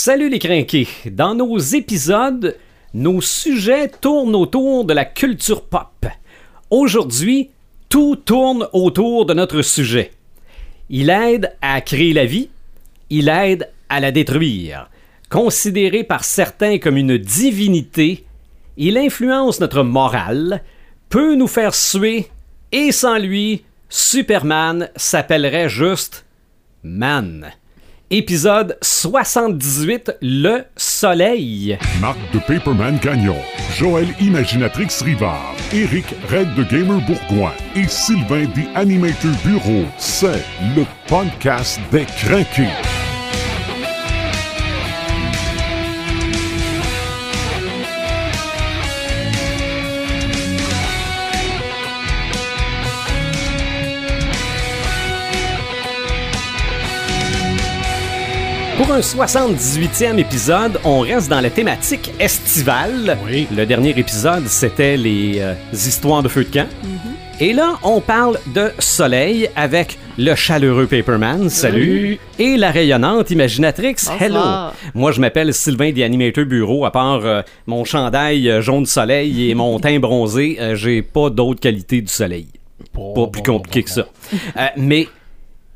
Salut 0.00 0.28
les 0.28 0.38
crinqués! 0.38 0.86
Dans 1.06 1.34
nos 1.34 1.58
épisodes, 1.58 2.56
nos 2.94 3.20
sujets 3.20 3.88
tournent 3.88 4.36
autour 4.36 4.84
de 4.84 4.94
la 4.94 5.04
culture 5.04 5.64
pop. 5.64 6.06
Aujourd'hui, 6.70 7.50
tout 7.88 8.14
tourne 8.14 8.68
autour 8.72 9.26
de 9.26 9.34
notre 9.34 9.60
sujet. 9.60 10.12
Il 10.88 11.10
aide 11.10 11.52
à 11.62 11.80
créer 11.80 12.12
la 12.12 12.26
vie, 12.26 12.48
il 13.10 13.28
aide 13.28 13.72
à 13.88 13.98
la 13.98 14.12
détruire. 14.12 14.88
Considéré 15.30 16.04
par 16.04 16.22
certains 16.22 16.78
comme 16.78 16.96
une 16.96 17.18
divinité, 17.18 18.24
il 18.76 18.98
influence 18.98 19.58
notre 19.58 19.82
morale, 19.82 20.62
peut 21.08 21.34
nous 21.34 21.48
faire 21.48 21.74
suer, 21.74 22.28
et 22.70 22.92
sans 22.92 23.18
lui, 23.18 23.64
Superman 23.88 24.90
s'appellerait 24.94 25.68
juste 25.68 26.24
Man. 26.84 27.50
Épisode 28.10 28.78
78, 28.80 30.12
Le 30.22 30.64
Soleil. 30.78 31.78
Marc 32.00 32.16
de 32.32 32.38
Paperman 32.38 32.98
Gagnon, 33.02 33.36
Joël 33.76 34.06
Imaginatrix 34.18 34.88
Rivard, 35.04 35.54
Eric 35.74 36.06
Red 36.30 36.54
de 36.54 36.62
Gamer 36.62 37.02
Bourgoin 37.06 37.52
et 37.76 37.86
Sylvain 37.86 38.46
des 38.54 38.66
Animator 38.74 39.30
Bureau. 39.44 39.84
C'est 39.98 40.42
le 40.74 40.86
podcast 41.06 41.78
des 41.92 42.06
craqués. 42.06 43.07
Pour 58.78 58.92
un 58.92 59.00
78e 59.00 60.18
épisode, 60.18 60.78
on 60.84 61.00
reste 61.00 61.28
dans 61.28 61.40
la 61.40 61.50
thématique 61.50 62.12
estivale. 62.20 63.18
Oui. 63.26 63.48
Le 63.54 63.66
dernier 63.66 63.90
épisode, 63.90 64.46
c'était 64.46 64.96
les 64.96 65.40
euh, 65.40 65.54
histoires 65.72 66.22
de 66.22 66.28
feu 66.28 66.44
de 66.44 66.50
camp. 66.50 66.68
Et 67.40 67.52
là, 67.52 67.74
on 67.82 68.00
parle 68.00 68.38
de 68.54 68.70
soleil 68.78 69.50
avec 69.56 69.98
le 70.16 70.36
chaleureux 70.36 70.86
Paperman, 70.86 71.48
salut, 71.50 72.20
et 72.38 72.56
la 72.56 72.70
rayonnante 72.70 73.32
Imaginatrix, 73.32 73.96
hello. 74.20 74.70
Moi, 74.94 75.10
je 75.10 75.20
m'appelle 75.20 75.52
Sylvain 75.52 75.90
des 75.90 76.04
Animateurs 76.04 76.46
Bureau, 76.46 76.84
à 76.84 76.92
part 76.92 77.26
euh, 77.26 77.42
mon 77.66 77.84
chandail 77.84 78.48
euh, 78.48 78.62
jaune 78.62 78.86
soleil 78.86 79.50
et 79.50 79.54
mon 79.54 79.78
teint 79.80 79.98
bronzé, 79.98 80.56
euh, 80.60 80.76
j'ai 80.76 81.02
pas 81.02 81.30
d'autres 81.30 81.60
qualités 81.60 82.00
du 82.00 82.12
soleil. 82.12 82.46
Pas 82.94 83.26
plus 83.26 83.42
compliqué 83.42 83.82
que 83.82 83.90
ça. 83.90 84.06
Euh, 84.56 84.66
mais 84.76 85.08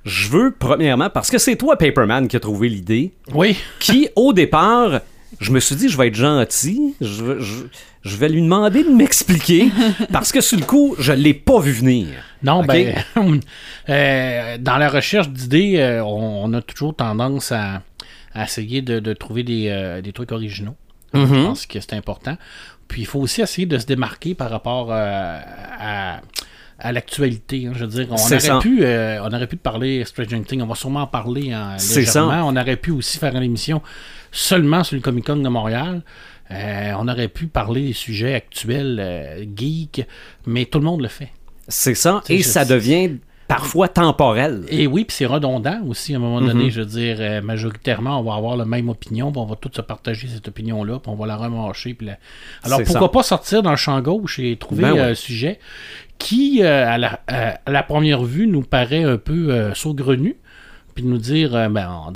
je 0.04 0.28
veux, 0.28 0.54
premièrement, 0.58 1.10
parce 1.10 1.30
que 1.30 1.38
c'est 1.38 1.56
toi, 1.56 1.76
Paperman, 1.76 2.28
qui 2.28 2.36
a 2.36 2.40
trouvé 2.40 2.68
l'idée, 2.68 3.12
Oui. 3.34 3.56
qui, 3.80 4.08
au 4.16 4.32
départ, 4.32 5.00
je 5.40 5.50
me 5.52 5.60
suis 5.60 5.76
dit, 5.76 5.88
je 5.88 5.96
vais 5.96 6.08
être 6.08 6.14
gentil, 6.14 6.94
je, 7.00 7.24
vais- 7.24 7.40
je- 7.40 7.64
je 8.02 8.16
vais 8.16 8.28
lui 8.28 8.42
demander 8.42 8.82
de 8.84 8.90
m'expliquer, 8.90 9.68
parce 10.12 10.32
que 10.32 10.40
sur 10.40 10.58
le 10.58 10.64
coup, 10.64 10.96
je 10.98 11.12
l'ai 11.12 11.34
pas 11.34 11.60
vu 11.60 11.70
venir. 11.72 12.08
Non, 12.42 12.64
ben, 12.64 12.94
euh, 13.88 14.58
dans 14.58 14.76
la 14.76 14.88
recherche 14.88 15.28
d'idées, 15.28 15.76
euh, 15.78 16.04
on, 16.04 16.44
on 16.44 16.52
a 16.54 16.62
toujours 16.62 16.94
tendance 16.96 17.52
à, 17.52 17.82
à 18.34 18.44
essayer 18.44 18.82
de, 18.82 18.98
de 19.00 19.12
trouver 19.14 19.42
des, 19.44 19.68
euh, 19.68 20.00
des 20.02 20.12
trucs 20.12 20.32
originaux. 20.32 20.74
Mhm. 21.14 21.26
Je 21.26 21.34
pense 21.34 21.66
que 21.66 21.78
c'est 21.80 21.92
important. 21.94 22.36
Puis 22.88 23.02
il 23.02 23.06
faut 23.06 23.20
aussi 23.20 23.40
essayer 23.42 23.66
de 23.66 23.78
se 23.78 23.86
démarquer 23.86 24.34
par 24.34 24.50
rapport 24.50 24.88
à, 24.92 26.20
à 26.82 26.92
l'actualité. 26.92 27.66
hein. 27.66 27.72
Je 27.74 27.84
veux 27.84 27.90
dire, 27.90 28.06
on 28.10 28.14
aurait, 28.16 28.40
ça. 28.40 28.58
pu, 28.58 28.84
euh, 28.84 29.22
on 29.22 29.32
aurait 29.32 29.46
pu 29.46 29.56
parler 29.56 30.04
Stranger 30.04 30.42
Things, 30.42 30.60
on 30.62 30.66
va 30.66 30.74
sûrement 30.74 31.02
en 31.02 31.06
parler 31.06 31.54
en 31.54 31.78
C'est 31.78 32.00
légèrement. 32.00 32.30
ça. 32.30 32.44
On 32.44 32.56
aurait 32.56 32.76
pu 32.76 32.90
aussi 32.90 33.18
faire 33.18 33.34
une 33.34 33.42
émission 33.42 33.80
seulement 34.30 34.82
sur 34.84 34.96
le 34.96 35.00
Comic 35.02 35.26
Con 35.26 35.36
de 35.36 35.48
Montréal. 35.48 36.02
Euh, 36.50 36.92
on 36.98 37.08
aurait 37.08 37.28
pu 37.28 37.46
parler 37.46 37.86
des 37.86 37.92
sujets 37.94 38.34
actuels, 38.34 38.98
euh, 39.00 39.44
geeks, 39.56 40.04
mais 40.46 40.66
tout 40.66 40.78
le 40.80 40.84
monde 40.84 41.00
le 41.00 41.08
fait. 41.08 41.30
C'est 41.68 41.94
ça, 41.94 42.22
et 42.28 42.42
ça 42.42 42.64
devient 42.64 43.12
parfois 43.54 43.88
temporel. 43.88 44.64
Et 44.68 44.86
oui, 44.86 45.04
puis 45.04 45.16
c'est 45.16 45.26
redondant 45.26 45.80
aussi 45.86 46.14
à 46.14 46.16
un 46.16 46.20
moment 46.20 46.40
Mhm. 46.40 46.46
donné. 46.48 46.70
Je 46.70 46.80
veux 46.80 46.86
dire, 46.86 47.16
euh, 47.20 47.40
majoritairement, 47.42 48.18
on 48.20 48.22
va 48.22 48.34
avoir 48.34 48.56
la 48.56 48.64
même 48.64 48.88
opinion, 48.88 49.30
puis 49.32 49.40
on 49.40 49.44
va 49.46 49.56
tous 49.56 49.70
se 49.74 49.80
partager 49.82 50.28
cette 50.28 50.48
opinion-là, 50.48 50.98
puis 51.00 51.10
on 51.10 51.14
va 51.16 51.26
la 51.26 51.36
remarcher. 51.36 51.94
Puis 51.94 52.06
la- 52.06 52.18
Alors 52.64 52.82
pourquoi 52.82 53.00
ça. 53.08 53.08
pas 53.08 53.22
sortir 53.22 53.62
dans 53.62 53.70
le 53.70 53.76
champ 53.76 54.00
gauche 54.00 54.38
et 54.38 54.56
trouver 54.56 54.82
Ben 54.82 54.92
ouais. 54.92 54.98
euh, 55.00 55.10
un 55.10 55.14
sujet 55.14 55.58
qui, 56.18 56.62
euh, 56.62 56.86
à, 56.88 56.98
la, 56.98 57.20
à- 57.26 57.58
à 57.66 57.70
la 57.70 57.82
première 57.82 58.22
vue, 58.22 58.46
nous 58.46 58.62
paraît 58.62 59.04
un 59.04 59.16
peu 59.18 59.72
saugrenu, 59.74 60.36
puis 60.94 61.04
nous 61.04 61.18
dire, 61.18 61.50
ben, 61.70 61.90
on- 62.08 62.12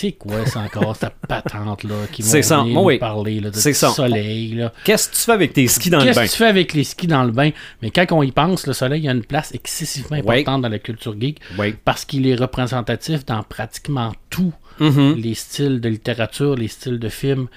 c'est 0.00 0.12
quoi 0.12 0.46
ça 0.46 0.60
encore, 0.60 0.96
cette 0.96 1.14
patente-là 1.26 1.94
qui 2.12 2.22
nous 2.22 2.80
oui. 2.82 2.98
parler 2.98 3.40
là, 3.40 3.50
de 3.50 3.56
ça. 3.56 3.88
soleil. 3.90 4.54
Là. 4.54 4.72
Qu'est-ce 4.84 5.08
que 5.10 5.14
tu 5.16 5.20
fais 5.22 5.32
avec 5.32 5.52
tes 5.52 5.66
skis 5.68 5.90
dans 5.90 5.98
le 5.98 6.04
Qu'est-ce 6.04 6.18
bain? 6.20 6.26
que 6.26 6.30
tu 6.30 6.36
fais 6.36 6.44
avec 6.46 6.72
les 6.74 6.84
skis 6.84 7.06
dans 7.06 7.24
le 7.24 7.32
bain? 7.32 7.50
Mais 7.82 7.90
quand 7.90 8.06
on 8.12 8.22
y 8.22 8.32
pense, 8.32 8.66
le 8.66 8.72
soleil 8.72 9.08
a 9.08 9.12
une 9.12 9.24
place 9.24 9.52
excessivement 9.54 10.18
Oui. 10.24 10.40
importante 10.40 10.62
dans 10.62 10.68
la 10.68 10.78
culture 10.78 11.14
geek 11.20 11.40
Oui. 11.58 11.74
parce 11.84 12.04
qu'il 12.04 12.26
est 12.26 12.34
représentatif 12.34 13.24
dans 13.26 13.42
pratiquement 13.42 14.12
tous 14.30 14.52
Mhm. 14.80 15.16
les 15.16 15.34
styles 15.34 15.80
de 15.80 15.88
littérature, 15.88 16.54
les 16.54 16.68
styles 16.68 16.98
de 17.00 17.08
films. 17.08 17.48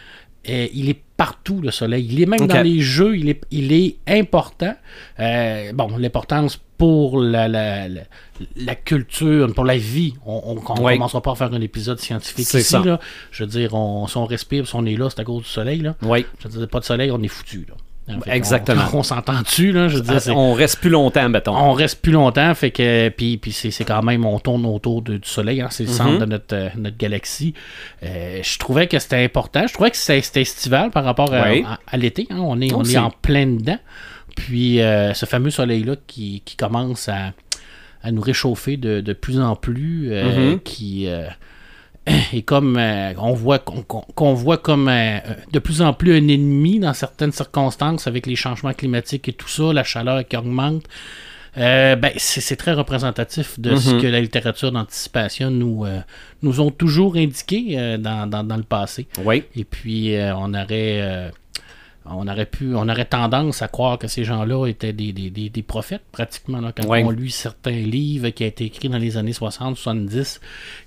Et 0.44 0.72
il 0.74 0.90
est 0.90 1.00
partout, 1.18 1.62
le 1.62 1.70
soleil. 1.70 2.08
Il 2.10 2.20
est 2.20 2.26
même 2.26 2.48
dans 2.48 2.64
les 2.64 2.80
jeux, 2.80 3.16
il 3.16 3.30
est, 3.30 3.42
il 3.52 3.72
est 3.72 3.98
important. 4.08 4.74
Euh, 5.20 5.72
bon, 5.72 5.96
l'importance 5.98 6.60
pour 6.82 7.22
la, 7.22 7.48
la, 7.48 7.88
la, 7.88 8.02
la 8.56 8.74
culture, 8.74 9.54
pour 9.54 9.66
la 9.66 9.78
vie. 9.78 10.16
On 10.26 10.56
ne 10.56 10.60
commencera 10.60 11.22
pas 11.22 11.34
à 11.34 11.36
faire 11.36 11.54
un 11.54 11.62
épisode 11.62 12.00
scientifique 12.00 12.40
ici. 12.40 12.64
ça. 12.64 12.80
Là. 12.84 13.00
Je 13.32 13.44
veux 13.44 13.50
dire, 13.52 13.76
on, 13.76 14.08
si 14.08 14.18
on 14.18 14.26
respire, 14.26 14.66
si 14.68 14.74
on 14.76 14.84
est 14.88 14.96
là, 14.96 15.08
c'est 15.12 15.20
à 15.20 15.24
cause 15.24 15.44
du 15.44 15.50
soleil. 15.50 15.82
Là. 15.82 15.94
Oui. 16.02 16.26
Je 16.40 16.48
veux 16.48 16.58
dire, 16.58 16.68
pas 16.68 16.80
de 16.80 16.86
soleil, 16.86 17.12
on 17.12 17.22
est 17.22 17.28
foutu. 17.28 17.68
Qu'on- 18.08 18.20
Exactement. 18.32 18.82
On, 18.94 19.04
s'entend 19.04 19.42
dessus, 19.44 19.72
là? 19.72 19.88
Je 19.90 19.98
veux 19.98 20.02
dire, 20.02 20.20
c'est- 20.20 20.32
On 20.32 20.54
reste 20.54 20.80
plus 20.80 20.90
longtemps, 20.90 21.30
mettons. 21.30 21.56
on 21.56 21.72
reste 21.74 22.02
plus 22.02 22.12
longtemps, 22.12 22.54
fait 22.56 22.72
que 22.72 23.10
puis, 23.10 23.38
puis 23.38 23.52
c'est, 23.52 23.84
quand 23.86 24.02
même 24.02 24.26
on 24.26 24.40
tourne 24.40 24.66
autour 24.66 25.04
de- 25.04 25.18
du 25.18 25.30
soleil, 25.30 25.62
hein, 25.62 25.68
c'est 25.70 25.84
le 25.84 25.90
Mhm. 25.92 25.96
centre 25.96 26.18
de 26.18 26.26
notre, 26.26 26.56
euh, 26.56 26.70
notre 26.78 26.98
galaxie. 26.98 27.54
Euh, 28.04 28.40
je 28.42 28.58
trouvais 28.58 28.88
que 28.88 28.98
c'était 28.98 29.24
important, 29.24 29.66
je 29.68 29.74
trouvais 29.74 29.92
que 29.92 29.98
c'était, 29.98 30.42
estival 30.42 30.90
par 30.90 31.04
rapport 31.06 31.32
à, 31.32 31.52
Oui. 31.52 31.64
à- 31.66 31.80
à 31.88 31.98
l'été, 31.98 32.26
hein, 32.32 32.38
on 32.40 32.60
est 32.60 32.74
on 32.74 32.84
est 32.84 32.98
en 32.98 33.12
plein 33.12 33.46
dedans. 33.46 33.78
Puis 34.36 34.82
euh, 34.82 35.14
ce 35.14 35.26
fameux 35.26 35.50
soleil 35.52 35.84
là 35.84 35.96
qui, 36.08 36.42
qui 36.46 36.56
commence 36.56 37.10
à, 37.10 37.34
à 38.04 38.12
nous 38.12 38.22
réchauffer 38.22 38.78
de, 38.78 39.02
de 39.02 39.14
plus 39.14 39.40
en 39.40 39.56
plus, 39.56 40.10
euh, 40.12 40.52
Mhm. 40.54 40.60
qui 40.62 41.08
euh, 41.08 41.28
est 42.34 42.42
comme 42.42 42.78
euh, 42.78 43.14
on 43.20 43.34
voit 43.34 43.60
qu'on, 43.60 43.84
qu'on 43.84 44.34
voit 44.34 44.58
comme 44.58 44.90
de 45.52 45.60
plus 45.60 45.82
en 45.82 45.94
plus 45.94 46.14
un 46.14 46.28
ennemi 46.28 46.80
dans 46.80 46.94
certaines 46.94 47.32
circonstances 47.32 48.08
avec 48.08 48.26
les 48.26 48.36
changements 48.36 48.74
climatiques 48.74 49.30
et 49.30 49.34
tout 49.34 49.48
ça, 49.50 49.72
la 49.74 49.84
chaleur 49.84 50.28
qui 50.28 50.36
augmente. 50.38 50.84
Ben, 51.56 52.00
c'est, 52.16 52.56
très 52.56 52.72
représentatif 52.72 53.60
de 53.60 53.76
ce 53.76 53.90
Mhm. 53.96 54.02
que 54.02 54.08
la 54.08 54.22
littérature 54.22 54.72
d'anticipation 54.72 55.52
nous, 55.52 55.86
nous 56.42 56.62
ont 56.62 56.72
toujours 56.72 57.18
indiqué 57.18 57.98
dans, 58.00 58.26
dans, 58.26 58.44
dans 58.46 58.56
le 58.56 58.64
passé. 58.64 59.06
Oui. 59.26 59.44
Et 59.58 59.66
puis, 59.66 60.16
on 60.38 60.54
aurait. 60.54 61.32
Euh, 62.08 62.10
on 62.14 62.28
aurait 62.28 62.46
pu, 62.46 62.74
on 62.76 62.90
aurait 62.90 63.06
tendance 63.06 63.62
à 63.62 63.68
croire 63.68 63.98
que 64.00 64.08
ces 64.08 64.24
gens-là 64.24 64.66
étaient 64.68 64.94
des, 64.94 65.12
des, 65.14 65.30
des, 65.30 65.50
des 65.50 65.62
prophètes, 65.62 66.02
pratiquement, 66.12 66.60
là, 66.60 66.72
quand 66.76 66.86
Ouais. 66.88 67.04
on 67.04 67.10
lit 67.12 67.30
certains 67.32 67.72
livres 67.72 68.30
qui 68.30 68.44
ont 68.44 68.48
été 68.48 68.66
écrits 68.66 68.90
dans 68.90 68.98
les 68.98 69.18
années 69.18 69.34
60, 69.34 69.78
70, 69.78 70.42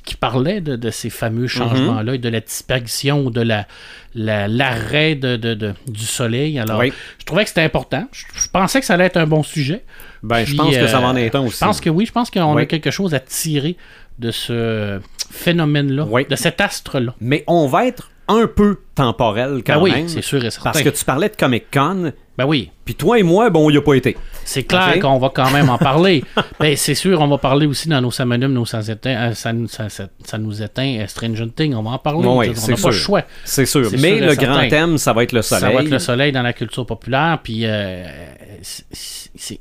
qui 0.04 0.16
parlaient 0.16 0.60
de, 0.60 0.74
de 0.76 0.90
ces 0.90 1.10
fameux 1.10 1.46
changements-là 1.46 2.14
et 2.14 2.18
de 2.18 2.28
la 2.28 2.40
disparition 2.40 3.24
ou 3.26 3.30
de 3.30 3.40
la, 3.42 3.66
la- 4.14 4.48
l'arrêt 4.48 5.14
de, 5.14 5.36
de- 5.36 5.54
de- 5.54 5.74
du 5.86 6.04
soleil. 6.04 6.58
Alors, 6.58 6.80
Oui. 6.80 6.92
je 7.18 7.24
trouvais 7.24 7.42
que 7.44 7.48
c'était 7.48 7.62
important. 7.62 8.08
Je, 8.12 8.24
je 8.34 8.48
pensais 8.48 8.80
que 8.80 8.86
ça 8.86 8.94
allait 8.94 9.06
être 9.06 9.16
un 9.16 9.26
bon 9.26 9.42
sujet. 9.42 9.84
Ben, 10.22 10.44
je 10.44 10.56
pense 10.56 10.74
que 10.74 10.86
ça 10.88 10.96
euh, 10.98 11.00
va 11.00 11.08
en 11.08 11.16
être 11.16 11.36
un 11.36 11.42
aussi. 11.42 11.58
Je 11.60 11.64
pense 11.64 11.80
que 11.80 11.90
oui, 11.90 12.06
je 12.06 12.12
pense 12.12 12.30
qu'on 12.30 12.54
Oui. 12.54 12.62
a 12.62 12.66
quelque 12.66 12.90
chose 12.90 13.14
à 13.14 13.20
tirer 13.20 13.76
de 14.18 14.30
ce 14.30 15.00
phénomène-là, 15.30 16.06
Oui. 16.08 16.24
de 16.28 16.36
cet 16.36 16.60
astre-là. 16.60 17.14
Mais 17.20 17.44
on 17.46 17.66
va 17.66 17.86
être 17.86 18.10
un 18.28 18.46
peu 18.46 18.78
temporel 18.94 19.62
quand 19.66 19.74
Ben 19.76 19.82
oui, 19.82 19.90
même. 19.90 20.08
c'est 20.08 20.22
sûr 20.22 20.44
et 20.44 20.50
certain. 20.50 20.70
Parce 20.70 20.82
que 20.82 20.88
tu 20.88 21.04
parlais 21.04 21.28
de 21.28 21.36
Comic 21.36 21.64
Con, 21.72 22.12
Ben 22.38 22.46
oui, 22.46 22.70
puis 22.84 22.94
toi 22.94 23.18
et 23.18 23.22
moi, 23.22 23.50
bon, 23.50 23.68
il 23.70 23.76
a 23.76 23.82
pas 23.82 23.94
été. 23.94 24.16
c'est 24.44 24.62
clair 24.62 24.98
qu'on 25.00 25.18
va 25.18 25.30
quand 25.34 25.50
même 25.50 25.68
en 25.68 25.78
parler. 25.78 26.24
ben 26.60 26.76
c'est 26.76 26.94
sûr, 26.94 27.20
on 27.20 27.26
va 27.28 27.38
parler 27.38 27.66
aussi 27.66 27.88
dans 27.88 28.00
nos 28.00 28.10
Samanum, 28.10 28.52
nos 28.52 28.64
sans 28.64 28.88
éteint, 28.88 29.30
euh, 29.30 29.34
ça, 29.34 29.52
nous- 29.52 29.68
ça, 29.68 29.88
ça- 29.88 30.08
ça 30.24 30.38
nous 30.38 30.62
éteint, 30.62 30.98
euh, 31.00 31.06
Stranger 31.06 31.48
Things, 31.54 31.74
on 31.74 31.82
va 31.82 31.90
en 31.90 31.98
parler. 31.98 32.26
Oui, 32.26 32.52
on 32.56 32.70
n'a 32.70 32.76
pas 32.76 32.88
le 32.90 32.94
choix. 32.94 33.22
C'est 33.44 33.66
sûr. 33.66 33.88
Mais 33.98 34.18
sûr 34.18 34.26
le 34.26 34.34
certain. 34.34 34.46
grand 34.60 34.68
thème, 34.68 34.98
ça 34.98 35.12
va 35.12 35.22
être 35.24 35.32
le 35.32 35.42
soleil. 35.42 35.60
Ça 35.62 35.70
va 35.76 35.82
être 35.82 35.90
le 35.90 35.98
soleil 35.98 36.32
dans 36.32 36.42
la 36.42 36.52
culture 36.52 36.86
populaire, 36.86 37.38
puis 37.42 37.62
euh, 37.64 38.04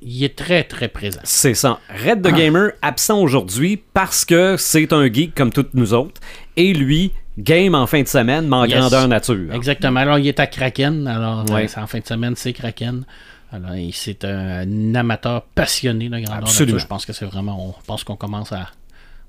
il 0.02 0.24
est 0.24 0.36
très 0.36 0.64
très 0.64 0.88
présent. 0.88 1.20
C'est 1.24 1.54
ça. 1.56 1.80
Red 2.06 2.22
the 2.22 2.32
Gamer 2.34 2.72
absent 2.82 3.20
aujourd'hui 3.20 3.82
parce 3.94 4.26
que 4.26 4.56
c'est 4.58 4.94
un 4.94 5.12
geek 5.12 5.34
comme 5.36 5.52
toutes 5.52 5.74
nous 5.74 5.94
autres. 5.94 6.22
Et 6.56 6.74
lui, 6.74 7.12
game 7.38 7.76
en 7.76 7.88
fin 7.88 8.02
de 8.02 8.08
semaine, 8.08 8.48
mais 8.48 8.56
en 8.56 8.66
Yes. 8.66 8.78
grandeur 8.80 9.08
nature. 9.08 9.54
Exactement. 9.54 10.00
Alors, 10.00 10.20
il 10.20 10.28
est 10.28 10.40
à 10.40 10.48
Kraken. 10.48 11.08
Alors, 11.08 11.50
Ouais. 11.50 11.68
euh, 11.78 11.82
en 11.82 11.88
fin 11.88 12.00
de 12.00 12.06
semaine, 12.06 12.36
c'est 12.36 12.54
Kraken. 12.54 13.04
Alors, 13.52 13.72
c'est 13.94 14.26
un 14.26 14.96
amateur 14.96 15.44
passionné 15.56 16.06
de 16.10 16.18
grandeur 16.20 16.38
Absolument. 16.44 16.74
nature. 16.76 16.80
Je 16.80 16.88
pense 16.88 17.06
que 17.06 17.14
c'est 17.14 17.26
vraiment. 17.26 17.70
On 17.70 17.76
pense 17.86 18.04
qu'on 18.04 18.16
commence 18.16 18.52
à 18.52 18.70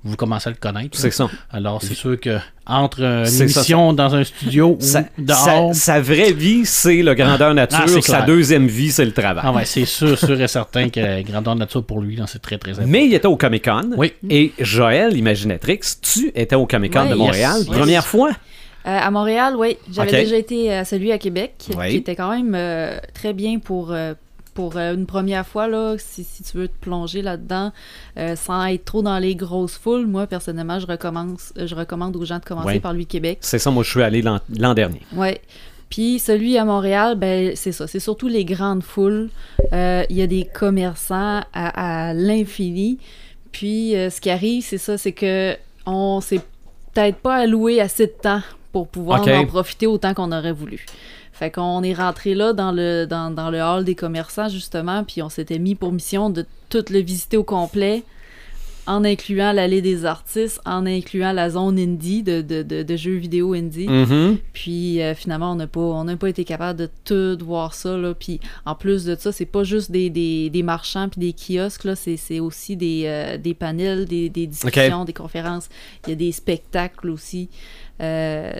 vous 0.05 0.15
commencez 0.15 0.47
à 0.47 0.51
le 0.51 0.57
connaître. 0.57 0.97
C'est 0.97 1.11
ça. 1.11 1.27
Alors, 1.51 1.81
c'est 1.81 1.95
sûr 1.95 2.19
que 2.19 2.37
entre 2.67 3.01
euh, 3.03 3.25
une 3.25 3.29
ça, 3.29 3.43
émission 3.43 3.91
dans 3.93 4.15
un 4.15 4.23
studio 4.23 4.77
ou 4.79 4.81
Sa, 4.81 5.03
dehors, 5.17 5.73
sa- 5.73 5.73
sa 5.73 6.01
vraie 6.01 6.31
vie, 6.31 6.65
c'est 6.65 7.01
le 7.01 7.13
grandeur 7.15 7.53
nature. 7.53 7.79
Ah, 7.81 7.87
c'est 7.87 8.01
sa 8.01 8.21
deuxième 8.21 8.67
vie, 8.67 8.91
c'est 8.91 9.05
le 9.05 9.11
travail. 9.11 9.43
ah 9.45 9.51
ouais, 9.51 9.65
c'est 9.65 9.85
sûr, 9.85 10.17
sûr 10.17 10.39
et 10.39 10.47
certain 10.47 10.89
que 10.89 11.21
grandeur 11.23 11.55
nature 11.55 11.83
pour 11.83 12.01
lui, 12.01 12.19
c'est 12.27 12.41
très, 12.41 12.57
très 12.57 12.71
important. 12.71 12.89
Mais 12.91 13.05
il 13.07 13.13
était 13.13 13.27
au 13.27 13.35
Comic 13.35 13.65
Con. 13.65 13.91
Oui. 13.97 14.13
Et 14.29 14.53
Joël, 14.59 15.17
Imaginatrix, 15.17 15.79
tu 16.01 16.31
étais 16.35 16.55
au 16.55 16.65
Comic 16.65 16.93
Con 16.93 17.01
Ouais, 17.03 17.09
de 17.09 17.15
Montréal. 17.15 17.57
yes, 17.57 17.67
yes. 17.67 17.77
Première 17.77 18.05
fois? 18.05 18.29
Euh, 18.87 18.97
à 18.99 19.09
Montréal, 19.09 19.55
oui. 19.57 19.77
J'avais 19.91 20.11
déjà 20.23 20.35
été 20.37 20.71
à 20.71 20.85
celui 20.85 21.11
à 21.11 21.17
Québec, 21.17 21.53
Oui. 21.75 21.89
qui 21.89 21.95
était 21.97 22.15
quand 22.15 22.29
même 22.29 22.53
euh, 22.55 22.99
très 23.15 23.33
bien 23.33 23.57
pour, 23.57 23.91
euh, 23.91 24.13
pour 24.55 24.77
euh, 24.77 24.95
une 24.95 25.05
première 25.05 25.45
fois, 25.45 25.67
là, 25.67 25.95
si, 25.99 26.23
si 26.23 26.41
tu 26.41 26.57
veux 26.57 26.67
te 26.67 26.77
plonger 26.81 27.21
là-dedans, 27.21 27.71
euh, 28.17 28.35
sans 28.35 28.65
être 28.65 28.85
trop 28.85 29.03
dans 29.03 29.19
les 29.19 29.35
grosses 29.35 29.77
foules. 29.77 30.07
Moi, 30.07 30.25
personnellement, 30.25 30.79
je, 30.79 30.87
recommence, 30.87 31.53
je 31.55 31.75
recommande 31.75 32.15
aux 32.15 32.25
gens 32.25 32.39
de 32.39 32.45
commencer 32.45 32.67
Oui. 32.75 32.79
par 32.79 32.93
lui 32.93 33.05
Québec. 33.05 33.37
C'est 33.41 33.59
ça, 33.59 33.69
moi, 33.69 33.83
je 33.83 33.91
suis 33.91 34.01
allé 34.01 34.23
l'an 34.23 34.73
dernier. 34.73 35.01
Ouais. 35.13 35.41
Puis 35.89 36.19
celui 36.19 36.57
à 36.57 36.65
Montréal, 36.65 37.15
ben 37.15 37.51
c'est 37.55 37.71
ça, 37.71 37.85
c'est 37.85 37.99
surtout 37.99 38.27
les 38.27 38.43
grandes 38.43 38.81
foules. 38.81 39.29
Euh, 39.71 40.03
Il 40.09 40.15
y 40.17 40.21
a 40.21 40.27
des 40.27 40.45
commerçants 40.45 41.41
à, 41.53 42.09
à 42.09 42.13
l'infini. 42.13 42.97
Puis 43.51 43.95
euh, 43.95 44.09
ce 44.09 44.19
qui 44.19 44.29
arrive, 44.29 44.63
c'est 44.63 44.77
ça, 44.79 44.97
c'est 44.97 45.11
que 45.11 45.55
on 45.85 46.21
s'est 46.21 46.41
peut-être 46.93 47.17
pas 47.17 47.35
alloué 47.35 47.79
assez 47.81 48.07
de 48.07 48.11
temps 48.11 48.41
pour 48.71 48.87
pouvoir 48.87 49.25
en 49.27 49.45
profiter 49.45 49.87
autant 49.87 50.13
qu'on 50.13 50.31
aurait 50.31 50.51
voulu. 50.51 50.85
Fait 51.37 51.51
qu'on 51.51 51.83
est 51.83 51.93
rentré 51.93 52.33
là 52.33 52.53
dans 52.53 52.71
le, 52.71 53.05
dans, 53.05 53.29
dans 53.29 53.49
le 53.49 53.59
hall 53.59 53.83
des 53.83 53.93
commerçants, 53.93 54.47
justement, 54.47 55.03
puis 55.03 55.21
on 55.21 55.27
s'était 55.27 55.59
mis 55.59 55.75
pour 55.75 55.91
mission 55.91 56.29
de 56.29 56.45
tout 56.69 56.85
le 56.89 56.99
visiter 56.99 57.35
au 57.35 57.43
complet, 57.43 58.03
en 58.87 59.03
incluant 59.03 59.51
l'allée 59.51 59.81
des 59.81 60.05
artistes, 60.05 60.61
en 60.63 60.85
incluant 60.85 61.33
la 61.33 61.49
zone 61.49 61.77
indie 61.77 62.23
de, 62.23 62.41
de, 62.41 62.63
de, 62.63 62.83
de 62.83 62.95
jeux 62.95 63.15
vidéo 63.17 63.53
indie. 63.53 63.87
Mhm. 63.87 64.37
Puis 64.53 65.01
euh, 65.01 65.13
finalement, 65.13 65.51
on 65.51 65.55
n'a 65.55 65.67
pas, 65.67 65.81
on 65.81 66.05
n'a 66.05 66.15
pas 66.15 66.29
été 66.29 66.45
capable 66.45 66.79
de 66.79 66.89
tout 67.03 67.37
voir 67.43 67.73
ça. 67.73 67.97
Là. 67.97 68.13
Puis 68.13 68.39
en 68.65 68.75
plus 68.75 69.03
de 69.03 69.17
ça, 69.19 69.33
c'est 69.33 69.45
pas 69.45 69.63
juste 69.65 69.91
des, 69.91 70.09
des, 70.09 70.49
des 70.49 70.63
marchands 70.63 71.09
puis 71.09 71.19
des 71.19 71.33
kiosques, 71.33 71.83
là. 71.83 71.95
C'est, 71.95 72.39
aussi 72.39 72.77
des, 72.77 73.03
euh, 73.07 73.37
des 73.37 73.55
panels, 73.55 74.05
des, 74.05 74.29
des 74.29 74.47
discussions, 74.47 75.03
des 75.03 75.13
conférences. 75.13 75.67
Il 76.05 76.11
y 76.11 76.13
a 76.13 76.15
des 76.15 76.31
spectacles 76.31 77.09
aussi. 77.09 77.49
Euh, 78.01 78.53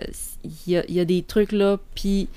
Il 0.66 0.72
y, 0.72 0.76
a, 0.76 0.84
il 0.88 0.94
y 0.94 1.00
a 1.00 1.04
des 1.04 1.22
trucs 1.22 1.52
là. 1.52 1.78
Puis 1.94 2.28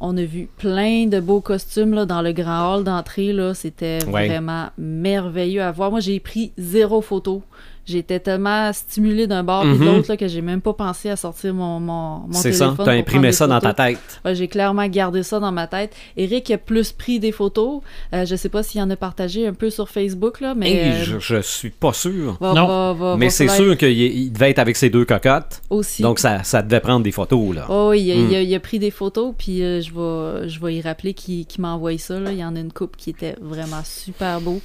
on 0.00 0.16
a 0.16 0.24
vu 0.24 0.48
plein 0.56 1.06
de 1.06 1.20
beaux 1.20 1.40
costumes 1.40 1.92
là, 1.94 2.06
dans 2.06 2.22
le 2.22 2.32
grand 2.32 2.74
hall 2.76 2.84
d'entrée. 2.84 3.32
Là. 3.32 3.54
C'était 3.54 3.98
Ouais. 4.06 4.28
vraiment 4.28 4.68
merveilleux 4.78 5.62
à 5.62 5.70
voir. 5.72 5.90
Moi, 5.90 6.00
j'ai 6.00 6.20
pris 6.20 6.52
zéro 6.56 7.00
photo. 7.02 7.42
J'étais 7.90 8.20
tellement 8.20 8.72
stimulée 8.72 9.26
d'un 9.26 9.42
bord 9.42 9.64
et 9.64 9.68
de 9.68 9.72
Mhm. 9.74 9.84
l'autre 9.84 10.08
là, 10.10 10.16
que 10.16 10.28
j'ai 10.28 10.40
même 10.42 10.60
pas 10.60 10.72
pensé 10.72 11.10
à 11.10 11.16
sortir 11.16 11.52
mon, 11.54 11.80
mon, 11.80 12.18
mon 12.28 12.32
C'est 12.32 12.52
ça. 12.52 12.74
T'as 12.76 12.92
imprimé 12.92 13.32
ça 13.32 13.46
dans 13.46 13.58
ta 13.60 13.74
tête. 13.74 13.98
Ouais, 14.24 14.34
j'ai 14.34 14.48
clairement 14.48 14.86
gardé 14.86 15.22
ça 15.22 15.40
dans 15.40 15.52
ma 15.52 15.66
tête. 15.66 15.94
Eric 16.16 16.50
a 16.52 16.58
plus 16.58 16.92
pris 16.92 17.18
des 17.18 17.32
photos. 17.32 17.80
Euh, 18.14 18.24
je 18.24 18.36
sais 18.36 18.48
pas 18.48 18.62
s'il 18.62 18.80
en 18.80 18.88
a 18.90 18.96
partagé 18.96 19.46
un 19.46 19.52
peu 19.54 19.70
sur 19.70 19.88
Facebook, 19.88 20.40
là, 20.40 20.54
mais... 20.54 20.70
Hey, 20.72 20.90
euh, 20.92 21.04
je, 21.04 21.18
je 21.18 21.40
suis 21.42 21.70
pas 21.70 21.92
sûr. 21.92 22.36
va- 22.40 22.54
Non. 22.54 22.66
va- 22.66 22.92
va- 22.92 23.16
Mais 23.16 23.30
c'est 23.30 23.48
sûr 23.48 23.76
qu'il 23.76 23.90
il 23.90 24.30
devait 24.32 24.50
être 24.50 24.58
avec 24.60 24.76
ses 24.76 24.90
deux 24.90 25.04
cocottes. 25.04 25.60
Aussi. 25.70 26.02
Donc, 26.02 26.18
ça, 26.18 26.42
ça 26.44 26.62
devait 26.62 26.80
prendre 26.80 27.02
des 27.02 27.12
photos, 27.12 27.54
là. 27.54 27.66
Oh, 27.68 27.88
oui, 27.90 28.02
il 28.02 28.12
a, 28.12 28.14
Hmm. 28.14 28.28
il 28.30 28.34
a- 28.36 28.42
il 28.42 28.54
a 28.54 28.60
pris 28.60 28.78
des 28.78 28.90
photos, 28.90 29.34
puis 29.36 29.62
euh, 29.62 29.80
je 29.80 29.90
vais 29.92 30.48
je 30.48 30.60
vais 30.60 30.74
y 30.76 30.80
rappeler 30.80 31.12
qui, 31.14 31.46
qui 31.46 31.60
m'a 31.60 31.72
envoyé 31.74 31.98
ça. 31.98 32.18
Là. 32.20 32.30
Il 32.32 32.38
y 32.38 32.44
en 32.44 32.54
a 32.54 32.60
une 32.60 32.72
coupe 32.72 32.96
qui 32.96 33.10
était 33.10 33.34
vraiment 33.40 33.82
super 33.84 34.40
beau. 34.40 34.60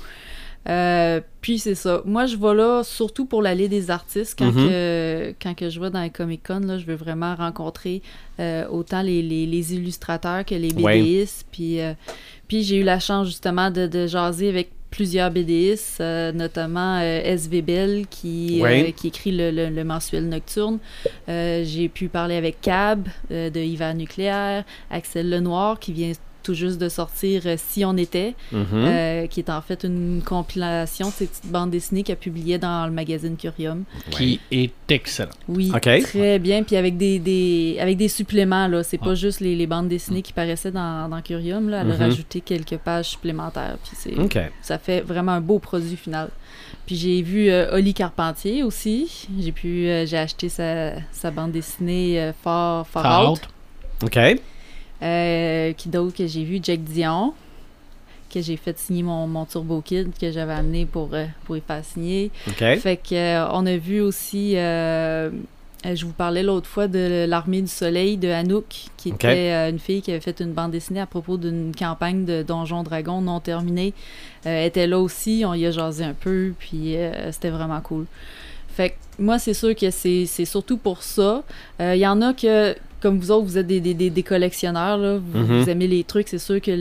Euh, 0.68 1.22
puis 1.42 1.60
c'est 1.60 1.76
ça. 1.76 2.02
Moi, 2.06 2.26
je 2.26 2.36
vais 2.38 2.54
là 2.56 2.84
surtout 2.84 3.26
pour 3.26 3.42
l'allée 3.42 3.68
des 3.68 3.92
artistes. 3.92 4.36
Quand, 4.38 4.52
Mhm. 4.52 4.68
que, 4.70 5.34
quand 5.42 5.54
que 5.56 5.70
je 5.70 5.80
vais 5.80 5.90
dans 5.92 6.02
les 6.02 6.10
Comic-Con, 6.10 6.62
là, 6.62 6.78
je 6.80 6.86
veux 6.86 6.96
vraiment 6.96 7.36
rencontrer 7.36 8.02
euh, 8.40 8.68
autant 8.70 9.02
les, 9.02 9.22
les- 9.22 9.46
les 9.46 9.74
illustrateurs 9.76 10.44
que 10.44 10.56
les. 10.56 10.70
BDistes. 10.70 11.46
Puis, 11.52 11.80
euh, 11.82 11.94
puis 12.48 12.64
j'ai 12.64 12.78
eu 12.78 12.84
la 12.84 13.00
chance 13.00 13.28
justement 13.28 13.70
de, 13.72 13.86
de 13.88 14.08
jaser 14.08 14.50
avec 14.50 14.70
plusieurs 14.92 15.30
BDistes, 15.30 16.00
notamment 16.34 17.00
S.V. 17.02 17.62
Bell 17.62 18.06
qui, 18.10 18.60
Ouais. 18.62 18.94
qui 18.96 19.08
écrit 19.08 19.32
le, 19.32 19.52
le- 19.52 19.70
le 19.70 19.84
mensuel 19.84 20.30
Nocturne. 20.30 20.80
J'ai 21.28 21.90
pu 21.94 22.08
parler 22.08 22.36
avec 22.36 22.62
Cab 22.62 23.08
de 23.30 23.60
Hiver 23.60 23.94
Nucléaire, 23.94 24.64
Axel 24.90 25.30
Lenoir 25.30 25.80
qui 25.80 25.92
vient 25.92 26.14
tout 26.46 26.54
juste 26.54 26.78
de 26.80 26.88
sortir 26.90 27.42
euh, 27.46 27.56
Si 27.58 27.84
on 27.84 27.98
était, 27.98 28.36
Mhm. 28.52 28.66
euh, 28.74 29.28
qui 29.28 29.40
est 29.40 29.50
en 29.50 29.62
fait 29.62 29.84
une 29.84 30.22
compilation 30.24 31.08
de 31.08 31.14
ces 31.14 31.26
petites 31.28 31.48
bandes 31.52 31.72
dessinées 31.72 32.04
qu'il 32.04 32.14
a 32.14 32.16
publiées 32.16 32.58
dans 32.58 32.86
le 32.86 32.92
magazine 32.92 33.36
Curium. 33.36 33.84
Qui 34.12 34.40
est 34.52 34.72
excellent. 34.90 35.32
Oui, 35.48 35.72
très 36.04 36.40
bien. 36.40 36.64
Puis 36.64 36.76
avec 36.76 36.98
des, 36.98 37.20
des- 37.20 37.78
avec 37.80 37.98
des 37.98 38.08
suppléments, 38.08 38.68
là. 38.68 38.84
C'est 38.84 38.98
pas 39.00 39.16
juste 39.16 39.40
les, 39.40 39.56
les 39.56 39.68
bandes 39.68 39.88
dessinées 39.90 40.22
qui 40.22 40.34
paraissaient 40.34 40.72
dans, 40.72 41.10
dans 41.10 41.22
Curium, 41.22 41.70
là. 41.70 41.82
Elle 41.82 41.92
a 41.92 41.96
Mhm. 41.96 42.00
rajouté 42.02 42.42
quelques 42.42 42.78
pages 42.78 43.10
supplémentaires. 43.10 43.78
Puis 43.84 43.92
c'est, 43.98 44.18
OK. 44.20 44.38
ça 44.62 44.78
fait 44.78 45.02
vraiment 45.02 45.32
un 45.34 45.42
beau 45.42 45.60
produit 45.60 45.98
final. 45.98 46.30
Puis 46.86 46.96
j'ai 46.96 47.22
vu 47.24 47.50
euh, 47.50 47.74
Oli 47.76 47.94
Carpentier 47.96 48.62
aussi. 48.64 49.28
J'ai 49.40 49.52
pu, 49.52 49.88
euh, 49.88 50.06
j'ai 50.06 50.18
acheté 50.20 50.50
sa, 50.50 50.92
sa 51.12 51.32
bande 51.32 51.52
dessinée 51.52 52.20
euh, 52.22 52.32
Far, 52.44 52.86
Far, 52.88 53.02
Far 53.04 53.32
Out. 53.32 53.40
Out. 54.04 54.06
OK. 54.06 54.40
Euh, 55.06 55.74
qui 55.74 55.90
d'autre 55.90 56.18
que 56.18 56.26
j'ai 56.26 56.44
vu? 56.44 56.60
Jack 56.62 56.82
Dion 56.82 57.34
que 58.36 58.42
j'ai 58.42 58.58
fait 58.58 58.78
signer 58.78 59.04
mon, 59.04 59.28
mon 59.28 59.46
Turbo 59.46 59.82
Kid 59.82 60.12
que 60.20 60.32
j'avais 60.32 60.54
amené 60.54 60.86
pour, 60.86 61.10
euh, 61.14 61.26
pour 61.46 61.56
y 61.56 61.62
faire 61.62 61.84
signer. 61.86 62.32
Fait 62.58 62.98
que 62.98 63.16
euh, 63.16 63.48
on 63.54 63.66
a 63.66 63.78
vu 63.78 64.02
aussi 64.02 64.58
euh, 64.58 65.30
je 65.86 66.06
vous 66.06 66.12
parlais 66.12 66.44
l'autre 66.44 66.68
fois 66.68 66.88
de 66.88 67.26
l'armée 67.28 67.62
du 67.62 67.68
soleil 67.68 68.18
de 68.18 68.28
Anouk 68.28 68.66
qui 68.98 69.10
était 69.10 69.70
une 69.70 69.80
fille 69.80 70.02
qui 70.02 70.12
avait 70.12 70.20
fait 70.20 70.40
une 70.42 70.52
bande 70.52 70.72
dessinée 70.72 71.00
à 71.00 71.06
propos 71.06 71.38
d'une 71.38 71.74
campagne 71.74 72.26
de 72.26 72.42
Donjon 72.42 72.84
Dragon 72.84 73.22
non 73.22 73.40
terminée. 73.40 73.94
Elle 74.44 74.66
était 74.66 74.88
là 74.88 75.00
aussi, 75.00 75.44
on 75.46 75.54
y 75.54 75.66
a 75.66 75.72
jasé 75.72 76.04
un 76.04 76.14
peu 76.14 76.54
puis 76.60 76.96
c'était 77.32 77.52
vraiment 77.52 77.80
cool. 77.82 78.06
Fait 78.76 78.90
que 78.90 78.96
moi, 79.20 79.40
c'est 79.40 79.54
sûr 79.54 79.74
que 79.74 79.90
c'est 79.90 80.26
surtout 80.46 80.78
pour 80.78 81.02
ça. 81.02 81.44
Euh, 81.80 81.96
Il 81.96 82.02
y 82.02 82.08
en 82.08 82.22
a 82.22 82.34
que, 82.34 82.76
comme 83.06 83.20
vous 83.20 83.30
autres, 83.30 83.46
vous 83.46 83.58
êtes 83.60 83.68
des, 83.68 83.80
des, 83.80 83.94
des- 83.94 84.10
des 84.10 84.24
collectionneurs, 84.24 84.98
là, 84.98 85.18
vous, 85.18 85.40
Mhm. 85.40 85.62
vous 85.62 85.70
aimez 85.70 85.88
les 85.88 86.04
trucs, 86.04 86.28
c'est 86.28 86.40
sûr 86.40 86.60
que 86.60 86.72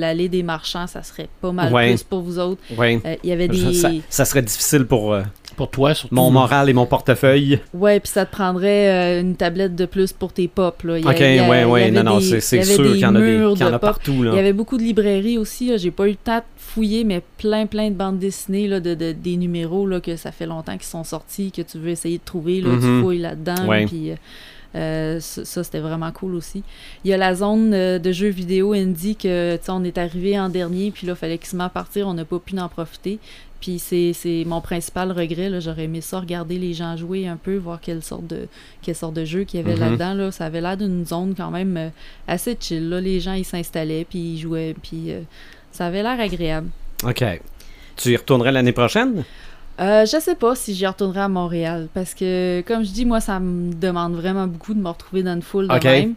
l'allée 0.00 0.28
des 0.28 0.42
marchands, 0.42 0.88
ça 0.88 1.04
serait 1.04 1.28
pas 1.40 1.52
mal 1.52 1.72
Ouais. 1.72 1.90
plus 1.90 2.02
pour 2.02 2.20
vous 2.20 2.40
autres. 2.40 2.60
Oui. 2.76 2.98
Euh, 3.06 3.14
Il 3.22 3.30
y 3.30 3.32
avait 3.32 3.46
des... 3.46 3.74
Ça, 3.74 3.90
ça 4.08 4.24
serait 4.24 4.42
difficile 4.42 4.84
pour 4.86 5.12
euh, 5.14 5.22
Pour 5.56 5.70
toi, 5.70 5.94
surtout. 5.94 6.14
mon 6.14 6.30
moral 6.32 6.68
et 6.68 6.72
mon 6.72 6.86
portefeuille. 6.86 7.60
Ouais, 7.74 8.00
puis 8.00 8.10
ça 8.10 8.26
te 8.26 8.32
prendrait 8.32 9.18
euh, 9.18 9.20
une 9.20 9.34
tablette 9.36 9.74
de 9.76 9.86
plus 9.86 10.12
pour 10.12 10.32
tes 10.32 10.48
pop. 10.48 10.82
Là. 10.82 10.98
Il 10.98 11.04
y 11.04 11.06
a- 11.06 11.10
OK, 11.10 11.16
il 11.20 11.34
y 11.34 11.38
a- 11.38 11.48
ouais, 11.48 11.60
il 11.60 11.62
y 11.62 11.64
ouais. 11.64 11.82
avait 11.84 11.90
Non, 11.92 12.02
non, 12.14 12.20
c'est 12.20 12.40
sûr 12.40 12.84
qu'il 12.84 12.96
y 12.98 13.06
en 13.06 13.14
a, 13.14 13.20
des, 13.20 13.36
y 13.36 13.64
en 13.64 13.72
a 13.72 13.78
partout, 13.78 14.22
là. 14.22 14.30
Il 14.32 14.36
y 14.36 14.38
avait 14.40 14.52
beaucoup 14.52 14.78
de 14.78 14.82
librairies 14.82 15.38
aussi. 15.38 15.76
J'ai 15.78 15.90
pas 15.92 16.06
eu 16.06 16.10
le 16.10 16.16
temps 16.16 16.38
de 16.38 16.42
fouiller, 16.56 17.04
mais 17.04 17.22
plein, 17.38 17.66
plein 17.66 17.90
de 17.90 17.94
bandes 17.94 18.18
dessinées, 18.18 18.66
là, 18.68 18.80
de, 18.80 18.94
de- 18.94 19.12
des 19.12 19.36
numéros 19.36 19.86
là, 19.86 20.00
que 20.00 20.16
ça 20.16 20.32
fait 20.32 20.46
longtemps 20.46 20.74
qu'ils 20.76 20.82
sont 20.82 21.04
sortis, 21.04 21.50
que 21.52 21.62
tu 21.62 21.78
veux 21.78 21.88
essayer 21.90 22.18
de 22.18 22.24
trouver. 22.24 22.60
Là, 22.60 22.70
Mhm. 22.70 22.80
Tu 22.80 23.02
fouilles 23.02 23.18
là-dedans. 23.18 23.66
Ouais. 23.66 23.86
Puis, 23.86 24.10
euh, 24.10 24.14
euh, 24.74 25.18
ça, 25.20 25.44
ça, 25.44 25.64
c'était 25.64 25.80
vraiment 25.80 26.12
cool 26.12 26.34
aussi. 26.34 26.62
Il 27.04 27.10
y 27.10 27.14
a 27.14 27.16
la 27.16 27.34
zone 27.34 27.72
euh, 27.74 27.98
de 27.98 28.12
jeux 28.12 28.28
vidéo 28.28 28.72
indie 28.74 29.16
que, 29.16 29.56
tu 29.56 29.64
sais, 29.64 29.70
on 29.70 29.82
est 29.84 29.96
arrivé 29.98 30.38
en 30.38 30.48
dernier, 30.48 30.90
puis 30.90 31.06
là, 31.06 31.14
il 31.14 31.16
fallait 31.16 31.38
quasiment 31.38 31.68
partir, 31.68 32.06
on 32.06 32.14
n'a 32.14 32.24
pas 32.24 32.38
pu 32.38 32.58
en 32.58 32.68
profiter. 32.68 33.18
Puis 33.60 33.80
c'est 33.80 34.44
mon 34.46 34.60
principal 34.60 35.10
regret. 35.10 35.48
là. 35.50 35.58
J'aurais 35.58 35.84
aimé 35.84 36.00
ça, 36.00 36.20
regarder 36.20 36.58
les 36.58 36.74
gens 36.74 36.96
jouer 36.96 37.26
un 37.26 37.36
peu, 37.36 37.56
voir 37.56 37.80
quelle 37.80 38.04
sorte 38.04 38.26
de, 38.28 38.46
quelle 38.82 38.94
sorte 38.94 39.14
de 39.14 39.24
jeu 39.24 39.42
qu'il 39.42 39.58
y 39.58 39.62
avait 39.64 39.74
Mhm. 39.74 39.80
là-dedans. 39.80 40.14
Là. 40.14 40.30
Ça 40.30 40.44
avait 40.46 40.60
l'air 40.60 40.76
d'une 40.76 41.04
zone 41.04 41.34
quand 41.36 41.50
même 41.50 41.76
euh, 41.76 41.88
assez 42.28 42.56
chill. 42.60 42.88
Là. 42.88 43.00
Les 43.00 43.18
gens, 43.18 43.32
ils 43.32 43.44
s'installaient, 43.44 44.06
puis 44.08 44.18
ils 44.34 44.38
jouaient, 44.38 44.76
puis 44.80 45.10
euh, 45.10 45.22
ça 45.72 45.86
avait 45.86 46.04
l'air 46.04 46.20
agréable. 46.20 46.68
OK. 47.02 47.24
Tu 47.96 48.10
y 48.12 48.16
retournerais 48.16 48.52
l'année 48.52 48.70
prochaine? 48.72 49.24
Euh, 49.80 50.04
je 50.06 50.18
sais 50.20 50.34
pas 50.34 50.54
si 50.56 50.74
j'y 50.74 50.86
retournerai 50.86 51.20
à 51.20 51.28
Montréal, 51.28 51.88
parce 51.94 52.12
que, 52.14 52.62
comme 52.66 52.84
je 52.84 52.90
dis, 52.90 53.04
moi, 53.04 53.20
ça 53.20 53.38
me 53.38 53.72
demande 53.72 54.14
vraiment 54.14 54.46
beaucoup 54.46 54.74
de 54.74 54.80
me 54.80 54.88
retrouver 54.88 55.22
dans 55.22 55.34
une 55.34 55.42
foule 55.42 55.68
de 55.68 55.72
même. 56.00 56.14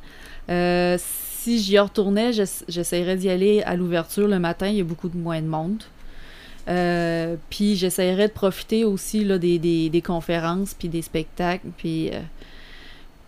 Euh, 0.50 0.98
si 1.00 1.60
j'y 1.60 1.78
retournais, 1.78 2.34
j'ess- 2.34 2.66
j'essaierais 2.68 3.16
d'y 3.18 3.30
aller 3.30 3.62
à 3.64 3.76
l'ouverture 3.76 4.28
le 4.28 4.40
matin, 4.40 4.68
il 4.68 4.76
y 4.78 4.82
a 4.82 4.84
beaucoup 4.84 5.10
de 5.10 5.18
moins 5.18 5.42
de 5.42 5.48
monde. 5.48 5.84
Euh, 6.70 7.36
puis 7.50 7.76
j'essaierais 7.76 8.28
de 8.28 8.34
profiter 8.34 8.86
aussi 8.86 9.24
là, 9.24 9.38
des, 9.38 9.58
des, 9.60 9.90
des 9.90 10.02
conférences, 10.02 10.74
puis 10.74 10.90
des 10.90 11.02
spectacles, 11.02 11.68
puis... 11.78 12.10
euh, 12.10 12.20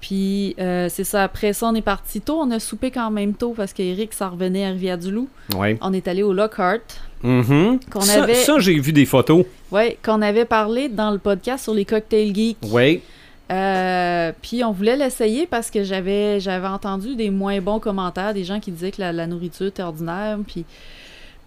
puis 0.01 0.53
euh, 0.59 0.89
c'est 0.89 1.05
ça, 1.05 1.23
après 1.23 1.53
ça, 1.53 1.67
on 1.67 1.75
est 1.75 1.81
parti 1.81 2.19
tôt. 2.19 2.37
On 2.41 2.51
a 2.51 2.59
soupé 2.59 2.91
quand 2.91 3.09
même 3.09 3.33
tôt 3.35 3.53
parce 3.55 3.71
qu'Éric 3.71 4.11
s'en 4.11 4.31
revenait 4.31 4.65
à 4.65 4.69
Rivière-du-Loup. 4.71 5.29
On 5.81 5.93
est 5.93 6.09
allé 6.09 6.23
au 6.23 6.33
Lockhart, 6.33 6.81
Qu'on 7.23 8.01
ça, 8.01 8.23
avait, 8.23 8.35
ça, 8.35 8.59
j'ai 8.59 8.77
vu 8.79 8.91
des 8.93 9.05
photos. 9.05 9.45
ouais, 9.71 9.97
qu'on 10.03 10.21
avait 10.21 10.45
parlé 10.45 10.89
dans 10.89 11.11
le 11.11 11.17
podcast 11.17 11.63
sur 11.63 11.73
les 11.73 11.85
cocktails 11.85 12.35
geeks. 12.35 12.57
Oui. 12.69 13.01
Euh, 13.51 14.31
puis 14.41 14.63
on 14.63 14.71
voulait 14.71 14.95
l'essayer 14.95 15.45
parce 15.45 15.69
que 15.69 15.83
j'avais 15.83 16.39
j'avais 16.39 16.67
entendu 16.67 17.15
des 17.15 17.29
moins 17.29 17.59
bons 17.61 17.79
commentaires, 17.79 18.33
des 18.33 18.43
gens 18.45 18.59
qui 18.59 18.71
disaient 18.71 18.91
que 18.91 19.01
la, 19.01 19.11
la 19.11 19.27
nourriture 19.27 19.67
était 19.67 19.83
ordinaire. 19.83 20.37
Puis, 20.47 20.65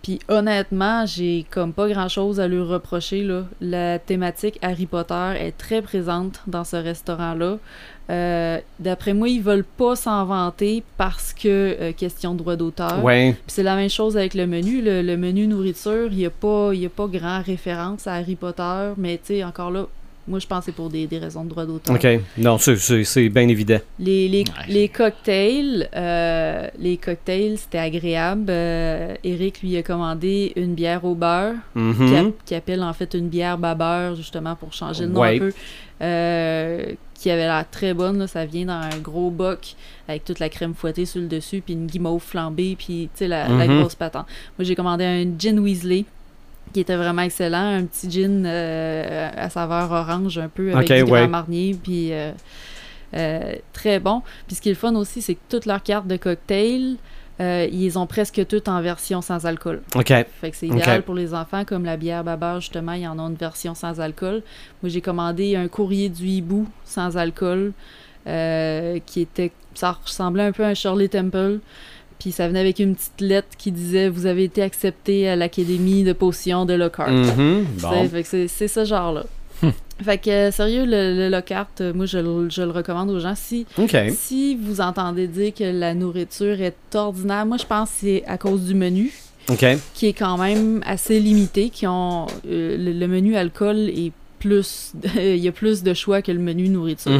Puis 0.07 0.21
honnêtement, 0.29 1.05
j'ai 1.05 1.45
comme 1.51 1.73
pas 1.73 1.89
grand 1.89 2.09
chose 2.09 2.39
à 2.39 2.47
lui 2.47 2.61
reprocher. 2.61 3.25
Là. 3.25 3.43
La 3.61 3.99
thématique 3.99 4.57
Harry 4.63 4.87
Potter 4.87 5.33
est 5.37 5.51
très 5.59 5.83
présente 5.83 6.43
dans 6.47 6.63
ce 6.63 6.77
restaurant-là. 6.77 7.59
Euh, 8.11 8.61
D'après 8.79 9.15
moi, 9.15 9.29
ils 9.29 9.43
veulent 9.43 9.65
pas 9.65 9.97
s'en 9.97 10.25
vanter 10.25 10.85
parce 10.97 11.33
que 11.33 11.49
euh, 11.81 11.93
question 11.93 12.35
de 12.35 12.39
droit 12.39 12.55
d'auteur. 12.55 13.03
Ouais. 13.03 13.35
C'est 13.49 13.65
la 13.65 13.75
même 13.75 13.91
chose 13.91 14.17
avec 14.17 14.35
le 14.35 14.47
menu. 14.47 14.81
Le, 14.81 15.03
le 15.03 15.17
menu 15.17 15.49
nourriture, 15.49 16.07
il 16.13 16.19
n'y 16.19 16.27
a, 16.27 16.31
pas- 16.31 16.71
il 16.73 16.83
y 16.83 16.87
a 16.87 16.89
pas 16.89 17.09
grand 17.09 17.43
référence 17.43 18.07
à 18.07 18.13
Harry 18.15 18.37
Potter, 18.37 18.93
mais 18.97 19.17
tu 19.19 19.35
sais, 19.35 19.43
encore 19.45 19.73
là, 19.73 19.87
moi 20.29 20.39
je 20.39 20.47
pense 20.47 20.61
que 20.61 20.65
c'est 20.67 20.73
pour 20.73 20.89
des, 20.91 21.07
des 21.07 21.19
raisons 21.19 21.45
de 21.45 21.51
droit 21.51 21.65
d'auteur. 21.67 21.95
OK. 21.95 22.07
Non, 22.39 22.59
c'est- 22.59 22.77
c'est 22.77 23.05
c'est 23.05 23.29
bien 23.29 23.49
évident. 23.49 23.79
Les, 23.99 24.29
les, 24.29 24.41
Ouais. 24.41 24.65
les 24.69 24.89
cocktails, 24.89 25.89
euh, 25.95 26.69
les 26.79 26.97
cocktails, 26.97 27.59
c'était 27.59 27.79
agréable. 27.79 28.47
Euh, 28.49 29.15
Eric 29.25 29.63
lui 29.63 29.77
a 29.77 29.83
commandé 29.83 30.53
une 30.57 30.75
bière 30.75 31.05
au 31.05 31.15
beurre, 31.15 31.55
Mhm. 31.75 31.95
qui, 32.09 32.17
a- 32.17 32.31
qui 32.47 32.55
appelle 32.55 32.83
en 32.83 32.93
fait 32.93 33.15
une 33.15 33.29
bière 33.29 33.59
babeur, 33.59 34.15
justement 34.17 34.55
pour 34.57 34.73
changer 34.73 35.05
le 35.05 35.11
nom 35.13 35.21
Ouais. 35.21 35.37
un 35.37 35.39
peu, 35.39 35.53
euh, 36.03 36.83
qui 37.15 37.31
avait 37.31 37.47
l'air 37.47 37.65
très 37.71 37.95
bonne. 37.95 38.19
là. 38.19 38.27
Ça 38.27 38.45
vient 38.45 38.67
dans 38.67 38.73
un 38.75 38.99
gros 39.03 39.31
boc 39.31 39.75
avec 40.09 40.25
toute 40.25 40.39
la 40.39 40.49
crème 40.49 40.75
fouettée 40.75 41.07
sur 41.07 41.21
le 41.21 41.27
dessus, 41.29 41.63
puis 41.65 41.75
une 41.75 41.87
guimauve 41.87 42.23
flambée, 42.23 42.77
puis 42.79 43.09
tu 43.15 43.21
sais, 43.21 43.29
la, 43.29 43.49
la 43.49 43.67
Mhm. 43.67 43.81
grosse 43.81 43.95
patente. 43.95 44.27
Moi, 44.59 44.65
j'ai 44.65 44.75
commandé 44.75 45.05
un 45.05 45.25
gin 45.39 45.59
Weasley 45.59 46.05
qui 46.73 46.81
était 46.81 46.97
vraiment 46.97 47.23
excellent, 47.23 47.77
un 47.79 47.85
petit 47.85 48.11
gin 48.11 48.45
euh, 48.47 49.31
à 49.37 49.49
saveur 49.51 49.91
orange 49.91 50.39
un 50.39 50.49
peu 50.49 50.75
avec 50.75 50.89
du 50.89 50.95
ouais. 50.95 51.21
Grand 51.21 51.29
Marnier, 51.29 51.77
puis 51.81 52.13
euh, 52.13 52.33
euh, 53.15 53.55
très 53.73 54.01
bon. 54.01 54.23
Puis 54.47 54.57
ce 54.57 54.61
qui 54.61 54.69
est 54.69 54.73
le 54.73 54.79
fun 54.79 54.95
aussi, 54.95 55.23
c'est 55.23 55.35
que 55.35 55.41
toutes 55.49 55.67
leurs 55.67 55.83
cartes 55.83 56.07
de 56.07 56.17
cocktail, 56.17 56.97
euh, 57.41 57.69
ils 57.71 57.99
ont 57.99 58.07
presque 58.07 58.47
toutes 58.47 58.69
en 58.69 58.81
version 58.81 59.21
sans 59.21 59.45
alcool. 59.47 59.83
OK. 59.95 60.09
Fait 60.09 60.51
que 60.51 60.57
c'est 60.57 60.69
idéal 60.69 61.03
pour 61.03 61.15
les 61.15 61.35
enfants, 61.35 61.65
comme 61.65 61.85
la 61.85 61.97
bière 61.97 62.25
Babeur, 62.25 62.61
justement, 62.61 62.93
ils 62.93 63.07
en 63.07 63.19
ont 63.19 63.29
une 63.29 63.35
version 63.35 63.75
sans 63.75 64.01
alcool. 64.01 64.43
Moi, 64.83 64.91
j'ai 64.91 65.01
commandé 65.01 65.55
un 65.57 65.69
courrier 65.69 66.09
du 66.09 66.27
hibou 66.27 66.67
sans 66.85 67.17
alcool, 67.17 67.73
euh, 68.27 68.99
qui 69.05 69.21
était, 69.21 69.53
ça 69.75 69.99
ressemblait 70.03 70.45
un 70.45 70.53
peu 70.53 70.65
à 70.65 70.69
un 70.69 70.75
Shirley 70.75 71.09
Temple. 71.09 71.61
Puis 72.19 72.33
ça 72.33 72.49
venait 72.49 72.61
avec 72.61 72.79
une 72.79 72.95
petite 72.95 73.21
lettre 73.21 73.49
qui 73.59 73.73
disait 73.73 74.09
Vous 74.09 74.27
avez 74.27 74.45
été 74.45 74.63
accepté 74.63 75.29
à 75.29 75.37
l'Académie 75.37 76.05
de 76.05 76.13
potions 76.13 76.65
de 76.65 76.75
Lockhart. 76.75 77.11
Mhm. 77.11 77.67
Que 78.23 78.47
c'est- 78.49 78.69
ce 78.69 78.85
genre-là. 78.85 79.25
fait 80.03 80.19
que, 80.19 80.31
euh, 80.31 80.51
sérieux, 80.51 80.85
le, 80.85 81.17
le 81.17 81.29
Lockhart, 81.31 81.69
euh, 81.81 81.93
moi, 81.95 82.05
je, 82.07 82.19
le- 82.19 82.51
je 82.51 82.63
le 82.63 82.71
recommande 82.71 83.11
aux 83.11 83.21
gens. 83.21 83.35
Si, 83.35 83.67
si 84.15 84.55
vous 84.57 84.81
entendez 84.81 85.27
dire 85.29 85.55
que 85.55 85.65
la 85.65 85.95
nourriture 85.95 86.61
est 86.61 86.95
ordinaire, 86.95 87.47
moi, 87.47 87.57
je 87.57 87.65
pense 87.65 87.89
que 87.91 87.97
c'est 88.01 88.25
à 88.27 88.37
cause 88.39 88.63
du 88.67 88.75
menu 88.75 89.13
qui 89.95 90.07
est 90.09 90.13
quand 90.13 90.37
même 90.39 90.83
assez 90.85 91.21
limité, 91.21 91.71
qui 91.71 91.87
ont 91.87 92.27
euh, 92.49 92.77
le, 92.77 92.93
le 92.93 93.07
menu 93.09 93.37
alcool 93.37 93.77
est 93.91 94.13
plus 94.39 94.93
il 95.17 95.37
y 95.37 95.49
a 95.49 95.53
plus 95.53 95.83
de 95.83 95.95
choix 95.95 96.21
que 96.21 96.31
le 96.33 96.41
menu 96.41 96.69
nourriture. 96.69 97.13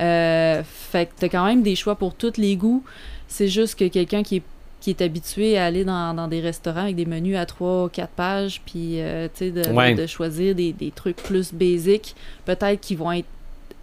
Euh, 0.00 0.62
fait 0.64 1.06
que 1.06 1.10
t'as 1.18 1.28
quand 1.28 1.44
même 1.44 1.62
des 1.62 1.74
choix 1.76 1.94
pour 1.96 2.14
tous 2.14 2.32
les 2.38 2.56
goûts. 2.56 2.82
C'est 3.28 3.48
juste 3.48 3.78
que 3.78 3.88
quelqu'un 3.88 4.22
qui 4.22 4.36
est 4.36 4.42
qui 4.80 4.90
est 4.90 5.00
habitué 5.00 5.56
à 5.56 5.64
aller 5.64 5.82
dans, 5.82 6.12
dans 6.12 6.28
des 6.28 6.40
restaurants 6.40 6.82
avec 6.82 6.96
des 6.96 7.06
menus 7.06 7.38
à 7.38 7.46
3 7.46 7.88
4 7.88 8.08
pages 8.10 8.60
puis 8.66 9.00
euh, 9.00 9.28
de, 9.40 9.94
de- 9.96 10.06
choisir 10.06 10.54
des, 10.54 10.74
des 10.74 10.90
trucs 10.90 11.16
plus 11.16 11.54
basiques, 11.54 12.14
peut-être 12.44 12.82
qu'ils 12.82 12.98
vont 12.98 13.12
être 13.12 13.24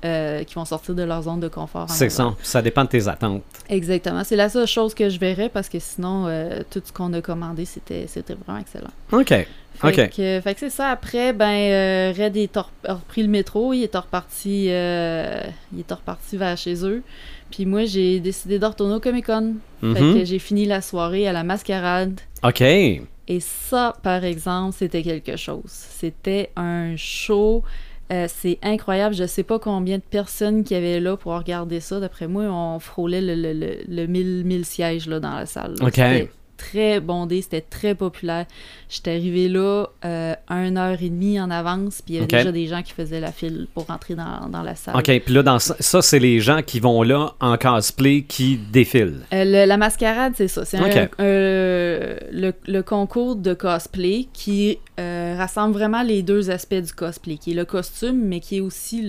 euh, 0.06 0.44
qui 0.44 0.56
vont 0.56 0.66
sortir 0.66 0.94
de 0.96 1.04
leur 1.04 1.24
zone 1.24 1.40
de 1.40 1.48
confort. 1.48 1.90
C'est 1.90 2.10
ça. 2.10 2.36
Ça 2.42 2.62
dépend 2.62 2.84
de 2.84 2.90
tes 2.90 3.08
attentes. 3.08 3.44
Exactement. 3.70 4.24
C'est 4.24 4.36
la 4.36 4.50
seule 4.50 4.68
chose 4.68 4.94
que 4.94 5.10
je 5.10 5.20
verrais 5.20 5.50
parce 5.50 5.70
que 5.70 5.80
sinon, 5.80 6.26
euh, 6.28 6.62
tout 6.72 6.82
ce 6.84 6.92
qu'on 6.92 7.14
a 7.14 7.22
commandé, 7.22 7.66
c'était 7.66 8.06
c'était 8.08 8.36
vraiment 8.36 8.60
excellent. 8.60 8.90
OK. 9.12 9.28
Fait 9.28 9.48
OK. 9.84 10.10
que, 10.16 10.42
fait 10.42 10.54
que 10.54 10.60
c'est 10.60 10.70
ça. 10.70 10.90
Après, 10.90 11.34
ben, 11.34 11.46
euh, 11.46 12.14
Red 12.18 12.36
est 12.38 12.58
a 12.58 12.66
repris 12.90 13.24
le 13.24 13.30
métro. 13.30 13.74
Il 13.74 13.84
est 13.84 13.96
reparti, 13.96 14.68
euh, 14.70 15.42
il 15.74 15.80
est 15.80 15.92
reparti 15.92 16.38
vers 16.38 16.58
chez 16.58 16.86
eux. 16.86 17.02
Puis 17.52 17.66
moi, 17.66 17.86
j'ai 17.86 18.20
décidé 18.20 18.58
de 18.60 18.66
retourner 18.66 18.96
au 18.96 19.00
Comic 19.00 19.26
Con. 19.28 19.56
Fait 19.82 19.88
Mhm. 19.88 20.20
que 20.20 20.26
j'ai 20.26 20.40
fini 20.40 20.66
la 20.66 20.82
soirée 20.82 21.28
à 21.28 21.34
la 21.34 21.44
mascarade. 21.44 22.20
OK. 22.44 22.62
Et 22.62 23.40
ça, 23.40 23.96
par 24.04 24.24
exemple, 24.24 24.76
c'était 24.78 25.04
quelque 25.04 25.36
chose. 25.38 25.62
C'était 25.68 26.50
un 26.56 26.96
show. 26.98 27.64
euh, 28.12 28.26
c'est 28.28 28.60
incroyable. 28.62 29.16
Je 29.16 29.26
sais 29.26 29.44
pas 29.44 29.58
combien 29.58 29.96
de 29.98 30.04
personnes 30.04 30.66
qui 30.66 30.76
avaient 30.76 31.00
là 31.00 31.16
pour 31.16 31.32
regarder 31.38 31.80
ça. 31.80 32.02
D'après 32.02 32.28
moi, 32.28 32.44
on 32.44 32.78
frôlait 32.80 33.22
le, 33.22 33.36
le, 33.36 33.54
le, 33.54 33.78
le 33.88 34.06
1000, 34.06 34.44
1000 34.44 34.66
sièges 34.66 35.08
là, 35.08 35.22
dans 35.22 35.34
la 35.34 35.46
salle. 35.46 35.76
là. 35.80 35.86
OK. 35.88 36.28
C'était 36.62 36.72
très 36.72 37.00
bondé, 37.00 37.42
c'était 37.42 37.62
très 37.62 37.96
populaire. 37.96 38.46
J'étais 38.90 39.12
arrivé 39.12 39.48
là 39.48 39.88
euh, 40.06 40.34
une 40.50 40.78
heure 40.78 40.98
et 41.02 41.10
demie 41.10 41.40
en 41.40 41.50
avance, 41.50 42.02
puis 42.02 42.14
il 42.14 42.16
y 42.16 42.18
avait 42.20 42.28
déjà 42.28 42.52
des 42.52 42.68
gens 42.68 42.82
qui 42.82 42.92
faisaient 42.94 43.20
la 43.20 43.32
file 43.32 43.68
pour 43.74 43.88
rentrer 43.88 44.16
dans, 44.16 44.48
dans 44.50 44.62
la 44.62 44.76
salle. 44.76 44.96
OK. 44.96 45.04
Puis 45.26 45.34
là, 45.34 45.44
dans 45.44 45.60
ça, 45.60 45.76
ça, 45.80 46.02
c'est 46.02 46.20
les 46.20 46.40
gens 46.40 46.62
qui 46.62 46.80
vont 46.80 47.02
là 47.04 47.34
en 47.40 47.58
cosplay 47.58 48.24
qui 48.28 48.58
défilent. 48.72 49.22
Euh, 49.34 49.44
le- 49.46 49.66
la 49.66 49.78
mascarade, 49.78 50.34
c'est 50.36 50.48
ça. 50.48 50.66
C'est 50.66 50.78
un- 50.78 50.86
Ok. 51.06 51.10
euh, 51.20 52.18
le, 52.32 52.54
le 52.68 52.82
concours 52.84 53.36
de 53.36 53.54
cosplay 53.54 54.28
qui 54.34 54.78
euh, 55.00 55.36
rassemble 55.38 55.74
vraiment 55.74 56.04
les 56.04 56.22
deux 56.22 56.52
aspects 56.52 56.76
du 56.76 56.94
cosplay, 56.94 57.38
qui 57.38 57.52
est 57.52 57.56
le 57.56 57.66
costume, 57.66 58.22
mais 58.26 58.40
qui 58.40 58.58
est 58.58 58.62
aussi 58.62 59.02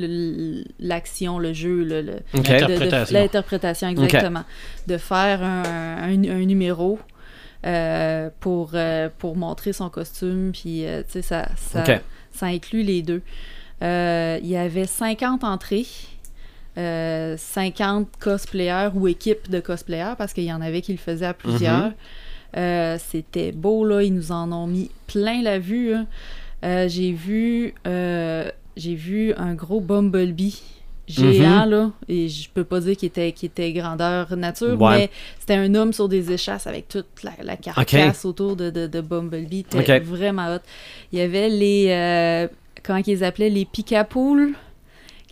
l'action, 0.78 1.38
le 1.38 1.52
jeu, 1.52 1.84
le, 1.84 2.02
L'interprétation. 2.34 3.18
l'interprétation, 3.18 3.88
exactement. 3.88 4.44
De 4.86 4.96
faire 4.96 5.42
un, 5.42 5.62
un- 6.02 6.24
un 6.30 6.44
numéro 6.44 6.98
euh, 7.64 8.30
pour, 8.40 8.70
euh, 8.74 9.08
pour 9.18 9.36
montrer 9.36 9.72
son 9.72 9.88
costume, 9.90 10.52
puis 10.52 10.86
euh, 10.86 11.02
tu 11.02 11.12
sais, 11.12 11.22
ça, 11.22 11.48
ça, 11.56 11.82
ça 12.32 12.46
inclut 12.46 12.82
les 12.82 13.02
deux. 13.02 13.22
Il 13.80 14.46
y 14.46 14.56
avait 14.56 14.86
50 14.86 15.44
entrées. 15.44 15.86
euh, 16.78 17.36
50 17.36 18.08
cosplayers 18.18 18.90
ou 18.94 19.06
équipes 19.08 19.50
de 19.50 19.60
cosplayers 19.60 20.14
parce 20.16 20.32
qu'il 20.32 20.44
y 20.44 20.52
en 20.52 20.60
avait 20.62 20.80
qui 20.80 20.92
le 20.92 20.98
faisaient 20.98 21.26
à 21.26 21.34
plusieurs. 21.34 21.92
Mhm. 22.56 22.98
C'était 22.98 23.52
beau, 23.52 23.84
là. 23.84 24.02
Ils 24.02 24.14
nous 24.14 24.32
en 24.32 24.50
ont 24.52 24.66
mis 24.66 24.90
plein 25.06 25.42
la 25.42 25.58
vue. 25.58 25.94
hein. 25.94 26.06
J'ai 26.88 27.12
vu 27.12 27.74
j'ai 27.84 28.94
vu 28.94 29.34
un 29.34 29.54
gros 29.54 29.80
Bumblebee 29.82 30.62
géant, 31.12 31.64
là. 31.64 31.90
Et 32.08 32.28
je 32.28 32.48
peux 32.48 32.64
pas 32.64 32.80
dire 32.80 32.96
qu'il 32.96 33.08
était, 33.08 33.28
était 33.28 33.72
grandeur 33.72 34.34
nature, 34.36 34.80
Ouais. 34.80 34.96
mais 34.98 35.10
c'était 35.38 35.54
un 35.54 35.74
homme 35.74 35.92
sur 35.92 36.08
des 36.08 36.32
échasses 36.32 36.66
avec 36.66 36.88
toute 36.88 37.06
la, 37.22 37.32
la 37.42 37.56
carcasse 37.56 38.24
autour 38.24 38.56
de, 38.56 38.70
de, 38.70 38.86
de 38.86 39.00
Bumblebee. 39.00 39.64
C'était 39.70 39.96
Ok. 40.00 40.02
vraiment 40.04 40.54
hot. 40.54 40.60
Il 41.12 41.18
y 41.18 41.22
avait 41.22 41.48
les... 41.48 41.86
euh, 41.90 42.48
comment 42.82 43.00
ils 43.06 43.24
appelaient? 43.24 43.50
Les 43.50 43.64
Picapools 43.64 44.54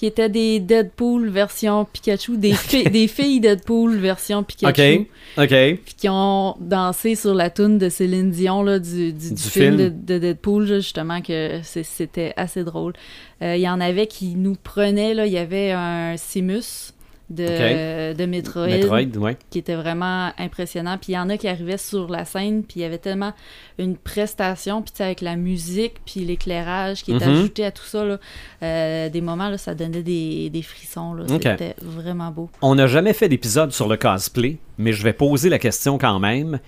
qui 0.01 0.07
étaient 0.07 0.31
des 0.31 0.61
Deadpool 0.61 1.29
version 1.29 1.85
Pikachu, 1.85 2.39
des, 2.39 2.53
fi- 2.55 2.85
des 2.85 3.07
filles 3.07 3.39
Deadpool 3.39 3.97
version 3.99 4.43
Pikachu, 4.43 5.07
OK. 5.37 5.43
OK. 5.45 5.49
puis 5.85 5.95
qui 5.95 6.09
ont 6.09 6.57
dansé 6.59 7.15
sur 7.17 7.35
la 7.35 7.51
toune 7.51 7.77
de 7.77 7.91
Céline 7.91 8.31
Dion 8.31 8.63
là, 8.63 8.79
du, 8.79 9.13
du, 9.13 9.29
du 9.29 9.35
Du 9.35 9.43
film. 9.43 9.77
De, 9.77 9.89
de 9.91 10.19
Deadpool, 10.19 10.65
là, 10.67 10.77
justement, 10.79 11.21
que 11.21 11.61
c'était 11.63 12.33
assez 12.39 12.65
drôle. 12.65 12.95
Euh, 13.43 13.57
Il 13.57 13.61
y 13.61 13.69
en 13.69 13.79
avait 13.79 14.07
qui 14.07 14.37
nous 14.37 14.55
prenaient, 14.57 15.13
là, 15.13 15.27
il 15.27 15.33
y 15.35 15.39
avait 15.39 15.73
un 15.73 16.17
Simus 16.17 16.95
de, 17.31 18.13
de 18.13 18.27
Metroid, 18.27 18.67
Metroid, 18.67 19.17
ouais. 19.19 19.37
qui 19.51 19.59
était 19.61 19.77
vraiment 19.77 20.33
impressionnant. 20.37 20.99
Puis 20.99 21.13
il 21.13 21.15
y 21.15 21.19
en 21.19 21.29
a 21.31 21.37
qui 21.37 21.47
arrivaient 21.49 21.79
sur 21.79 22.09
la 22.11 22.25
scène, 22.25 22.65
puis 22.65 22.81
il 22.81 22.83
y 22.83 22.85
avait 22.85 22.99
tellement 22.99 23.33
une 23.79 23.97
prestation, 23.97 24.83
puis 24.83 24.93
avec 25.03 25.21
la 25.21 25.37
musique, 25.37 25.95
puis 26.05 26.21
l'éclairage 26.25 27.05
qui 27.05 27.13
était 27.15 27.27
Mhm. 27.27 27.33
ajouté 27.39 27.65
à 27.65 27.71
tout 27.71 27.85
ça, 27.85 28.05
là, 28.05 28.19
euh, 28.63 29.09
des 29.09 29.21
moments, 29.21 29.49
là, 29.49 29.59
ça 29.59 29.75
donnait 29.75 30.03
des, 30.03 30.51
des 30.51 30.63
frissons. 30.63 31.15
là. 31.15 31.25
Ok. 31.33 31.43
C'était 31.43 31.77
vraiment 31.81 32.31
beau. 32.33 32.51
On 32.63 32.75
n'a 32.75 32.87
jamais 32.89 33.13
fait 33.13 33.29
d'épisode 33.29 33.71
sur 33.73 33.87
le 33.89 33.97
cosplay, 33.97 34.59
mais 34.77 34.93
je 34.93 35.03
vais 35.05 35.13
poser 35.13 35.49
la 35.49 35.59
question 35.61 35.99
quand 35.99 36.19
même. 36.19 36.59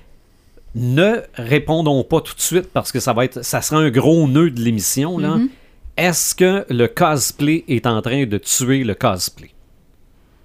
Ne 0.74 1.22
répondons 1.34 2.02
pas 2.04 2.20
tout 2.20 2.34
de 2.34 2.40
suite 2.40 2.68
parce 2.72 2.92
que 2.92 3.00
ça 3.00 3.12
va 3.12 3.24
être, 3.24 3.44
ça 3.44 3.60
sera 3.60 3.80
un 3.80 3.90
gros 3.90 4.26
nœud 4.28 4.50
de 4.50 4.60
l'émission 4.60 5.18
là. 5.18 5.36
Mhm. 5.36 5.48
Est-ce 5.98 6.34
que 6.34 6.64
le 6.70 6.86
cosplay 6.88 7.64
est 7.68 7.86
en 7.86 8.00
train 8.00 8.24
de 8.24 8.38
tuer 8.38 8.82
le 8.82 8.94
cosplay? 8.94 9.50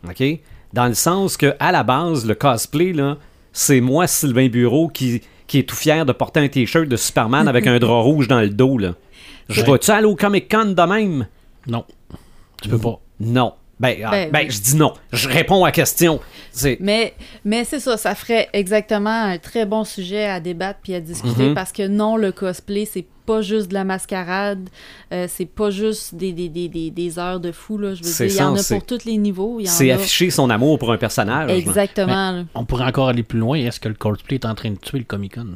Ok, 0.09 0.23
dans 0.73 0.87
le 0.87 0.93
sens 0.93 1.37
que 1.37 1.55
à 1.59 1.71
la 1.71 1.83
base 1.83 2.25
le 2.25 2.35
cosplay 2.35 2.93
là, 2.93 3.17
c'est 3.53 3.81
moi 3.81 4.07
Sylvain 4.07 4.47
Bureau 4.47 4.87
qui 4.87 5.21
qui 5.47 5.59
est 5.59 5.63
tout 5.63 5.75
fier 5.77 6.05
de 6.05 6.11
porter 6.11 6.41
un 6.41 6.47
t-shirt 6.49 6.87
de 6.87 6.97
Superman 6.97 7.47
avec 7.47 7.67
un 7.67 7.79
drap 7.79 8.01
rouge 8.01 8.27
dans 8.27 8.41
le 8.41 8.49
dos 8.49 8.77
là. 8.77 8.95
Je 9.49 9.61
Ouais. 9.61 9.71
vais-tu 9.71 9.91
aller 9.91 10.05
au 10.05 10.15
Comic 10.15 10.51
Con 10.51 10.65
de 10.73 10.81
même? 10.81 11.27
Non. 11.67 11.85
Tu 12.61 12.67
peux 12.67 12.77
pas. 12.77 12.99
Non. 13.21 13.53
Ben, 13.79 13.95
ah, 14.03 14.11
Ben, 14.11 14.31
ben, 14.31 14.51
je 14.51 14.59
dis 14.59 14.75
non. 14.75 14.93
Je 15.13 15.29
réponds 15.29 15.63
à 15.63 15.67
la 15.67 15.71
question. 15.71 16.19
C'est 16.51 16.77
Mais, 16.81 17.13
mais 17.45 17.63
c'est 17.63 17.79
ça, 17.79 17.95
ça 17.95 18.13
ferait 18.15 18.49
exactement 18.51 19.09
un 19.09 19.37
très 19.37 19.65
bon 19.65 19.83
sujet 19.83 20.25
à 20.25 20.39
débattre 20.39 20.79
puis 20.83 20.95
à 20.95 20.99
discuter 20.99 21.49
Mhm. 21.49 21.53
parce 21.53 21.71
que 21.71 21.87
non, 21.87 22.17
le 22.17 22.31
cosplay, 22.31 22.85
c'est 22.85 23.05
pas 23.27 23.41
juste 23.41 23.67
de 23.67 23.73
la 23.75 23.83
mascarade, 23.83 24.67
euh, 25.13 25.27
c'est 25.29 25.45
pas 25.45 25.69
juste 25.69 26.15
des, 26.15 26.31
des, 26.33 26.49
des, 26.49 26.67
des, 26.69 26.89
des 26.89 27.19
heures 27.19 27.39
de 27.39 27.51
fou, 27.51 27.77
là. 27.77 27.93
Je 27.93 28.01
veux 28.03 28.09
C'est 28.09 28.25
dire, 28.27 28.35
il 28.35 28.39
y 28.39 28.43
en 28.43 28.55
a 28.55 28.63
pour 28.63 28.85
tous 28.85 29.05
les 29.05 29.17
niveaux. 29.17 29.59
il 29.59 29.65
y 29.65 29.69
en 29.69 29.71
c'est 29.71 29.91
a- 29.91 29.95
afficher 29.95 30.29
son 30.31 30.49
amour 30.49 30.79
pour 30.79 30.91
un 30.91 30.97
personnage. 30.97 31.51
Exactement. 31.51 32.43
On 32.55 32.65
pourrait 32.65 32.85
encore 32.85 33.09
aller 33.09 33.23
plus 33.23 33.39
loin. 33.39 33.57
Est-ce 33.57 33.79
que 33.79 33.89
le 33.89 33.95
cosplay 33.95 34.35
est 34.37 34.45
en 34.45 34.55
train 34.55 34.71
de 34.71 34.77
tuer 34.77 34.99
le 34.99 35.03
Comic 35.05 35.35
Con? 35.35 35.55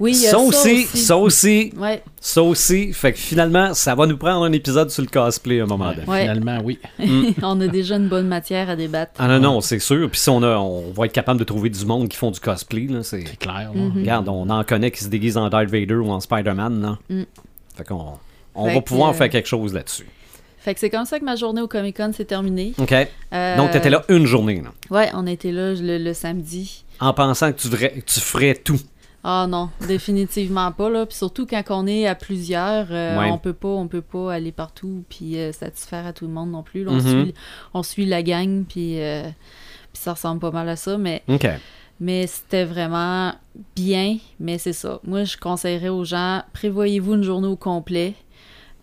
Oui, 0.00 0.12
il 0.16 0.22
y 0.22 0.26
a 0.26 0.30
ça, 0.30 0.38
ça 0.38 0.42
aussi, 0.42 0.70
aussi. 0.84 0.98
ça 0.98 1.16
aussi, 1.18 1.72
Ouais, 1.76 2.02
ça 2.20 2.42
aussi. 2.42 2.92
Fait 2.94 3.12
que 3.12 3.18
finalement, 3.18 3.74
ça 3.74 3.94
va 3.94 4.06
nous 4.06 4.16
prendre 4.16 4.44
un 4.44 4.52
épisode 4.52 4.90
sur 4.90 5.02
le 5.02 5.08
cosplay 5.08 5.60
à 5.60 5.64
un 5.64 5.66
moment 5.66 5.90
donné. 5.92 6.06
Ouais. 6.06 6.22
Finalement, 6.22 6.58
oui. 6.64 6.78
on 7.42 7.60
a 7.60 7.66
déjà 7.68 7.96
une 7.96 8.08
bonne 8.08 8.26
matière 8.26 8.70
à 8.70 8.76
débattre. 8.76 9.12
Ah 9.18 9.28
non, 9.28 9.38
non, 9.38 9.60
c'est 9.60 9.78
sûr. 9.78 10.08
Puis 10.10 10.18
si 10.20 10.30
on, 10.30 10.42
a, 10.42 10.56
on 10.56 10.90
va 10.92 11.04
être 11.06 11.12
capable 11.12 11.38
de 11.38 11.44
trouver 11.44 11.68
du 11.70 11.84
monde 11.84 12.08
qui 12.08 12.16
font 12.16 12.30
du 12.30 12.40
cosplay, 12.40 12.86
là, 12.88 13.02
c'est... 13.02 13.24
C'est 13.26 13.38
clair. 13.38 13.70
là. 13.74 13.80
Mhm. 13.80 13.92
Regarde, 13.98 14.28
on 14.28 14.48
en 14.48 14.64
connaît 14.64 14.90
qui 14.90 15.04
se 15.04 15.08
déguisent 15.08 15.36
en 15.36 15.48
Darth 15.50 15.68
Vader 15.68 15.94
ou 15.96 16.10
en 16.10 16.20
Spider-Man, 16.20 16.80
là. 16.80 16.98
Mm. 17.10 17.22
Fait 17.76 17.84
qu'on 17.84 18.14
on 18.54 18.66
Fait 18.68 18.74
va 18.74 18.80
que, 18.80 18.84
pouvoir 18.86 19.10
euh, 19.10 19.12
faire 19.12 19.28
quelque 19.28 19.48
chose 19.48 19.74
là-dessus. 19.74 20.06
Fait 20.58 20.74
que 20.74 20.80
c'est 20.80 20.90
comme 20.90 21.04
ça 21.06 21.18
que 21.18 21.24
ma 21.24 21.36
journée 21.36 21.60
au 21.62 21.68
Comic 21.68 21.96
Con 21.96 22.12
s'est 22.12 22.24
terminée. 22.24 22.72
OK? 22.78 22.92
Euh, 23.32 23.56
Donc, 23.56 23.70
t'étais 23.70 23.88
là 23.90 24.02
une 24.08 24.26
journée, 24.26 24.62
là, 24.62 24.70
Ouais, 24.90 25.10
on 25.14 25.26
était 25.26 25.52
là 25.52 25.72
le, 25.74 25.98
le 25.98 26.12
samedi. 26.14 26.84
en 27.00 27.12
pensant 27.14 27.52
que 27.52 27.58
tu, 27.60 27.68
devrais- 27.68 27.92
que 27.92 28.04
tu 28.04 28.20
ferais 28.20 28.54
tout. 28.54 28.78
Ah 29.22 29.46
non, 29.48 29.68
définitivement 29.86 30.72
pas 30.72 30.88
là. 30.88 31.04
Puis 31.04 31.16
surtout 31.16 31.46
quand 31.46 31.62
on 31.70 31.86
est 31.86 32.06
à 32.06 32.14
plusieurs, 32.14 32.86
euh, 32.90 33.18
Ouais. 33.18 33.30
on 33.30 33.36
peut 33.38 33.52
pas, 33.52 33.68
on 33.68 33.86
peut 33.86 34.00
pas 34.00 34.32
aller 34.32 34.50
partout 34.52 35.04
puis 35.10 35.38
euh, 35.38 35.52
satisfaire 35.52 36.06
à 36.06 36.12
tout 36.14 36.26
le 36.26 36.32
monde 36.32 36.50
non 36.50 36.62
plus. 36.62 36.84
là. 36.84 36.92
on, 36.92 37.00
suit, 37.00 37.34
on 37.74 37.82
suit 37.82 38.06
la 38.06 38.22
gang 38.22 38.64
puis, 38.66 38.98
euh, 39.00 39.24
puis 39.92 40.02
ça 40.02 40.14
ressemble 40.14 40.40
pas 40.40 40.50
mal 40.50 40.68
à 40.68 40.76
ça. 40.76 40.96
Mais 40.96 41.22
mais 42.02 42.26
c'était 42.26 42.64
vraiment 42.64 43.34
bien. 43.76 44.16
Mais 44.38 44.56
c'est 44.56 44.72
ça. 44.72 45.00
Moi, 45.04 45.24
je 45.24 45.36
conseillerais 45.36 45.90
aux 45.90 46.04
gens 46.04 46.42
prévoyez-vous 46.54 47.14
une 47.14 47.22
journée 47.22 47.48
au 47.48 47.56
complet. 47.56 48.14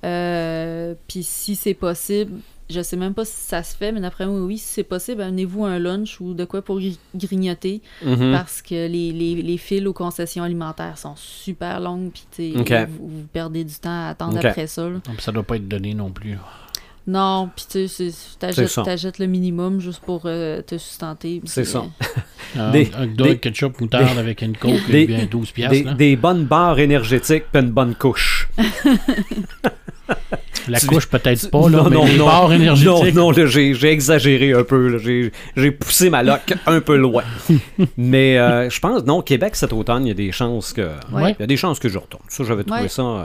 Puis 0.04 1.24
si 1.24 1.56
c'est 1.56 1.74
possible, 1.74 2.40
je 2.70 2.82
sais 2.82 2.98
même 2.98 3.14
pas 3.14 3.26
si 3.26 3.34
ça 3.36 3.64
se 3.64 3.76
fait, 3.76 3.92
mais 3.92 4.02
d'après 4.02 4.26
moi, 4.26 4.40
oui, 4.42 4.58
si 4.58 4.66
c'est 4.68 4.84
possible, 4.84 5.22
amenez-vous 5.22 5.64
un 5.66 5.80
lunch 5.80 6.20
ou 6.22 6.34
de 6.34 6.46
quoi 6.46 6.62
pour 6.62 6.80
gri- 6.80 7.00
grignoter. 7.16 7.82
Mhm. 8.04 8.32
Parce 8.34 8.62
que 8.62 8.76
les, 8.88 9.12
les, 9.12 9.42
les 9.42 9.58
files 9.58 9.88
aux 9.88 9.94
concessions 9.94 10.44
alimentaires 10.44 10.98
sont 10.98 11.16
super 11.16 11.80
longues, 11.80 12.12
puis 12.12 12.54
vous, 12.54 13.08
vous 13.08 13.28
perdez 13.32 13.64
du 13.64 13.76
temps 13.76 14.06
à 14.06 14.10
attendre 14.10 14.38
après 14.46 14.68
ça. 14.68 14.90
là. 14.90 15.00
Donc, 15.06 15.22
ça 15.22 15.32
doit 15.32 15.44
pas 15.44 15.56
être 15.56 15.68
donné 15.68 15.94
non 15.94 16.12
plus. 16.12 16.38
Non, 17.10 17.50
puis 17.56 17.64
tu 17.70 17.88
sais, 17.88 18.12
t'achètes 18.38 19.18
le 19.20 19.28
minimum 19.28 19.80
juste 19.80 20.02
pour 20.02 20.24
euh, 20.26 20.62
te 20.62 20.78
sustenter. 20.78 21.42
C'est 21.46 21.64
ça. 21.64 21.86
euh, 22.58 22.60
Un, 22.60 22.72
Des- 22.72 22.92
un 22.98 23.08
dog 23.08 23.28
des- 23.30 23.38
ketchup 23.40 23.80
moutarde 23.80 24.18
avec 24.18 24.42
une 24.42 24.58
coke 24.58 24.86
des- 24.90 25.02
et 25.04 25.08
bien 25.08 25.26
12 25.26 25.52
piastres. 25.52 25.96
Des 25.96 26.16
bonnes 26.18 26.44
barres 26.46 26.80
énergétiques 26.80 27.44
puis 27.52 27.62
une 27.62 27.72
bonne 27.72 27.96
couche. 27.96 28.50
La 30.72 30.80
tu- 30.80 30.88
couche 30.88 31.08
peut-être 31.08 31.50
pas, 31.52 31.70
là, 31.70 31.84
mais 31.90 32.06
les 32.06 32.18
non. 32.18 32.26
barres 32.26 32.54
énergétiques. 32.54 33.14
Non, 33.16 33.26
non, 33.26 33.32
là, 33.32 33.46
j'ai, 33.46 33.74
j'ai 33.74 33.92
exagéré 33.92 34.54
un 34.54 34.64
peu. 34.64 34.88
là. 34.90 34.98
J'ai, 34.98 35.32
j'ai 35.56 35.72
poussé 35.72 36.10
ma 36.10 36.24
loque 36.24 36.54
un 36.66 36.82
peu 36.82 36.96
loin. 36.98 37.24
Mais 37.98 38.38
euh, 38.38 38.70
je 38.70 38.80
pense, 38.80 39.04
non, 39.06 39.22
Québec 39.22 39.56
cet 39.56 39.74
automne, 39.74 40.06
il 40.06 40.10
y 40.10 40.12
a 40.12 40.16
des 40.16 40.32
chances 40.32 40.74
que. 40.74 40.90
Ouais. 41.12 41.36
Il 41.38 41.42
y 41.42 41.44
a 41.44 41.48
des 41.48 41.58
chances 41.58 41.80
que 41.80 41.90
je 41.90 41.98
retourne. 41.98 42.24
Ça, 42.30 42.44
j'avais 42.44 42.64
trouvé 42.64 42.82
Ouais. 42.84 42.88
ça. 42.90 43.02
euh, 43.02 43.24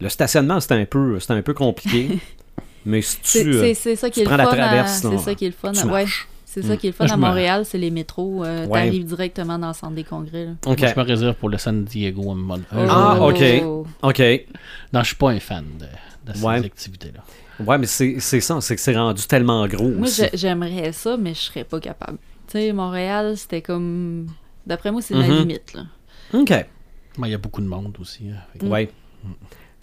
le 0.00 0.08
stationnement, 0.08 0.60
c'était 0.60 0.74
un 0.74 0.84
peu, 0.84 1.18
c'était 1.20 1.34
un 1.34 1.42
peu 1.42 1.54
compliqué. 1.54 2.08
mais 2.86 3.00
si 3.02 3.16
tu. 3.18 3.22
C'est 3.22 3.52
c'est- 3.52 3.74
c'est 3.74 3.96
ça 3.96 4.10
qui 4.10 4.20
est 4.20 4.24
le 4.24 4.28
prends 4.30 4.38
fun. 4.38 4.56
la 4.56 4.64
à- 4.64 4.66
traverse, 4.68 5.04
là, 5.04 5.10
C'est 5.16 5.24
ça 5.24 5.34
qui 5.34 5.44
est 5.46 5.48
le 5.48 5.54
fun. 5.54 5.72
tu 5.72 5.80
à- 5.80 5.86
ouais, 5.86 6.04
c'est 6.44 6.62
ça 6.62 6.76
qui 6.76 6.86
est 6.86 6.90
le 6.90 6.94
fun 6.94 7.06
à 7.06 7.16
me- 7.16 7.22
Montréal, 7.22 7.64
c'est 7.64 7.78
les 7.78 7.90
métros. 7.90 8.44
euh, 8.44 8.66
Ouais. 8.66 8.84
T'arrives 8.84 9.04
directement 9.06 9.58
dans 9.58 9.68
le 9.68 9.74
centre 9.74 9.94
des 9.94 10.04
congrès. 10.04 10.44
là. 10.46 10.50
Moi, 10.66 10.76
je 10.78 11.00
me 11.00 11.04
réserve 11.06 11.34
pour 11.36 11.48
le 11.48 11.58
San 11.58 11.82
Diego 11.84 12.30
un 12.30 12.34
moment- 12.34 12.58
un 12.72 12.86
Ah, 12.88 13.18
ok. 13.20 13.42
Oh. 13.64 13.86
OK. 14.02 14.22
Non, 14.92 15.00
je 15.00 15.06
suis 15.06 15.16
pas 15.16 15.30
un 15.30 15.40
fan 15.40 15.64
de, 15.80 15.86
de 16.24 16.32
ces 16.34 16.42
Ouais. 16.44 16.64
activités-là. 16.64 17.22
Ouais, 17.64 17.78
mais 17.78 17.86
c'est, 17.86 18.16
c'est 18.18 18.40
ça, 18.40 18.60
c'est 18.60 18.74
que 18.74 18.80
c'est 18.80 18.96
rendu 18.96 19.22
tellement 19.26 19.66
gros. 19.68 19.88
Moi, 19.90 20.08
j'aimerais 20.32 20.92
ça, 20.92 21.16
mais 21.16 21.34
je 21.34 21.40
serais 21.40 21.64
pas 21.64 21.78
capable. 21.80 22.18
Tu 22.48 22.52
sais, 22.58 22.72
Montréal, 22.72 23.36
c'était 23.36 23.62
comme. 23.62 24.26
D'après 24.66 24.90
moi, 24.92 25.02
c'est 25.02 25.14
la 25.14 25.26
Mhm. 25.26 25.38
limite. 25.40 25.72
Là. 25.74 25.82
OK. 26.32 26.52
Il 27.18 27.26
y 27.30 27.34
a 27.34 27.38
beaucoup 27.38 27.60
de 27.60 27.66
monde 27.66 27.96
aussi. 28.00 28.24
hein. 28.30 28.38
Que- 28.58 28.66
Ouais. 28.66 28.90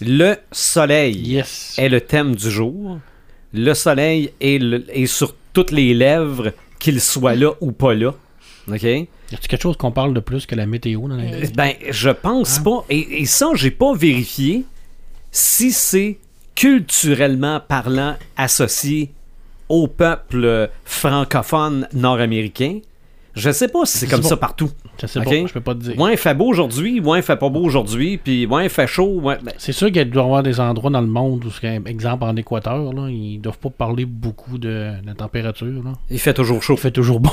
Le 0.01 0.35
soleil. 0.51 1.15
Yes. 1.17 1.75
est 1.77 1.87
le 1.89 2.01
thème 2.01 2.35
du 2.35 2.49
jour. 2.49 2.99
Le 3.53 3.73
soleil 3.73 4.31
est, 4.41 4.57
le- 4.61 4.85
est 4.89 5.05
sur 5.05 5.35
toutes 5.53 5.71
les 5.71 5.93
lèvres, 5.93 6.53
qu'il 6.79 6.99
soit 6.99 7.35
là 7.35 7.51
ou 7.61 7.71
pas 7.71 7.93
là. 7.93 8.13
OK? 8.67 8.81
Y 8.83 9.07
a-tu 9.33 9.47
quelque 9.47 9.61
chose 9.61 9.77
qu'on 9.77 9.91
parle 9.91 10.13
de 10.13 10.19
plus 10.19 10.45
que 10.45 10.55
la 10.55 10.65
météo 10.65 11.07
dans 11.07 11.15
la 11.15 11.23
vie? 11.25 11.51
Ben, 11.53 11.73
je 11.89 12.09
pense 12.09 12.59
Hein? 12.59 12.63
pas. 12.63 12.85
Et, 12.89 13.21
et 13.21 13.25
ça, 13.25 13.49
j'ai 13.55 13.71
pas 13.71 13.93
vérifié 13.93 14.63
si 15.31 15.71
c'est 15.71 16.17
culturellement 16.55 17.59
parlant 17.65 18.15
associé 18.37 19.11
au 19.69 19.87
peuple 19.87 20.69
francophone 20.85 21.87
nord-américain. 21.93 22.79
Je 23.33 23.49
sais 23.49 23.69
pas 23.69 23.85
si 23.85 23.97
c'est 23.99 24.07
comme 24.07 24.23
ça 24.23 24.35
partout. 24.35 24.69
Je 25.01 25.07
sais 25.07 25.19
Ok? 25.19 25.25
pas, 25.25 25.47
je 25.47 25.53
peux 25.53 25.61
pas 25.61 25.73
te 25.73 25.79
dire. 25.79 25.97
Ouais, 25.97 26.11
il 26.13 26.17
fait 26.17 26.33
beau 26.33 26.47
aujourd'hui, 26.47 26.99
ouais, 26.99 27.19
il 27.19 27.23
fait 27.23 27.37
pas 27.37 27.47
beau 27.47 27.61
aujourd'hui, 27.61 28.17
puis 28.17 28.45
ouais, 28.45 28.65
il 28.65 28.69
fait 28.69 28.87
chaud. 28.87 29.21
Ouais, 29.21 29.37
ben, 29.41 29.53
C'est 29.57 29.71
sûr 29.71 29.89
qu'il 29.89 30.09
doit 30.09 30.23
y 30.23 30.25
avoir 30.25 30.43
des 30.43 30.59
endroits 30.59 30.91
dans 30.91 30.99
le 30.99 31.07
monde 31.07 31.45
où, 31.45 31.49
par 31.61 31.71
exemple, 31.85 32.25
en 32.25 32.35
Équateur, 32.35 32.91
là, 32.93 33.07
ils 33.09 33.39
doivent 33.39 33.57
pas 33.57 33.69
parler 33.69 34.03
beaucoup 34.03 34.57
de 34.57 34.91
la 35.05 35.13
température. 35.13 35.81
Là. 35.83 35.93
il 36.09 36.19
fait 36.19 36.33
toujours 36.33 36.61
chaud. 36.61 36.73
Il 36.73 36.81
fait 36.81 36.91
toujours 36.91 37.21
bon. 37.21 37.31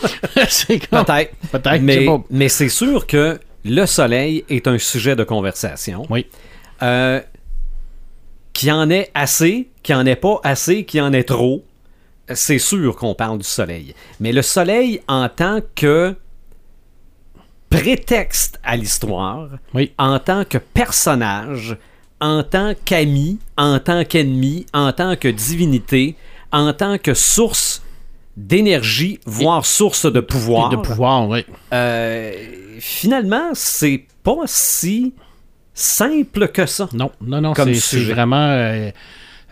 c'est 0.48 0.78
comme... 0.88 1.04
Peut-être. 1.04 1.34
Peut-être, 1.50 2.22
mais 2.30 2.48
c'est 2.48 2.68
sûr 2.68 3.08
que 3.08 3.40
le 3.64 3.84
soleil 3.86 4.44
est 4.48 4.68
un 4.68 4.78
sujet 4.78 5.16
de 5.16 5.24
conversation. 5.24 6.06
Oui. 6.08 6.26
Euh, 6.82 7.20
qu'il 8.56 8.70
y 8.70 8.72
en 8.72 8.88
ait 8.88 9.10
assez, 9.14 9.68
qu'il 9.82 9.94
n'y 9.96 10.00
en 10.00 10.06
ait 10.06 10.16
pas 10.16 10.40
assez, 10.42 10.84
qu'il 10.86 10.98
y 10.98 11.02
en 11.02 11.12
ait 11.12 11.24
trop, 11.24 11.62
c'est 12.32 12.58
sûr 12.58 12.96
qu'on 12.96 13.14
parle 13.14 13.36
du 13.36 13.44
soleil. 13.44 13.94
Mais 14.18 14.32
le 14.32 14.40
soleil 14.40 15.02
en 15.08 15.28
tant 15.28 15.60
que 15.74 16.16
prétexte 17.68 18.58
à 18.64 18.76
l'histoire, 18.76 19.50
Oui. 19.74 19.92
en 19.98 20.18
tant 20.18 20.44
que 20.46 20.56
personnage, 20.56 21.76
en 22.22 22.42
tant 22.42 22.72
qu'ami, 22.86 23.38
en 23.58 23.78
tant 23.78 24.04
qu'ennemi, 24.04 24.64
en 24.72 24.90
tant 24.92 25.16
que 25.16 25.28
divinité, 25.28 26.16
en 26.50 26.72
tant 26.72 26.96
que 26.96 27.12
source 27.12 27.82
d'énergie, 28.38 29.20
voire 29.26 29.66
source 29.66 30.10
de 30.10 30.20
pouvoir. 30.20 30.72
Et 30.72 30.76
de 30.76 30.80
pouvoir, 30.80 31.28
oui. 31.28 31.44
Euh, 31.74 32.32
finalement, 32.80 33.50
c'est 33.52 34.06
pas 34.22 34.44
si 34.46 35.12
simple 35.76 36.48
que 36.48 36.66
ça. 36.66 36.88
Non, 36.92 37.12
non, 37.20 37.40
non, 37.40 37.52
c'est 37.74 38.00
vraiment... 38.04 38.48
euh, 38.50 38.90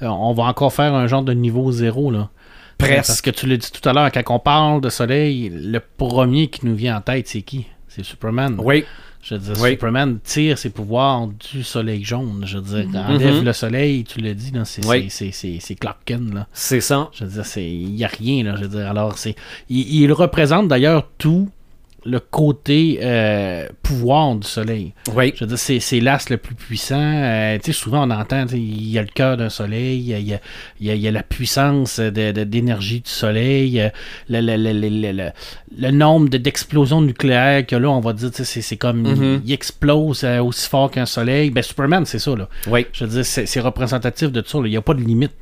on 0.00 0.32
va 0.32 0.44
encore 0.44 0.72
faire 0.72 0.94
un 0.94 1.06
genre 1.06 1.22
de 1.22 1.32
niveau 1.34 1.70
zéro, 1.70 2.10
là. 2.10 2.30
Presque. 2.78 2.94
Parce 2.96 3.22
que 3.22 3.30
tu 3.30 3.46
l'as 3.46 3.56
dit 3.56 3.70
tout 3.70 3.88
à 3.88 3.92
l'heure, 3.92 4.10
quand 4.10 4.34
on 4.34 4.38
parle 4.40 4.80
de 4.80 4.88
soleil, 4.88 5.48
le 5.54 5.78
premier 5.80 6.48
qui 6.48 6.66
nous 6.66 6.74
vient 6.74 6.96
en 6.96 7.00
tête, 7.00 7.28
c'est 7.28 7.42
qui? 7.42 7.66
C'est 7.88 8.04
Superman. 8.04 8.56
Oui, 8.58 8.84
Je 9.22 9.36
veux 9.36 9.40
dire, 9.40 9.62
Oui. 9.62 9.70
Superman 9.70 10.18
tire 10.24 10.58
ses 10.58 10.68
pouvoirs 10.70 11.28
du 11.28 11.62
soleil 11.62 12.04
jaune. 12.04 12.42
Je 12.44 12.58
veux 12.58 12.82
dire, 12.82 13.00
enlève 13.08 13.36
Mhm. 13.36 13.44
le 13.44 13.52
soleil, 13.54 14.04
tu 14.04 14.20
l'as 14.20 14.34
dit, 14.34 14.52
c'est 14.64 14.84
Oui. 14.86 15.06
c'est- 15.08 15.30
c'est- 15.32 15.58
c'est 15.60 15.76
Clark 15.76 15.98
Kent, 16.04 16.34
là. 16.34 16.46
c'est 16.52 16.80
ça. 16.82 17.08
Je 17.14 17.24
veux 17.24 17.30
dire, 17.30 17.46
c'est- 17.46 17.64
il 17.64 17.92
n'y 17.94 18.04
a 18.04 18.08
rien, 18.08 18.42
là. 18.44 18.56
Je 18.56 18.62
veux 18.62 18.68
dire, 18.78 18.86
alors, 18.90 19.16
c'est. 19.16 19.34
Il, 19.70 20.02
il 20.02 20.12
représente 20.12 20.66
d'ailleurs 20.68 21.08
tout 21.16 21.48
le 22.06 22.20
côté 22.20 22.98
euh, 23.02 23.66
pouvoir 23.82 24.34
du 24.36 24.46
soleil. 24.46 24.92
Oui. 25.14 25.32
Je 25.34 25.40
veux 25.44 25.48
dire, 25.48 25.58
c'est, 25.58 25.80
c'est 25.80 26.00
l'as 26.00 26.28
le 26.28 26.36
plus 26.36 26.54
puissant. 26.54 27.00
Euh, 27.00 27.56
tu 27.58 27.72
sais, 27.72 27.78
souvent 27.78 28.06
on 28.06 28.10
entend, 28.10 28.44
il 28.52 28.88
y 28.90 28.98
a 28.98 29.02
le 29.02 29.08
cœur 29.08 29.36
d'un 29.36 29.48
soleil, 29.48 29.98
il 30.00 30.06
y 30.08 30.14
a, 30.14 30.18
il 30.18 30.26
y 30.28 30.34
a- 30.34 30.40
il 30.80 30.86
y 30.86 30.90
a- 30.90 30.94
il 30.94 31.00
y 31.00 31.08
a 31.08 31.10
la 31.10 31.22
puissance 31.22 32.00
de- 32.00 32.32
de- 32.32 32.44
d'énergie 32.44 33.00
du 33.00 33.10
soleil, 33.10 33.90
le, 34.28 34.40
le- 34.40 34.56
le- 34.56 34.72
le- 34.72 34.88
le- 34.90 35.12
le- 35.12 35.30
le 35.78 35.90
nombre 35.90 36.28
de- 36.28 36.38
d'explosions 36.38 37.00
nucléaires 37.00 37.64
que 37.66 37.76
là, 37.76 37.88
on 37.90 38.00
va 38.00 38.12
dire, 38.12 38.30
c'est, 38.32 38.44
c'est 38.44 38.76
comme, 38.76 39.06
il, 39.42 39.48
il 39.48 39.52
explose 39.52 40.24
euh, 40.24 40.42
aussi 40.42 40.68
fort 40.68 40.90
qu'un 40.90 41.06
soleil. 41.06 41.50
Ben, 41.50 41.62
Superman, 41.62 42.04
c'est 42.06 42.18
ça, 42.18 42.36
là. 42.36 42.48
Oui. 42.66 42.86
Je 42.92 43.04
veux 43.04 43.10
dire, 43.10 43.24
c'est, 43.24 43.46
c'est 43.46 43.60
représentatif 43.60 44.30
de 44.30 44.42
ça, 44.46 44.58
là. 44.58 44.66
il 44.66 44.70
n'y 44.70 44.76
a 44.76 44.82
pas 44.82 44.94
de 44.94 45.00
limite. 45.02 45.32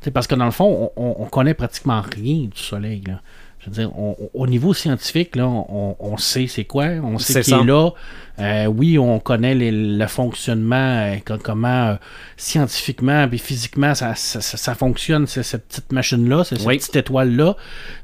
Tu 0.00 0.04
sais, 0.06 0.10
parce 0.10 0.26
que 0.26 0.34
dans 0.34 0.44
le 0.46 0.50
fond, 0.50 0.90
on, 0.96 1.02
on- 1.02 1.16
on 1.20 1.26
connaît 1.26 1.54
pratiquement 1.54 2.00
rien 2.02 2.44
du 2.44 2.50
soleil, 2.60 3.02
là. 3.06 3.20
Je 3.60 3.66
veux 3.66 3.72
dire, 3.72 3.90
on- 3.98 4.16
on- 4.18 4.30
au 4.34 4.46
niveau 4.46 4.72
scientifique, 4.74 5.36
là, 5.36 5.46
on, 5.46 5.94
on 6.00 6.16
sait 6.16 6.46
c'est 6.46 6.64
quoi, 6.64 6.86
on 7.02 7.18
sait 7.18 7.42
ça. 7.42 7.58
est 7.58 7.64
là. 7.64 7.90
Euh, 8.38 8.64
oui, 8.66 8.98
on 8.98 9.18
connaît 9.18 9.54
les- 9.54 9.70
le 9.70 10.06
fonctionnement, 10.06 10.76
euh, 10.76 11.16
co- 11.26 11.34
comment 11.42 11.88
euh, 11.88 11.94
scientifiquement 12.38 13.28
et 13.30 13.36
physiquement 13.38 13.94
ça, 13.94 14.14
ça, 14.14 14.40
ça- 14.40 14.56
ça 14.56 14.74
fonctionne, 14.74 15.26
cette 15.26 15.66
petite 15.68 15.92
machine-là, 15.92 16.44
cette 16.44 16.62
Oui. 16.64 16.78
petite 16.78 16.96
étoile-là. 16.96 17.54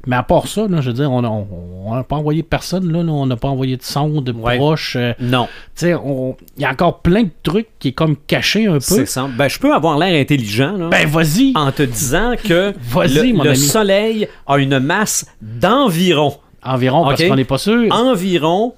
Mais 0.05 0.15
à 0.15 0.21
part 0.23 0.47
ça, 0.47 0.67
là, 0.67 0.79
je 0.81 0.87
veux 0.89 0.93
dire, 0.93 1.11
on 1.11 1.21
n'a 1.23 1.31
on, 1.31 2.03
pas 2.03 2.15
envoyé 2.17 2.43
personne, 2.43 2.91
là, 2.91 2.99
on 2.99 3.25
n'a 3.25 3.35
pas 3.35 3.47
envoyé 3.49 3.77
de 3.77 3.83
sonde 3.83 4.29
Ouais. 4.37 4.57
proche. 4.57 4.95
Non, 5.19 5.47
il 5.81 5.97
y 6.59 6.65
a 6.65 6.69
encore 6.71 6.99
plein 7.01 7.23
de 7.23 7.29
trucs 7.43 7.67
qui 7.79 7.89
est 7.89 7.93
comme 7.93 8.15
caché 8.15 8.67
un 8.67 8.73
peu. 8.73 8.79
c'est 8.81 9.05
ça. 9.07 9.27
Ben, 9.35 9.47
je 9.47 9.57
peux 9.59 9.73
avoir 9.73 9.97
l'air 9.97 10.19
intelligent 10.21 10.77
là, 10.77 10.89
Ben, 10.89 11.07
vas-y! 11.07 11.53
en 11.55 11.71
te 11.71 11.81
disant 11.83 12.33
que 12.41 12.73
Vas-y, 12.91 13.31
le, 13.31 13.37
mon 13.37 13.43
le 13.43 13.49
ami. 13.51 13.57
soleil 13.59 14.27
a 14.45 14.57
une 14.59 14.77
masse 14.79 15.25
d'environ, 15.47 16.37
Environ, 16.63 17.03
parce 17.05 17.23
qu'on 17.23 17.35
n'est 17.35 17.45
pas 17.45 17.57
sûr. 17.57 17.91
environ 17.93 18.73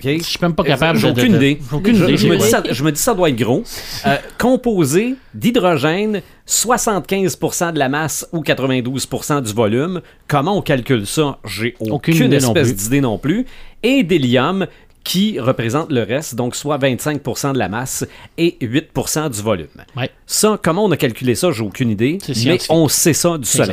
Je 0.03 0.21
suis 0.23 0.39
même 0.41 0.53
pas 0.55 0.63
capable 0.65 0.99
J'ai 0.99 1.13
de- 1.13 1.21
aucune 1.21 1.31
de- 1.31 1.37
idée. 1.37 1.57
j'ai 1.69 1.75
aucune 1.77 1.95
je, 1.95 2.03
idée. 2.03 2.17
je 2.17 2.27
me 2.27 2.35
dis 2.35 2.43
ça, 2.43 2.61
je 2.69 2.83
me 2.83 2.91
dis 2.91 2.99
ça 2.99 3.13
doit 3.13 3.29
être 3.29 3.37
gros. 3.37 3.63
Euh, 4.05 4.17
composé 4.37 5.15
d'hydrogène, 5.33 6.21
75% 6.45 7.71
de 7.71 7.79
la 7.79 7.87
masse 7.87 8.27
ou 8.33 8.41
92% 8.41 9.39
du 9.41 9.53
volume. 9.53 10.01
Comment 10.27 10.57
on 10.57 10.61
calcule 10.61 11.07
ça? 11.07 11.37
J'ai 11.45 11.75
aucune, 11.79 11.93
Aucune 12.15 12.33
espèce 12.33 12.75
d'idée 12.75 12.99
non 12.99 13.17
plus. 13.17 13.45
Et 13.83 14.03
d'hélium 14.03 14.67
qui 15.05 15.39
représente 15.39 15.91
le 15.91 16.03
reste, 16.03 16.35
donc 16.35 16.55
soit 16.55 16.77
25% 16.77 17.53
de 17.53 17.59
la 17.59 17.69
masse 17.69 18.05
et 18.37 18.57
8% 18.59 19.29
du 19.29 19.41
volume. 19.41 19.67
Ouais. 19.95 20.09
Ça, 20.25 20.59
comment 20.61 20.83
on 20.83 20.91
a 20.91 20.97
calculé 20.97 21.35
ça, 21.35 21.51
j'ai 21.51 21.63
aucune 21.63 21.91
idée. 21.91 22.17
Mais 22.45 22.57
on 22.69 22.89
sait 22.89 23.13
ça 23.13 23.37
du 23.37 23.45
ça. 23.45 23.65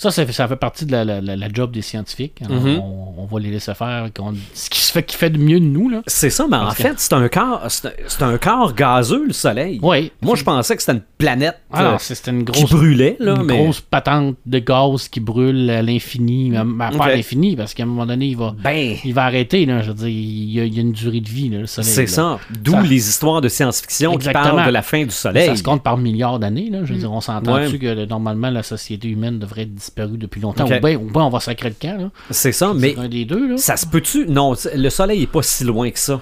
Ça, 0.00 0.10
ça 0.10 0.24
fait, 0.24 0.32
ça 0.32 0.48
fait 0.48 0.56
partie 0.56 0.86
de 0.86 0.92
la, 0.92 1.04
la- 1.20 1.48
job 1.52 1.72
des 1.72 1.82
scientifiques. 1.82 2.40
Alors, 2.42 2.62
Mhm. 2.62 2.78
on, 2.78 3.14
on 3.18 3.26
va 3.26 3.38
les 3.38 3.50
laisser 3.50 3.74
faire 3.74 4.08
ce 4.54 4.70
qui 4.70 4.80
se 4.80 4.92
fait, 4.92 5.02
qui 5.02 5.14
fait 5.14 5.28
de 5.28 5.36
mieux 5.36 5.60
de 5.60 5.64
nous. 5.66 5.90
Là. 5.90 6.00
C'est 6.06 6.30
ça, 6.30 6.46
mais 6.50 6.56
en 6.56 6.70
fait, 6.70 6.94
c'est 6.96 7.12
un 7.12 7.28
corps, 7.28 7.62
c'est 7.68 8.22
un- 8.22 8.38
corps 8.38 8.72
gazeux, 8.74 9.26
le 9.26 9.34
soleil. 9.34 9.78
Oui. 9.82 10.10
Moi, 10.22 10.36
je 10.36 10.42
pensais 10.44 10.74
que 10.74 10.80
c'était 10.80 10.92
une 10.96 11.02
planète 11.18 11.58
euh, 11.74 11.76
Alors, 11.78 12.00
c'était 12.00 12.30
une 12.30 12.46
qui 12.46 12.52
grosse, 12.62 12.70
brûlait, 12.72 13.16
là, 13.20 13.34
une 13.36 13.42
mais... 13.44 13.58
grosse 13.62 13.80
patente 13.82 14.36
de 14.46 14.58
gaz 14.58 15.08
qui 15.08 15.20
brûle 15.20 15.68
à 15.68 15.82
l'infini. 15.82 16.50
Ok. 16.58 16.78
Pas 16.96 17.04
à 17.04 17.14
l'infini, 17.14 17.54
parce 17.54 17.74
qu'à 17.74 17.82
un 17.82 17.86
moment 17.86 18.06
donné, 18.06 18.26
il 18.28 18.36
va, 18.38 18.54
Ben, 18.64 18.96
il 19.04 19.12
va 19.12 19.24
arrêter. 19.24 19.66
Là, 19.66 19.82
je 19.82 19.88
veux 19.88 19.94
dire, 19.94 20.08
il 20.08 20.50
y, 20.50 20.60
a, 20.60 20.64
il 20.64 20.74
y 20.74 20.78
a 20.78 20.80
une 20.80 20.92
durée 20.92 21.20
de 21.20 21.28
vie, 21.28 21.50
là, 21.50 21.58
le 21.58 21.66
soleil. 21.66 21.90
c'est 21.90 22.06
ça. 22.06 22.38
D'où 22.58 22.72
Ça- 22.72 22.80
les 22.80 23.08
histoires 23.08 23.42
de 23.42 23.48
science-fiction 23.50 24.12
qui 24.12 24.16
Exactement. 24.28 24.54
parlent 24.56 24.66
de 24.66 24.72
la 24.72 24.82
fin 24.82 25.04
du 25.04 25.10
soleil. 25.10 25.46
Ça 25.46 25.56
se 25.56 25.62
compte 25.62 25.82
par 25.82 25.98
milliards 25.98 26.38
d'années. 26.38 26.70
Là. 26.70 26.86
Je 26.86 26.94
veux 26.94 26.98
dire, 27.00 27.12
on 27.12 27.20
s'entend-tu 27.20 27.72
Ouais. 27.72 27.78
que 27.78 28.06
normalement 28.06 28.48
la 28.48 28.62
société 28.62 29.08
humaine 29.08 29.38
devrait 29.38 29.62
être 29.64 29.74
disparue 29.90 30.16
depuis 30.18 30.40
longtemps. 30.40 30.64
Ok. 30.64 30.72
Ou 30.76 30.86
bien 30.86 30.96
ou 30.98 31.10
bien 31.10 31.22
on 31.22 31.30
va 31.30 31.40
sacrer 31.40 31.68
le 31.68 31.74
camp. 31.80 31.98
Là. 32.00 32.10
C'est 32.30 32.52
ça, 32.52 32.72
mais 32.74 32.96
un 32.96 33.08
des 33.08 33.24
deux. 33.24 33.50
Là. 33.52 33.56
ça 33.56 33.76
se 33.76 33.86
peut-tu... 33.86 34.26
Non, 34.26 34.54
le 34.74 34.90
soleil 34.90 35.22
est 35.22 35.26
pas 35.30 35.42
si 35.42 35.64
loin 35.64 35.90
que 35.90 35.98
ça. 35.98 36.20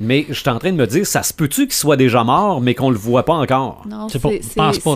Mais 0.00 0.26
je 0.28 0.34
suis 0.34 0.48
en 0.48 0.58
train 0.60 0.70
de 0.70 0.76
me 0.76 0.86
dire, 0.86 1.04
ça 1.04 1.24
se 1.24 1.34
peut-tu 1.34 1.62
qu'il 1.62 1.72
soit 1.72 1.96
déjà 1.96 2.22
mort, 2.22 2.60
mais 2.60 2.74
qu'on 2.76 2.90
le 2.90 2.96
voit 2.96 3.24
pas 3.24 3.34
encore? 3.34 3.84
Non, 3.88 4.08
C'est 4.08 4.22
pas- 4.22 4.28
pense 4.54 4.78
pas, 4.78 4.94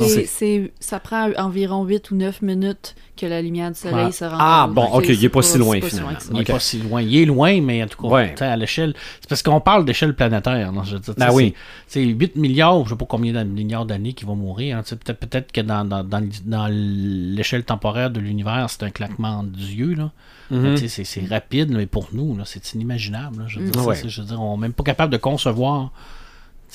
ça 0.78 1.00
prend 1.00 1.30
environ 1.36 1.84
8 1.84 2.12
ou 2.12 2.14
9 2.14 2.40
minutes 2.42 2.94
que 3.14 3.26
la 3.26 3.42
lumière 3.42 3.70
du 3.70 3.78
soleil 3.78 4.06
Ouais. 4.06 4.12
se 4.12 4.24
rend 4.24 4.36
Ah, 4.38 4.68
bon, 4.70 4.84
ok, 4.84 5.04
il 5.06 5.10
est 5.12 5.14
c'est 5.20 5.28
pas 5.28 5.42
si 5.42 5.58
loin, 5.58 5.80
finalement. 5.82 6.10
Il 6.30 6.36
n'est 6.38 6.44
pas 6.44 6.58
si 6.58 6.78
loin. 6.80 7.02
Il 7.02 7.14
est 7.16 7.24
loin, 7.26 7.60
mais 7.60 7.82
en 7.82 7.86
tout 7.86 8.00
cas, 8.02 8.08
Ouais. 8.08 8.30
tu 8.32 8.38
sais, 8.38 8.46
à 8.46 8.56
l'échelle. 8.56 8.94
C'est 9.20 9.28
parce 9.28 9.42
qu'on 9.42 9.60
parle 9.60 9.84
d'échelle 9.84 10.14
planétaire. 10.16 10.72
non, 10.72 10.82
je 10.82 10.94
veux 10.94 10.98
dire, 11.00 11.14
Ah 11.20 11.32
oui. 11.32 11.54
C'est 11.86 12.00
c'est 12.02 12.06
8 12.06 12.36
milliards, 12.36 12.78
je 12.78 12.84
ne 12.84 12.88
sais 12.90 12.96
pas 12.96 13.04
combien 13.06 13.32
de 13.32 13.42
milliards 13.44 13.84
d'années 13.86 14.14
qui 14.14 14.24
vont 14.24 14.34
mourir. 14.36 14.78
hein, 14.78 14.82
Peut-être 14.82 15.18
peut 15.18 15.44
que 15.52 15.60
dans, 15.60 15.84
dans, 15.84 16.02
dans, 16.02 16.26
dans 16.46 16.68
l'échelle 16.70 17.64
temporaire 17.64 18.10
de 18.10 18.18
l'univers, 18.20 18.66
c'est 18.70 18.82
un 18.84 18.90
claquement 18.90 19.42
d'yeux. 19.44 19.94
là. 19.94 20.10
Mhm. 20.50 20.76
Sais, 20.76 20.88
C'est 20.88 21.04
c'est 21.04 21.24
rapide, 21.26 21.70
mais 21.70 21.86
pour 21.86 22.08
nous, 22.12 22.36
là, 22.36 22.44
c'est 22.46 22.72
inimaginable. 22.74 23.38
là. 23.40 23.44
Je 23.46 23.58
veux 23.58 23.66
dire, 23.66 23.72
Mm. 23.80 23.84
ça, 23.84 23.88
Ouais. 23.88 23.94
c'est- 23.94 24.08
je 24.08 24.20
veux 24.20 24.26
dire, 24.26 24.40
on 24.40 24.56
n'est 24.56 24.62
même 24.62 24.72
pas 24.72 24.82
capable 24.84 25.12
de 25.12 25.16
concevoir. 25.18 25.90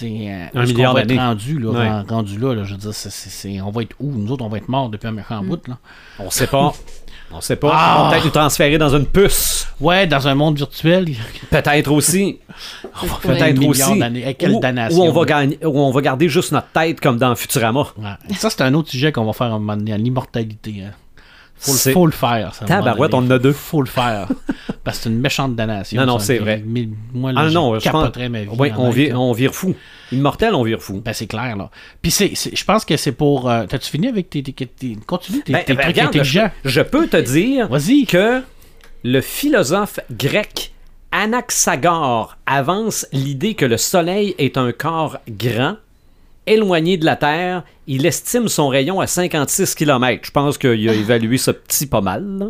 Euh, 0.05 0.45
Un 0.53 0.63
milliard 0.65 0.93
va 0.93 1.01
être 1.01 1.07
d'années. 1.07 1.19
rendu, 1.19 1.59
là, 1.59 1.69
Ouais. 1.71 2.01
rendu 2.09 2.37
là, 2.37 2.53
là, 2.53 2.63
je 2.63 2.73
veux 2.73 2.77
dire, 2.79 3.65
on 3.67 3.71
va 3.71 3.81
être 3.81 3.95
où? 3.99 4.11
Nous 4.11 4.31
autres, 4.31 4.43
on 4.45 4.49
va 4.49 4.57
être 4.57 4.67
morts 4.69 4.89
depuis 4.89 5.07
un 5.07 5.11
méchant 5.11 5.41
Mm. 5.41 5.47
bout. 5.47 5.67
Là. 5.67 5.77
On 6.19 6.29
sait 6.29 6.47
pas. 6.47 6.73
On 7.29 7.41
sait 7.41 7.57
pas. 7.57 7.71
Ah! 7.73 7.97
On 7.99 8.03
va 8.05 8.11
peut-être 8.11 8.23
nous 8.23 8.31
transférer 8.31 8.77
dans 8.77 8.95
une 8.95 9.05
puce. 9.05 9.67
Ouais, 9.81 10.07
dans 10.07 10.25
un 10.29 10.33
monde 10.35 10.55
virtuel, 10.55 11.07
Peut-être 11.49 11.91
aussi. 11.91 12.39
on 12.83 13.05
va 13.05 13.13
Ouais. 13.15 13.19
faire 13.19 13.53
Peut-être 13.53 13.67
aussi. 13.67 13.99
d'années. 13.99 14.33
Quelle 14.39 14.51
Où, 14.53 14.59
damnation. 14.61 14.99
où 15.01 15.03
on 15.07 15.11
va 15.11 15.25
gagner, 15.25 15.59
où 15.65 15.77
on 15.77 15.91
va 15.91 16.01
garder 16.01 16.29
juste 16.29 16.53
notre 16.53 16.69
tête 16.69 17.01
comme 17.01 17.17
dans 17.17 17.35
Futurama. 17.35 17.87
Ouais. 17.97 18.33
Ça, 18.37 18.49
c'est 18.49 18.61
un 18.61 18.73
autre 18.75 18.89
sujet 18.89 19.11
qu'on 19.11 19.25
va 19.25 19.33
faire 19.33 19.47
à 19.47 19.55
un 19.55 19.59
moment 19.59 19.75
donné, 19.75 19.91
à 19.91 19.97
l'immortalité. 19.97 20.83
Hein. 20.85 20.91
Faut, 21.59 21.71
le- 21.73 21.93
faut 21.93 22.05
le 22.05 22.11
faire. 22.11 22.53
Ça, 22.53 22.65
Tabarouette, 22.65 23.13
on 23.13 23.17
en 23.19 23.31
a 23.31 23.39
deux. 23.39 23.51
Faut 23.51 23.81
le 23.81 23.87
faire. 23.87 24.27
Parce 24.83 24.97
que 24.97 25.03
c'est 25.03 25.09
une 25.09 25.19
méchante 25.19 25.55
damnation. 25.55 25.99
Non, 25.99 26.05
non, 26.07 26.19
c'est 26.19 26.37
vrai. 26.37 26.63
Moi, 27.13 27.31
là, 27.33 27.41
Ah 27.43 27.49
je 27.49 27.53
non, 27.53 27.79
je 27.79 27.89
pense. 27.89 28.15
ma 28.15 28.41
vie. 28.43 28.47
En 28.49 28.77
on, 28.77 28.89
vire, 28.91 29.19
on 29.19 29.33
vire 29.33 29.53
fou. 29.53 29.75
Immortel, 30.11 30.53
on 30.55 30.63
vire 30.63 30.81
fou. 30.81 31.01
Ben, 31.03 31.13
c'est 31.13 31.27
clair, 31.27 31.57
là. 31.57 31.69
Puis 32.01 32.11
c'est, 32.11 32.31
je 32.35 32.63
pense 32.63 32.85
que 32.85 32.95
c'est 32.95 33.11
pour... 33.11 33.49
euh, 33.49 33.65
T'as-tu 33.67 33.89
fini 33.89 34.07
avec 34.07 34.29
tes... 34.29 34.43
tes, 34.43 34.53
tes- 34.53 34.97
continue, 35.05 35.41
tes, 35.41 35.51
Ben, 35.51 35.63
ben, 35.67 35.75
trucs 35.75 35.85
regarde, 35.87 36.09
intelligents? 36.09 36.51
je, 36.63 36.69
je 36.69 36.81
peux 36.81 37.07
te 37.07 37.17
dire 37.17 37.67
Vas-y. 37.67 38.05
que 38.05 38.41
le 39.03 39.21
philosophe 39.21 39.99
grec 40.11 40.71
Anaxagore 41.11 42.37
avance 42.45 43.07
l'idée 43.11 43.53
que 43.55 43.65
le 43.65 43.77
Soleil 43.77 44.35
est 44.37 44.57
un 44.57 44.71
corps 44.71 45.17
grand, 45.29 45.75
éloigné 46.47 46.97
de 46.97 47.05
la 47.05 47.15
Terre. 47.15 47.63
Il 47.85 48.05
estime 48.05 48.47
son 48.47 48.67
rayon 48.69 48.99
à 48.99 49.07
56 49.07 49.75
km. 49.75 50.21
Je 50.25 50.31
pense 50.31 50.57
qu'il 50.57 50.89
a 50.89 50.93
évalué 50.93 51.37
ce 51.37 51.51
petit 51.51 51.85
pas 51.85 52.01
mal. 52.01 52.25
là. 52.39 52.49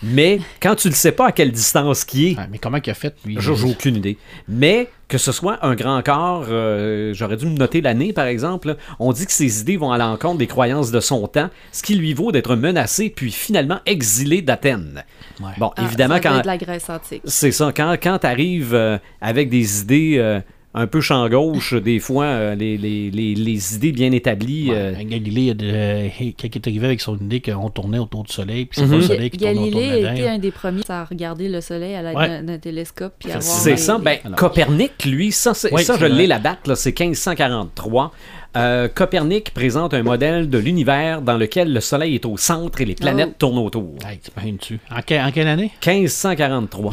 Mais 0.00 0.38
quand 0.62 0.76
tu 0.76 0.86
ne 0.88 0.92
sais 0.94 1.10
pas 1.10 1.26
à 1.26 1.32
quelle 1.32 1.50
distance 1.50 2.04
qui 2.04 2.28
est, 2.28 2.36
Ouais, 2.38 2.44
mais 2.52 2.58
comment 2.58 2.78
qu'il 2.78 2.92
a 2.92 2.94
fait, 2.94 3.16
lui? 3.24 3.36
j'ai 3.40 3.50
aucune 3.50 3.96
idée. 3.96 4.16
Mais 4.46 4.88
que 5.08 5.18
ce 5.18 5.32
soit 5.32 5.58
un 5.66 5.74
grand 5.74 6.00
corps, 6.04 6.44
euh, 6.50 7.12
j'aurais 7.14 7.36
dû 7.36 7.46
me 7.46 7.56
noter 7.58 7.80
l'année 7.80 8.12
par 8.12 8.26
exemple, 8.26 8.68
là. 8.68 8.76
on 9.00 9.12
dit 9.12 9.26
que 9.26 9.32
ses 9.32 9.60
idées 9.60 9.76
vont 9.76 9.90
à 9.90 9.98
l'encontre 9.98 10.38
des 10.38 10.46
croyances 10.46 10.92
de 10.92 11.00
son 11.00 11.26
temps, 11.26 11.50
ce 11.72 11.82
qui 11.82 11.96
lui 11.96 12.14
vaut 12.14 12.30
d'être 12.30 12.54
menacé 12.54 13.10
puis 13.10 13.32
finalement 13.32 13.80
exilé 13.86 14.40
d'Athènes. 14.40 15.02
Ouais. 15.40 15.48
Bon, 15.58 15.72
Ah, 15.76 15.82
évidemment, 15.82 16.14
ça 16.14 16.20
quand, 16.20 16.38
être 16.38 16.46
la 16.46 16.58
Grèce 16.58 16.88
antique. 16.88 17.22
c'est 17.24 17.50
ça. 17.50 17.72
Quand, 17.76 17.96
quand 18.00 18.18
tu 18.20 18.26
arrives 18.28 19.00
avec 19.20 19.50
des 19.50 19.80
idées 19.80 20.14
euh, 20.18 20.38
un 20.78 20.86
peu 20.86 21.00
champ 21.00 21.28
gauche, 21.28 21.74
des 21.82 21.98
fois, 22.00 22.24
euh, 22.24 22.54
les, 22.54 22.76
les- 22.78 23.10
les- 23.10 23.34
les 23.34 23.74
idées 23.74 23.92
bien 23.92 24.12
établies. 24.12 24.68
euh, 24.70 24.94
Ouais, 24.94 25.04
Galilée, 25.04 25.54
euh, 25.62 26.08
quand 26.18 26.48
il 26.48 26.56
est 26.56 26.66
arrivé 26.66 26.86
avec 26.86 27.00
son 27.00 27.16
idée 27.16 27.40
qu'on 27.40 27.68
tournait 27.70 27.98
autour 27.98 28.24
du 28.24 28.32
soleil, 28.32 28.64
puis 28.66 28.80
c'est 28.80 28.86
Mhm. 28.86 28.90
pas 28.90 28.96
le 28.96 29.02
soleil 29.02 29.30
qui 29.30 29.38
tourne 29.38 29.50
autour 29.58 29.66
de 29.66 29.70
Galilée 29.72 30.02
la 30.02 30.14
était 30.14 30.28
un 30.28 30.38
des 30.38 30.50
premiers 30.50 30.82
à 30.88 31.04
regarder 31.04 31.48
le 31.48 31.60
soleil 31.60 31.94
à 31.94 32.02
l'aide 32.02 32.16
Ouais. 32.16 32.42
d'un- 32.42 32.58
télescope. 32.58 33.14
Puis 33.18 33.28
C'est 33.30 33.36
à 33.36 33.38
voir 33.40 33.56
c'est 33.56 33.70
les- 33.72 33.76
ça. 33.76 33.96
les- 33.98 34.04
Ben, 34.04 34.18
Alors- 34.24 34.38
Copernic, 34.38 35.04
lui, 35.04 35.32
ça, 35.32 35.54
ça 35.54 35.68
je 35.70 36.06
l'ai 36.06 36.26
la 36.26 36.38
date, 36.38 36.66
là, 36.66 36.74
c'est 36.76 36.92
1543. 36.98 38.12
Euh, 38.56 38.88
Copernic 38.88 39.52
présente 39.52 39.92
un 39.94 40.02
modèle 40.02 40.48
de 40.48 40.58
l'univers 40.58 41.20
dans 41.22 41.36
lequel 41.36 41.72
le 41.72 41.80
Soleil 41.80 42.14
est 42.14 42.24
au 42.24 42.36
centre 42.36 42.80
et 42.80 42.84
les 42.86 42.94
planètes 42.94 43.30
Oh. 43.32 43.36
tournent 43.38 43.58
autour. 43.58 43.94
Hey, 44.08 44.18
tu. 44.56 44.78
En, 44.90 45.02
que- 45.02 45.26
en 45.26 45.30
quelle 45.30 45.48
année? 45.48 45.70
1543. 45.86 46.92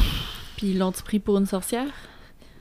Puis 0.56 0.68
ils 0.68 0.78
l'ont-tu 0.78 1.02
pris 1.02 1.18
pour 1.18 1.38
une 1.38 1.46
sorcière? 1.46 1.86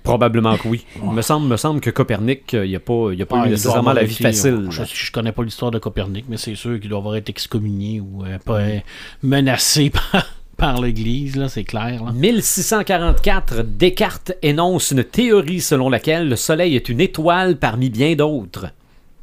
Probablement 0.05 0.55
que 0.57 0.67
oui. 0.67 0.85
Il 1.03 1.11
me 1.11 1.21
semble, 1.21 1.47
me 1.47 1.57
semble 1.57 1.81
que 1.81 1.89
Copernic, 1.89 2.53
euh, 2.53 2.65
il 2.65 2.71
n'a 2.71 2.79
pas, 2.79 3.09
il 3.11 3.21
a 3.21 3.25
pas 3.25 3.41
Ah, 3.43 3.47
eu 3.47 3.49
nécessairement 3.49 3.91
la 3.93 4.03
vie 4.03 4.13
été- 4.13 4.23
facile. 4.23 4.67
Je, 4.69 4.83
je 4.85 5.11
connais 5.11 5.31
pas 5.33 5.43
l'histoire 5.43 5.71
de 5.71 5.79
Copernic, 5.79 6.25
mais 6.29 6.37
c'est 6.37 6.55
sûr 6.55 6.79
qu'il 6.79 6.89
doit 6.89 6.99
avoir 6.99 7.15
été 7.15 7.31
excommunié 7.31 7.99
ou 7.99 8.23
euh, 8.25 8.37
pas 8.39 8.59
euh, 8.61 8.79
menacé 9.23 9.89
par, 10.11 10.25
par 10.57 10.81
l'Église, 10.81 11.35
là, 11.35 11.49
c'est 11.49 11.63
clair. 11.65 12.03
Là. 12.03 12.11
1644, 12.13 13.63
Descartes 13.63 14.31
énonce 14.41 14.91
une 14.91 15.03
théorie 15.03 15.61
selon 15.61 15.89
laquelle 15.89 16.29
le 16.29 16.35
Soleil 16.35 16.75
est 16.75 16.89
une 16.89 17.01
étoile 17.01 17.57
parmi 17.57 17.89
bien 17.89 18.15
d'autres. 18.15 18.67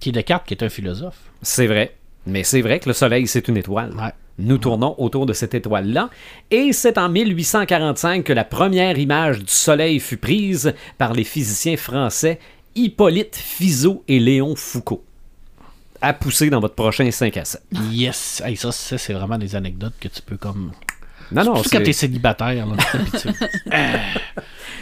Qui 0.00 0.08
est 0.10 0.12
Descartes, 0.12 0.46
qui 0.46 0.54
est 0.54 0.62
un 0.64 0.68
philosophe. 0.68 1.18
C'est 1.42 1.66
vrai. 1.66 1.94
Mais 2.26 2.44
c'est 2.44 2.60
vrai 2.60 2.78
que 2.80 2.88
le 2.88 2.92
Soleil, 2.92 3.26
c'est 3.26 3.48
une 3.48 3.56
étoile. 3.56 3.92
Ouais. 3.96 4.12
Nous 4.38 4.58
tournons 4.58 4.94
autour 4.98 5.26
de 5.26 5.32
cette 5.32 5.54
étoile-là. 5.54 6.10
Et 6.50 6.72
c'est 6.72 6.98
en 6.98 7.08
1845 7.08 8.24
que 8.24 8.32
la 8.32 8.44
première 8.44 8.98
image 8.98 9.40
du 9.40 9.52
Soleil 9.52 10.00
fut 10.00 10.16
prise 10.16 10.74
par 10.98 11.12
les 11.12 11.24
physiciens 11.24 11.76
français 11.76 12.38
Hippolyte 12.74 13.36
Fizeau 13.36 14.02
et 14.08 14.18
Léon 14.18 14.54
Foucault. 14.56 15.04
À 16.00 16.14
pousser 16.14 16.50
dans 16.50 16.60
votre 16.60 16.74
prochain 16.74 17.10
5 17.10 17.36
à 17.36 17.44
7. 17.44 17.62
Yes! 17.90 18.42
Hey, 18.44 18.56
ça, 18.56 18.72
ça, 18.72 18.98
c'est 18.98 19.12
vraiment 19.12 19.38
des 19.38 19.54
anecdotes 19.54 19.94
que 20.00 20.08
tu 20.08 20.22
peux 20.22 20.36
comme. 20.36 20.72
Non, 21.34 21.44
non, 21.44 21.54
Surtout 21.56 21.70
quand 21.70 21.82
t'es 21.82 21.92
célibataire, 21.92 22.66
là. 22.66 22.76
Ah. 23.70 23.98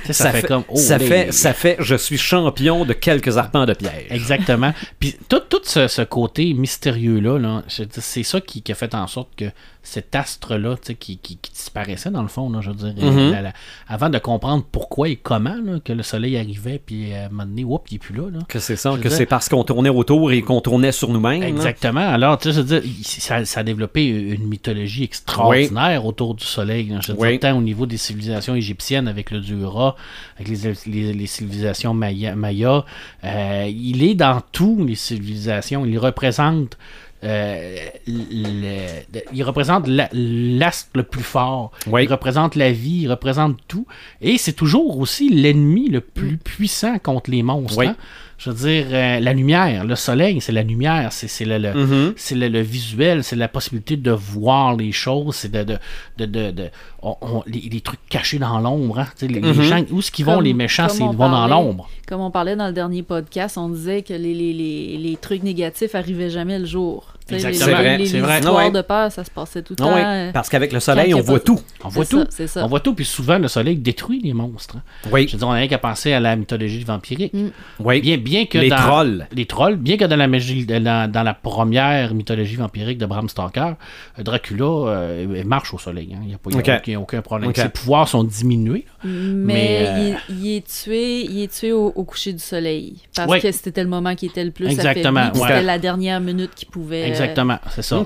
Ça, 0.06 0.12
ça, 0.14 0.30
fait, 0.32 0.40
fait, 0.40 0.46
comme. 0.48 0.64
oh, 0.68 0.76
ça, 0.76 0.96
les- 0.98 1.06
fait, 1.06 1.30
ça 1.32 1.52
fait 1.52 1.76
je 1.78 1.94
suis 1.94 2.16
champion 2.18 2.84
de 2.84 2.94
quelques 2.94 3.36
arpents 3.36 3.66
de 3.66 3.74
piège. 3.74 4.06
Exactement. 4.10 4.72
Puis 4.98 5.14
tout, 5.28 5.40
tout 5.48 5.60
ce, 5.62 5.86
ce 5.88 6.02
côté 6.02 6.52
mystérieux-là, 6.54 7.38
là, 7.38 7.62
c'est 7.68 8.22
ça 8.22 8.40
qui, 8.40 8.62
qui 8.62 8.72
a 8.72 8.74
fait 8.74 8.94
en 8.94 9.06
sorte 9.06 9.28
que 9.36 9.44
cet 9.82 10.14
astre-là, 10.14 10.76
tu 10.76 10.88
sais, 10.88 10.94
qui, 10.94 11.18
qui, 11.18 11.36
qui 11.36 11.52
disparaissait 11.52 12.10
dans 12.10 12.22
le 12.22 12.28
fond, 12.28 12.50
là, 12.50 12.60
je 12.60 12.70
veux 12.70 12.92
dire, 12.92 12.94
la- 13.30 13.40
la- 13.42 13.52
avant 13.88 14.08
de 14.10 14.18
comprendre 14.18 14.64
pourquoi 14.70 15.08
et 15.08 15.16
comment 15.16 15.56
là, 15.64 15.78
que 15.84 15.92
le 15.92 16.02
soleil 16.02 16.36
arrivait, 16.36 16.80
puis 16.84 17.14
à 17.14 17.26
un 17.26 17.28
moment 17.28 17.44
donné, 17.46 17.64
whoop, 17.64 17.86
il 17.90 17.94
n'est 17.94 17.98
plus 17.98 18.14
là. 18.14 18.30
là. 18.32 18.38
Que 18.48 18.58
c'est 18.58 18.76
ça, 18.76 18.92
Je 18.96 19.00
que 19.02 19.08
c'est 19.10 19.26
parce 19.26 19.48
qu'on 19.48 19.64
tournait 19.64 19.88
autour 19.90 20.32
et 20.32 20.42
qu'on 20.42 20.60
tournait 20.60 20.92
sur 20.92 21.10
nous-mêmes. 21.10 21.40
là. 21.42 21.48
Exactement. 21.48 22.00
Alors, 22.08 22.38
tu 22.38 22.48
sais, 22.48 22.54
je 22.56 22.60
veux 22.62 22.80
dire, 22.80 22.82
il- 22.84 23.04
ça, 23.04 23.44
ça 23.44 23.60
a 23.60 23.62
développé 23.62 24.06
une 24.06 24.46
mythologie 24.46 25.04
extraordinaire 25.04 26.04
autour 26.06 26.34
du 26.40 26.46
soleil. 26.46 26.86
là. 26.88 26.98
Je 27.02 27.12
Oui. 27.12 27.30
dire, 27.32 27.40
tant 27.40 27.56
au 27.56 27.62
niveau 27.62 27.86
des 27.86 27.96
civilisations 27.98 28.54
égyptiennes 28.54 29.06
avec 29.08 29.30
le 29.30 29.40
dieu 29.40 29.66
Ra, 29.66 29.94
avec 30.38 30.48
les, 30.48 30.72
les- 30.86 31.12
les 31.12 31.26
civilisations 31.26 31.94
maya, 31.94 32.34
Maya, 32.34 32.84
euh, 33.24 33.70
il 33.72 34.02
est 34.02 34.14
dans 34.14 34.40
toutes 34.52 34.88
les 34.88 34.94
civilisations. 34.96 35.84
Il 35.86 35.98
représente 35.98 36.76
euh, 37.22 37.76
le- 38.06 39.02
il 39.34 39.42
représente 39.44 39.86
la- 39.86 40.08
l'astre 40.12 40.88
le 40.94 41.02
plus 41.02 41.22
fort. 41.22 41.70
Oui. 41.86 42.04
Il 42.04 42.10
représente 42.10 42.54
la 42.54 42.72
vie, 42.72 43.00
il 43.02 43.10
représente 43.10 43.58
tout. 43.68 43.86
Et 44.22 44.38
c'est 44.38 44.54
toujours 44.54 44.98
aussi 44.98 45.28
l'ennemi 45.28 45.88
le 45.90 46.00
plus 46.00 46.38
puissant 46.38 46.98
contre 46.98 47.30
les 47.30 47.42
monstres. 47.42 47.76
Oui. 47.76 47.88
hein. 47.88 47.96
Je 48.42 48.48
veux 48.48 48.56
dire, 48.56 48.86
euh, 48.90 49.20
la 49.20 49.34
lumière, 49.34 49.84
le 49.84 49.94
soleil, 49.96 50.40
c'est 50.40 50.52
la 50.52 50.62
lumière, 50.62 51.12
c'est 51.12 51.28
c'est 51.28 51.44
le, 51.44 51.58
le- 51.58 52.14
c'est 52.16 52.34
le, 52.34 52.48
le 52.48 52.60
visuel, 52.62 53.22
c'est 53.22 53.36
la 53.36 53.48
possibilité 53.48 53.98
de 53.98 54.12
voir 54.12 54.74
les 54.76 54.92
choses, 54.92 55.34
c'est 55.36 55.52
de, 55.52 55.62
de, 55.62 55.76
de, 56.16 56.24
de- 56.24 56.50
de- 56.50 56.70
on- 57.02 57.16
on- 57.20 57.42
les, 57.46 57.60
les 57.70 57.80
trucs 57.82 58.00
cachés 58.08 58.38
dans 58.38 58.58
l'ombre. 58.58 59.00
hein. 59.00 59.06
Les, 59.20 59.28
les 59.28 59.40
Mhm. 59.52 59.62
gens, 59.62 59.84
où 59.90 59.98
est-ce 59.98 60.10
qu'ils 60.10 60.24
vont, 60.24 60.36
Comme- 60.36 60.44
les 60.44 60.54
méchants, 60.54 60.88
c'est 60.88 61.00
ils 61.02 61.06
vont 61.06 61.12
dans 61.12 61.30
parlait. 61.30 61.50
l'ombre. 61.54 61.90
Comme 62.08 62.22
on 62.22 62.30
parlait 62.30 62.56
dans 62.56 62.66
le 62.68 62.72
dernier 62.72 63.02
podcast, 63.02 63.58
on 63.58 63.68
disait 63.68 64.00
que 64.00 64.14
les, 64.14 64.32
les, 64.32 64.54
les, 64.54 64.96
les 64.96 65.16
trucs 65.18 65.42
négatifs 65.42 65.94
arrivaient 65.94 66.30
jamais 66.30 66.58
le 66.58 66.64
jour. 66.66 67.12
Exactement. 67.36 67.64
C'est 67.66 67.72
vrai, 67.72 67.98
Les, 67.98 68.06
c'est 68.06 68.18
vrai. 68.20 68.38
histoires 68.38 68.64
Ah 68.66 68.70
de 68.70 68.80
peur, 68.82 69.12
ça 69.12 69.24
se 69.24 69.30
passait 69.30 69.62
tout 69.62 69.74
le 69.78 69.84
Ah 69.84 69.88
temps. 69.88 69.94
oui, 69.94 70.00
euh, 70.04 70.32
parce 70.32 70.48
qu'avec 70.48 70.72
le 70.72 70.80
soleil, 70.80 71.14
on 71.14 71.20
voit 71.20 71.40
tout. 71.40 71.60
On 71.84 71.88
voit 71.88 72.04
tout. 72.04 72.20
ça, 72.20 72.26
c'est 72.30 72.46
ça. 72.46 72.64
On 72.64 72.68
voit 72.68 72.80
tout, 72.80 72.94
puis 72.94 73.04
souvent 73.04 73.38
le 73.38 73.48
soleil 73.48 73.76
détruit 73.76 74.20
les 74.22 74.32
monstres. 74.32 74.76
hein. 74.78 74.82
Oui, 75.12 75.26
Je 75.28 75.32
veux 75.32 75.38
dire, 75.38 75.48
on 75.48 75.52
n'a 75.52 75.58
rien 75.58 75.68
qu'à 75.68 75.78
penser 75.78 76.12
à 76.12 76.20
la 76.20 76.36
mythologie 76.36 76.84
vampirique. 76.84 77.32
Mm. 77.34 77.48
oui. 77.80 78.00
Bien, 78.00 78.16
bien 78.16 78.46
que 78.46 78.58
Les 78.58 78.68
dans, 78.70 78.76
trolls. 78.76 79.26
Les 79.32 79.46
trolls, 79.46 79.76
bien 79.76 79.96
que 79.96 80.04
dans 80.04 80.16
la, 80.16 80.26
magie- 80.28 80.66
dans, 80.66 81.10
dans 81.10 81.22
la 81.22 81.34
première 81.34 82.14
mythologie 82.14 82.56
vampirique 82.56 82.98
de 82.98 83.06
Bram 83.06 83.28
Stoker, 83.28 83.74
euh, 84.18 84.22
Dracula 84.22 84.64
euh, 84.90 85.44
marche 85.44 85.72
au 85.74 85.78
soleil. 85.78 86.10
hein. 86.14 86.20
Il 86.22 86.28
n'y 86.28 86.34
a, 86.34 86.38
pas- 86.38 86.50
il 86.50 86.54
y 86.54 86.94
a 86.94 86.98
Ok. 86.98 87.02
aucun, 87.02 87.22
problème. 87.22 87.52
Ses 87.54 87.68
pouvoirs 87.68 88.08
sont 88.08 88.24
diminués. 88.24 88.84
Mais, 89.04 89.10
Mais, 89.10 89.86
euh, 89.86 90.14
il, 90.30 90.36
il 90.46 90.56
est 90.56 90.66
tué, 90.66 91.22
il 91.24 91.42
est 91.42 91.52
tué 91.52 91.72
au, 91.72 91.86
au 91.94 92.04
coucher 92.04 92.32
du 92.32 92.38
soleil. 92.38 92.96
Parce 93.14 93.40
que 93.40 93.52
c'était 93.52 93.82
le 93.82 93.88
moment 93.88 94.14
qui 94.14 94.26
était 94.26 94.44
le 94.44 94.50
plus 94.50 94.66
Exactement, 94.66 95.20
affaibli, 95.20 95.32
puis 95.32 95.40
ouais. 95.42 95.48
C'était 95.48 95.62
la 95.62 95.78
dernière 95.78 96.20
minute 96.20 96.50
qui 96.54 96.66
pouvait. 96.66 97.08
Exactement, 97.22 97.58
c'est 97.70 97.82
ça. 97.82 97.96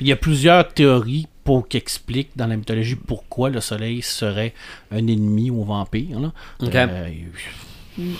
Il 0.00 0.06
y 0.06 0.12
a 0.12 0.16
plusieurs 0.16 0.68
théories 0.72 1.26
pour 1.44 1.66
qui 1.68 1.76
expliquent 1.78 2.30
dans 2.36 2.46
la 2.46 2.56
mythologie 2.56 2.94
pourquoi 2.96 3.50
le 3.50 3.60
soleil 3.60 4.02
serait 4.02 4.54
un 4.92 5.06
ennemi 5.06 5.50
ou 5.50 5.62
un 5.62 5.66
vampire. 5.66 6.20
là. 6.20 6.32
Euh, 6.62 7.08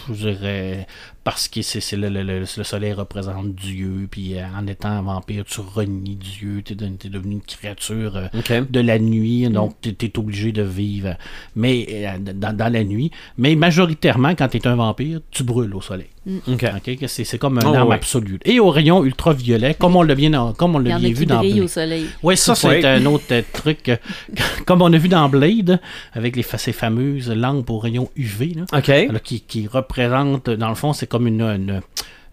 je 0.08 0.12
dirais 0.14 0.86
parce 1.24 1.48
que 1.48 1.62
c'est, 1.62 1.96
le, 1.96 2.08
le- 2.08 2.22
le- 2.22 2.40
le 2.40 2.64
soleil 2.64 2.92
représente 2.92 3.54
Dieu, 3.54 4.08
puis 4.10 4.36
euh, 4.38 4.42
en 4.58 4.66
étant 4.66 4.88
un 4.88 5.02
vampire, 5.02 5.44
tu 5.44 5.60
renies 5.60 6.16
Dieu, 6.16 6.62
tu 6.64 6.72
es, 6.72 7.08
devenu 7.10 7.34
une 7.34 7.40
créature 7.42 8.16
euh, 8.16 8.60
de 8.68 8.80
la 8.80 8.98
nuit, 8.98 9.48
donc 9.50 9.74
tu 9.82 9.90
es, 9.90 10.18
obligé 10.18 10.52
de 10.52 10.62
vivre 10.62 11.16
mais 11.54 11.86
euh, 11.90 12.18
dans, 12.34 12.56
dans 12.56 12.72
la 12.72 12.84
nuit. 12.84 13.10
Mais 13.38 13.54
majoritairement, 13.54 14.30
quand 14.34 14.48
tu 14.48 14.56
es 14.58 14.66
un 14.66 14.76
vampire, 14.76 15.20
tu 15.30 15.42
brûles 15.44 15.74
au 15.74 15.80
soleil. 15.80 16.06
OK. 16.46 16.64
Ok, 16.76 16.96
que 16.98 17.06
C'est, 17.06 17.38
comme 17.38 17.58
un 17.58 17.62
Oh, 17.64 17.74
arme 17.74 17.88
ouais. 17.88 17.94
absolue. 17.94 18.38
Et 18.44 18.60
au 18.60 18.68
rayon 18.70 19.02
ultraviolet, 19.04 19.74
comme 19.74 19.96
on 19.96 20.02
l'a 20.02 20.14
bien, 20.14 20.52
comme 20.56 20.76
on 20.76 20.78
l'a 20.78 20.98
vu 20.98 21.24
dans 21.26 21.40
Blade. 21.40 21.58
au 21.60 21.66
soleil. 21.68 22.06
Oui, 22.22 22.36
ça, 22.36 22.54
c'est 22.54 22.68
Ouais. 22.68 22.84
un 22.84 23.04
autre 23.06 23.34
truc. 23.54 23.90
comme 24.66 24.82
on 24.82 24.92
a 24.92 24.98
vu 24.98 25.08
dans 25.08 25.28
Blade, 25.30 25.80
avec 26.12 26.36
les, 26.36 26.42
ces 26.42 26.72
fameuses 26.72 27.30
lampes 27.30 27.70
au 27.70 27.78
rayon 27.78 28.10
UV, 28.16 28.54
là, 28.70 29.18
qui, 29.24 29.40
qui 29.40 29.66
représentent, 29.66 30.50
dans 30.50 30.68
le 30.68 30.74
fond, 30.74 30.92
c'est 30.92 31.06
comme 31.10 31.26
une. 31.26 31.42
une, 31.42 31.82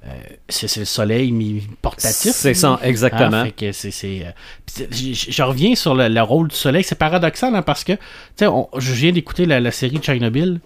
euh, 0.06 0.12
c'est, 0.48 0.74
le 0.78 0.86
soleil 0.86 1.34
mais 1.34 1.62
portatif. 1.82 2.32
C'est 2.32 2.54
ça, 2.54 2.80
exactement. 2.82 3.44
Ah, 3.46 3.52
c'est, 3.74 3.92
c'est, 3.92 4.26
euh, 4.26 4.86
je, 4.92 5.44
reviens 5.44 5.76
sur 5.76 5.96
le, 5.96 6.08
le 6.08 6.22
rôle 6.22 6.48
du 6.48 6.56
soleil. 6.56 6.84
C'est 6.84 6.96
paradoxal 6.96 7.54
hein, 7.54 7.62
parce 7.62 7.84
que, 7.84 7.94
tu 7.94 8.00
sais, 8.38 8.48
je 8.78 8.94
viens 8.94 9.12
d'écouter 9.12 9.46
la, 9.46 9.60
la 9.60 9.72
série 9.72 10.00
Chernobyl, 10.02 10.62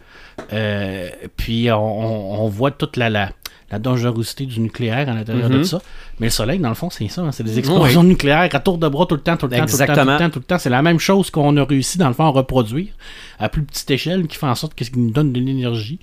euh, 0.54 1.10
puis 1.38 1.72
on, 1.72 2.48
voit 2.50 2.70
toute 2.72 2.98
la, 2.98 3.10
la, 3.10 3.32
la 3.72 3.80
dangerosité 3.80 4.46
du 4.46 4.60
nucléaire 4.60 5.10
à 5.10 5.14
l'intérieur 5.14 5.50
de 5.50 5.58
Mhm. 5.58 5.64
ça. 5.64 5.82
Mais 6.22 6.28
le 6.28 6.32
soleil, 6.32 6.60
dans 6.60 6.70
le 6.70 6.76
fond, 6.76 6.90
c'est 6.92 7.08
ça. 7.08 7.22
hein, 7.24 7.32
c'est 7.32 7.44
des 7.44 7.58
explosions 7.58 8.04
nucléaires 8.04 8.48
à 8.54 8.60
tour 8.60 8.78
de 8.78 8.88
bras 8.88 9.08
tout 9.08 9.16
le 9.16 9.22
temps, 9.22 9.36
tout 9.38 9.48
le 9.48 9.58
temps, 9.58 9.58
tout 9.58 9.62
le 9.64 9.66
temps, 9.66 9.66
tout 9.66 9.82
Exactement. 9.82 10.12
le 10.14 10.18
temps, 10.20 10.30
tout 10.30 10.40
le 10.40 10.46
temps. 10.46 10.60
C'est 10.60 10.70
la 10.70 10.84
même 10.84 11.00
chose 11.00 11.32
qu'on 11.32 11.58
a 11.58 11.66
réussi, 11.66 11.98
dans 11.98 12.08
le 12.08 12.14
fond, 12.14 12.26
à 12.26 12.30
reproduire 12.30 12.90
à 13.40 13.50
plus 13.50 13.64
petite 13.64 13.90
échelle 13.90 14.28
qui 14.28 14.38
fait 14.38 14.46
en 14.46 14.54
sorte 14.54 14.76
que 14.76 14.86
ce 14.86 14.92
qui 14.92 15.00
nous 15.00 15.10
donne 15.10 15.34
de 15.34 15.40
l'énergie. 15.40 15.98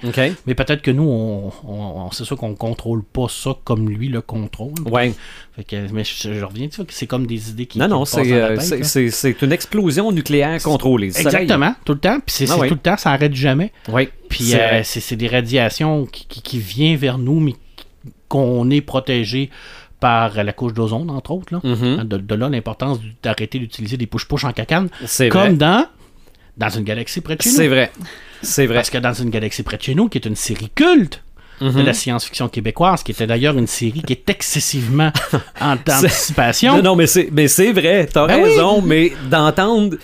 Mais 0.46 0.54
peut-être 0.57 0.83
que 0.83 0.90
nous, 0.90 1.04
on, 1.04 1.52
on- 1.66 1.72
on- 2.07 2.11
c'est 2.11 2.24
sûr 2.24 2.37
qu'on 2.37 2.54
contrôle 2.57 3.04
pas 3.04 3.28
ça 3.28 3.57
comme 3.62 3.88
lui 3.88 4.09
le 4.09 4.20
contrôle. 4.20 4.72
Ouais. 4.90 5.14
Fait 5.54 5.62
que, 5.62 5.76
mais 5.92 6.02
je, 6.02 6.35
je 6.35 6.44
reviens, 6.44 6.66
tu 6.66 6.76
vois, 6.76 6.85
que 6.85 6.92
c'est 6.92 7.07
comme 7.07 7.26
des 7.26 7.50
idées 7.50 7.66
qui. 7.66 7.78
Non, 7.78 7.85
qui 7.87 7.90
non, 7.92 8.04
c'est 8.04 8.33
euh, 8.33 8.57
c'est- 8.59 9.11
c'est- 9.11 9.40
une 9.42 9.52
explosion 9.52 10.11
nucléaire 10.11 10.61
contrôlée. 10.62 11.07
Exactement, 11.16 11.76
tout 11.85 11.92
le 11.92 12.00
temps. 12.00 12.18
Puis 12.26 12.35
c'est 12.35 12.50
Ah 12.50 12.57
oui. 12.59 12.66
tout 12.66 12.74
le 12.74 12.81
temps, 12.81 12.96
ça 12.96 13.12
arrête 13.12 13.35
jamais. 13.35 13.72
Oui. 13.88 14.09
Puis 14.28 14.52
C'est 14.83 15.12
euh, 15.12 15.16
des 15.16 15.28
radiations 15.28 16.07
qui, 16.07 16.26
qui, 16.26 16.42
qui 16.42 16.59
viennent 16.59 16.96
vers 16.96 17.18
nous, 17.18 17.38
mais 17.38 17.54
qu'on 18.28 18.68
est 18.70 18.81
protégé 18.81 19.48
par 20.00 20.42
la 20.42 20.52
couche 20.52 20.72
d'ozone, 20.74 21.11
entre 21.11 21.32
autres. 21.32 21.52
Là. 21.54 21.61
Mhm. 21.64 22.04
De, 22.04 22.16
de 22.18 22.34
là 22.34 22.48
l'importance 22.48 22.98
d'arrêter 23.22 23.58
d'utiliser 23.58 23.96
des 23.96 24.06
push-push 24.06 24.44
en 24.44 24.52
cacane, 24.52 24.88
C'est 25.06 25.28
comme 25.28 25.40
vrai. 25.40 25.52
dans, 25.54 25.87
dans 26.56 26.68
une 26.70 26.84
galaxie 26.84 27.20
près 27.20 27.37
de 27.37 27.42
chez 27.42 27.50
nous. 27.50 27.56
C'est 27.56 27.68
vrai. 27.68 27.90
C'est 28.42 28.66
vrai. 28.66 28.76
Parce 28.76 28.90
que 28.90 28.98
dans 28.98 29.12
une 29.14 29.30
galaxie 29.30 29.62
près 29.62 29.76
de 29.76 29.82
chez 29.82 29.94
nous, 29.94 30.08
qui 30.08 30.18
est 30.18 30.26
une 30.26 30.37
série 30.37 30.70
culte 30.74 31.22
de 31.61 31.66
Mhm. 31.70 31.82
la 31.84 31.92
science-fiction 31.92 32.48
québécoise, 32.48 33.02
qui 33.02 33.11
était 33.11 33.26
d'ailleurs 33.26 33.58
une 33.58 33.66
série 33.66 34.02
qui 34.02 34.12
est 34.12 34.30
excessivement 34.30 35.11
en 35.61 35.72
anticipation. 35.72 36.76
Non, 36.76 36.82
non, 36.82 36.96
mais 36.96 37.08
c'est, 37.08 37.30
mais 37.32 37.48
c'est 37.48 37.72
vrai, 37.72 38.06
t'as 38.06 38.28
Ben 38.28 38.37
oui. 38.37 38.50
raison, 38.50 38.80
mais 38.80 39.12
d'entendre 39.28 39.96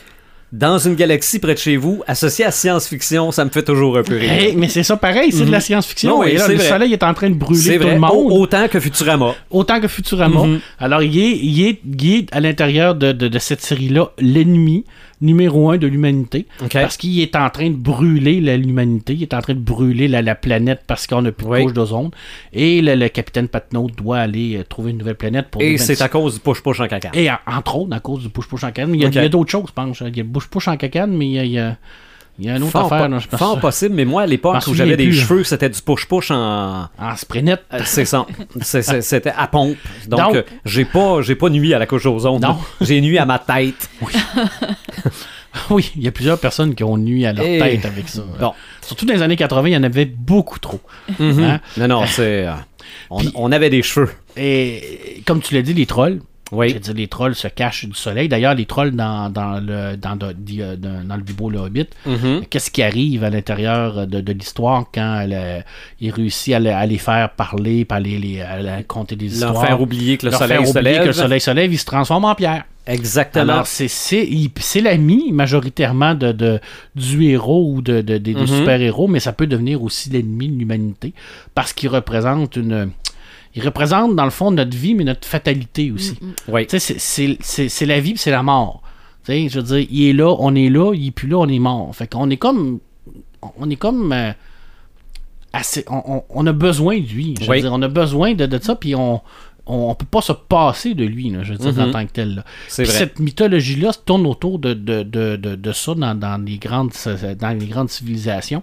dans 0.57 0.79
une 0.79 0.95
galaxie 0.95 1.41
près 1.41 1.55
de 1.55 1.59
chez 1.59 1.77
vous, 1.77 2.03
associé 2.07 2.45
à 2.45 2.53
science-fiction, 2.53 3.33
ça 3.33 3.45
me 3.45 3.51
fait 3.51 3.65
toujours 3.65 3.99
un 3.99 4.05
peu 4.05 4.17
rire. 4.17 4.31
Hey, 4.33 4.55
mais 4.57 4.69
c'est 4.69 4.85
ça 4.85 4.97
pareil, 4.97 5.33
c'est 5.33 5.45
de 5.45 5.51
la 5.51 5.59
science-fiction. 5.61 6.11
Non, 6.11 6.21
oui, 6.21 6.29
et 6.31 6.35
là, 6.37 6.45
c'est 6.47 6.53
le 6.53 6.59
vrai. 6.59 6.69
soleil 6.69 6.93
est 6.93 7.03
en 7.03 7.13
train 7.13 7.29
de 7.29 7.35
brûler 7.35 7.77
tout 7.77 7.83
vrai, 7.83 7.95
le 7.95 7.99
monde. 8.01 8.11
au- 8.15 8.41
autant 8.41 8.69
que 8.69 8.79
Futurama. 8.79 9.35
autant 9.51 9.81
que 9.81 9.89
Futurama. 9.89 10.45
Mhm. 10.47 10.61
Alors, 10.79 11.03
il 11.03 11.19
est, 11.19 11.37
il, 11.43 11.67
est, 11.67 11.81
il 11.99 12.15
est 12.15 12.27
à 12.33 12.39
l'intérieur 12.39 12.95
de, 12.95 13.11
de- 13.11 13.27
de 13.27 13.39
cette 13.41 13.63
série-là 13.63 14.11
l'ennemi 14.21 14.85
numéro 15.25 15.71
un 15.71 15.79
de 15.79 15.87
l'humanité. 15.87 16.47
Parce 16.83 16.97
qu'il 16.97 17.19
est 17.21 17.35
en 17.37 17.51
train 17.51 17.71
de 17.71 17.77
brûler 17.77 18.41
l'humanité, 18.57 19.15
il 19.15 19.23
est 19.23 19.35
en 19.35 19.41
train 19.41 19.55
de 19.55 19.59
brûler 19.59 20.07
la, 20.09 20.23
la 20.23 20.35
planète 20.35 20.83
parce 20.87 21.07
qu'on 21.07 21.23
n'a 21.23 21.33
plus 21.33 21.47
de 21.47 21.63
couche 21.65 21.73
d'ozone. 21.73 22.11
Et 22.53 22.81
le, 22.83 22.95
le 22.95 23.09
capitaine 23.09 23.49
Patnaud 23.49 23.89
doit 23.97 24.19
aller 24.19 24.57
euh, 24.59 24.65
trouver 24.65 24.91
une 24.93 24.99
nouvelle 24.99 25.17
planète 25.17 25.49
pour... 25.51 25.63
Et 25.63 25.79
c'est 25.79 26.01
à 26.03 26.09
cause 26.09 26.35
du 26.35 26.41
push-push 26.41 26.81
en 26.81 26.87
caca. 26.89 27.11
Et 27.15 27.31
en- 27.31 27.39
entre 27.47 27.77
autres, 27.77 27.95
à 27.97 28.01
cause 28.01 28.23
du 28.23 28.29
push-push 28.29 28.63
en 28.65 28.69
cacane. 28.69 28.91
Mais 28.91 28.99
il 28.99 29.15
y 29.15 29.19
a, 29.19 29.29
d'autres 29.29 29.51
choses, 29.51 29.65
je 29.69 29.73
pense. 29.73 30.01
Il 30.01 30.17
y 30.17 30.21
a 30.21 30.23
le 30.23 30.29
push-push 30.29 30.69
en 30.69 30.77
cacane, 30.77 31.13
mais 31.17 31.27
il 31.27 31.33
y 31.33 31.39
a, 31.39 31.45
il 31.45 31.53
y 31.53 31.59
a, 31.59 31.77
il 32.39 32.47
y 32.47 32.51
a 32.51 32.57
une 32.57 32.63
autre 32.65 32.73
Fort, 32.73 32.93
affaire. 32.93 33.21
je 33.21 33.29
pense. 33.29 33.39
fort 33.39 33.61
possible, 33.61 33.95
mais 33.95 34.05
moi, 34.05 34.23
à 34.23 34.27
l'époque 34.27 34.57
où 34.67 34.75
j'avais 34.75 34.97
des 34.97 35.05
plus, 35.07 35.15
cheveux, 35.21 35.45
c'était 35.45 35.69
du 35.69 35.81
push-push 35.81 36.31
en... 36.33 36.89
En 36.99 37.17
spray 37.17 37.43
net. 37.43 37.61
Euh, 37.73 37.81
C'est 37.85 38.05
ça. 38.05 38.27
C'était 38.61 39.33
à 39.37 39.47
pompe. 39.47 39.77
Donc, 40.09 40.21
Donc- 40.21 40.35
euh, 40.37 40.43
j'ai 40.65 40.85
pas, 40.85 41.23
j'ai 41.23 41.37
pas 41.37 41.49
nuit 41.51 41.73
à 41.75 41.79
la 41.79 41.87
couche 41.87 42.05
d'ozone. 42.05 42.41
Non. 42.41 42.59
J'ai 42.81 43.01
nuit 43.01 43.19
à 43.19 43.25
ma 43.27 43.39
tête. 43.39 43.89
Oui, 45.71 45.93
il 45.97 46.03
y 46.03 46.09
a 46.09 46.11
plusieurs 46.11 46.39
personnes 46.39 46.75
qui 46.75 46.83
ont 46.83 46.97
nuit 46.97 47.25
à 47.27 47.33
leur 47.33 47.45
Et- 47.47 47.59
tête 47.61 47.85
avec 47.87 48.09
ça. 48.09 48.23
Bon. 48.41 48.53
Surtout 48.81 49.07
dans 49.07 49.15
les 49.15 49.23
années 49.23 49.37
80, 49.37 49.69
il 49.69 49.73
y 49.73 49.77
en 49.77 49.85
avait 49.85 50.05
beaucoup 50.05 50.59
trop. 50.59 50.81
Mhm. 51.21 51.39
Hein? 51.45 51.61
Non, 51.77 51.87
non, 51.89 52.07
c'est... 52.07 52.47
euh, 52.49 52.53
on, 53.11 53.19
Puis- 53.21 53.31
on 53.37 53.53
avait 53.53 53.71
des 53.71 53.83
cheveux. 53.83 54.11
Et 54.37 55.23
comme 55.27 55.41
tu 55.41 55.55
l'as 55.55 55.63
dit, 55.63 55.73
les 55.73 55.87
trolls. 55.87 56.21
Je 56.55 56.59
Oui. 56.59 56.73
veux 56.73 56.81
dire, 56.81 56.95
les 56.95 57.09
trolls 57.09 57.35
se 57.35 57.49
cachent 57.49 57.85
du 57.85 57.95
soleil. 57.95 58.29
D'ailleurs, 58.29 58.55
les 58.55 58.65
trolls 58.67 58.93
dans, 58.93 59.29
dans 59.31 59.61
le 59.61 59.97
dans, 59.97 60.17
di- 60.37 60.63
euh, 60.63 60.77
dans, 60.77 61.07
dans 61.07 61.17
le 61.17 61.23
Bibo 61.23 61.51
le 61.51 61.59
Hobbit, 61.59 61.87
Mhm. 62.07 62.47
qu'est-ce 62.49 62.71
qui 62.71 62.83
arrive 62.83 63.25
à 63.25 63.31
l'intérieur 63.31 64.07
de, 64.07 64.21
de 64.21 64.33
l'histoire 64.33 64.85
quand 64.95 65.21
elle, 65.21 65.33
euh, 65.35 65.61
il 66.01 66.11
réussit 66.11 66.55
à, 66.55 66.61
le- 66.61 66.71
à 66.73 66.87
les 66.87 66.99
faire 66.99 67.31
parler, 67.31 67.87
à 67.91 68.01
les, 68.01 68.19
les- 68.19 68.41
à 68.41 68.61
leur 68.63 68.87
conter 68.87 69.17
des 69.17 69.27
Leur 69.27 69.35
histoires? 69.51 69.67
faire 69.67 69.81
oublier 69.81 70.17
que 70.17 70.27
le 70.27 70.31
Leur 70.31 70.41
soleil 70.41 70.59
faire 70.59 70.67
se 70.67 70.79
oublier 70.79 70.93
lève. 70.95 71.03
que 71.03 71.07
le 71.09 71.13
soleil 71.13 71.41
se 71.41 71.51
lève, 71.51 71.73
il 71.73 71.79
se 71.79 71.85
transforme 71.85 72.25
en 72.25 72.35
pierre. 72.35 72.65
Exactement. 72.87 73.53
Alors, 73.55 73.67
c'est, 73.67 73.89
c'est, 73.89 74.25
il- 74.27 74.51
c'est 74.61 74.83
l'ami 74.83 75.33
majoritairement 75.33 76.15
de, 76.15 76.33
de- 76.33 76.61
du 76.95 77.25
héros 77.25 77.73
ou 77.73 77.81
de, 77.83 78.03
de- 78.03 78.19
des, 78.19 78.35
des 78.35 78.35
Mhm. 78.35 78.47
super-héros, 78.47 79.09
mais 79.09 79.21
ça 79.21 79.33
peut 79.33 79.47
devenir 79.47 79.83
aussi 79.83 80.11
l'ennemi 80.11 80.49
de 80.49 80.59
l'humanité 80.59 81.15
parce 81.55 81.73
qu'il 81.73 81.89
représente 81.89 82.57
une. 82.57 82.91
Il 83.57 83.65
représente, 83.65 84.17
dans 84.17 84.25
le 84.25 84.31
fond, 84.31 84.51
notre 84.51 84.77
vie, 84.77 84.95
mais 84.95 85.05
notre 85.05 85.27
fatalité 85.29 85.91
aussi. 85.93 86.19
oui. 86.49 86.67
Tu 86.67 86.79
sais, 86.79 86.81
c'est- 86.81 86.99
c'est, 86.99 87.37
c'est, 87.41 87.69
c'est 87.69 87.87
la 87.87 88.01
vie 88.01 88.15
c'est 88.17 88.31
la 88.33 88.43
mort. 88.43 88.83
Tu 89.25 89.33
sais, 89.33 89.49
je 89.49 89.61
veux 89.61 89.65
dire, 89.79 89.87
il 89.91 90.09
est 90.09 90.13
là, 90.13 90.35
on 90.39 90.55
est 90.55 90.69
là, 90.69 90.93
il 90.95 91.07
est 91.07 91.11
plus 91.11 91.29
là, 91.29 91.39
on 91.39 91.49
est 91.49 91.59
mort. 91.59 91.95
Fait 91.95 92.07
qu'on 92.07 92.29
est 92.31 92.37
comme. 92.37 92.81
On 93.59 93.71
est 93.71 93.77
comme. 93.77 94.13
euh, 94.13 94.33
assez, 95.53 95.85
on, 95.89 96.03
on- 96.07 96.25
on 96.31 96.47
a 96.47 96.53
besoin 96.53 96.99
de 96.99 97.07
lui. 97.07 97.35
Je 97.41 97.45
veux 97.45 97.51
Oui. 97.53 97.61
dire, 97.61 97.73
on 97.73 97.83
a 97.83 97.89
besoin 97.89 98.35
de, 98.35 98.47
de 98.47 98.59
ça, 98.63 98.75
puis 98.75 98.95
on. 98.95 99.21
On, 99.67 99.89
on 99.89 99.95
peut 99.95 100.05
pas 100.05 100.21
se 100.21 100.33
passer 100.33 100.93
de 100.93 101.07
lui, 101.07 101.31
là, 101.31 101.43
je 101.43 101.55
veux 101.55 101.73
dire, 101.73 101.83
en 101.83 101.91
tant 101.91 102.05
que 102.05 102.13
tel. 102.13 102.35
là. 102.35 102.45
C'est 102.69 102.83
Puis 102.83 102.91
vrai. 102.91 102.99
cette 102.99 103.19
mythologie-là 103.19 103.93
se 103.95 103.99
tourne 104.05 104.27
autour 104.27 104.59
de, 104.59 104.75
de, 104.75 105.03
de, 105.03 105.37
de, 105.37 105.55
de 105.55 105.73
ça 105.73 105.95
dans, 105.95 106.15
dans, 106.15 106.37
les 106.45 106.59
grandes, 106.59 106.91
dans 107.41 107.59
les 107.59 107.67
grandes 107.67 107.89
civilisations. 107.89 108.63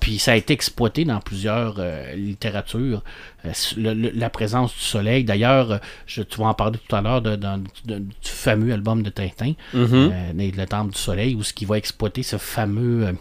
Puis 0.00 0.18
ça 0.18 0.32
a 0.32 0.36
été 0.36 0.54
exploité 0.54 1.04
dans 1.04 1.20
plusieurs 1.20 1.76
euh, 1.78 2.14
littératures. 2.14 3.02
Euh, 3.44 3.52
le- 3.76 3.92
le- 3.94 4.10
la 4.14 4.30
présence 4.30 4.72
du 4.74 4.80
soleil. 4.80 5.24
D'ailleurs, 5.24 5.72
euh, 5.72 5.78
je, 6.06 6.22
tu 6.22 6.38
vas 6.40 6.46
en 6.46 6.54
parler 6.54 6.78
tout 6.88 6.96
à 6.96 7.02
l'heure 7.02 7.20
de, 7.22 7.36
du 7.36 8.02
fameux 8.22 8.72
album 8.72 9.02
de 9.02 9.10
Tintin, 9.10 9.52
Mhm. 9.74 10.10
euh, 10.12 10.32
Le 10.56 10.64
Temple 10.66 10.92
du 10.92 10.98
Soleil, 10.98 11.34
où 11.34 11.42
ce 11.42 11.52
qui 11.52 11.64
va 11.66 11.76
exploiter 11.76 12.22
ce 12.22 12.36
fameux. 12.38 13.14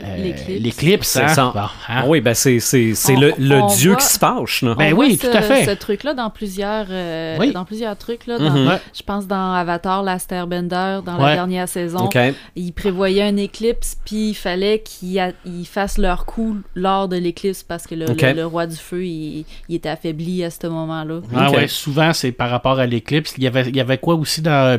Euh, 0.00 0.04
euh, 0.06 0.16
L'éclipse. 0.16 0.62
l'éclipse. 0.62 1.08
C'est 1.08 1.22
hein? 1.22 1.28
ça. 1.28 1.52
Bon, 1.54 1.60
hein? 1.88 2.04
Oui, 2.06 2.20
ben 2.22 2.32
c'est, 2.32 2.60
c'est, 2.60 2.94
c'est 2.94 3.14
On- 3.16 3.20
le, 3.20 3.32
le 3.38 3.60
on 3.60 3.66
dieu 3.74 3.90
voit- 3.90 4.00
qui 4.00 4.06
se 4.06 4.18
fâche. 4.18 4.62
là. 4.62 4.74
Ben 4.74 4.94
On 4.94 4.98
oui, 4.98 5.16
voit 5.20 5.30
tout 5.30 5.36
à 5.36 5.42
ce- 5.42 5.46
fait. 5.48 5.64
Ce 5.66 5.70
truc-là 5.78 6.14
dans 6.14 6.30
plusieurs, 6.30 6.86
euh, 6.90 7.36
Oui. 7.38 7.52
dans 7.52 7.64
plusieurs 7.66 7.96
trucs. 7.98 8.26
Là, 8.26 8.38
dans- 8.38 8.50
Mhm. 8.50 8.68
Ouais. 8.68 8.80
Je 8.94 9.02
pense 9.02 9.26
dans 9.26 9.52
Avatar, 9.52 10.02
Last 10.02 10.32
Airbender, 10.32 11.00
dans 11.04 11.16
Ouais. 11.18 11.26
la 11.26 11.34
dernière 11.34 11.68
saison. 11.68 12.08
Ils 12.56 12.72
prévoyaient 12.72 13.22
un 13.24 13.36
éclipse, 13.36 13.96
puis 14.04 14.30
il 14.30 14.34
fallait 14.34 14.80
qu'ils 14.80 15.18
a- 15.20 15.32
ils 15.44 15.66
fassent 15.66 15.98
leur 15.98 16.24
coup 16.24 16.56
lors 16.74 17.06
de 17.08 17.16
l'éclipse 17.16 17.62
parce 17.62 17.86
que 17.86 17.94
le, 17.94 18.10
Ok. 18.10 18.22
le- 18.22 18.32
le 18.32 18.46
roi 18.46 18.66
du 18.66 18.76
feu, 18.76 19.04
il, 19.04 19.44
il 19.68 19.74
était 19.76 19.90
affaibli 19.90 20.42
à 20.42 20.50
ce 20.50 20.66
moment-là. 20.68 21.20
Ah 21.36 21.50
ouais, 21.50 21.68
souvent 21.68 22.12
c'est 22.14 22.32
par 22.32 22.48
rapport 22.50 22.78
à 22.78 22.86
l'éclipse. 22.86 23.34
Il 23.36 23.44
y 23.44 23.46
avait, 23.46 23.68
il 23.68 23.76
y 23.76 23.80
avait 23.80 23.98
quoi 23.98 24.14
aussi 24.14 24.40
dans 24.40 24.50
euh, 24.52 24.78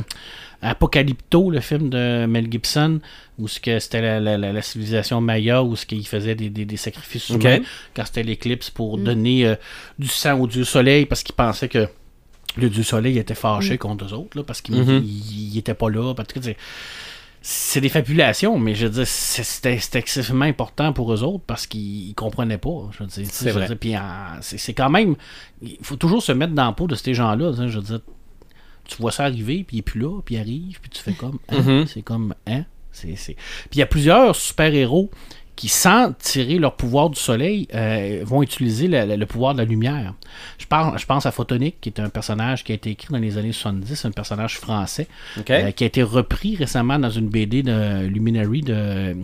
Apocalypto, 0.63 1.49
le 1.52 1.60
film 1.60 1.89
de 1.89 2.26
Mel 2.26 2.47
Gibson, 2.52 2.99
où 3.38 3.47
ce 3.47 3.60
que 3.60 3.80
c'était 3.80 4.02
la, 4.02 4.19
la- 4.19 4.38
la- 4.38 4.54
la 4.54 4.62
civilisation 4.62 5.21
Maya, 5.21 5.63
où 5.63 5.76
ce 5.76 5.86
qu'il 5.86 6.06
faisait 6.08 6.36
des, 6.36 6.49
des- 6.49 6.65
des 6.65 6.78
sacrifices 6.78 7.32
quand 7.95 8.06
c'était 8.06 8.23
l'éclipse 8.23 8.69
pour 8.69 8.97
donner 8.97 9.45
euh, 9.45 9.56
du 9.99 10.08
sang 10.08 10.39
au 10.39 10.47
dieu 10.47 10.63
soleil 10.63 11.06
parce 11.06 11.23
qu'il 11.23 11.36
pensait 11.36 11.67
que 11.69 11.88
le 12.56 12.69
dieu 12.69 12.84
soleil 12.84 13.17
était 13.17 13.34
fâché 13.36 13.78
contre 13.78 14.06
eux 14.06 14.13
autres 14.13 14.38
là, 14.38 14.43
parce 14.43 14.62
qu'il 14.62 14.76
Mhm. 14.76 15.02
il- 15.04 15.49
il 15.54 15.58
était 15.58 15.73
pas 15.73 15.89
là. 15.89 16.13
Parce 16.13 16.30
que, 16.34 16.39
c'est 17.45 17.82
des 17.82 17.89
fabulations, 17.89 18.58
mais 18.58 18.73
je 18.73 18.86
veux 18.86 18.91
dire, 18.91 19.08
c'est- 19.08 19.43
c'était 19.43 19.78
c'était 19.78 19.99
excessivement 19.99 20.45
important 20.45 20.93
pour 20.93 21.13
eux 21.13 21.23
autres 21.23 21.43
parce 21.45 21.67
qu'ils 21.67 22.10
ils 22.10 22.13
comprenaient 22.15 22.58
pas. 22.58 22.89
Je 22.91 22.99
veux 23.04 23.08
dire, 23.10 23.26
C'est 24.41 24.73
quand 24.73 24.89
même. 24.89 25.15
Il 25.62 25.78
faut 25.82 25.97
toujours 25.97 26.23
se 26.23 26.32
mettre 26.32 26.54
dans 26.54 26.67
la 26.67 26.71
peau 26.71 26.88
de 26.88 26.95
ces 26.95 27.13
gens-là. 27.13 27.52
Je 27.67 27.78
veux 27.80 27.84
dire, 27.84 27.99
tu 28.86 28.98
vois 29.02 29.12
ça 29.12 29.24
arriver, 29.26 29.63
puis 29.67 29.78
il 29.78 29.80
est 29.80 29.84
plus 29.84 30.00
là, 30.02 30.19
puis 30.24 30.36
il 30.36 30.39
arrive, 30.39 30.80
puis 30.82 30.89
tu 30.89 31.02
fais 31.02 31.13
comme. 31.13 31.39
Hein? 31.50 31.62
Mhm. 31.62 31.86
C'est 31.88 32.02
comme. 32.02 32.34
Hein? 32.48 32.63
C'est, 32.91 33.08
Puis 33.15 33.36
il 33.74 33.80
y 33.80 33.82
a 33.82 33.88
plusieurs 33.88 34.36
super-héros 34.36 35.10
qui, 35.56 35.67
sans 35.67 36.13
tirer 36.13 36.58
leur 36.58 36.76
pouvoir 36.76 37.10
du 37.12 37.19
soleil, 37.19 37.67
euh, 37.76 38.22
vont 38.24 38.41
utiliser 38.41 38.88
le, 38.88 39.06
le- 39.06 39.15
le 39.15 39.26
pouvoir 39.28 39.54
de 39.54 39.60
la 39.60 39.65
lumière. 39.65 40.13
Je, 40.58 40.65
parle, 40.65 40.98
je 40.98 41.06
pense 41.06 41.26
à 41.28 41.32
Photonic, 41.32 41.80
qui 41.80 41.89
est 41.89 42.00
un 42.00 42.10
personnage 42.10 42.63
qui 42.63 42.72
a 42.72 42.76
été 42.76 42.89
écrit 42.91 43.10
dans 43.12 43.19
les 43.19 43.38
années 43.38 43.52
70, 43.52 44.06
un 44.06 44.12
personnage 44.12 44.58
français, 44.60 45.08
euh, 45.67 45.72
qui 45.72 45.84
a 45.84 45.88
été 45.88 46.02
repris 46.04 46.56
récemment 46.56 46.98
dans 46.98 47.12
une 47.12 47.30
BD 47.30 47.62
de 47.63 48.06
Luminary 48.08 48.62
de 48.62 49.15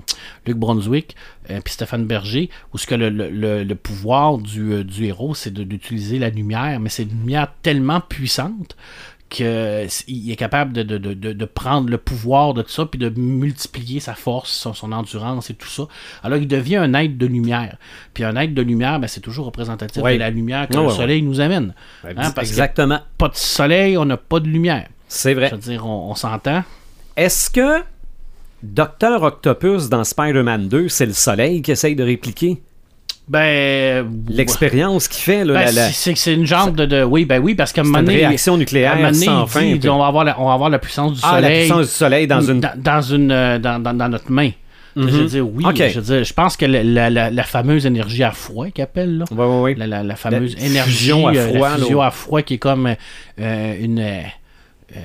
Luc 0.45 0.57
Brunswick 0.57 1.15
euh, 1.49 1.59
puis 1.63 1.73
Stéphane 1.73 2.05
Berger, 2.05 2.49
où 2.73 2.77
ce 2.77 2.85
que 2.87 2.93
le, 2.95 3.09
le- 3.09 3.75
pouvoir 3.75 4.37
du, 4.37 4.83
du 4.83 5.05
héros, 5.05 5.33
c'est 5.35 5.53
d'utiliser 5.53 6.19
la 6.19 6.29
lumière, 6.29 6.79
mais 6.79 6.89
c'est 6.89 7.03
une 7.03 7.19
lumière 7.21 7.51
tellement 7.63 8.01
puissante 8.01 8.75
qu'il 9.29 10.31
est 10.31 10.35
capable 10.35 10.73
de, 10.73 10.83
de- 10.83 10.97
de- 10.97 11.13
de- 11.13 11.33
de 11.33 11.45
prendre 11.45 11.89
le 11.89 11.97
pouvoir 11.97 12.53
de 12.53 12.61
tout 12.63 12.69
ça, 12.71 12.85
puis 12.85 12.97
de 12.99 13.09
multiplier 13.09 13.99
sa 13.99 14.15
force, 14.15 14.51
son, 14.51 14.73
son 14.73 14.91
endurance 14.91 15.49
et 15.49 15.53
tout 15.53 15.67
ça. 15.67 15.83
Alors 16.23 16.37
il 16.39 16.47
devient 16.47 16.77
un 16.77 16.93
être 16.95 17.17
de 17.17 17.25
lumière. 17.27 17.77
Puis 18.13 18.23
un 18.23 18.35
être 18.35 18.53
de 18.53 18.61
lumière, 18.61 18.99
ben, 18.99 19.07
c'est 19.07 19.21
toujours 19.21 19.45
représentatif 19.45 20.01
Ouais. 20.01 20.15
de 20.15 20.19
la 20.19 20.29
lumière 20.31 20.67
que 20.67 20.75
Ouais, 20.75 20.81
le 20.83 20.89
ouais, 20.89 20.95
soleil 20.95 21.21
nous 21.21 21.39
amène. 21.39 21.73
Hein, 22.03 22.13
parce 22.15 22.33
que 22.35 22.41
Exactement. 22.41 22.99
pas 23.17 23.29
de 23.29 23.35
soleil, 23.35 23.97
on 23.97 24.05
n'a 24.05 24.17
pas 24.17 24.39
de 24.39 24.47
lumière. 24.47 24.87
C'est 25.07 25.33
vrai. 25.33 25.49
Je 25.49 25.55
veux 25.55 25.61
dire, 25.61 25.85
on, 25.85 26.09
on 26.11 26.15
s'entend. 26.15 26.63
Est-ce 27.15 27.49
que 27.49 27.83
Docteur 28.61 29.23
Octopus 29.23 29.87
dans 29.89 30.03
Spider-Man 30.03 30.67
2, 30.67 30.89
c'est 30.89 31.05
le 31.05 31.13
soleil 31.13 31.61
qui 31.61 31.71
essaye 31.71 31.95
de 31.95 32.03
répliquer? 32.03 32.61
Ben. 33.29 34.07
l'expérience 34.27 35.07
qu'il 35.07 35.21
fait? 35.23 35.45
Là, 35.45 35.53
Ben, 35.53 35.65
la, 35.65 35.71
la- 35.71 35.89
c'est- 35.91 36.15
c'est 36.15 36.33
une 36.33 36.45
genre 36.47 36.71
de, 36.71 36.85
de- 36.85 37.03
Oui, 37.03 37.25
ben 37.25 37.39
oui, 37.39 37.53
parce 37.55 37.71
qu'à 37.71 37.81
un 37.81 37.83
moment 37.83 37.99
une 37.99 38.05
donné. 38.05 38.17
réaction 38.25 38.53
à 38.53 38.55
un 38.55 38.59
nucléaire 38.59 38.97
donné, 38.97 39.13
sans 39.25 39.45
fin. 39.47 39.75
dit, 39.75 39.87
on, 39.89 39.99
va 39.99 40.07
avoir 40.07 40.23
la, 40.23 40.39
on 40.41 40.47
va 40.47 40.53
avoir 40.53 40.69
la 40.69 40.79
puissance 40.79 41.13
du 41.13 41.19
Ah, 41.23 41.39
la 41.39 41.47
soleil. 41.47 41.59
puissance 41.59 41.85
du 41.87 41.91
soleil 41.93 42.27
dans 42.27 42.41
une... 42.41 42.59
dans, 42.59 42.71
dans 42.75 43.01
une 43.01 43.31
euh, 43.31 43.59
dans, 43.59 43.79
dans- 43.81 43.93
dans 43.93 44.09
notre 44.09 44.31
main. 44.31 44.49
Je 44.95 45.03
veux 45.03 45.25
dire, 45.25 45.47
oui. 45.47 45.63
Ok. 45.65 45.75
Je 45.87 45.99
veux 45.99 46.15
dire, 46.15 46.23
je 46.25 46.33
pense 46.33 46.57
que 46.57 46.65
la, 46.65 46.83
la- 46.83 47.09
la- 47.09 47.29
la 47.29 47.43
fameuse 47.43 47.85
énergie 47.85 48.23
à 48.23 48.31
froid 48.31 48.67
qu'ils 48.69 48.83
appellent, 48.83 49.19
là. 49.19 49.25
Ouais, 49.31 49.45
ouais, 49.45 49.61
ouais. 49.61 49.75
La, 49.75 49.85
la- 49.87 50.03
la 50.03 50.15
fameuse 50.15 50.57
La 50.57 50.65
énergie 50.65 50.91
fusion 50.91 51.27
à 51.27 51.35
euh, 51.35 51.47
froid, 51.53 51.69
la 51.69 51.75
fusion 51.77 52.01
à 52.01 52.11
froid 52.11 52.41
qui 52.41 52.55
est 52.55 52.57
comme 52.57 52.95
euh, 53.39 53.75
une 53.79 53.99
euh, 54.95 54.99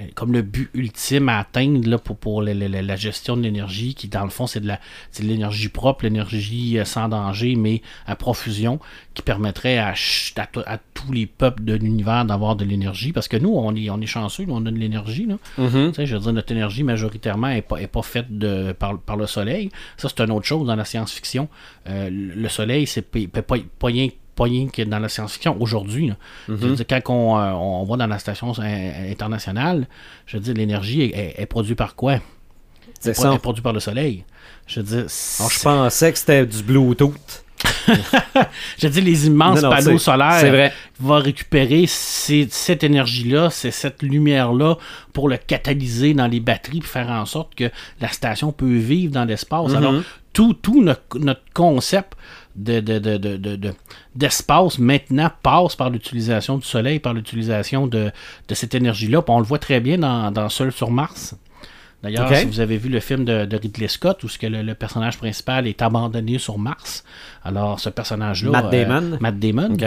euh, 0.00 0.04
comme 0.14 0.32
le 0.32 0.42
but 0.42 0.70
ultime 0.74 1.28
à 1.28 1.38
atteindre 1.38 1.88
là, 1.88 1.98
pour, 1.98 2.16
pour 2.16 2.42
la, 2.42 2.54
la- 2.54 2.68
la- 2.68 2.82
la 2.82 2.96
gestion 2.96 3.36
de 3.36 3.42
l'énergie, 3.42 3.94
qui 3.94 4.08
dans 4.08 4.24
le 4.24 4.30
fond 4.30 4.46
c'est 4.46 4.60
de 4.60 4.66
la 4.66 4.80
c'est 5.10 5.22
de 5.22 5.28
l'énergie 5.28 5.68
propre, 5.68 6.04
l'énergie 6.04 6.78
euh, 6.78 6.84
sans 6.84 7.08
danger, 7.08 7.54
mais 7.56 7.82
à 8.06 8.16
profusion, 8.16 8.80
qui 9.14 9.22
permettrait 9.22 9.78
à, 9.78 9.94
à, 10.36 10.46
to- 10.46 10.62
à 10.66 10.78
tous 10.94 11.12
les 11.12 11.26
peuples 11.26 11.64
de 11.64 11.74
l'univers 11.74 12.24
d'avoir 12.24 12.56
de 12.56 12.64
l'énergie. 12.64 13.12
Parce 13.12 13.28
que 13.28 13.36
nous, 13.36 13.50
on 13.54 13.74
est, 13.74 13.90
on 13.90 14.00
est 14.00 14.06
chanceux, 14.06 14.44
nous, 14.44 14.54
on 14.54 14.66
a 14.66 14.70
de 14.70 14.76
l'énergie. 14.78 15.26
là. 15.26 15.36
Tu 15.90 15.94
sais, 15.96 16.06
je 16.06 16.14
veux 16.16 16.20
dire, 16.22 16.32
notre 16.32 16.52
énergie 16.52 16.82
majoritairement 16.82 17.48
n'est 17.48 17.62
pas, 17.62 17.80
est 17.80 17.86
pas 17.86 18.02
faite 18.02 18.26
de, 18.38 18.72
par, 18.72 18.98
par 18.98 19.16
le 19.16 19.26
soleil. 19.26 19.70
Ça, 19.96 20.08
c'est 20.08 20.20
une 20.22 20.30
autre 20.32 20.46
chose 20.46 20.66
dans 20.66 20.76
la 20.76 20.84
science-fiction. 20.84 21.48
Euh, 21.88 22.10
le 22.12 22.48
soleil, 22.48 22.86
c'est 22.86 23.02
pas, 23.02 23.42
pas, 23.42 23.56
pas 23.78 23.86
rien 23.86 24.08
pas 24.38 24.44
rien 24.44 24.68
que 24.68 24.82
dans 24.82 24.98
la 24.98 25.08
science-fiction 25.08 25.56
aujourd'hui. 25.60 26.12
dire, 26.48 26.86
quand 26.88 27.00
on, 27.08 27.38
euh, 27.38 27.50
on 27.52 27.84
va 27.84 27.96
dans 27.96 28.06
la 28.06 28.18
station 28.18 28.52
internationale, 29.10 29.86
je 30.26 30.36
veux 30.36 30.42
dire, 30.42 30.54
l'énergie 30.54 31.02
est, 31.02 31.08
est- 31.18 31.34
est 31.42 31.46
produite 31.46 31.76
par 31.76 31.94
quoi? 31.94 32.18
C'est 33.00 33.14
ça. 33.14 33.32
est 33.34 33.38
produite 33.38 33.62
par 33.64 33.72
le 33.72 33.80
soleil. 33.80 34.24
Je 34.66 34.80
veux 34.80 34.86
dire, 34.86 35.06
Alors, 35.38 35.50
je 35.50 35.60
pensais 35.60 36.12
que 36.12 36.18
c'était 36.18 36.46
du 36.46 36.62
Bluetooth. 36.62 37.44
je 38.78 38.86
dire, 38.88 39.02
les 39.04 39.26
immenses 39.26 39.62
Non, 39.62 39.70
non, 39.70 39.76
panneaux 39.76 39.98
solaires 39.98 40.40
vrai. 40.50 40.72
vont 41.00 41.18
récupérer 41.18 41.86
ces- 41.86 42.46
cette 42.50 42.84
énergie-là, 42.84 43.50
cette 43.50 44.02
lumière-là 44.02 44.76
pour 45.12 45.28
le 45.28 45.36
catalyser 45.38 46.14
dans 46.14 46.26
les 46.28 46.40
batteries 46.40 46.80
pour 46.80 46.88
faire 46.90 47.08
en 47.10 47.26
sorte 47.26 47.54
que 47.56 47.70
la 48.00 48.08
station 48.08 48.52
peut 48.52 48.76
vivre 48.76 49.12
dans 49.12 49.24
l'espace. 49.24 49.70
Mhm. 49.70 49.76
Alors, 49.76 49.94
tout, 50.32 50.54
tout 50.54 50.82
notre, 50.82 51.18
notre 51.18 51.40
concept 51.52 52.12
de, 52.58 52.80
de- 52.80 52.98
de- 52.98 53.16
de- 53.16 53.36
de- 53.36 53.56
de- 53.56 53.74
d'espace 54.14 54.78
maintenant 54.78 55.30
passe 55.42 55.76
par 55.76 55.90
l'utilisation 55.90 56.58
du 56.58 56.66
soleil, 56.66 56.98
par 56.98 57.14
l'utilisation 57.14 57.86
de, 57.86 58.10
de 58.48 58.54
cette 58.54 58.74
énergie-là. 58.74 59.22
Puis 59.22 59.34
on 59.34 59.38
le 59.38 59.44
voit 59.46 59.58
très 59.58 59.80
bien 59.80 59.98
dans, 59.98 60.30
dans 60.30 60.48
Seul 60.48 60.72
sur 60.72 60.90
Mars. 60.90 61.34
D'ailleurs, 62.02 62.28
si 62.36 62.46
vous 62.46 62.60
avez 62.60 62.76
vu 62.78 62.88
le 62.90 63.00
film 63.00 63.24
de, 63.24 63.44
de 63.44 63.56
Ridley 63.56 63.88
Scott 63.88 64.22
où 64.22 64.28
ce 64.28 64.38
que 64.38 64.46
le, 64.46 64.62
le 64.62 64.74
personnage 64.74 65.18
principal 65.18 65.66
est 65.66 65.82
abandonné 65.82 66.38
sur 66.38 66.56
Mars, 66.56 67.02
alors 67.48 67.80
ce 67.80 67.88
personnage-là, 67.88 68.50
Matt 68.50 68.66
euh, 68.66 68.70
Damon. 68.84 69.16
Matt 69.20 69.38
Damon, 69.38 69.72
OK. 69.74 69.84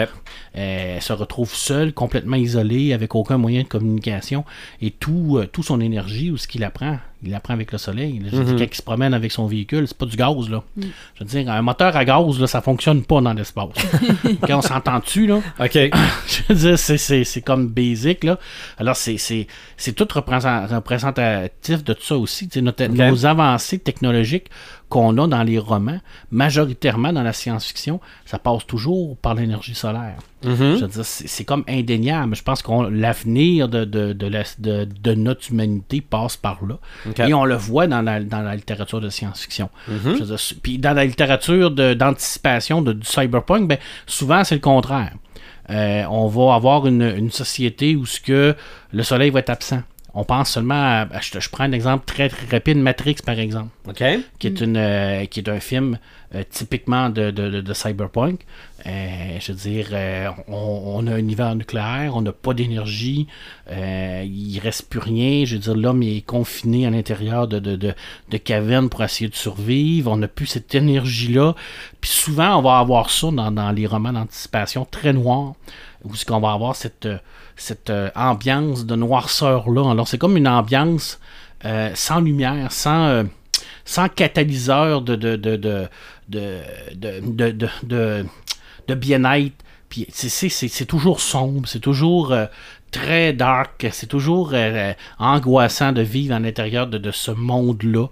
euh, 0.57 0.99
se 0.99 1.13
retrouve 1.13 1.53
seul, 1.53 1.93
complètement 1.93 2.35
isolé, 2.37 2.93
avec 2.93 3.13
aucun 3.15 3.37
moyen 3.37 3.61
de 3.61 3.67
communication, 3.67 4.43
et 4.81 4.91
tout, 4.91 5.37
euh, 5.37 5.45
tout 5.45 5.63
son 5.63 5.79
énergie, 5.79 6.31
où 6.31 6.37
ce 6.37 6.47
qu'il 6.47 6.63
apprend, 6.63 6.97
il 7.23 7.29
l'apprend 7.29 7.53
avec 7.53 7.71
le 7.71 7.77
soleil. 7.77 8.17
là. 8.19 8.29
Je 8.31 8.35
veux 8.37 8.43
dire, 8.45 8.55
quand 8.57 8.71
il 8.71 8.75
se 8.75 8.81
promène 8.81 9.13
avec 9.13 9.31
son 9.31 9.45
véhicule, 9.45 9.87
c'est 9.87 9.95
pas 9.97 10.07
du 10.07 10.17
gaz, 10.17 10.49
là. 10.49 10.63
Je 10.77 10.83
veux 11.19 11.25
dire, 11.25 11.51
un 11.51 11.61
moteur 11.61 11.95
à 11.95 12.03
gaz, 12.03 12.39
là, 12.39 12.47
ça 12.47 12.61
fonctionne 12.61 13.03
pas 13.03 13.21
dans 13.21 13.33
l'espace. 13.33 13.67
quand 14.47 14.57
on 14.57 14.61
s'entend-tu, 14.63 15.27
là? 15.27 15.35
OK. 15.59 15.73
je 16.27 16.41
veux 16.49 16.55
dire, 16.55 16.79
c'est, 16.79 16.97
c'est, 16.97 17.23
c'est 17.23 17.41
comme 17.41 17.67
basic, 17.67 18.23
là. 18.23 18.39
Alors, 18.79 18.95
c'est, 18.95 19.17
c'est, 19.17 19.45
c'est 19.77 19.93
tout 19.93 20.07
représent- 20.11 20.65
représentatif 20.67 21.83
de 21.83 21.93
tout 21.93 22.03
ça 22.03 22.17
aussi. 22.17 22.49
Notre- 22.55 22.85
Nos 22.87 23.25
avancées 23.25 23.77
technologiques 23.79 24.47
qu'on 24.91 25.17
a 25.17 25.25
dans 25.27 25.41
les 25.43 25.57
romans, 25.57 25.99
majoritairement 26.31 27.13
dans 27.13 27.23
la 27.23 27.33
science-fiction, 27.33 27.99
ça 28.25 28.37
passe 28.37 28.67
toujours 28.67 29.15
par 29.17 29.33
l'énergie 29.35 29.73
solaire. 29.73 30.17
Mhm. 30.43 30.55
Je 30.77 30.81
veux 30.81 30.87
dire, 30.87 31.05
c'est, 31.05 31.43
comme 31.45 31.63
indéniable. 31.67 32.35
Je 32.35 32.43
pense 32.43 32.61
que 32.61 32.71
l'avenir 32.89 33.69
de, 33.69 33.85
de, 33.85 34.11
de, 34.13 34.27
la- 34.27 34.43
de- 34.59 34.87
de 35.01 35.13
notre 35.13 35.49
humanité 35.51 36.01
passe 36.01 36.35
par 36.35 36.59
là. 36.65 36.75
Et 37.27 37.33
on 37.33 37.45
le 37.45 37.55
voit 37.55 37.87
dans 37.87 38.01
la, 38.01 38.21
dans 38.21 38.41
la 38.41 38.55
littérature 38.55 38.99
de 39.01 39.09
science-fiction. 39.09 39.69
Mhm. 39.87 40.19
Puis 40.61 40.77
dans 40.77 40.93
la 40.93 41.05
littérature 41.05 41.71
d'anticipation 41.71 42.81
de, 42.81 42.93
du 42.93 43.05
cyberpunk, 43.05 43.67
ben, 43.67 43.77
souvent 44.05 44.43
c'est 44.43 44.55
le 44.55 44.61
contraire. 44.61 45.13
Euh, 45.69 46.03
on 46.09 46.27
va 46.27 46.55
avoir 46.55 46.85
une, 46.87 47.01
une 47.03 47.31
société 47.31 47.95
où 47.95 48.05
ce 48.05 48.19
que 48.19 48.55
le 48.91 49.03
soleil 49.03 49.29
va 49.29 49.39
être 49.39 49.51
absent. 49.51 49.83
On 50.13 50.25
pense 50.25 50.49
seulement 50.51 50.73
à, 50.75 51.07
je, 51.21 51.49
prends 51.49 51.63
un 51.63 51.71
exemple 51.71 52.03
très, 52.05 52.27
très 52.27 52.45
rapide, 52.47 52.77
Matrix 52.77 53.15
par 53.25 53.39
exemple 53.39 53.69
OK. 53.87 54.03
qui 54.39 54.47
est, 54.47 54.59
une, 54.59 54.75
euh, 54.75 55.25
qui 55.25 55.39
est 55.39 55.47
un 55.47 55.61
film 55.61 55.97
euh, 56.35 56.43
typiquement 56.49 57.09
de, 57.09 57.31
de- 57.31 57.49
de- 57.49 57.61
de 57.61 57.73
cyberpunk. 57.73 58.41
Euh, 58.85 59.37
je 59.39 59.51
veux 59.53 59.57
dire, 59.57 60.33
on, 60.49 60.81
on 60.97 61.07
a 61.07 61.13
un 61.13 61.27
hiver 61.27 61.55
nucléaire, 61.55 62.13
on 62.15 62.21
n'a 62.21 62.33
pas 62.33 62.53
d'énergie, 62.53 63.27
il 63.71 64.59
reste 64.61 64.89
plus 64.89 64.99
rien. 64.99 65.45
Je 65.45 65.55
veux 65.55 65.61
dire, 65.61 65.75
l'homme 65.75 66.03
est 66.03 66.25
confiné 66.25 66.85
à 66.85 66.89
l'intérieur 66.89 67.47
de, 67.47 67.59
de, 67.59 67.75
de, 67.75 67.93
de 68.29 68.37
cavernes 68.37 68.89
pour 68.89 69.03
essayer 69.03 69.29
de 69.29 69.35
survivre. 69.35 70.11
On 70.11 70.17
n'a 70.17 70.27
plus 70.27 70.47
cette 70.47 70.73
énergie-là. 70.75 71.55
Puis 72.01 72.11
souvent, 72.11 72.57
on 72.57 72.61
va 72.61 72.79
avoir 72.79 73.09
ça 73.11 73.29
dans, 73.31 73.51
dans 73.51 73.71
les 73.71 73.85
romans 73.87 74.11
d'anticipation 74.13 74.85
très 74.89 75.13
noirs, 75.13 75.53
où 76.03 76.15
ce 76.15 76.25
qu'on 76.25 76.39
va 76.39 76.51
avoir 76.51 76.75
cette, 76.75 77.07
cette 77.61 77.91
euh, 77.91 78.09
ambiance 78.15 78.85
de 78.85 78.95
noirceur-là. 78.95 79.91
Alors, 79.91 80.07
c'est 80.07 80.17
comme 80.17 80.35
une 80.35 80.47
ambiance 80.47 81.19
euh, 81.65 81.91
sans 81.93 82.19
lumière, 82.19 82.71
sans... 82.71 83.05
euh, 83.05 83.23
sans 83.83 84.09
catalyseur 84.09 85.01
de, 85.01 85.15
de, 85.15 85.35
de, 85.35 85.87
de, 86.27 86.59
bien-être. 88.95 89.55
C'est- 90.09 90.85
toujours 90.85 91.19
sombre, 91.19 91.67
c'est 91.67 91.79
toujours 91.79 92.33
très 92.91 93.33
dark, 93.33 93.87
c'est 93.91 94.07
toujours 94.07 94.53
angoissant 95.19 95.91
de 95.91 96.01
vivre 96.01 96.35
à 96.35 96.39
l'intérieur 96.39 96.87
de 96.87 97.11
ce 97.11 97.31
monde-là 97.31 98.07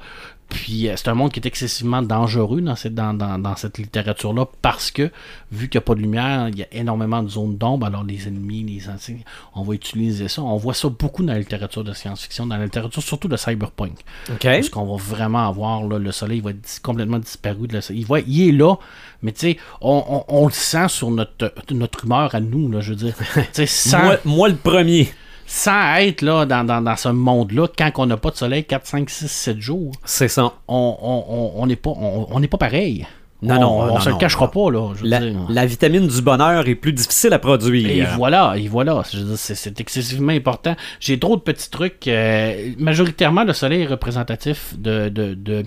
Puis 0.50 0.88
euh, 0.88 0.94
c'est 0.98 1.08
un 1.10 1.14
monde 1.14 1.32
qui 1.32 1.40
est 1.40 1.46
excessivement 1.46 2.02
dangereux 2.02 2.60
dans 2.62 2.76
cette, 2.76 2.96
dans, 2.96 3.14
dans, 3.14 3.38
dans 3.38 3.56
cette 3.56 3.78
littérature-là 3.78 4.48
parce 4.64 4.90
que, 4.90 5.12
vu 5.52 5.70
qu'il 5.70 5.78
n'y 5.80 5.84
a 5.84 5.86
pas 5.86 5.94
de 5.96 6.00
lumière, 6.02 6.50
il 6.50 6.58
y 6.58 6.64
a 6.64 6.68
énormément 6.72 7.22
de 7.22 7.30
zones 7.30 7.56
d'ombre. 7.58 7.86
Alors 7.86 8.04
les 8.04 8.28
ennemis, 8.28 8.64
les 8.64 8.90
anciens, 8.90 9.18
on 9.56 9.62
va 9.62 9.74
utiliser 9.76 10.28
ça. 10.28 10.42
On 10.42 10.58
voit 10.58 10.74
ça 10.74 10.90
beaucoup 10.90 11.24
dans 11.24 11.34
la 11.34 11.40
littérature 11.40 11.84
de 11.84 11.94
science-fiction, 11.94 12.48
dans 12.48 12.58
la 12.58 12.64
littérature 12.66 13.04
surtout 13.04 13.28
de 13.28 13.38
cyberpunk. 13.38 13.94
OK. 14.30 14.38
Parce 14.42 14.70
qu'on 14.70 14.86
va 14.86 14.96
vraiment 15.02 15.48
avoir 15.48 15.84
là, 15.88 16.00
le 16.00 16.12
soleil 16.12 16.40
va 16.42 16.50
être 16.50 16.80
complètement 16.82 17.20
disparu. 17.20 17.68
De 17.68 17.74
la- 17.76 17.82
il, 17.92 18.06
va, 18.06 18.20
il 18.20 18.50
est 18.50 18.52
là, 18.52 18.76
mais 19.22 19.32
tu 19.32 19.42
sais, 19.42 19.58
on, 19.82 20.04
on- 20.28 20.36
on 20.42 20.46
le 20.48 20.52
sent 20.52 20.88
sur 20.90 21.12
notre, 21.12 21.54
notre 21.72 22.06
humeur 22.06 22.34
à 22.34 22.40
nous, 22.40 22.72
là, 22.72 22.82
je 22.82 22.90
veux 22.92 22.96
dire. 22.96 23.14
Tu 23.36 23.44
sais, 23.54 23.66
sans, 23.68 24.04
Moi, 24.04 24.18
moi, 24.26 24.50
le 24.50 24.56
premier. 24.56 25.10
Sans 25.52 25.96
être 25.98 26.22
là 26.22 26.46
dans, 26.46 26.64
dans, 26.64 26.80
dans 26.82 26.96
ce 26.96 27.10
monde-là, 27.10 27.68
quand 27.76 27.92
on 27.98 28.06
n'a 28.06 28.18
pas 28.18 28.30
de 28.30 28.36
soleil 28.36 28.66
4, 28.66 28.86
5, 28.86 29.10
6, 29.10 29.28
7 29.28 29.60
jours, 29.60 29.92
C'est 30.06 30.28
ça. 30.28 30.54
on 30.68 30.96
on- 31.02 31.26
on- 31.28 31.52
on 31.64 31.66
n'est 31.66 31.76
pas, 31.76 31.90
on, 31.90 32.28
on 32.30 32.40
n'est 32.40 32.48
pas 32.48 32.58
pareil. 32.60 33.08
Non, 33.42 33.56
on, 33.56 33.60
non, 33.62 33.80
on 33.80 33.88
non, 33.88 34.00
se 34.02 34.10
non, 34.10 34.16
le 34.16 34.20
cachera 34.20 34.52
pas, 34.52 34.70
là. 34.70 34.92
Je 34.96 35.04
veux 35.04 35.10
La, 35.10 35.20
dire. 35.22 35.34
la 35.50 35.66
vitamine 35.66 36.08
du 36.08 36.22
bonheur 36.22 36.68
est 36.68 36.76
plus 36.76 36.92
difficile 36.92 37.32
à 37.34 37.40
produire. 37.40 37.90
Et 37.90 38.04
voilà, 38.18 38.56
et 38.58 38.68
voilà. 38.68 39.02
C'est 39.38 39.80
excessivement 39.80 40.34
important. 40.34 40.76
J'ai 41.00 41.18
trop 41.18 41.38
de 41.38 41.42
petits 41.42 41.70
trucs. 41.70 42.06
euh, 42.10 42.72
majoritairement, 42.78 43.46
le 43.46 43.54
soleil 43.54 43.84
est 43.84 43.88
représentatif 43.88 44.76
de, 44.78 45.08
de, 45.08 45.34
de, 45.36 45.64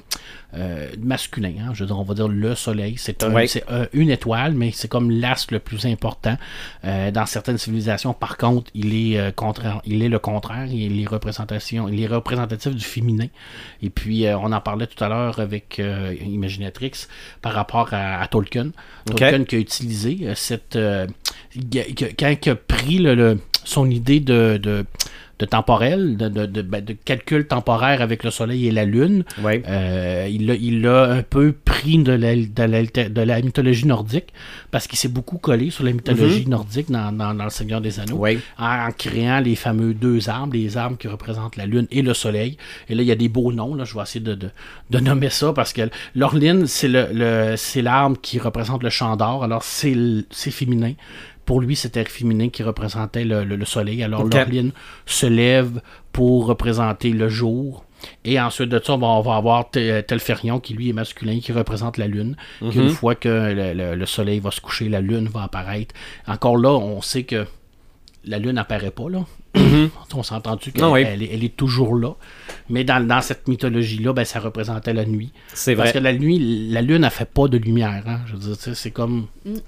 euh, 0.54 0.88
masculin. 1.00 1.52
hein. 1.60 1.70
Je 1.74 1.80
veux 1.80 1.86
dire, 1.86 1.98
on 1.98 2.02
va 2.02 2.14
dire 2.14 2.28
le 2.28 2.54
soleil. 2.54 2.94
C'est 2.98 3.22
un- 3.24 3.32
Ouais. 3.32 3.46
une 3.92 4.10
étoile, 4.10 4.52
mais 4.54 4.70
c'est 4.72 4.88
comme 4.88 5.10
l'astre 5.10 5.54
le 5.54 5.60
plus 5.60 5.86
important. 5.86 6.36
Euh, 6.84 7.10
dans 7.10 7.26
certaines 7.26 7.58
civilisations, 7.58 8.12
par 8.14 8.36
contre, 8.36 8.70
il 8.74 8.94
est, 8.94 9.18
euh, 9.18 9.30
contraire, 9.30 9.80
il 9.86 10.02
est 10.02 10.08
le 10.08 10.18
contraire. 10.18 10.66
Il 10.70 11.00
est, 11.00 11.06
représentation, 11.06 11.88
il 11.88 12.00
est 12.02 12.06
représentatif 12.06 12.74
du 12.74 12.84
féminin. 12.84 13.26
Et 13.82 13.90
puis, 13.90 14.26
euh, 14.26 14.36
on 14.38 14.52
en 14.52 14.60
parlait 14.60 14.86
tout 14.86 15.02
à 15.02 15.08
l'heure 15.08 15.38
avec 15.40 15.78
euh, 15.78 16.14
Imaginatrix 16.22 16.92
par 17.40 17.52
rapport 17.54 17.88
à, 17.92 18.20
à 18.20 18.26
Tolkien. 18.28 18.70
Tolkien 19.06 19.44
qui 19.44 19.56
a 19.56 19.58
utilisé 19.58 20.18
cette. 20.34 20.76
euh, 20.76 21.06
quand 22.18 22.36
il 22.44 22.50
a 22.50 22.54
pris 22.56 22.98
le- 22.98 23.14
le- 23.14 23.38
son 23.64 23.88
idée 23.90 24.20
de, 24.20 24.58
de, 24.60 24.84
de 25.42 25.46
temporel, 25.46 26.16
de, 26.16 26.28
de, 26.28 26.46
de- 26.46 26.62
ben, 26.62 26.84
de 26.84 26.92
calcul 26.92 27.46
temporaire 27.46 28.00
avec 28.00 28.22
le 28.22 28.30
Soleil 28.30 28.68
et 28.68 28.70
la 28.70 28.84
Lune, 28.84 29.24
euh, 29.68 30.28
il 30.30 30.46
l'a 30.46 30.54
il 30.54 30.80
l'a 30.82 31.10
un 31.18 31.22
peu 31.22 31.52
pris 31.52 31.98
de 31.98 32.12
la, 32.12 32.36
de 32.36 32.62
la, 32.62 32.82
de 33.08 33.20
la 33.22 33.42
mythologie 33.42 33.86
nordique 33.86 34.28
parce 34.70 34.86
qu'il 34.86 34.98
s'est 34.98 35.08
beaucoup 35.08 35.38
collé 35.38 35.70
sur 35.70 35.82
la 35.84 35.90
mythologie 35.92 36.46
nordique 36.48 36.90
dans, 36.90 37.10
dans, 37.12 37.34
dans 37.34 37.44
Le 37.44 37.50
Seigneur 37.50 37.80
des 37.80 37.98
Anneaux 37.98 38.18
en, 38.58 38.86
en 38.88 38.92
créant 38.96 39.40
les 39.40 39.56
fameux 39.56 39.94
deux 39.94 40.28
arbres, 40.28 40.54
les 40.54 40.76
arbres 40.76 40.96
qui 40.96 41.08
représentent 41.08 41.56
la 41.56 41.66
Lune 41.66 41.88
et 41.90 42.02
le 42.02 42.14
Soleil. 42.14 42.56
Et 42.88 42.94
là, 42.94 43.02
il 43.02 43.08
y 43.08 43.12
a 43.12 43.16
des 43.16 43.28
beaux 43.28 43.52
noms, 43.52 43.74
là, 43.74 43.84
je 43.84 43.94
vais 43.96 44.02
essayer 44.02 44.24
de, 44.24 44.38
nommer 45.00 45.30
ça 45.30 45.52
parce 45.52 45.72
que 45.72 45.82
l'orline, 46.14 46.66
c'est 46.66 46.88
le, 46.88 47.08
le- 47.12 47.54
c'est 47.56 47.82
l'arbre 47.82 48.16
qui 48.22 48.38
représente 48.38 48.82
le 48.84 48.90
champ 48.90 49.16
d'or, 49.16 49.42
alors 49.42 49.64
c'est 49.64 49.94
féminin. 50.50 50.92
Pour 51.52 51.60
lui, 51.60 51.76
c'était 51.76 52.04
féminin 52.06 52.48
qui 52.48 52.62
représentait 52.62 53.24
le, 53.26 53.44
le- 53.44 53.56
le 53.56 53.64
soleil. 53.66 54.02
Alors 54.02 54.22
Ok. 54.24 54.32
l'orline 54.32 54.72
se 55.04 55.26
lève 55.26 55.82
pour 56.12 56.46
représenter 56.46 57.10
le 57.10 57.28
jour. 57.28 57.84
Et 58.24 58.40
ensuite 58.40 58.70
de 58.70 58.80
ça, 58.82 58.94
on 58.94 59.20
va, 59.20 59.36
avoir 59.36 59.70
Te- 59.70 60.00
Telferion 60.00 60.60
qui 60.60 60.72
lui 60.72 60.88
est 60.88 60.92
masculin, 60.94 61.40
qui 61.40 61.52
représente 61.52 61.98
la 61.98 62.06
lune. 62.06 62.36
Qu'une 62.70 62.88
fois 62.88 63.14
que 63.14 63.28
le, 63.28 63.74
le- 63.74 63.94
le 63.94 64.06
soleil 64.06 64.40
va 64.40 64.50
se 64.50 64.62
coucher, 64.62 64.88
la 64.88 65.02
lune 65.02 65.28
va 65.28 65.42
apparaître. 65.42 65.94
Encore 66.26 66.56
là, 66.56 66.70
on 66.70 67.02
sait 67.02 67.24
que 67.24 67.44
la 68.24 68.38
lune 68.38 68.56
apparaît 68.56 68.90
pas 68.90 69.10
là. 69.10 69.24
On 70.14 70.22
s'est 70.22 70.34
entendu 70.34 70.72
qu'elle 70.72 70.84
Ah 70.84 70.90
oui. 70.90 71.02
elle 71.06 71.22
est, 71.22 71.30
elle 71.34 71.44
est 71.44 71.54
toujours 71.56 71.94
là. 71.94 72.12
Mais 72.70 72.84
dans, 72.84 73.06
dans 73.06 73.20
cette 73.20 73.48
mythologie-là, 73.48 74.12
ben, 74.14 74.24
ça 74.24 74.40
représentait 74.40 74.94
la 74.94 75.04
nuit. 75.04 75.30
C'est 75.52 75.76
Parce 75.76 75.90
vrai. 75.90 75.98
que 75.98 76.04
la 76.04 76.12
nuit, 76.14 76.68
la 76.70 76.80
lune, 76.80 77.04
elle 77.04 77.10
fait 77.10 77.28
pas 77.30 77.48
de 77.48 77.58
lumière. 77.58 78.02
hein. 78.06 78.20
Je 78.26 78.32
veux 78.32 78.38
dire, 78.54 78.56
c'est 78.74 78.90
comme. 78.90 79.26
sais, 79.44 79.62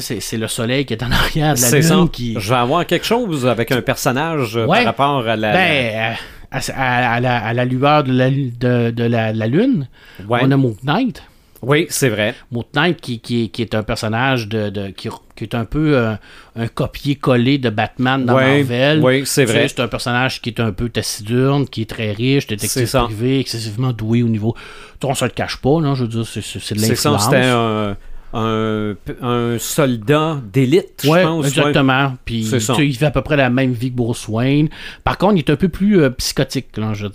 C'est, 0.00 0.36
le 0.36 0.48
soleil 0.48 0.84
qui 0.86 0.94
est 0.94 1.02
en 1.02 1.10
arrière 1.12 1.54
de 1.54 1.60
la 1.60 1.70
lune 1.70 1.82
ça. 1.82 2.04
qui. 2.12 2.34
Je 2.38 2.48
vais 2.50 2.56
avoir 2.58 2.86
quelque 2.86 3.06
chose 3.06 3.46
avec 3.46 3.70
un 3.72 3.80
personnage 3.82 4.56
euh, 4.56 4.66
Ouais. 4.66 4.78
par 4.78 4.86
rapport 4.86 5.26
à 5.28 5.36
la. 5.36 5.52
Ben, 5.52 5.94
euh, 6.12 6.14
à, 6.50 6.58
à- 6.76 7.14
à 7.14 7.20
la, 7.20 7.44
à 7.44 7.52
la 7.52 7.64
lueur 7.64 8.04
de 8.04 8.12
la, 8.12 8.30
de, 8.30 8.90
de 8.90 9.04
la, 9.04 9.32
la 9.32 9.46
lune, 9.46 9.88
Ouais. 10.28 10.40
on 10.42 10.50
a 10.50 10.56
Moon 10.56 10.76
Knight. 10.84 11.22
Oui, 11.62 11.86
c'est 11.88 12.10
vrai. 12.10 12.34
Moon 12.52 12.64
Knight 12.74 13.00
qui, 13.00 13.20
qui, 13.20 13.44
est- 13.44 13.48
qui 13.48 13.62
est 13.62 13.74
un 13.74 13.82
personnage 13.82 14.48
de, 14.48 14.68
de- 14.68 14.88
qui, 14.88 15.08
qui 15.34 15.44
est 15.44 15.54
un 15.54 15.64
peu 15.64 15.96
euh, 15.96 16.14
un 16.56 16.68
copier-coller 16.68 17.56
de 17.58 17.70
Batman 17.70 18.24
dans 18.24 18.34
Ouais, 18.36 18.58
Marvel. 18.58 19.00
ouais, 19.00 19.22
c'est 19.24 19.46
vrai. 19.46 19.66
C'est 19.68 19.80
un 19.80 19.88
personnage 19.88 20.42
qui 20.42 20.50
est 20.50 20.60
un 20.60 20.72
peu 20.72 20.90
taciturne, 20.90 21.66
qui 21.66 21.82
est 21.82 21.90
très 21.90 22.12
riche, 22.12 22.46
détective 22.46 22.90
privé, 23.04 23.40
excessivement 23.40 23.92
doué 23.92 24.22
au 24.22 24.28
niveau. 24.28 24.54
On 25.02 25.14
se 25.14 25.24
le 25.24 25.30
cache 25.30 25.56
pas, 25.56 25.80
là, 25.80 25.94
je 25.94 26.02
veux 26.02 26.08
dire, 26.08 26.26
c'est, 26.26 26.40
de 26.40 26.44
C'est 26.44 26.74
ça, 26.96 27.10
l'influence. 27.10 27.24
c'était 27.24 27.36
un, 27.46 27.96
un, 28.34 28.94
un 29.22 29.56
soldat 29.58 30.40
d'élite, 30.52 31.02
je 31.04 31.08
pense. 31.08 31.42
ouais. 31.44 31.48
exactement. 31.48 32.14
Puis 32.24 32.40
il 32.78 32.96
fait 32.96 33.06
à 33.06 33.10
peu 33.10 33.22
près 33.22 33.36
la 33.36 33.48
même 33.50 33.72
vie 33.72 33.90
que 33.90 33.96
Bruce 33.96 34.26
Wayne. 34.28 34.68
Par 35.04 35.16
contre, 35.18 35.34
il 35.34 35.38
est 35.38 35.50
un 35.50 35.56
peu 35.56 35.68
plus 35.68 36.00
euh, 36.02 36.10
psychotique. 36.10 36.66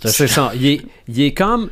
C'est 0.06 0.26
ça. 0.28 0.50
Il 0.54 0.66
est, 0.66 0.80
il 1.08 1.20
est 1.20 1.32
comme. 1.34 1.68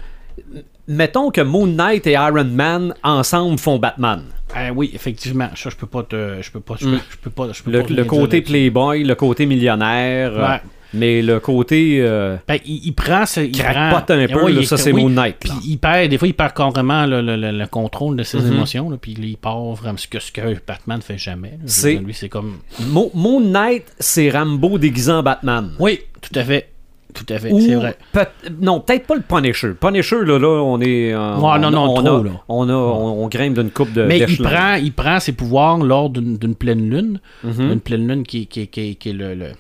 Mettons 0.87 1.31
que 1.31 1.43
Moon 1.43 1.67
Knight 1.67 2.07
et 2.07 2.13
Iron 2.13 2.45
Man 2.45 2.95
ensemble 3.03 3.59
font 3.59 3.79
Batman. 3.79 4.23
Ah 4.55 4.73
oui, 4.75 4.91
effectivement. 4.95 5.51
Ça, 5.55 5.69
je 5.69 5.77
peux 5.77 5.87
pas 5.87 6.03
te. 6.03 6.39
Je 6.41 6.51
peux 6.51 6.61
pas. 6.61 6.77
Je 6.81 6.87
Mm. 6.87 6.91
peux, 6.93 6.99
je 7.11 7.17
peux 7.19 7.31
pas. 7.31 7.53
Je 7.53 7.63
peux 7.63 7.71
Le, 7.71 7.83
pas 7.83 7.89
le 7.95 8.05
côté 8.05 8.41
playboy, 8.41 9.05
le 9.05 9.15
côté 9.15 9.45
millionnaire, 9.45 10.33
euh, 10.35 10.49
Ouais. 10.49 10.61
Mais 10.95 11.23
le 11.23 11.41
côté 11.41 11.99
euh, 12.01 12.37
Ben, 12.47 12.59
il, 12.67 12.87
il 12.87 12.93
prend 12.93 13.27
ce. 13.27 13.41
Il 13.41 13.53
prend, 13.57 13.95
un 13.97 14.01
peu, 14.03 14.15
Ouais, 14.45 14.53
là, 14.53 14.61
il- 14.61 14.67
ça 14.67 14.77
c'est 14.77 14.93
oui. 14.93 15.03
Moon 15.03 15.11
Knight. 15.11 15.37
Puis 15.41 15.51
il 15.67 15.77
perd, 15.79 16.09
des 16.11 16.19
fois, 16.19 16.29
il 16.29 16.35
perd 16.35 16.55
carrément 16.55 17.05
le, 17.07 17.21
le- 17.21 17.37
le- 17.37 17.53
le 17.53 17.67
contrôle 17.67 18.17
de 18.17 18.23
ses 18.23 18.39
Mhm. 18.39 18.53
émotions. 18.53 18.91
Là, 18.91 18.97
puis 19.01 19.13
il 19.19 19.37
part 19.37 19.61
vraiment 19.73 19.99
ce 19.99 20.09
que, 20.09 20.19
ce 20.21 20.33
que 20.33 20.41
Batman 20.67 21.01
fait 21.03 21.19
jamais. 21.19 21.59
C'est- 21.67 21.97
Lui, 21.97 22.15
c'est 22.15 22.29
comme. 22.29 22.59
Mo- 22.89 23.11
Moon 23.15 23.41
Knight, 23.41 23.85
c'est 23.99 24.31
Rambo 24.31 24.79
déguisé 24.79 25.13
en 25.13 25.23
Batman. 25.23 25.73
Oui, 25.79 26.01
tout 26.21 26.39
à 26.39 26.45
fait. 26.45 26.69
Tout 27.15 27.25
à 27.31 27.39
fait, 27.39 27.51
c'est 27.59 27.75
vrai. 27.75 27.97
peut- 28.13 28.27
non, 28.61 28.81
peut-être 28.81 29.07
pas 29.07 29.17
le 29.17 29.23
Punisher. 29.23 29.71
Punisher, 29.81 30.25
là, 30.25 30.39
là 30.39 30.63
on 30.63 30.79
est. 30.81 31.13
euh, 31.15 31.37
Ouais, 31.37 31.51
on, 31.55 31.59
non, 31.59 31.71
non, 31.71 31.85
on, 31.85 31.95
trop, 32.03 32.17
a, 32.21 32.23
là. 32.25 32.31
on, 32.49 32.69
a, 32.69 32.73
on, 32.73 33.25
on 33.25 33.29
grimpe 33.29 33.55
d'une 33.55 33.71
coupe 33.71 33.93
de. 33.95 34.03
Mais 34.05 34.19
il 34.21 34.37
prend, 34.39 34.75
il 34.75 34.93
prend 34.93 35.19
ses 35.19 35.33
pouvoirs 35.33 35.79
lors 35.79 36.11
d'une 36.11 36.55
pleine 36.55 36.89
lune. 36.91 37.19
Mhm. 37.43 37.73
Une 37.73 37.81
pleine 37.81 38.07
lune 38.07 38.23
qui, 38.25 38.47
qui, 38.47 38.69
qui, 38.69 38.95
qui 38.97 39.09
est 39.09 39.13
le, 39.15 39.35
le- 39.35 39.53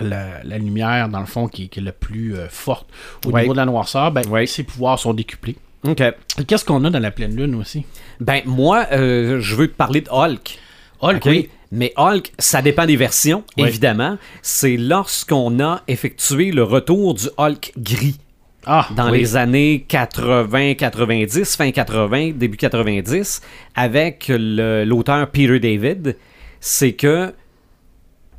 la, 0.00 0.42
la 0.44 0.58
lumière, 0.58 1.08
dans 1.08 1.20
le 1.20 1.26
fond, 1.26 1.48
qui, 1.48 1.68
qui 1.68 1.80
est 1.80 1.82
la 1.82 1.92
plus 1.92 2.36
euh, 2.36 2.48
forte. 2.48 2.88
Au 3.26 3.30
Ouais. 3.30 3.42
niveau 3.42 3.52
de 3.52 3.58
la 3.58 3.66
noirceur, 3.66 4.10
ben, 4.12 4.22
Ouais. 4.28 4.46
ses 4.46 4.62
pouvoirs 4.62 4.98
sont 4.98 5.14
décuplés. 5.14 5.56
Ok. 5.86 6.02
Qu'est-ce 6.46 6.64
qu'on 6.64 6.84
a 6.84 6.90
dans 6.90 6.98
la 6.98 7.10
pleine 7.10 7.34
lune 7.34 7.54
aussi? 7.54 7.84
Ben, 8.20 8.42
moi, 8.44 8.86
euh, 8.92 9.40
je 9.40 9.54
veux 9.54 9.68
te 9.68 9.74
parler 9.76 10.00
de 10.02 10.08
Hulk. 10.10 10.58
Hulk, 11.00 11.22
oui. 11.26 11.48
Mais 11.72 11.92
Hulk, 11.96 12.32
ça 12.38 12.60
dépend 12.62 12.84
des 12.84 12.96
versions, 12.96 13.44
Oui. 13.56 13.68
évidemment. 13.68 14.18
C'est 14.42 14.76
lorsqu'on 14.76 15.60
a 15.60 15.82
effectué 15.88 16.50
le 16.50 16.64
retour 16.64 17.14
du 17.14 17.28
Hulk 17.38 17.72
gris 17.78 18.18
Ah, 18.66 18.86
dans 18.94 19.10
oui. 19.10 19.18
les 19.20 19.36
années 19.36 19.86
80-90, 19.88 21.56
fin 21.56 21.70
80, 21.70 22.32
début 22.34 22.56
90, 22.58 23.40
avec 23.74 24.26
l'auteur 24.28 25.30
Peter 25.30 25.58
David. 25.60 26.16
C'est 26.60 26.92
que 26.92 27.32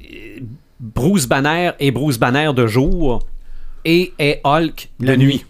euh, 0.04 0.40
Bruce 0.82 1.28
Banner 1.28 1.72
est 1.80 1.92
Bruce 1.92 2.18
Banner 2.18 2.52
de 2.56 2.66
jour 2.66 3.20
et 3.86 4.14
est 4.18 4.42
Hulk 4.44 4.90
de 5.00 5.06
La 5.06 5.16
nuit. 5.18 5.46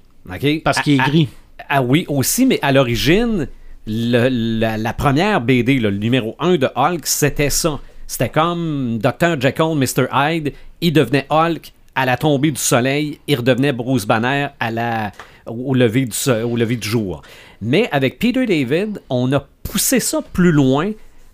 Parce 0.63 0.81
qu'il 0.81 0.95
est 0.95 0.97
gris. 0.97 1.29
ah 1.69 1.81
oui, 1.81 2.05
aussi, 2.09 2.45
mais 2.45 2.59
à 2.61 2.73
l'origine, 2.73 3.47
la, 3.87 4.29
la 4.77 4.93
première 4.93 5.39
BD, 5.39 5.79
là, 5.79 5.89
le 5.89 5.97
numéro 5.97 6.35
1 6.39 6.57
de 6.57 6.67
Hulk, 6.75 7.05
c'était 7.05 7.49
ça. 7.49 7.79
C'était 8.07 8.29
comme 8.29 8.99
Dr. 8.99 9.39
Jekyll, 9.39 9.75
Mr. 9.75 10.07
Hyde. 10.13 10.51
Il 10.81 10.91
devenait 10.91 11.25
Hulk 11.29 11.71
à 11.95 12.05
la 12.05 12.17
tombée 12.17 12.51
du 12.51 12.59
soleil. 12.59 13.19
Il 13.27 13.37
redevenait 13.37 13.71
Bruce 13.71 14.05
Banner 14.05 14.49
à 14.59 14.69
la, 14.69 15.13
au, 15.45 15.73
lever 15.73 16.05
du, 16.07 16.31
au 16.43 16.57
lever 16.57 16.75
du 16.75 16.87
jour. 16.87 17.21
Mais 17.61 17.87
avec 17.93 18.19
Peter 18.19 18.45
David, 18.45 19.01
on 19.09 19.31
a 19.31 19.47
poussé 19.63 20.01
ça 20.01 20.19
plus 20.33 20.51
loin 20.51 20.91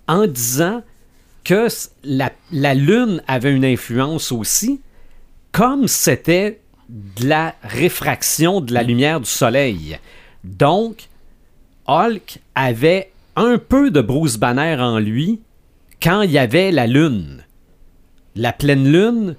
en 0.07 0.27
disant 0.27 0.83
que 1.47 1.69
la, 2.03 2.33
la 2.51 2.73
Lune 2.73 3.21
avait 3.25 3.55
une 3.55 3.63
influence 3.63 4.33
aussi, 4.33 4.81
comme 5.53 5.87
c'était 5.87 6.59
de 6.89 7.25
la 7.25 7.55
réfraction 7.63 8.59
de 8.59 8.73
la 8.73 8.83
lumière 8.83 9.21
du 9.21 9.29
soleil. 9.29 9.97
Donc, 10.43 11.07
Hulk 11.87 12.39
avait 12.53 13.13
un 13.37 13.57
peu 13.57 13.91
de 13.91 14.01
Bruce 14.01 14.35
Banner 14.35 14.75
en 14.77 14.99
lui 14.99 15.39
quand 16.03 16.23
il 16.23 16.31
y 16.31 16.37
avait 16.37 16.71
la 16.71 16.85
lune. 16.85 17.45
La 18.35 18.51
pleine 18.51 18.91
lune, 18.91 19.37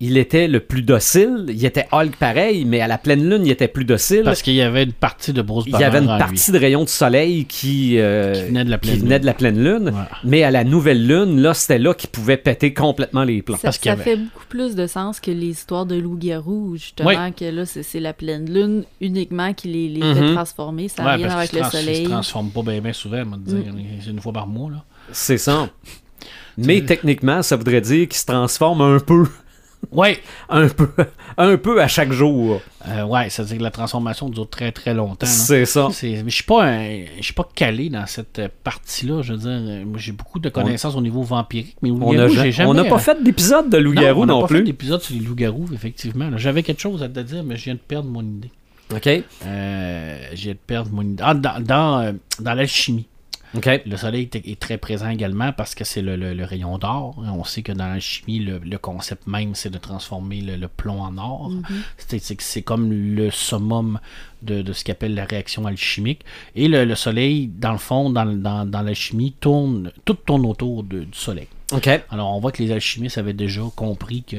il 0.00 0.16
était 0.16 0.46
le 0.46 0.60
plus 0.60 0.82
docile. 0.82 1.46
Il 1.48 1.64
était 1.64 1.86
Hulk 1.90 2.14
pareil, 2.16 2.64
mais 2.64 2.80
à 2.80 2.86
la 2.86 2.98
pleine 2.98 3.28
lune, 3.28 3.44
il 3.44 3.50
était 3.50 3.66
plus 3.66 3.84
docile. 3.84 4.22
Parce 4.22 4.42
qu'il 4.42 4.54
y 4.54 4.62
avait 4.62 4.84
une 4.84 4.92
partie 4.92 5.32
de 5.32 5.42
Bruce 5.42 5.64
il 5.66 5.72
y 5.72 5.82
avait 5.82 5.98
une 5.98 6.04
lui. 6.10 6.18
partie 6.18 6.52
de 6.52 6.58
rayon 6.58 6.84
de 6.84 6.88
soleil 6.88 7.46
qui, 7.46 7.98
euh, 7.98 8.32
Qui 8.32 8.42
venait 8.42 8.64
de 8.64 8.70
la 8.70 8.78
pleine 8.78 9.00
lune. 9.00 9.18
de 9.18 9.26
la 9.26 9.34
pleine 9.34 9.62
lune. 9.62 9.88
Ouais. 9.88 10.02
Mais 10.22 10.42
à 10.44 10.52
la 10.52 10.62
nouvelle 10.62 11.04
lune, 11.04 11.40
là, 11.40 11.52
c'était 11.52 11.78
là 11.80 11.94
qu'il 11.94 12.10
pouvait 12.10 12.36
péter 12.36 12.72
complètement 12.72 13.24
les 13.24 13.42
plans. 13.42 13.56
Ça, 13.56 13.62
Parce 13.64 13.78
ça 13.80 13.92
avait- 13.92 14.04
fait 14.04 14.16
beaucoup 14.16 14.46
plus 14.48 14.76
de 14.76 14.86
sens 14.86 15.18
que 15.18 15.32
les 15.32 15.48
histoires 15.48 15.84
de 15.84 15.96
loup-garou, 15.96 16.76
justement, 16.76 17.08
Oui. 17.08 17.16
que 17.36 17.46
là, 17.46 17.64
c'est 17.66 17.98
la 18.00 18.12
pleine 18.12 18.48
lune 18.48 18.84
uniquement 19.00 19.52
qui 19.52 19.66
les, 19.68 19.88
les 19.88 20.00
Mhm. 20.02 20.14
fait 20.14 20.34
transformer. 20.34 20.86
Ça 20.88 21.02
n'a 21.02 21.08
Ouais, 21.10 21.14
rien 21.16 21.26
parce 21.28 21.52
avec 21.52 21.52
le 21.64 21.70
soleil. 21.70 22.04
se 22.04 22.10
transforme 22.10 22.50
pas 22.50 22.62
bien, 22.62 22.80
bien 22.80 22.92
souvent, 22.92 23.22
on 23.26 23.30
va. 23.30 23.36
C'est 24.04 24.10
une 24.10 24.20
fois 24.20 24.32
par 24.32 24.46
mois, 24.46 24.70
là. 24.70 24.84
C'est 25.10 25.38
ça. 25.38 25.68
Mais 26.56 26.82
techniquement, 26.84 27.42
ça 27.42 27.56
voudrait 27.56 27.80
dire 27.80 28.08
qu'il 28.08 28.16
se 28.18 28.26
transforme 28.26 28.80
un 28.80 28.98
peu, 28.98 29.24
Ouais, 29.92 30.18
un 30.48 30.68
peu, 30.68 30.88
un 31.38 31.56
peu 31.56 31.80
à 31.80 31.88
chaque 31.88 32.12
jour. 32.12 32.60
euh, 32.88 33.04
ouais, 33.04 33.30
ça 33.30 33.42
veut 33.42 33.48
dire 33.48 33.58
que 33.58 33.62
la 33.62 33.70
transformation 33.70 34.28
dure 34.28 34.48
très 34.48 34.70
très 34.72 34.92
longtemps. 34.92 35.26
C'est 35.26 35.64
ça. 35.64 35.88
Mais 36.02 36.22
je 36.26 36.34
suis 36.34 36.42
pas 36.44 36.64
un- 36.66 37.04
je 37.18 37.22
suis 37.22 37.32
pas 37.32 37.48
calé 37.54 37.88
dans 37.88 38.06
cette 38.06 38.40
partie-là. 38.64 39.22
Je 39.22 39.32
veux 39.32 39.38
dire, 39.38 39.48
euh, 39.50 39.84
j'ai 39.96 40.12
beaucoup 40.12 40.40
de 40.40 40.48
connaissances 40.48 40.94
au 40.96 41.00
niveau 41.00 41.22
vampirique, 41.22 41.76
mais 41.80 41.90
On 41.90 42.12
n'a 42.12 42.28
j'ai 42.28 42.52
jamais. 42.52 42.68
on 42.70 42.76
a 42.76 42.84
pas 42.84 42.96
euh, 42.96 42.98
fait 42.98 43.22
d'épisode 43.22 43.70
de 43.70 43.78
loup-garou 43.78 44.22
on 44.22 44.26
n'a 44.26 44.32
non, 44.34 44.40
pas 44.42 44.48
fait 44.48 44.54
plus. 44.56 44.64
d'épisode 44.64 45.00
sur 45.00 45.14
les 45.14 45.20
loups-garous, 45.20 45.68
effectivement. 45.72 46.30
J'avais 46.36 46.62
quelque 46.62 46.80
chose 46.80 47.02
à 47.02 47.08
te 47.08 47.20
dire, 47.20 47.42
mais 47.44 47.56
je 47.56 47.64
viens 47.64 47.74
de 47.74 47.78
perdre 47.80 48.10
mon 48.10 48.22
idée. 48.22 48.50
OK. 48.94 49.06
Euh, 49.06 50.18
je 50.34 50.42
viens 50.42 50.52
de 50.52 50.58
perdre 50.66 50.90
mon 50.92 51.02
idée. 51.02 51.22
Ah, 51.24 51.34
dans 51.34 51.60
dans, 51.62 52.00
euh, 52.00 52.12
dans 52.40 52.54
l'alchimie. 52.54 53.06
OK. 53.56 53.68
Le 53.86 53.96
soleil 53.96 54.28
est, 54.32 54.60
très 54.60 54.76
présent 54.78 55.08
également 55.08 55.52
parce 55.52 55.74
que 55.74 55.84
c'est 55.84 56.02
le, 56.02 56.16
le- 56.16 56.34
le 56.34 56.44
rayon 56.44 56.76
d'or. 56.78 57.14
On 57.18 57.44
sait 57.44 57.62
que 57.62 57.72
dans 57.72 57.86
la 57.88 57.98
chimie, 58.00 58.40
le, 58.40 58.58
le 58.58 58.78
concept 58.78 59.26
même, 59.26 59.54
c'est 59.54 59.70
de 59.70 59.78
transformer 59.78 60.40
le, 60.42 60.68
plomb 60.68 61.00
en 61.02 61.16
or. 61.18 61.50
C'est- 61.96 62.18
c'est 62.18 62.40
c'est 62.40 62.62
comme 62.62 62.92
le 62.92 63.30
summum 63.30 63.98
de, 64.42 64.62
de 64.62 64.72
ce 64.72 64.84
qu'on 64.84 64.92
appelle 64.92 65.14
la 65.14 65.24
réaction 65.24 65.66
alchimique. 65.66 66.20
Et 66.54 66.68
le, 66.68 66.84
le 66.84 66.94
soleil, 66.94 67.48
dans 67.48 67.72
le 67.72 67.78
fond, 67.78 68.10
dans, 68.10 68.26
dans, 68.26 68.64
dans 68.64 68.82
la 68.82 68.94
chimie, 68.94 69.32
tourne, 69.40 69.92
tout 70.04 70.14
tourne 70.14 70.44
autour 70.46 70.82
de- 70.84 71.04
du 71.04 71.18
soleil. 71.18 71.48
OK. 71.72 71.88
Alors, 72.10 72.34
on 72.34 72.40
voit 72.40 72.52
que 72.52 72.62
les 72.62 72.70
alchimistes 72.72 73.18
avaient 73.18 73.32
déjà 73.32 73.62
compris 73.76 74.22
que 74.22 74.36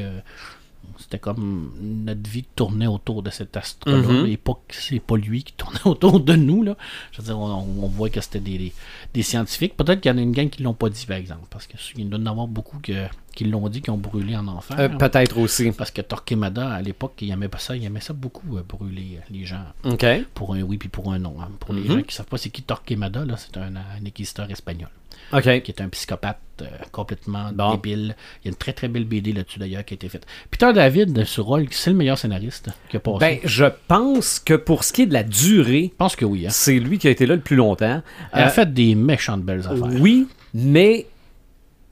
c'était 1.10 1.20
comme 1.20 1.72
notre 1.82 2.30
vie 2.30 2.46
tournait 2.56 2.86
autour 2.86 3.24
de 3.24 3.32
cet 3.32 3.58
astre-là. 3.58 3.98
Mhm. 3.98 4.28
Et 4.28 4.38
pas 4.38 4.62
c'est 4.70 5.00
pas 5.00 5.18
lui 5.18 5.44
qui 5.44 5.54
tournait 5.54 5.80
autour 5.86 6.20
de 6.20 6.36
nous. 6.36 6.62
Là. 6.62 6.78
Je 7.12 7.18
veux 7.18 7.24
dire, 7.24 7.40
on, 7.40 7.66
on 7.82 7.88
voit 7.88 8.12
que 8.12 8.22
c'était 8.22 8.40
des, 8.40 8.60
des, 8.60 8.74
des 9.16 9.24
scientifiques. 9.24 9.76
Peut-être 9.76 10.02
qu'il 10.02 10.12
y 10.12 10.14
en 10.14 10.20
a 10.20 10.22
une 10.22 10.34
gang 10.34 10.50
qui 10.50 10.62
l'ont 10.62 10.76
pas 10.76 10.90
dit, 10.90 11.08
par 11.08 11.18
exemple. 11.18 11.48
Parce 11.50 11.66
qu'il 11.66 12.10
doit 12.10 12.20
y 12.20 12.22
en 12.22 12.28
avoir 12.28 12.46
beaucoup 12.46 12.78
que, 12.78 13.08
qui 13.40 13.46
l'ont 13.46 13.70
dit, 13.70 13.82
qui 13.82 13.90
ont 13.90 13.98
brûlé 13.98 14.36
en 14.36 14.48
enfer. 14.50 14.78
Euh, 14.78 14.90
Peut-être 14.90 15.38
aussi. 15.38 15.72
parce 15.72 15.92
que 15.92 16.02
Torquemada, 16.02 16.72
à 16.74 16.82
l'époque, 16.82 17.14
il 17.22 17.32
aimait 17.32 17.48
pas 17.48 17.58
ça. 17.58 17.74
Il 17.74 17.86
aimait 17.86 18.02
ça 18.02 18.12
beaucoup, 18.12 18.58
euh, 18.58 18.64
brûler 18.68 19.18
euh, 19.18 19.22
les 19.32 19.46
gens 19.46 19.64
OK. 19.86 20.06
pour 20.34 20.54
un 20.56 20.62
oui 20.62 20.78
puis 20.78 20.90
pour 20.90 21.14
un 21.14 21.20
non. 21.20 21.36
hein. 21.42 21.48
Pour 21.62 21.74
les 21.74 21.84
Mhm. 21.84 21.88
gens 21.88 22.02
qui 22.02 22.14
savent 22.16 22.26
pas 22.26 22.38
c'est 22.38 22.50
qui 22.50 22.64
Torquemada, 22.64 23.24
c'est 23.38 23.56
un, 23.58 23.74
un 23.78 24.06
inquisiteur 24.06 24.52
espagnol 24.52 24.90
OK. 25.32 25.44
qui 25.62 25.72
est 25.72 25.80
un 25.80 25.88
psychopathe 25.88 26.38
euh, 26.64 26.66
complètement 26.92 27.52
Bon. 27.54 27.76
débile. 27.76 28.16
Il 28.44 28.48
y 28.48 28.50
a 28.50 28.52
une 28.52 28.58
très 28.58 28.74
très 28.74 28.90
belle 28.90 29.06
BD 29.06 29.32
là-dessus 29.32 29.58
d'ailleurs 29.60 29.86
qui 29.86 29.94
a 29.94 29.96
été 29.96 30.10
faite. 30.10 30.26
Peter 30.52 30.74
David 30.74 31.24
sur 31.24 31.50
Hulk, 31.50 31.72
c'est 31.74 31.92
le 31.92 31.96
meilleur 31.96 32.18
scénariste 32.18 32.70
qui 32.90 32.98
a 32.98 33.00
passé. 33.00 33.20
Ben, 33.20 33.40
je 33.46 33.66
pense 33.88 34.40
que 34.40 34.56
pour 34.56 34.84
ce 34.84 34.92
qui 34.92 35.04
est 35.04 35.06
de 35.08 35.14
la 35.14 35.24
durée, 35.24 35.92
je 35.94 35.96
pense 35.96 36.18
que 36.18 36.26
oui. 36.26 36.46
Hein. 36.46 36.50
c'est 36.52 36.78
lui 36.78 36.98
qui 37.00 37.08
a 37.08 37.12
été 37.12 37.26
là 37.26 37.36
le 37.36 37.42
plus 37.42 37.56
longtemps. 37.56 38.02
Elle 38.34 38.44
a 38.44 38.50
fait 38.50 38.74
des 38.74 38.96
méchantes 38.96 39.44
belles 39.44 39.66
affaires. 39.66 40.02
Oui, 40.02 40.28
mais 40.54 41.08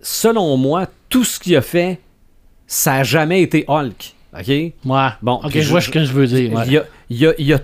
selon 0.02 0.58
moi, 0.58 0.88
tout 1.10 1.24
ce 1.24 1.40
qu'il 1.40 1.56
a 1.56 1.62
fait, 1.62 2.00
ça 2.68 2.96
a 2.96 3.04
jamais 3.04 3.42
été 3.42 3.66
Hulk. 3.68 4.14
OK? 4.38 4.48
Ouais. 4.48 4.74
Bon, 5.22 5.36
ok, 5.44 5.52
je 5.60 5.70
vois 5.70 5.82
ce 5.82 5.90
que 5.90 6.04
je 6.04 6.12
veux 6.12 6.28
dire. 6.28 6.52
ouais. 6.54 6.64
Il, 6.68 6.78
a, 6.78 6.84
il 7.10 7.26
a- 7.28 7.34
il 7.38 7.54
a 7.54 7.60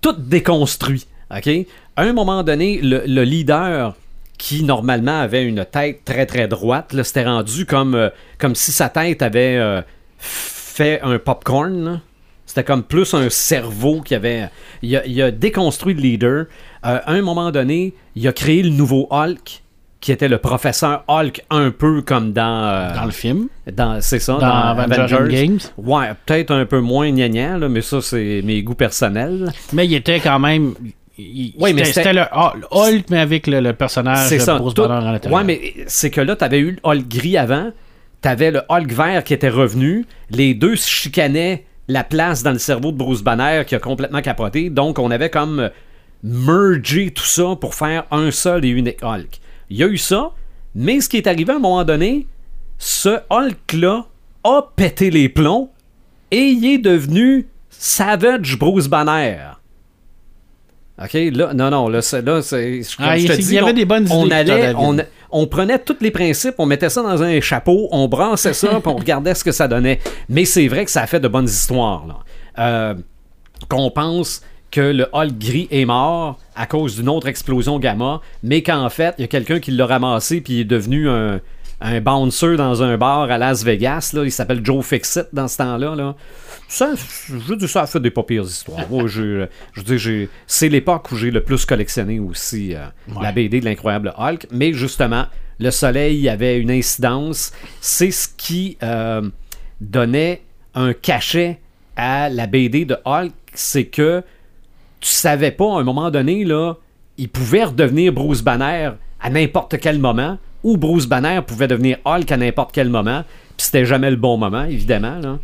tout 0.00 0.12
déconstruit. 0.16 1.06
OK? 1.34 1.48
À 1.96 2.02
un 2.02 2.12
moment 2.12 2.42
donné, 2.42 2.80
le, 2.80 3.02
le 3.06 3.22
leader 3.24 3.94
qui 4.38 4.62
normalement 4.62 5.20
avait 5.20 5.44
une 5.44 5.64
tête 5.64 6.04
très 6.04 6.26
très 6.26 6.48
droite, 6.48 6.94
c'était 7.02 7.24
rendu 7.24 7.66
comme, 7.66 7.94
euh, 7.94 8.10
comme 8.38 8.54
si 8.54 8.72
sa 8.72 8.88
tête 8.88 9.22
avait 9.22 9.56
euh, 9.56 9.80
fait 10.18 11.00
un 11.02 11.18
popcorn. 11.18 12.00
C'était 12.46 12.64
comme 12.64 12.82
plus 12.84 13.14
un 13.14 13.30
cerveau 13.30 14.00
qui 14.02 14.14
avait. 14.14 14.48
Il 14.82 14.96
a, 14.96 15.04
il 15.06 15.20
a 15.22 15.30
déconstruit 15.30 15.94
le 15.94 16.00
leader. 16.00 16.46
Euh, 16.84 16.98
à 17.04 17.12
un 17.12 17.22
moment 17.22 17.50
donné, 17.50 17.94
il 18.14 18.26
a 18.28 18.32
créé 18.32 18.62
le 18.62 18.70
nouveau 18.70 19.08
Hulk, 19.10 19.62
qui 20.04 20.12
était 20.12 20.28
le 20.28 20.36
professeur 20.36 21.02
Hulk, 21.08 21.40
un 21.48 21.70
peu 21.70 22.02
comme 22.02 22.34
dans. 22.34 22.66
euh, 22.66 22.94
Dans 22.94 23.06
le 23.06 23.10
film, 23.10 23.48
dans- 23.72 24.02
c'est 24.02 24.18
ça, 24.18 24.34
dans, 24.34 24.40
dans, 24.40 24.78
Avengers, 24.82 25.16
Games. 25.30 25.58
Ouais, 25.78 26.08
peut-être 26.26 26.50
un 26.50 26.66
peu 26.66 26.80
moins 26.80 27.10
gnangnan, 27.10 27.56
là, 27.56 27.70
mais 27.70 27.80
ça, 27.80 28.02
c'est 28.02 28.42
mes 28.44 28.62
goûts 28.62 28.74
personnels. 28.74 29.50
Mais 29.72 29.86
il 29.86 29.94
était 29.94 30.20
quand 30.20 30.38
même. 30.38 30.74
il- 31.16 31.54
Oui, 31.58 31.72
mais 31.72 31.84
c'était- 31.86 32.12
le 32.12 32.20
Hul- 32.20 32.66
Hulk, 32.70 33.04
mais 33.08 33.18
avec 33.20 33.46
le, 33.46 33.60
le 33.60 33.72
personnage 33.72 34.28
C'est 34.28 34.36
de 34.36 34.42
ça. 34.42 34.58
Bruce 34.58 34.74
tout- 34.74 34.82
Banner 34.86 35.06
à 35.08 35.12
l'intérieur. 35.12 35.38
ouais, 35.38 35.44
mais 35.46 35.72
c'est 35.86 36.10
que 36.10 36.20
là, 36.20 36.36
t'avais 36.36 36.58
eu 36.58 36.72
le 36.72 36.78
Hulk 36.82 37.08
gris 37.08 37.38
avant, 37.38 37.70
t'avais 38.20 38.50
le 38.50 38.60
Hulk 38.68 38.92
vert 38.92 39.24
qui 39.24 39.32
était 39.32 39.48
revenu, 39.48 40.04
les 40.28 40.52
deux 40.52 40.76
se 40.76 40.86
chicanaient 40.90 41.64
la 41.88 42.04
place 42.04 42.42
dans 42.42 42.52
le 42.52 42.58
cerveau 42.58 42.92
de 42.92 42.98
Bruce 42.98 43.22
Banner 43.22 43.62
qui 43.66 43.74
a 43.74 43.78
complètement 43.78 44.20
capoté, 44.20 44.68
donc 44.68 44.98
on 44.98 45.10
avait 45.10 45.30
comme 45.30 45.70
mergé 46.22 47.10
tout 47.10 47.24
ça 47.24 47.56
pour 47.60 47.74
faire 47.74 48.04
un 48.10 48.30
seul 48.30 48.64
et 48.66 48.68
unique 48.68 49.02
Hulk. 49.02 49.40
Il 49.70 49.76
y 49.78 49.82
a 49.82 49.86
eu 49.86 49.98
ça, 49.98 50.30
mais 50.74 51.00
ce 51.00 51.08
qui 51.08 51.16
est 51.16 51.26
arrivé 51.26 51.52
à 51.52 51.56
un 51.56 51.60
moment 51.60 51.84
donné, 51.84 52.26
ce 52.78 53.18
Hulk-là 53.30 54.04
a 54.44 54.62
pété 54.76 55.10
les 55.10 55.28
plombs 55.28 55.70
et 56.30 56.42
il 56.48 56.64
est 56.66 56.78
devenu 56.78 57.48
Savage 57.70 58.58
Bruce 58.58 58.88
Banner. 58.88 59.36
OK, 61.02 61.12
là, 61.32 61.52
non, 61.54 61.70
non, 61.70 61.88
là, 61.88 62.02
c'est, 62.02 62.22
là, 62.22 62.40
c'est, 62.40 62.82
Ah, 62.98 63.16
je 63.18 63.22
il- 63.24 63.28
te 63.28 63.32
y 63.34 63.38
dis, 63.44 63.58
avait 63.58 63.70
on- 63.70 63.74
des 63.74 63.84
bonnes 63.84 64.06
on 64.10 64.26
idées, 64.26 64.36
Peter 64.36 64.52
allait, 64.52 64.72
David. 64.74 64.76
on, 65.32 65.40
on 65.42 65.46
prenait 65.48 65.78
tous 65.80 65.96
les 66.00 66.12
principes, 66.12 66.54
on 66.58 66.66
mettait 66.66 66.88
ça 66.88 67.02
dans 67.02 67.20
un 67.20 67.40
chapeau, 67.40 67.88
on 67.90 68.06
brassait 68.06 68.52
ça, 68.52 68.68
puis 68.80 68.92
on 68.92 68.94
regardait 68.96 69.34
ce 69.34 69.42
que 69.42 69.50
ça 69.50 69.66
donnait. 69.66 69.98
Mais 70.28 70.44
c'est 70.44 70.68
vrai 70.68 70.84
que 70.84 70.92
ça 70.92 71.02
a 71.02 71.06
fait 71.08 71.18
de 71.18 71.26
bonnes 71.26 71.48
histoires, 71.48 72.06
là. 72.06 72.18
Euh, 72.60 72.94
qu'on 73.68 73.90
pense 73.90 74.42
que 74.70 74.80
le 74.80 75.08
Hulk 75.12 75.36
gris 75.36 75.68
est 75.72 75.84
mort 75.84 76.38
à 76.56 76.66
cause 76.66 76.96
d'une 76.96 77.08
autre 77.08 77.26
explosion 77.28 77.78
gamma, 77.78 78.20
mais 78.42 78.62
qu'en 78.62 78.88
fait, 78.90 79.14
il 79.18 79.22
y 79.22 79.24
a 79.24 79.28
quelqu'un 79.28 79.60
qui 79.60 79.70
l'a 79.72 79.86
ramassé 79.86 80.40
puis 80.40 80.54
il 80.54 80.60
est 80.60 80.64
devenu 80.64 81.08
un, 81.08 81.40
un 81.80 82.00
bouncer 82.00 82.56
dans 82.56 82.82
un 82.82 82.96
bar 82.96 83.30
à 83.30 83.38
Las 83.38 83.64
Vegas. 83.64 84.12
Là. 84.14 84.24
Il 84.24 84.30
s'appelle 84.32 84.60
Joe 84.64 84.84
Fixit 84.86 85.24
dans 85.32 85.48
ce 85.48 85.58
temps-là. 85.58 85.94
Là. 85.96 86.14
Ça, 86.68 86.92
je 87.28 87.34
veux 87.34 87.56
dire, 87.56 87.68
ça 87.68 87.82
a 87.82 87.86
fait 87.86 88.00
des 88.00 88.10
pas 88.10 88.22
pires 88.22 88.44
histoires. 88.44 88.88
Moi, 88.88 89.06
je 89.06 89.46
veux 89.76 89.82
dire, 89.84 89.98
j'ai- 89.98 90.28
c'est 90.46 90.68
l'époque 90.68 91.10
où 91.12 91.16
j'ai 91.16 91.30
le 91.30 91.42
plus 91.42 91.64
collectionné 91.66 92.20
aussi 92.20 92.74
euh, 92.74 92.86
la 93.20 93.32
BD 93.32 93.60
de 93.60 93.64
l'incroyable 93.64 94.14
Hulk. 94.16 94.46
Mais 94.50 94.72
justement, 94.72 95.26
le 95.58 95.70
soleil 95.70 96.28
avait 96.28 96.58
une 96.58 96.70
incidence. 96.70 97.52
C'est 97.80 98.10
ce 98.10 98.28
qui 98.36 98.78
euh, 98.82 99.28
donnait 99.80 100.42
un 100.74 100.92
cachet 100.92 101.60
à 101.96 102.28
la 102.28 102.46
BD 102.46 102.84
de 102.84 102.96
Hulk. 103.04 103.32
C'est 103.52 103.84
que 103.86 104.22
tu 105.04 105.10
savais 105.10 105.50
pas 105.50 105.66
à 105.66 105.80
un 105.80 105.82
moment 105.82 106.10
donné, 106.10 106.44
là, 106.44 106.74
il 107.18 107.28
pouvait 107.28 107.64
redevenir 107.64 108.10
Bruce 108.12 108.40
Banner 108.42 108.92
à 109.20 109.28
n'importe 109.30 109.78
quel 109.78 109.98
moment, 109.98 110.38
ou 110.62 110.78
Bruce 110.78 111.06
Banner 111.06 111.40
pouvait 111.46 111.68
devenir 111.68 111.98
Hulk 112.06 112.32
à 112.32 112.36
n'importe 112.38 112.72
quel 112.72 112.88
moment, 112.88 113.22
puis 113.58 113.66
c'était 113.66 113.84
jamais 113.84 114.08
le 114.10 114.16
bon 114.16 114.38
moment, 114.38 114.64
évidemment. 114.64 115.18
Là. 115.18 115.38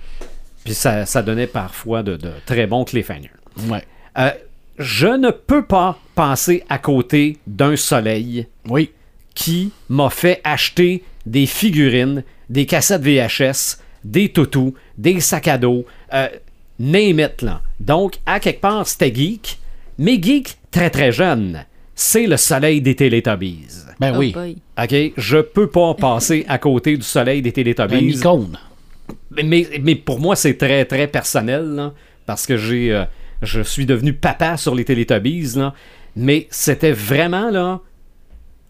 Puis 0.65 0.73
ça, 0.73 1.05
ça 1.05 1.21
donnait 1.23 1.47
parfois 1.47 2.03
de, 2.03 2.17
de 2.17 2.31
très 2.47 2.67
bons 2.67 2.85
cliffhangers. 2.85 3.31
Ouais. 3.69 3.85
Euh, 4.19 4.31
je 4.79 5.09
ne 5.09 5.31
peux 5.31 5.65
pas 5.67 5.99
passer 6.15 6.65
à 6.71 6.79
côté 6.79 7.37
d'un 7.47 7.77
soleil 7.77 8.47
Oui. 8.69 8.91
qui 9.35 9.73
m'a 9.91 10.09
fait 10.09 10.41
acheter 10.43 11.05
des 11.27 11.45
figurines, 11.45 12.25
des 12.49 12.65
cassettes 12.65 13.03
VHS, 13.03 13.79
des 14.05 14.31
toutous, 14.31 14.75
des 14.97 15.21
sacs 15.21 15.49
à 15.49 15.59
dos, 15.59 15.85
euh, 16.15 16.29
name 16.81 17.21
it, 17.21 17.43
là. 17.43 17.61
Donc, 17.79 18.17
à 18.27 18.41
quelque 18.41 18.61
part, 18.61 18.87
c'était 18.89 19.15
geek, 19.15 19.59
mais 19.99 20.21
geek 20.21 20.57
très 20.73 20.91
très 20.91 21.13
jeune. 21.13 21.65
C'est 21.95 22.27
le 22.27 22.37
soleil 22.39 22.81
des 22.81 22.97
Télétubbies. 22.97 23.67
Ben 24.01 24.13
Oh 24.15 24.19
oui. 24.19 24.33
boy. 24.33 24.57
OK? 24.83 25.13
Je 25.19 25.37
peux 25.39 25.67
pas 25.69 25.93
passer 25.95 26.47
à 26.49 26.57
côté 26.59 26.97
du 26.97 27.03
soleil 27.03 27.43
des 27.43 27.51
Un 27.51 27.53
Télétubbies. 27.53 28.17
icône. 28.17 28.59
Mais, 29.31 29.43
mais, 29.43 29.69
mais 29.83 29.95
pour 29.95 30.19
moi, 30.19 30.35
c'est 30.35 30.57
très, 30.57 30.85
très 30.87 31.07
personnel, 31.07 31.65
là, 31.75 31.93
parce 32.25 32.47
que 32.47 32.57
j'ai, 32.57 32.93
euh, 32.93 33.05
je 33.43 33.61
suis 33.61 33.85
devenu 33.85 34.15
papa 34.15 34.57
sur 34.57 34.75
les 34.75 34.85
Télétubbies, 34.87 35.57
là. 35.57 35.75
Mais 36.17 36.49
c'était 36.51 36.93
vraiment, 36.93 37.51
là, 37.51 37.81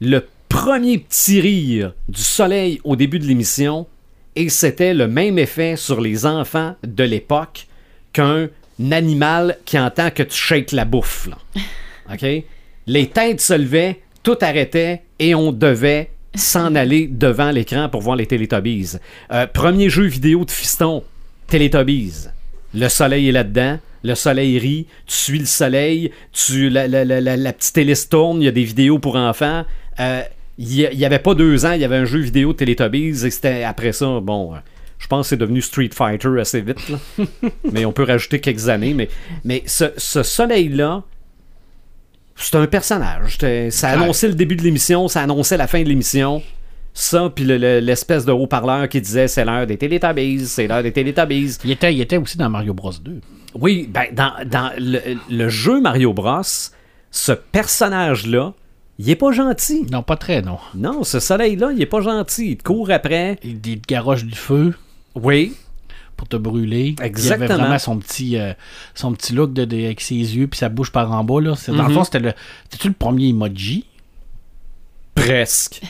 le 0.01 0.27
premier 0.49 0.99
petit 0.99 1.41
rire 1.41 1.95
du 2.09 2.21
soleil 2.21 2.81
au 2.83 2.97
début 2.97 3.21
de 3.21 3.25
l'émission, 3.27 3.87
et 4.35 4.49
c'était 4.49 4.95
le 4.95 5.07
même 5.07 5.39
effet 5.39 5.77
sur 5.77 6.01
les 6.01 6.27
enfants 6.27 6.75
de 6.85 7.05
l'époque 7.05 7.69
qu'un 8.13 8.49
animal 8.91 9.59
qui 9.65 9.79
entend 9.79 10.11
que 10.11 10.23
tu 10.23 10.37
shakes 10.37 10.73
la 10.73 10.85
bouffe, 10.85 11.29
là. 11.29 11.39
OK? 12.13 12.45
Les 12.87 13.07
têtes 13.09 13.41
se 13.41 13.55
levaient, 13.55 14.01
tout 14.23 14.39
arrêtait, 14.41 15.03
et 15.19 15.35
on 15.35 15.53
devait 15.53 16.11
s'en 16.35 16.75
aller 16.75 17.07
devant 17.07 17.51
l'écran 17.51 17.89
pour 17.89 18.01
voir 18.01 18.17
les 18.17 18.27
Télétubbies. 18.27 18.97
Euh, 19.33 19.47
premier 19.47 19.89
jeu 19.91 20.05
vidéo 20.05 20.45
de 20.45 20.51
fiston, 20.51 21.05
Teletubbies. 21.47 22.29
Le 22.75 22.89
soleil 22.89 23.29
est 23.29 23.33
là-dedans. 23.33 23.79
Le 24.03 24.15
soleil 24.15 24.59
rit, 24.59 24.87
tu 25.07 25.15
suis 25.15 25.39
le 25.39 25.45
soleil, 25.45 26.11
tu 26.33 26.71
la, 26.71 26.89
la, 26.89 27.05
la, 27.05 27.21
la 27.21 27.53
petite 27.53 27.77
hélice 27.77 28.09
tourne, 28.09 28.41
il 28.41 28.47
y 28.47 28.49
a 28.49 28.53
des 28.53 28.65
vidéos 28.65 28.99
pour 28.99 29.17
enfants. 29.17 29.65
Euh, 29.99 30.23
il 30.57 30.91
n'y 30.95 31.05
avait 31.05 31.19
pas 31.19 31.35
deux 31.35 31.67
ans, 31.67 31.73
il 31.73 31.81
y 31.81 31.85
avait 31.85 31.97
un 31.97 32.05
jeu 32.07 32.21
vidéo 32.21 32.53
de 32.53 32.59
Teletubbies 32.59 33.27
et 33.27 33.31
c'était 33.31 33.65
après 33.65 33.93
ça, 33.93 34.21
bon, 34.21 34.55
euh, 34.55 34.59
je 35.01 35.07
pense 35.07 35.27
que 35.27 35.29
c'est 35.31 35.37
devenu 35.39 35.63
Street 35.63 35.91
Fighter 35.93 36.29
assez 36.39 36.61
vite. 36.61 36.89
Là. 36.89 37.25
mais 37.73 37.85
on 37.87 37.93
peut 37.93 38.05
rajouter 38.05 38.39
quelques 38.39 38.69
années. 38.69 38.95
Mais, 38.95 39.09
mais 39.45 39.63
ce, 39.67 39.87
ce 39.97 40.23
soleil-là, 40.23 41.03
c'est 42.37 42.57
un 42.57 42.67
personnage. 42.67 43.39
Ça 43.71 43.89
annonçait 43.89 44.29
le 44.29 44.35
début 44.35 44.57
de 44.57 44.63
l'émission, 44.63 45.09
ça 45.09 45.23
annonçait 45.23 45.57
la 45.57 45.67
fin 45.67 45.83
de 45.83 45.89
l'émission. 45.89 46.43
Ça, 46.93 47.31
puis 47.35 47.45
l'espèce 47.45 48.25
de 48.25 48.33
haut-parleur 48.33 48.89
qui 48.89 49.01
disait 49.01 49.27
c'est 49.27 49.45
l'heure 49.45 49.67
des 49.67 49.79
Teletubbies, 49.79 50.47
c'est 50.47 50.67
l'heure 50.67 50.83
des 50.83 50.93
Teletubbies. 50.93 51.57
Il 51.65 51.71
était, 51.71 51.95
il 51.95 52.01
était 52.01 52.19
aussi 52.19 52.37
dans 52.37 52.51
Mario 52.51 52.75
Bros 52.75 52.93
2. 52.93 53.21
Oui, 53.55 53.89
ben, 53.93 54.07
dans, 54.13 54.33
dans 54.45 54.71
le, 54.77 55.01
le, 55.31 55.49
jeu 55.49 55.81
Mario 55.81 56.13
Bros, 56.13 56.43
ce 57.11 57.33
personnage-là, 57.33 58.53
il 58.99 59.09
est 59.09 59.17
pas 59.17 59.33
gentil. 59.33 59.87
Non, 59.91 60.03
pas 60.03 60.17
très, 60.17 60.43
non. 60.43 60.59
Non, 60.75 61.05
ce 61.05 61.21
soleil-là, 61.21 61.71
il 61.73 61.81
est 61.81 61.87
pas 61.87 62.03
gentil. 62.03 62.51
Il 62.51 62.57
te 62.59 62.65
court 62.65 62.91
après. 62.91 63.39
Il 63.43 63.61
te 63.61 63.87
garoche 63.89 64.25
du 64.25 64.35
feu. 64.35 64.75
Oui. 65.15 65.55
Pour 66.17 66.29
te 66.29 66.37
brûler. 66.37 66.95
Exactement. 67.03 67.47
Il 67.47 67.53
avait 67.53 67.63
vraiment 67.63 67.79
son 67.79 67.99
petit, 67.99 68.39
euh, 68.39 68.53
son 68.95 69.13
petit 69.13 69.33
look 69.33 69.53
de, 69.53 69.63
avec 69.63 70.01
ses 70.01 70.15
yeux 70.15 70.47
puis 70.47 70.59
sa 70.59 70.69
bouche 70.69 70.93
par 70.93 71.11
en 71.13 71.25
bas. 71.25 71.41
Là. 71.41 71.55
Dans 71.69 71.75
le 71.75 71.83
mhm. 71.89 71.95
fond, 71.95 72.05
c'était 72.05 72.19
le, 72.19 72.33
c'était-tu 72.65 72.89
le 72.89 72.95
premier 72.95 73.29
emoji? 73.29 73.87
Presque. 75.15 75.81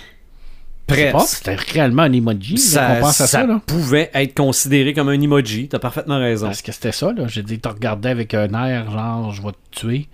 Presque. 0.87 1.29
C'était 1.29 1.55
réellement 1.55 2.03
un 2.03 2.13
emoji. 2.13 2.59
Ça, 2.59 3.03
ça, 3.13 3.27
ça 3.27 3.47
pouvait 3.67 4.11
être 4.15 4.35
considéré 4.35 4.93
comme 4.95 5.09
un 5.09 5.21
emoji. 5.21 5.69
T'as 5.69 5.79
parfaitement 5.79 6.19
raison. 6.19 6.47
Parce 6.47 6.63
que 6.63 6.73
c'était 6.73 6.93
ça. 6.93 7.13
Là. 7.13 7.27
J'ai 7.27 7.43
dit, 7.43 7.59
tu 7.59 7.69
regardais 7.69 8.11
avec 8.11 8.35
un 8.35 8.53
air 8.55 8.91
genre, 8.91 9.33
je 9.33 9.43
vais 9.43 9.53
te 9.53 9.81
tuer. 9.81 10.09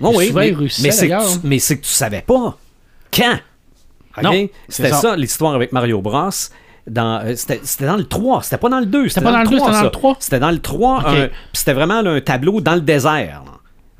Oh 0.00 0.12
oui, 0.16 0.32
mais, 0.34 0.54
mais 0.82 0.90
c'est 0.90 1.08
que, 1.08 1.80
tu 1.82 1.90
savais 1.90 2.22
pas. 2.22 2.58
Quand? 3.12 3.38
C'était 4.68 4.92
ça 4.92 5.16
l'histoire 5.16 5.54
avec 5.54 5.72
Mario 5.72 6.00
Bros 6.02 6.30
dans 6.86 7.24
euh, 7.24 7.34
c'était 7.36 7.86
dans 7.86 7.96
le 7.96 8.04
3, 8.04 8.42
c'était 8.42 8.58
pas 8.58 8.68
dans 8.68 8.80
le 8.80 8.86
2, 8.86 9.08
c'était 9.08 9.20
pas 9.20 9.32
dans, 9.32 9.42
le 9.42 9.48
2, 9.48 9.58
c'était 9.58 9.72
dans 9.72 9.82
le 9.82 9.90
3. 9.90 10.16
C'était 10.18 10.40
dans 10.40 10.50
le 10.50 10.58
3, 10.58 11.04
c'était 11.52 11.72
vraiment 11.72 11.98
un 11.98 12.20
tableau 12.20 12.60
dans 12.60 12.74
le 12.74 12.80
désert. 12.80 13.42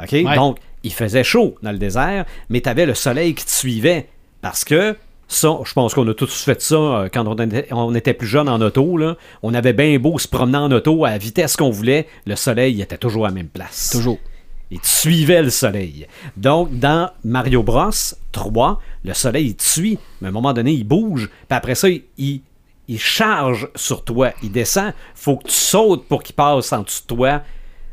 OK? 0.03 0.35
Donc 0.35 0.59
il 0.83 0.93
faisait 0.93 1.25
chaud 1.25 1.57
dans 1.63 1.73
le 1.73 1.79
désert, 1.79 2.25
mais 2.49 2.61
tu 2.61 2.69
avais 2.69 2.87
le 2.87 2.95
soleil 2.95 3.35
qui 3.35 3.45
te 3.45 3.51
suivait 3.51 4.09
parce 4.41 4.65
que 4.65 4.97
ça, 5.29 5.59
je 5.65 5.73
pense 5.73 5.95
qu'on 5.95 6.07
a 6.09 6.15
tous 6.15 6.43
fait 6.43 6.61
ça 6.61 6.75
euh, 6.75 7.09
quand 7.13 7.27
on 7.27 7.95
était, 7.95 8.15
plus 8.15 8.27
jeune 8.27 8.49
en 8.49 8.61
auto. 8.61 8.97
Là. 8.97 9.17
On 9.43 9.55
avait 9.55 9.73
bien 9.73 9.99
beau 9.99 10.19
se 10.19 10.29
promener 10.29 10.59
en 10.59 10.71
auto 10.71 11.05
à 11.05 11.11
la 11.11 11.19
vitesse 11.19 11.57
qu'on 11.57 11.71
voulait, 11.71 12.07
le 12.27 12.37
soleil 12.37 12.83
était 12.83 12.99
toujours 12.99 13.25
à 13.25 13.29
la 13.29 13.35
même 13.35 13.49
place. 13.49 13.91
Toujours. 13.91 14.19
Il 14.71 14.81
te 14.81 14.87
suivait 14.87 15.43
le 15.43 15.51
soleil. 15.51 16.07
Donc, 16.37 16.79
dans 16.79 17.11
Mario 17.25 17.63
Bros 17.63 17.91
3, 18.33 18.81
le 19.05 19.15
soleil, 19.15 19.49
il 19.49 19.55
te 19.55 19.63
suit, 19.63 19.99
mais 20.21 20.29
à 20.29 20.31
un 20.31 20.33
moment 20.33 20.53
donné, 20.53 20.73
il 20.73 20.85
bouge, 20.85 21.29
puis 21.49 21.57
après 21.57 21.75
ça, 21.75 21.89
il, 21.89 22.03
il 22.19 22.43
charge 22.99 23.69
sur 23.75 24.05
toi, 24.05 24.33
il 24.43 24.53
descend, 24.53 24.93
faut 25.15 25.37
que 25.37 25.49
tu 25.49 25.55
sautes 25.55 26.07
pour 26.07 26.23
qu'il 26.23 26.35
passe 26.35 26.73
en 26.73 26.83
dessous 26.83 27.03
de 27.03 27.15
toi. 27.15 27.43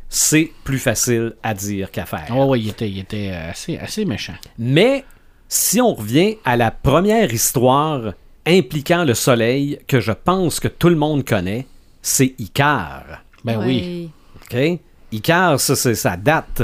C'est 0.10 0.52
plus 0.64 0.80
facile 0.80 1.36
à 1.44 1.54
dire 1.54 1.92
qu'à 1.92 2.06
faire. 2.06 2.28
Oh 2.36 2.48
oui, 2.50 2.62
il 2.64 2.70
était, 2.70 2.90
il 2.90 3.00
était 3.00 3.30
assez, 3.30 3.78
assez 3.78 4.06
méchant. 4.06 4.34
Mais 4.58 5.06
si 5.48 5.80
on 5.82 5.94
revient 5.94 6.38
à 6.46 6.58
la 6.58 6.72
première 6.72 7.32
histoire 7.32 8.14
impliquant 8.48 9.04
le 9.04 9.14
soleil 9.14 9.80
que 9.88 10.00
je 10.00 10.12
pense 10.12 10.60
que 10.60 10.68
tout 10.68 10.90
le 10.90 10.96
monde 10.96 11.24
connaît, 11.24 11.68
c'est 12.02 12.34
Icar. 12.40 13.24
Ben 13.44 13.60
oui. 13.64 14.10
OK? 14.36 14.80
Icar, 15.12 15.60
ça, 15.60 15.76
ça 15.76 16.18
date. 16.18 16.64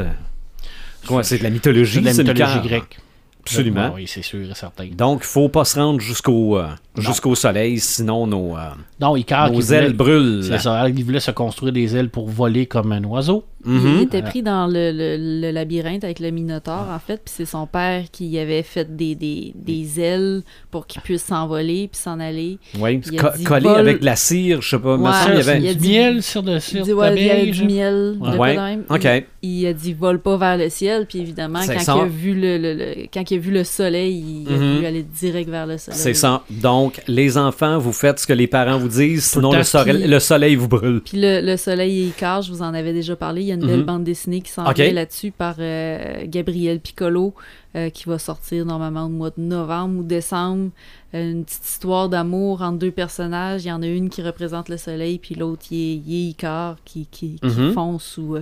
C'est 1.22 1.38
de 1.38 1.44
la 1.44 1.52
mythologie, 1.52 2.02
de 2.02 2.06
la 2.06 2.14
mythologie 2.14 2.68
grecque. 2.68 3.00
Absolument. 3.46 3.92
Oui, 3.94 4.06
c'est 4.08 4.24
sûr 4.24 4.50
et 4.50 4.56
certain. 4.56 4.88
Donc, 4.88 5.20
il 5.22 5.28
faut 5.28 5.50
pas 5.50 5.66
se 5.66 5.80
rendre 5.80 6.00
jusqu'au 6.00 6.58
euh, 6.58 6.68
jusqu'au 6.98 7.36
soleil, 7.36 7.80
sinon 7.80 8.26
nos, 8.26 8.58
euh, 8.58 8.70
non, 9.00 9.16
Icar, 9.16 9.52
nos 9.52 9.62
ailes 9.62 9.94
brûlent. 9.94 10.44
C'est 10.44 10.60
ça, 10.60 10.90
il 10.90 11.04
voulait 11.04 11.20
se 11.20 11.32
construire 11.32 11.72
des 11.72 11.96
ailes 11.96 12.10
pour 12.10 12.28
voler 12.28 12.66
comme 12.66 12.92
un 12.92 13.04
oiseau. 13.04 13.46
Il 13.66 14.02
était 14.02 14.22
pris 14.22 14.44
dans 14.44 14.68
le, 14.68 14.92
le, 14.92 15.52
labyrinthe 15.52 16.04
avec 16.04 16.20
le 16.20 16.32
Minotaure, 16.32 16.88
en 16.92 17.00
fait, 17.00 17.22
puis 17.26 17.34
c'est 17.36 17.46
son 17.46 17.68
père 17.68 18.04
qui 18.12 18.38
avait 18.38 18.64
fait 18.64 18.96
des, 18.96 19.16
des, 19.16 19.54
des 19.56 20.00
ailes 20.00 20.44
pour 20.72 20.88
qu'il 20.88 21.02
puisse 21.02 21.24
s'envoler 21.24 21.88
puis 21.92 22.00
s'en 22.00 22.20
aller. 22.20 22.58
Oui, 22.80 23.02
collé 23.46 23.70
avec 23.70 24.02
de 24.02 24.06
la 24.06 24.16
cire, 24.16 24.62
je 24.62 24.70
sais 24.70 24.80
pas. 24.80 24.96
Ouais, 24.96 25.12
il 25.30 25.36
y 25.36 25.40
avait 25.40 25.62
il 25.62 25.68
a 25.68 25.74
du 25.74 25.88
miel 25.88 26.24
sur 26.24 26.44
de 26.44 26.60
cire. 26.60 26.84
Il, 26.86 26.90
il 27.18 27.26
y 27.26 27.30
a 27.30 27.46
du 27.46 27.66
miel, 27.66 28.18
ouais. 28.20 28.56
même. 28.56 28.84
OK. 28.90 29.08
Il, 29.42 29.66
a 29.68 29.74
dit 29.74 29.94
vole 29.94 30.20
pas 30.20 30.38
vers 30.38 30.58
le 30.58 30.70
ciel, 30.70 31.06
puis 31.08 31.20
évidemment, 31.20 31.60
quand 31.66 31.96
il, 31.96 32.02
a 32.02 32.06
vu 32.06 32.34
le, 32.34 32.58
le, 32.58 33.08
quand 33.14 33.30
il 33.30 33.38
a 33.38 33.40
vu 33.40 33.52
le 33.52 33.64
soleil, 33.64 34.44
il 34.46 34.54
a 34.54 34.58
mhm. 34.58 34.74
voulu 34.74 34.86
aller 34.86 35.04
direct 35.04 35.50
vers 35.50 35.68
le 35.68 35.78
soleil. 35.78 36.00
C'est 36.00 36.14
ça. 36.14 36.44
Donc, 36.50 37.02
les 37.08 37.38
enfants, 37.38 37.78
vous 37.78 37.94
faites 37.94 38.20
ce 38.20 38.28
que 38.28 38.34
les 38.34 38.48
parents 38.48 38.78
vous 38.78 38.88
disent, 38.88 39.26
sinon 39.26 39.54
le, 39.54 39.64
soleil, 39.64 40.08
le 40.08 40.20
soleil 40.20 40.56
vous 40.56 40.68
brûle. 40.68 41.02
Puis 41.02 41.20
le, 41.22 41.56
soleil 41.58 42.08
est 42.08 42.26
je 42.42 42.52
vous 42.52 42.62
en 42.62 42.74
avais 42.74 42.94
déjà 42.94 43.16
parlé. 43.16 43.42
Il 43.42 43.48
y 43.48 43.52
a 43.52 43.55
une 43.56 43.66
belle 43.66 43.80
mhm. 43.80 43.86
bande 43.86 44.04
dessinée 44.04 44.42
qui 44.42 44.52
s'en 44.52 44.66
okay. 44.66 44.92
là-dessus 44.92 45.32
par 45.32 45.56
euh, 45.60 46.24
Gabriel 46.26 46.80
Piccolo, 46.80 47.34
euh, 47.76 47.90
qui 47.90 48.06
va 48.06 48.20
sortir 48.20 48.66
normalement 48.66 49.06
au 49.06 49.10
mois 49.10 49.32
de 49.32 49.42
novembre 49.42 50.00
ou 50.00 50.04
décembre. 50.04 50.70
Euh, 51.14 51.32
une 51.32 51.46
petite 51.46 51.66
histoire 51.66 52.10
d'amour 52.10 52.62
entre 52.62 52.78
deux 52.78 52.92
personnages. 52.92 53.66
Il 53.66 53.70
y 53.70 53.72
en 53.72 53.82
a 53.82 53.88
une 53.88 54.10
qui 54.10 54.22
représente 54.22 54.70
le 54.70 54.78
soleil, 54.78 55.18
puis 55.20 55.36
l'autre, 55.36 55.64
il 55.72 56.04
est, 56.08 56.30
Icar, 56.30 56.78
qui, 56.86 57.08
qui, 57.08 57.40
mhm. 57.44 57.74
fond 57.74 58.00
sous, 58.00 58.38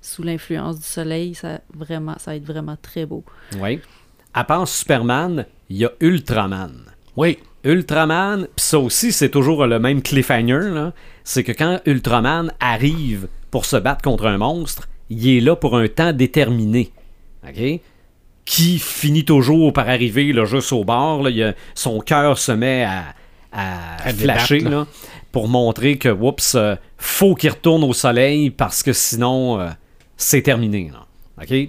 sous 0.00 0.22
l'influence 0.22 0.78
du 0.78 0.86
soleil. 0.86 1.34
Ça, 1.34 1.60
vraiment, 1.74 2.14
ça 2.18 2.30
va 2.30 2.36
être 2.36 2.46
vraiment 2.46 2.76
très 2.80 3.06
beau. 3.06 3.24
Oui. 3.60 3.80
À 4.32 4.44
part 4.44 4.68
Superman, 4.68 5.46
il 5.68 5.78
y 5.78 5.84
a 5.84 5.90
Ultraman. 6.00 6.72
Oui. 7.16 7.38
Ultraman, 7.62 8.46
pis 8.56 8.62
ça 8.62 8.78
aussi, 8.78 9.12
c'est 9.12 9.28
toujours 9.28 9.66
le 9.66 9.78
même 9.78 10.00
cliffhanger, 10.00 10.90
c'est 11.24 11.44
que 11.44 11.52
quand 11.52 11.80
Ultraman 11.84 12.52
arrive 12.58 13.28
pour 13.50 13.64
se 13.64 13.76
battre 13.76 14.02
contre 14.02 14.26
un 14.26 14.38
monstre, 14.38 14.88
il 15.08 15.28
est 15.28 15.40
là 15.40 15.56
pour 15.56 15.76
un 15.76 15.88
temps 15.88 16.12
déterminé. 16.12 16.92
OK? 17.46 17.80
Qui 18.44 18.78
finit 18.78 19.24
toujours 19.24 19.72
par 19.72 19.88
arriver 19.88 20.32
là, 20.32 20.44
juste 20.44 20.72
au 20.72 20.84
bord. 20.84 21.22
Là, 21.22 21.52
son 21.74 22.00
cœur 22.00 22.38
se 22.38 22.52
met 22.52 22.84
à, 22.84 23.14
à, 23.52 24.12
flasher 24.12 24.60
là. 24.60 24.86
pour 25.32 25.48
montrer 25.48 25.98
que, 25.98 26.08
oups, 26.08 26.54
euh, 26.54 26.76
faut 26.96 27.34
qu'il 27.34 27.50
retourne 27.50 27.84
au 27.84 27.92
soleil 27.92 28.50
parce 28.50 28.82
que 28.82 28.92
sinon, 28.92 29.60
euh, 29.60 29.68
c'est 30.16 30.42
terminé. 30.42 30.90
Là. 30.92 31.06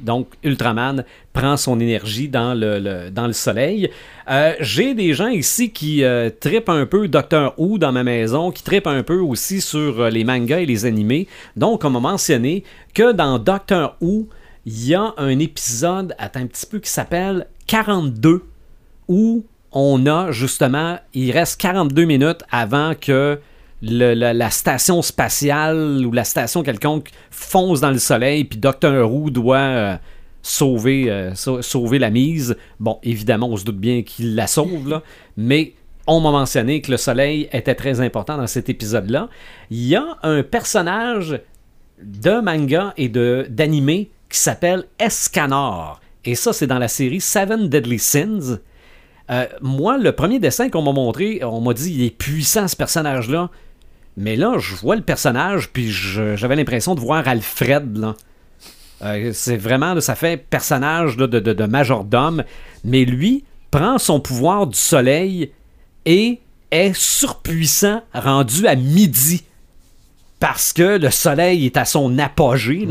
Donc, 0.03 0.28
Ultraman 0.43 1.03
prend 1.34 1.57
son 1.57 1.80
énergie 1.80 2.28
dans 2.28 2.53
le, 2.53 3.34
soleil. 3.34 3.89
Euh, 4.30 4.53
j'ai 4.59 4.93
des 4.93 5.13
gens 5.13 5.28
ici 5.28 5.72
qui 5.72 6.03
euh, 6.03 6.30
tripent 6.30 6.69
un 6.69 6.86
peu 6.86 7.07
Doctor 7.07 7.53
Who 7.57 7.78
dans 7.78 7.91
ma 7.91 8.03
maison, 8.03 8.51
qui 8.51 8.63
tripent 8.63 8.88
un 8.88 9.03
peu 9.03 9.19
aussi 9.19 9.61
sur 9.61 10.01
euh, 10.01 10.09
les 10.09 10.24
mangas 10.24 10.59
et 10.59 10.65
les 10.65 10.86
animés. 10.86 11.28
Donc, 11.55 11.86
on 11.86 11.89
m'a 11.89 11.99
mentionné 11.99 12.63
que 12.93 13.13
dans 13.13 13.39
Doctor 13.39 13.95
Who, 14.01 14.28
il 14.65 14.88
y 14.88 14.95
a 14.95 15.13
un 15.17 15.39
épisode, 15.39 16.13
attends 16.17 16.41
un 16.41 16.47
petit 16.47 16.65
peu, 16.65 16.80
qui 16.80 16.89
s'appelle 16.89 17.47
42, 17.67 18.43
où 19.07 19.45
on 19.72 20.05
a 20.05 20.32
justement, 20.32 20.99
il 21.13 21.32
reste 21.32 21.59
42 21.59 22.03
minutes 22.03 22.43
avant 22.51 22.93
que 22.93 23.39
la, 23.82 24.49
station 24.49 25.01
spatiale 25.01 26.05
ou 26.05 26.11
la 26.11 26.23
station 26.23 26.63
quelconque 26.63 27.09
fonce 27.29 27.82
dans 27.82 27.91
le 27.91 27.99
soleil, 27.99 28.43
puis 28.43 28.59
Docteur 28.59 29.11
Who 29.11 29.29
doit 29.29 29.57
euh, 29.57 29.97
sauver, 30.41 31.09
euh, 31.09 31.34
sauver 31.36 31.99
la 31.99 32.09
mise. 32.09 32.55
Bon, 32.79 32.99
évidemment, 33.03 33.47
on 33.49 33.57
se 33.57 33.65
doute 33.65 33.79
bien 33.79 34.03
qu'il 34.03 34.36
la 34.36 34.47
sauve, 34.47 34.88
là, 34.88 35.01
mais 35.38 35.73
on 36.07 36.19
m'a 36.19 36.32
mentionné 36.32 36.82
que 36.82 36.91
le 36.91 36.97
soleil 36.97 37.47
était 37.51 37.75
très 37.75 38.01
important 38.01 38.38
dans 38.38 38.47
cet 38.47 38.69
épisode-là. 38.69 39.29
Il 39.69 39.86
y 39.86 39.95
a 39.95 40.17
un 40.23 40.43
personnage 40.43 41.39
de 42.01 42.41
manga 42.41 42.93
et 42.97 43.09
de 43.09 43.45
d'animé 43.49 44.09
qui 44.29 44.39
s'appelle 44.39 44.86
Escanor. 44.99 45.99
Et 46.25 46.36
ça, 46.36 46.53
c'est 46.53 46.67
dans 46.67 46.79
la 46.79 46.88
série 46.88 47.21
Seven 47.21 47.67
Deadly 47.67 47.99
Sins. 47.99 48.59
Euh, 49.29 49.45
moi, 49.61 49.97
le 49.97 50.11
premier 50.11 50.39
dessin 50.39 50.69
qu'on 50.69 50.82
m'a 50.82 50.91
montré, 50.91 51.41
on 51.43 51.61
m'a 51.61 51.73
dit 51.73 51.93
il 51.93 52.03
est 52.03 52.15
puissant 52.15 52.67
ce 52.67 52.75
personnage-là. 52.75 53.49
Mais 54.18 54.36
là, 54.36 54.55
je 54.59 54.76
vois 54.76 54.95
le 54.95 55.01
personnage, 55.01 55.70
puis 55.70 55.91
j'avais 55.91 56.55
l'impression 56.55 56.95
de 56.95 56.99
voir 56.99 57.28
Alfred, 57.28 57.97
là. 57.97 58.16
Euh, 59.03 59.32
c'est 59.34 59.57
vraiment, 59.57 59.99
ça 59.99 60.14
fait 60.14 60.38
personnage 60.38 61.18
de, 61.18 61.26
de, 61.26 61.66
majordome, 61.66 62.43
mais 62.84 63.03
lui 63.03 63.43
prend 63.72 63.97
son 63.97 64.20
pouvoir 64.20 64.68
du 64.68 64.78
soleil 64.78 65.51
et 66.05 66.39
est 66.70 66.93
surpuissant 66.95 68.03
rendu 68.14 68.68
à 68.68 68.76
midi 68.76 69.43
parce 70.39 70.74
que 70.74 70.97
le 70.97 71.12
soleil 71.12 71.66
est 71.68 71.78
à 71.78 71.86
son 71.86 72.18
apogée. 72.18 72.88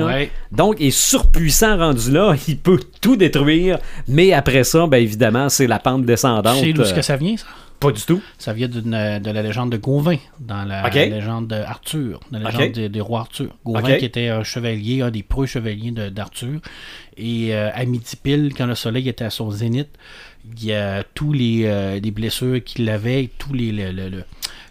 Donc, 0.53 0.77
il 0.79 0.87
est 0.87 0.91
surpuissant 0.91 1.77
rendu 1.77 2.11
là. 2.13 2.35
Il 2.47 2.59
peut 2.59 2.79
tout 3.01 3.17
détruire. 3.17 3.79
Mais 4.07 4.33
après 4.33 4.63
ça, 4.63 4.87
bien 4.87 5.01
évidemment, 5.01 5.49
c'est 5.49 5.67
la 5.67 5.81
pente 5.81 6.05
descendante. 6.05 6.59
C'est 6.61 6.73
d'où 6.73 6.83
que 6.83 7.03
ça 7.03 7.17
vient, 7.17 7.37
ça? 7.37 7.47
Pas 7.81 7.91
du 7.93 8.03
tout. 8.03 8.21
Ça 8.39 8.53
vient 8.53 8.69
d'une- 8.69 9.21
de 9.23 9.31
la 9.31 9.43
légende 9.43 9.73
de 9.73 9.79
Gauvin, 9.79 10.17
dans 10.39 10.65
la 10.65 10.87
Ok. 10.87 10.95
légende 10.95 11.49
d'Arthur, 11.49 12.21
la 12.31 12.39
légende 12.41 12.73
des, 12.73 12.89
des 12.91 13.01
rois 13.01 13.21
Arthur. 13.21 13.57
Gauvin 13.65 13.97
qui 13.97 14.05
était 14.05 14.29
un 14.29 14.45
chevalier, 14.45 15.01
un 15.01 15.11
des 15.11 15.23
preux 15.23 15.47
chevaliers 15.47 15.91
de- 15.91 16.11
d'Arthur. 16.11 16.61
Et 17.17 17.55
euh, 17.55 17.71
à 17.75 17.85
midi 17.87 18.17
pile, 18.23 18.53
quand 18.57 18.67
le 18.67 18.75
soleil 18.75 19.09
était 19.09 19.25
à 19.25 19.31
son 19.31 19.51
zénith, 19.51 19.89
il 20.57 20.65
y 20.65 20.73
a 20.75 21.03
tous 21.15 21.33
les, 21.33 21.63
euh, 21.65 21.99
les 22.01 22.11
blessures 22.11 22.63
qu'il 22.63 22.89
avait, 22.91 23.31
tous 23.39 23.53
les, 23.55 23.73
le- 23.73 23.93
le- 23.93 24.09
le- 24.11 24.25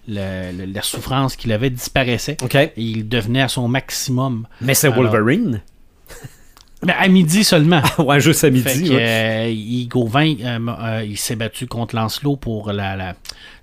le- 0.07 0.51
le- 0.57 0.65
la 0.71 0.81
souffrance 0.81 1.35
qu'il 1.35 1.51
avait 1.51 1.69
disparaissait. 1.69 2.37
Et 2.55 2.69
il 2.77 3.07
devenait 3.09 3.41
à 3.41 3.47
son 3.47 3.67
maximum. 3.67 4.47
Mais 4.61 4.73
c'est 4.75 4.87
Wolverine? 4.89 5.61
Mais 6.85 6.93
à 6.93 7.07
midi 7.09 7.43
seulement. 7.43 7.81
ouais, 7.97 8.19
juste 8.21 8.43
à 8.43 8.49
midi. 8.49 8.89
que, 8.89 8.93
ouais. 8.93 9.01
euh, 9.01 9.49
il, 9.49 9.87
Gauvin, 9.87 10.33
euh, 10.41 10.59
euh, 10.79 11.03
il 11.05 11.17
s'est 11.17 11.35
battu 11.35 11.67
contre 11.67 11.95
Lancelot 11.95 12.37
pour 12.37 12.71
la, 12.71 12.95
la, 12.95 13.15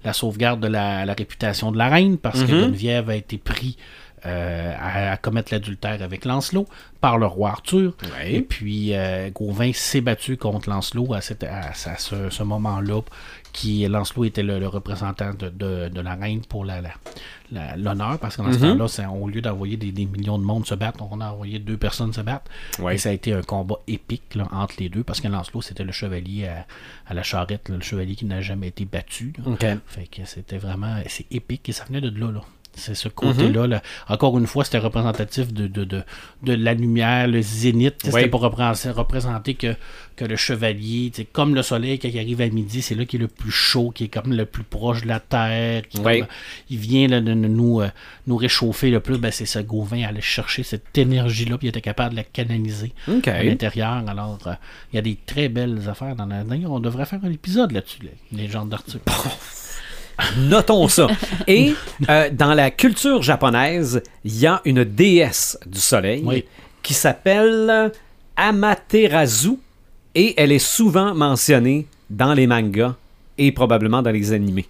la 0.04 0.12
sauvegarde 0.12 0.60
de 0.60 0.68
la, 0.68 1.04
la 1.06 1.14
réputation 1.14 1.72
de 1.72 1.78
la 1.78 1.88
reine 1.88 2.18
parce 2.18 2.42
que 2.42 2.52
Mhm. 2.52 2.60
Geneviève 2.60 3.08
a 3.10 3.16
été 3.16 3.38
pris 3.38 3.76
euh, 4.26 4.74
à, 4.78 5.12
à 5.12 5.16
commettre 5.18 5.52
l'adultère 5.52 6.02
avec 6.02 6.24
Lancelot 6.24 6.66
par 7.00 7.16
le 7.16 7.26
roi 7.26 7.50
Arthur. 7.50 7.94
Ouais. 8.18 8.32
Et 8.34 8.40
puis 8.42 8.90
euh, 8.94 9.30
Gauvin 9.30 9.70
s'est 9.72 10.00
battu 10.00 10.36
contre 10.36 10.68
Lancelot 10.68 11.14
à, 11.14 11.20
cette- 11.20 11.44
à- 11.44 11.70
à 11.70 11.96
ce, 11.96 12.28
ce 12.30 12.42
moment-là, 12.42 13.00
qui 13.52 13.86
Lancelot 13.86 14.24
était 14.24 14.42
le, 14.42 14.58
le 14.58 14.66
représentant 14.68 15.32
de, 15.32 15.48
de- 15.48 15.88
de 15.88 16.00
la 16.00 16.14
reine 16.16 16.40
pour 16.48 16.64
la- 16.64 16.80
la- 16.82 16.90
l'honneur, 17.76 18.18
parce 18.18 18.36
que 18.36 18.42
dans 18.42 18.52
ce 18.52 18.58
Mhm. 18.64 18.78
temps-là, 18.78 19.10
au 19.12 19.28
lieu 19.28 19.40
d'envoyer 19.40 19.76
des, 19.76 19.92
des 19.92 20.06
millions 20.06 20.38
de 20.38 20.44
monde 20.44 20.66
se 20.66 20.74
battre, 20.74 21.02
on 21.10 21.20
a 21.20 21.30
envoyé 21.30 21.58
deux 21.58 21.76
personnes 21.76 22.12
se 22.12 22.20
battre. 22.20 22.50
Ouais. 22.78 22.94
Et 22.94 22.98
ça 22.98 23.10
a 23.10 23.12
été 23.12 23.32
un 23.32 23.42
combat 23.42 23.76
épique 23.86 24.34
là, 24.34 24.48
entre 24.52 24.74
les 24.78 24.88
deux, 24.88 25.04
parce 25.04 25.20
que 25.20 25.28
Lancelot, 25.28 25.62
c'était 25.62 25.84
le 25.84 25.92
chevalier 25.92 26.46
à, 26.48 26.66
à 27.06 27.14
la 27.14 27.22
charrette, 27.22 27.68
là, 27.68 27.76
le 27.76 27.82
chevalier 27.82 28.14
qui 28.16 28.24
n'a 28.24 28.40
jamais 28.40 28.68
été 28.68 28.84
battu. 28.84 29.32
Fait 29.86 30.06
que 30.06 30.24
c'était 30.24 30.58
vraiment. 30.58 30.96
C'est 31.08 31.26
épique 31.30 31.68
et 31.68 31.72
ça 31.72 31.84
venait 31.84 32.00
de 32.00 32.10
là. 32.18 32.30
là. 32.32 32.40
C'est 32.78 32.94
ce 32.94 33.08
côté-là. 33.08 33.66
là. 33.66 33.82
Encore 34.08 34.38
une 34.38 34.46
fois, 34.46 34.62
c'était 34.64 34.78
représentatif 34.78 35.52
de, 35.52 35.66
de, 35.66 35.84
de, 35.84 36.02
de 36.42 36.52
la 36.52 36.74
lumière, 36.74 37.26
le 37.26 37.40
zénith. 37.40 37.94
Oui. 38.04 38.10
C'était 38.12 38.28
pour 38.28 38.42
représenter, 38.42 38.90
représenter 38.90 39.54
que, 39.54 39.74
que 40.14 40.24
le 40.26 40.36
chevalier, 40.36 41.10
comme 41.32 41.54
le 41.54 41.62
soleil, 41.62 41.98
quand 41.98 42.08
il 42.08 42.18
arrive 42.18 42.40
à 42.42 42.48
midi, 42.48 42.82
c'est 42.82 42.94
là 42.94 43.06
qu'il 43.06 43.20
est 43.20 43.22
le 43.22 43.28
plus 43.28 43.50
chaud, 43.50 43.90
qui 43.94 44.04
est 44.04 44.08
comme 44.08 44.32
le 44.32 44.44
plus 44.44 44.62
proche 44.62 45.02
de 45.02 45.08
la 45.08 45.20
terre. 45.20 45.88
qui 45.88 45.96
est 45.96 46.04
Oui. 46.04 46.18
comme- 46.20 46.28
il 46.70 46.78
vient 46.78 47.08
là, 47.08 47.20
de, 47.22 47.32
nous, 47.34 47.80
euh, 47.80 47.88
nous 48.26 48.36
réchauffer 48.36 48.90
le 48.90 49.00
plus. 49.00 49.16
Ben, 49.18 49.30
c'est 49.32 49.46
ce 49.46 49.58
Gauvin 49.58 50.02
allait 50.06 50.20
chercher 50.20 50.62
cette 50.62 50.96
énergie-là, 50.98 51.56
puis 51.56 51.68
il 51.68 51.70
était 51.70 51.80
capable 51.80 52.10
de 52.10 52.16
la 52.16 52.24
canaliser 52.24 52.92
à 53.08 53.42
l'intérieur. 53.42 54.04
Alors, 54.06 54.38
euh, 54.46 54.52
il 54.92 54.96
y 54.96 54.98
a 54.98 55.02
des 55.02 55.16
très 55.26 55.48
belles 55.48 55.88
affaires 55.88 56.14
dans 56.14 56.26
la. 56.26 56.44
D'ailleurs, 56.44 56.72
on 56.72 56.80
devrait 56.80 57.06
faire 57.06 57.20
un 57.24 57.30
épisode 57.32 57.72
là-dessus, 57.72 58.00
les 58.32 58.42
légendes 58.42 58.68
d'Arthur. 58.68 59.00
Notons 60.38 60.88
ça. 60.88 61.08
Et 61.46 61.74
euh, 62.08 62.30
dans 62.32 62.54
la 62.54 62.70
culture 62.70 63.22
japonaise, 63.22 64.02
il 64.24 64.36
y 64.38 64.46
a 64.46 64.60
une 64.64 64.84
déesse 64.84 65.58
du 65.66 65.78
soleil 65.80 66.22
Oui. 66.24 66.44
qui 66.82 66.94
s'appelle 66.94 67.92
Amaterasu 68.36 69.58
et 70.14 70.34
elle 70.40 70.52
est 70.52 70.58
souvent 70.58 71.14
mentionnée 71.14 71.86
dans 72.08 72.32
les 72.34 72.46
mangas 72.46 72.94
et 73.38 73.52
probablement 73.52 74.00
dans 74.02 74.10
les 74.10 74.32
animés. 74.32 74.66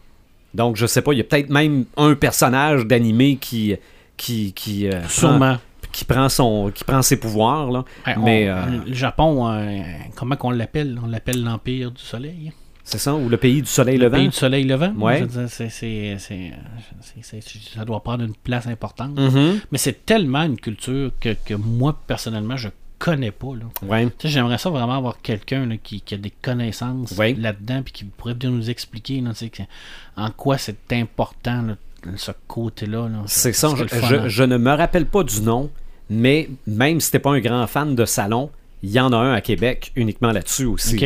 Donc, 0.55 0.77
je 0.77 0.87
sais 0.87 1.03
pas, 1.03 1.13
il 1.13 1.19
y 1.19 1.21
a 1.21 1.25
peut-être 1.25 1.51
même 1.51 1.85
un 1.97 2.15
personnage 2.15 2.85
d'animé 2.87 3.37
qui 3.41 3.77
qui 4.17 4.53
qui 4.55 4.89
euh, 4.89 5.07
Sûrement. 5.09 5.39
prend, 5.39 5.59
qui 5.93 6.05
prend 6.07 6.29
son 6.29 6.71
qui 6.75 6.83
prend 6.85 7.03
ses 7.03 7.19
pouvoirs 7.19 7.71
là. 7.71 7.85
Ouais, 8.07 8.15
on- 8.17 8.23
Mais 8.25 8.49
euh, 8.49 8.63
le 8.87 8.95
Japon, 8.95 9.49
euh, 9.51 9.83
comment 10.17 10.37
qu'on 10.37 10.51
l'appelle? 10.51 10.99
On 11.05 11.07
l'appelle 11.07 11.45
l'Empire 11.45 11.91
du 11.93 12.03
Soleil. 12.03 12.53
C'est 12.89 12.99
ça? 12.99 13.15
Ou 13.15 13.29
le 13.29 13.37
pays 13.37 13.61
du 13.63 13.69
soleil 13.69 13.99
Le 13.99 14.05
levant? 14.07 14.17
pays 14.19 14.29
du 14.29 14.37
Soleil 14.37 14.65
levant? 14.65 14.93
Ouais. 14.97 15.27
Ça 17.75 17.85
doit 17.85 18.01
prendre 18.03 18.25
une 18.25 18.35
place 18.35 18.67
importante. 18.67 19.19
Mhm. 19.19 19.61
Mais 19.73 19.79
c'est 19.79 20.07
tellement 20.07 20.43
une 20.45 20.57
culture 20.57 21.11
que, 21.21 21.35
que 21.45 21.55
moi, 21.55 21.99
personnellement, 22.07 22.57
je 22.57 22.69
connais 22.99 23.31
pas. 23.31 23.49
Ouais. 23.83 24.09
J'aimerais 24.25 24.59
ça 24.59 24.71
vraiment 24.71 24.97
avoir 24.97 25.21
quelqu'un 25.21 25.69
qui, 25.83 26.01
qui 26.01 26.15
a 26.15 26.17
des 26.19 26.31
connaissances 26.31 27.13
Ouais. 27.13 27.35
là-dedans 27.35 27.83
puis 27.83 27.93
qui 27.93 28.05
pourrait 28.05 28.35
bien 28.35 28.51
nous 28.51 28.71
expliquer 28.71 29.21
là, 29.21 29.33
en 30.17 30.31
quoi 30.31 30.57
c'est 30.57 30.93
important 30.93 31.63
là, 31.63 31.77
ce 32.17 32.31
côté-là. 32.47 33.09
là. 33.09 33.23
C'est 33.27 33.53
ça. 33.53 33.71
Je, 33.77 33.83
le 33.83 33.89
fun, 33.89 34.07
je- 34.07 34.15
hein. 34.17 34.29
je 34.29 34.43
ne 34.45 34.57
me 34.57 34.71
rappelle 34.73 35.07
pas 35.07 35.25
du 35.25 35.41
nom, 35.43 35.71
mais 36.09 36.49
même 36.67 37.01
si 37.01 37.11
t'es 37.11 37.19
pas 37.19 37.33
un 37.33 37.41
grand 37.41 37.67
fan 37.67 37.95
de 37.95 38.05
salon, 38.05 38.51
il 38.83 38.91
y 38.91 39.01
en 39.01 39.13
a 39.13 39.17
un 39.17 39.33
à 39.33 39.41
Québec 39.41 39.93
uniquement 39.97 40.31
là-dessus 40.33 40.67
aussi. 40.67 40.97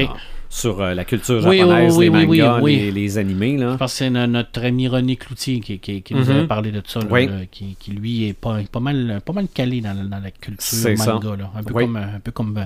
Sur 0.52 0.80
euh, 0.82 0.94
la 0.94 1.04
culture 1.04 1.42
Oui, 1.46 1.58
japonaise, 1.58 1.96
oui, 1.96 2.04
les 2.06 2.10
oui, 2.10 2.24
oui, 2.26 2.40
mangas, 2.40 2.60
oui. 2.60 2.76
Les, 2.76 2.90
les 2.90 3.18
animés. 3.18 3.56
Là. 3.56 3.72
Je 3.74 3.76
pense 3.78 3.92
que 3.92 3.98
c'est 3.98 4.10
no- 4.10 4.26
notre 4.26 4.64
ami 4.64 4.88
René 4.88 5.14
Cloutier 5.16 5.60
qui, 5.60 5.78
qui- 5.78 6.02
qui 6.02 6.12
nous 6.14 6.24
Mhm. 6.24 6.30
avait 6.30 6.46
parlé 6.48 6.72
de 6.72 6.82
ça, 6.84 6.98
là, 7.00 7.06
Oui. 7.08 7.26
là, 7.26 7.46
qui, 7.50 7.76
qui, 7.78 7.92
lui 7.92 8.26
est 8.28 8.32
pas, 8.34 8.58
pas, 8.70 8.80
mal, 8.80 9.22
pas 9.24 9.32
mal 9.32 9.46
calé 9.54 9.80
dans, 9.80 9.96
la- 9.96 10.04
dans 10.04 10.18
la 10.22 10.30
culture 10.32 10.90
manga. 10.98 11.36
Là. 11.36 11.50
Un, 11.54 11.62
peu 11.62 11.72
comme, 11.72 11.96
un 11.96 12.20
peu 12.22 12.32
comme 12.32 12.58
euh, 12.58 12.64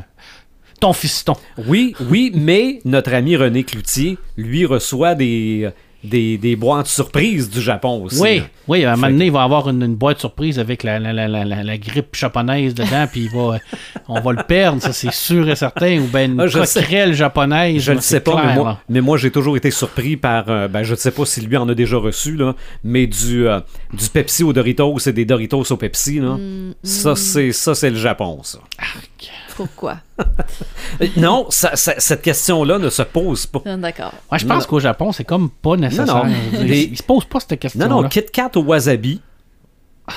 ton 0.80 0.92
fiston. 0.94 1.34
Oui, 1.68 1.94
oui, 2.10 2.32
mais 2.34 2.80
notre 2.86 3.12
ami 3.12 3.36
René 3.36 3.64
Cloutier, 3.64 4.16
lui, 4.38 4.64
reçoit 4.64 5.14
des, 5.14 5.68
des, 6.04 6.38
des 6.38 6.54
boîtes 6.56 6.86
surprises 6.86 7.48
du 7.50 7.60
Japon 7.60 8.02
aussi. 8.04 8.20
Oui, 8.20 8.38
là. 8.38 8.44
oui, 8.68 8.84
à 8.84 8.92
un 8.92 8.96
moment 8.96 9.08
donné, 9.10 9.26
il 9.26 9.32
va 9.32 9.42
avoir 9.42 9.68
une, 9.68 9.82
une 9.82 9.96
boîte 9.96 10.20
surprise 10.20 10.58
avec 10.58 10.82
la, 10.82 10.98
la, 10.98 11.12
la, 11.28 11.78
grippe 11.78 12.14
japonaise 12.14 12.74
dedans, 12.74 13.06
puis 13.10 13.22
il 13.24 13.30
va, 13.30 13.58
on 14.08 14.20
va 14.20 14.32
le 14.32 14.42
perdre, 14.42 14.82
ça 14.82 14.92
c'est 14.92 15.12
sûr 15.12 15.48
et 15.48 15.56
certain, 15.56 15.98
ou 15.98 16.06
bien 16.06 16.26
une 16.26 16.40
Ah, 16.40 16.46
coquerelle 16.48 17.14
japonaise. 17.14 17.82
Je 17.82 17.92
ne 17.92 18.00
sais 18.00 18.20
pas, 18.20 18.32
clair, 18.32 18.46
mais, 18.46 18.54
moi, 18.54 18.64
là. 18.64 18.78
mais 18.88 19.00
moi 19.00 19.16
j'ai 19.16 19.30
toujours 19.30 19.56
été 19.56 19.70
surpris 19.70 20.16
par, 20.16 20.44
euh, 20.48 20.68
ben, 20.68 20.82
je 20.82 20.92
ne 20.92 20.96
sais 20.98 21.10
pas 21.10 21.24
si 21.24 21.40
lui 21.40 21.56
en 21.56 21.68
a 21.68 21.74
déjà 21.74 21.96
reçu, 21.96 22.36
là, 22.36 22.54
mais 22.82 23.06
du, 23.06 23.48
euh, 23.48 23.60
du 23.92 24.08
Pepsi 24.08 24.44
aux 24.44 24.52
Doritos 24.52 24.98
et 25.06 25.12
des 25.12 25.24
Doritos 25.24 25.72
au 25.72 25.76
Pepsi. 25.76 26.20
Là. 26.20 26.36
Mm, 26.36 26.74
Ça, 26.82 27.16
c'est 27.16 27.52
ça, 27.52 27.74
c'est 27.74 27.90
le 27.90 27.96
Japon, 27.96 28.40
ça. 28.42 28.58
Pourquoi? 29.56 29.98
Euh, 31.00 31.06
Non, 31.16 31.46
ça- 31.50 31.76
ça- 31.76 31.94
cette 31.98 32.22
question-là 32.22 32.78
ne 32.78 32.88
se 32.90 33.02
pose 33.02 33.46
pas. 33.46 33.62
Ah, 33.66 33.76
D'accord. 33.76 34.12
Ouais, 34.32 34.38
je 34.38 34.46
pense 34.46 34.66
qu'au 34.66 34.80
Japon, 34.80 35.12
c'est 35.12 35.24
comme 35.24 35.50
pas 35.50 35.76
nécessaire. 35.76 36.06
Non, 36.06 36.24
non. 36.26 36.30
Je 36.52 36.56
veux 36.58 36.64
dire, 36.64 36.74
Les- 36.74 36.82
Il, 36.84 36.90
il 36.92 36.96
se 36.98 37.02
pose 37.02 37.24
pas 37.24 37.40
cette 37.40 37.58
question. 37.60 37.80
Non, 37.88 38.02
non, 38.02 38.08
Kit 38.08 38.24
Kat 38.32 38.50
au 38.56 38.62
wasabi. 38.62 39.20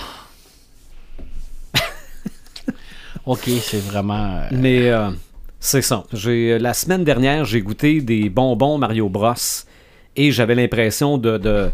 Ok, 3.25 3.49
c'est 3.61 3.79
vraiment. 3.83 4.37
euh, 4.37 4.47
Mais 4.51 4.87
euh, 4.89 5.09
c'est 5.59 5.81
ça. 5.81 6.05
J'ai, 6.13 6.57
la 6.59 6.73
semaine 6.73 7.03
dernière, 7.03 7.43
j'ai 7.43 7.61
goûté 7.61 7.99
des 8.01 8.29
bonbons 8.29 8.77
Mario 8.77 9.09
Bros. 9.09 9.33
Et 10.15 10.31
j'avais 10.31 10.55
l'impression 10.55 11.17
de, 11.17 11.37
de, 11.37 11.69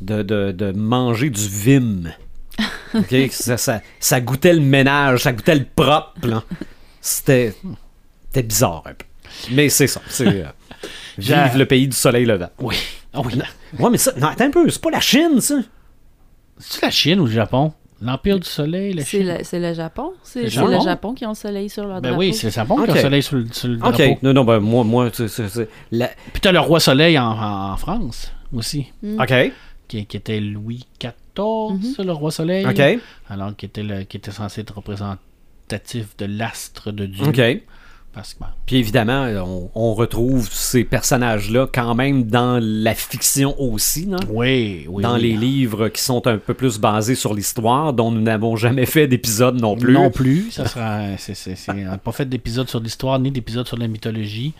de, 0.00 0.22
de- 0.22 0.52
de 0.52 0.72
manger 0.72 1.28
du 1.30 1.46
Vim. 1.46 2.04
OK? 2.94 3.14
ça, 3.30 3.56
ça, 3.58 3.80
ça 4.00 4.20
goûtait 4.22 4.54
le 4.54 4.60
ménage, 4.60 5.24
ça 5.24 5.32
goûtait 5.32 5.54
le 5.56 5.66
propre. 5.76 6.26
là. 6.26 6.42
C'était, 7.08 7.54
c'était 8.26 8.42
bizarre 8.42 8.82
un 8.86 8.94
peu. 8.94 9.04
Mais 9.52 9.68
c'est 9.68 9.86
ça. 9.86 10.00
C'est, 10.08 10.26
euh, 10.26 10.44
J'ai- 11.18 11.34
vive 11.34 11.56
le 11.58 11.66
pays 11.66 11.88
du 11.88 11.96
soleil 11.96 12.24
levant. 12.24 12.50
Oui. 12.60 12.76
Ah 13.12 13.20
oui. 13.24 13.40
Ouais, 13.78 13.90
mais 13.90 13.98
ça, 13.98 14.12
non, 14.16 14.28
attends 14.28 14.44
un 14.44 14.50
peu, 14.50 14.68
c'est 14.70 14.80
pas 14.82 14.90
la 14.90 15.00
Chine, 15.00 15.40
ça. 15.40 15.56
C'est 16.58 16.82
la 16.82 16.90
Chine 16.90 17.20
ou 17.20 17.26
le 17.26 17.30
Japon? 17.32 17.72
L'Empire 18.00 18.38
du 18.38 18.48
Soleil, 18.48 18.92
la 18.94 19.02
C'est 19.02 19.18
Chine? 19.18 19.26
le, 19.38 19.44
c'est 19.44 19.58
le 19.58 19.74
Japon. 19.74 20.12
C'est 20.22 20.42
Le 20.42 20.50
c'est 20.50 20.64
le 20.64 20.80
Japon? 20.80 21.14
Qui 21.14 21.26
ont 21.26 21.30
le 21.30 21.34
soleil 21.34 21.68
sur 21.68 21.84
leur 21.84 22.00
Ben 22.00 22.10
drapeau. 22.10 22.20
oui, 22.20 22.32
c'est 22.34 22.46
le 22.48 22.52
Japon 22.52 22.76
qui 22.76 22.80
a 22.82 22.84
Ok. 22.84 22.94
le 22.94 23.00
soleil 23.00 23.22
sur 23.22 23.36
le, 23.36 23.46
sur 23.52 23.68
le 23.68 23.74
OK. 23.76 23.80
drapeau. 23.80 24.18
Non, 24.22 24.32
non, 24.32 24.44
ben 24.44 24.60
moi, 24.60 24.84
moi, 24.84 25.10
c'est, 25.12 25.68
la- 25.90 26.08
Puis 26.32 26.40
t'as 26.40 26.52
le 26.52 26.60
roi 26.60 26.78
soleil 26.78 27.18
en, 27.18 27.24
en- 27.32 27.72
en 27.72 27.76
France 27.76 28.32
aussi, 28.54 28.86
OK. 29.18 29.34
qui, 29.88 30.06
qui 30.06 30.16
était 30.16 30.38
Louis 30.40 30.84
XIV, 31.00 32.04
le 32.04 32.12
roi 32.12 32.30
soleil. 32.30 32.64
OK. 32.66 33.00
Alors 33.28 33.56
qui 33.56 33.66
était, 33.66 33.82
le, 33.82 34.04
qui 34.04 34.16
était 34.18 34.30
censé 34.30 34.60
être 34.60 34.80
représentatif 35.72 36.16
de 36.16 36.24
l'astre 36.26 36.92
de 36.92 37.06
Dieu. 37.06 37.26
OK. 37.26 37.40
Parce 38.14 38.34
que, 38.34 38.40
ben, 38.40 38.48
Puis 38.66 38.76
évidemment, 38.76 39.26
on, 39.46 39.70
on 39.74 39.94
retrouve 39.94 40.48
ces 40.50 40.82
personnages-là 40.82 41.68
quand 41.72 41.94
même 41.94 42.24
dans 42.24 42.58
la 42.60 42.94
fiction 42.94 43.54
aussi, 43.60 44.06
non? 44.06 44.18
oui, 44.30 44.86
oui. 44.88 45.02
dans 45.02 45.16
les 45.16 45.34
livres 45.36 45.88
qui 45.88 46.02
sont 46.02 46.26
un 46.26 46.38
peu 46.38 46.54
plus 46.54 46.78
basés 46.80 47.14
sur 47.14 47.34
l'histoire, 47.34 47.92
dont 47.92 48.10
nous 48.10 48.22
n'avons 48.22 48.56
jamais 48.56 48.86
fait 48.86 49.06
d'épisode 49.06 49.60
non 49.60 49.76
plus. 49.76 49.92
Non 49.92 50.10
plus. 50.10 50.50
Ça 50.50 50.66
sera, 50.66 51.16
c'est, 51.18 51.34
c'est, 51.34 51.54
c'est- 51.54 51.70
on 51.70 51.74
n'a 51.74 51.98
pas 51.98 52.12
fait 52.12 52.24
d'épisode 52.28 52.68
sur 52.68 52.80
l'histoire 52.80 53.18
ni 53.20 53.30
d'épisode 53.30 53.68
sur 53.68 53.76
la 53.76 53.86
mythologie. 53.86 54.54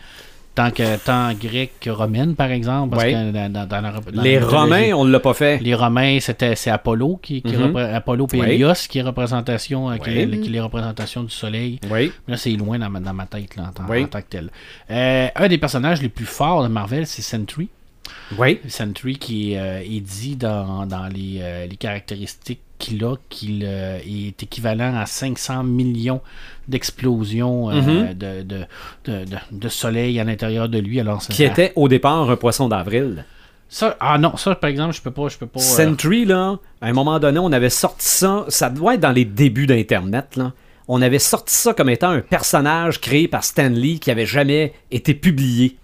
Tant 0.59 0.71
que 0.71 0.97
tant 0.97 1.33
grec 1.33 1.71
que 1.79 1.89
romaine, 1.89 2.35
par 2.35 2.51
exemple. 2.51 2.91
Parce 2.95 3.05
que 3.05 3.31
dans, 3.31 3.51
dans- 3.53 3.65
dans 3.67 3.81
la, 3.81 3.93
Les 4.23 4.39
Romains, 4.39 4.91
on 4.93 5.05
ne 5.05 5.11
l'a 5.11 5.19
pas 5.21 5.33
fait. 5.33 5.57
Les 5.59 5.73
Romains, 5.73 6.19
c'était 6.19 6.55
c'est 6.55 6.69
Apollo 6.69 7.19
qui, 7.21 7.41
qui 7.41 7.55
Mhm. 7.55 7.75
Apollo 7.77 8.27
et 8.33 8.37
Ouais. 8.41 8.55
Hélios 8.55 8.73
qui 8.89 8.99
est 8.99 9.01
représentation, 9.01 9.89
euh, 9.89 9.95
qui, 9.97 10.09
les 10.11 10.59
représentations 10.59 11.23
du 11.23 11.29
soleil. 11.31 11.79
Oui. 11.89 12.11
Là, 12.27 12.35
c'est 12.35 12.51
loin 12.51 12.77
dans 12.77 12.89
ma, 12.89 12.99
dans 12.99 13.13
ma 13.13 13.25
tête 13.25 13.55
là, 13.55 13.63
en, 13.69 13.71
tant- 13.71 13.83
Oui. 13.89 14.03
en 14.03 14.07
tant 14.07 14.19
que 14.21 14.27
tel. 14.29 14.49
Euh, 14.91 15.27
un 15.35 15.47
des 15.47 15.57
personnages 15.57 16.01
les 16.01 16.09
plus 16.09 16.25
forts 16.25 16.63
de 16.63 16.67
Marvel, 16.67 17.07
c'est 17.07 17.21
Sentry. 17.21 17.69
Oui. 18.37 18.59
Sentry 18.67 19.17
qui 19.17 19.55
euh, 19.55 19.79
est 19.81 20.01
dit 20.01 20.35
dans, 20.35 20.85
dans 20.85 21.07
les, 21.07 21.37
euh, 21.41 21.67
les 21.67 21.75
caractéristiques 21.77 22.61
qu'il 22.79 23.03
a 23.05 23.15
qu'il 23.29 23.63
euh, 23.65 23.99
est 23.99 24.41
équivalent 24.41 24.95
à 24.95 25.05
500 25.05 25.63
millions 25.63 26.21
d'explosions 26.67 27.69
euh, 27.69 27.81
Mhm. 27.81 28.13
de, 28.13 28.41
de, 28.41 28.65
de, 29.05 29.25
de- 29.25 29.37
de 29.51 29.69
soleil 29.69 30.19
à 30.19 30.23
l'intérieur 30.23 30.69
de 30.69 30.79
lui. 30.79 30.99
Alors, 30.99 31.19
Qui 31.19 31.43
était 31.43 31.73
au 31.75 31.87
départ 31.87 32.29
un 32.29 32.35
poisson 32.35 32.67
d'avril. 32.69 33.25
Ça, 33.71 33.95
ah 33.99 34.17
non, 34.17 34.35
ça 34.35 34.55
par 34.55 34.69
exemple, 34.69 34.95
je 34.95 35.01
peux 35.01 35.11
pas. 35.11 35.27
Je 35.27 35.37
peux 35.37 35.45
pas 35.45 35.59
euh, 35.59 35.63
Sentry, 35.63 36.25
là, 36.25 36.57
à 36.81 36.87
un 36.87 36.93
moment 36.93 37.19
donné, 37.19 37.37
on 37.37 37.51
avait 37.51 37.69
sorti 37.69 38.07
ça. 38.07 38.45
Ça 38.47 38.69
doit 38.71 38.95
être 38.95 39.01
dans 39.01 39.11
les 39.11 39.25
débuts 39.25 39.67
d'Internet, 39.67 40.35
là. 40.37 40.53
On 40.87 41.03
avait 41.03 41.19
sorti 41.19 41.53
ça 41.53 41.75
comme 41.75 41.89
étant 41.89 42.09
un 42.09 42.21
personnage 42.21 42.99
créé 42.99 43.27
par 43.27 43.43
Stan 43.43 43.69
Lee 43.69 43.99
qui 43.99 44.09
avait 44.09 44.25
jamais 44.25 44.73
été 44.89 45.13
publié. 45.13 45.77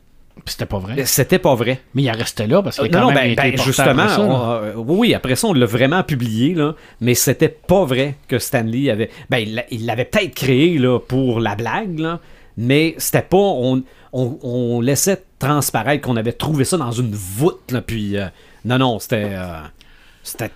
C'était 0.45 0.65
pas 0.65 0.79
vrai. 0.79 1.05
C'était 1.05 1.39
pas 1.39 1.55
vrai. 1.55 1.81
Mais 1.93 2.03
il 2.03 2.09
en 2.11 2.13
restait 2.13 2.45
là 2.47 2.61
parce 2.61 2.75
qu'il 2.77 2.85
a 2.85 2.89
quand 2.89 3.01
non, 3.01 3.11
même 3.11 3.35
ben, 3.35 3.51
ben, 3.53 3.61
justement, 3.63 4.03
après 4.03 4.09
ça, 4.09 4.17
là. 4.21 4.27
on- 4.27 4.51
euh, 4.51 4.73
oui, 4.75 5.13
après 5.13 5.35
ça, 5.35 5.47
on 5.47 5.53
l'a 5.53 5.65
vraiment 5.65 6.03
publié, 6.03 6.53
là, 6.53 6.75
mais 7.01 7.15
c'était 7.15 7.49
pas 7.49 7.85
vrai 7.85 8.15
que 8.27 8.37
Stanley 8.37 8.89
avait. 8.89 9.09
Ben, 9.29 9.39
il 9.39 9.55
l'a- 9.55 9.65
il 9.71 9.85
l'avait 9.85 10.05
peut-être 10.05 10.35
créé 10.35 10.77
là, 10.77 10.99
pour 10.99 11.39
la 11.39 11.55
blague, 11.55 11.97
là, 11.99 12.19
mais 12.57 12.95
c'était 12.97 13.21
pas. 13.23 13.37
On, 13.37 13.81
on, 14.13 14.37
on 14.43 14.81
laissait 14.81 15.23
transparaître 15.39 16.05
qu'on 16.05 16.15
avait 16.17 16.33
trouvé 16.33 16.63
ça 16.65 16.77
dans 16.77 16.91
une 16.91 17.13
voûte, 17.13 17.71
là, 17.71 17.81
puis. 17.81 18.17
euh, 18.17 18.25
non, 18.65 18.77
non, 18.77 18.99
c'était. 18.99 19.29
euh, 19.31 19.61
c'était 20.23 20.49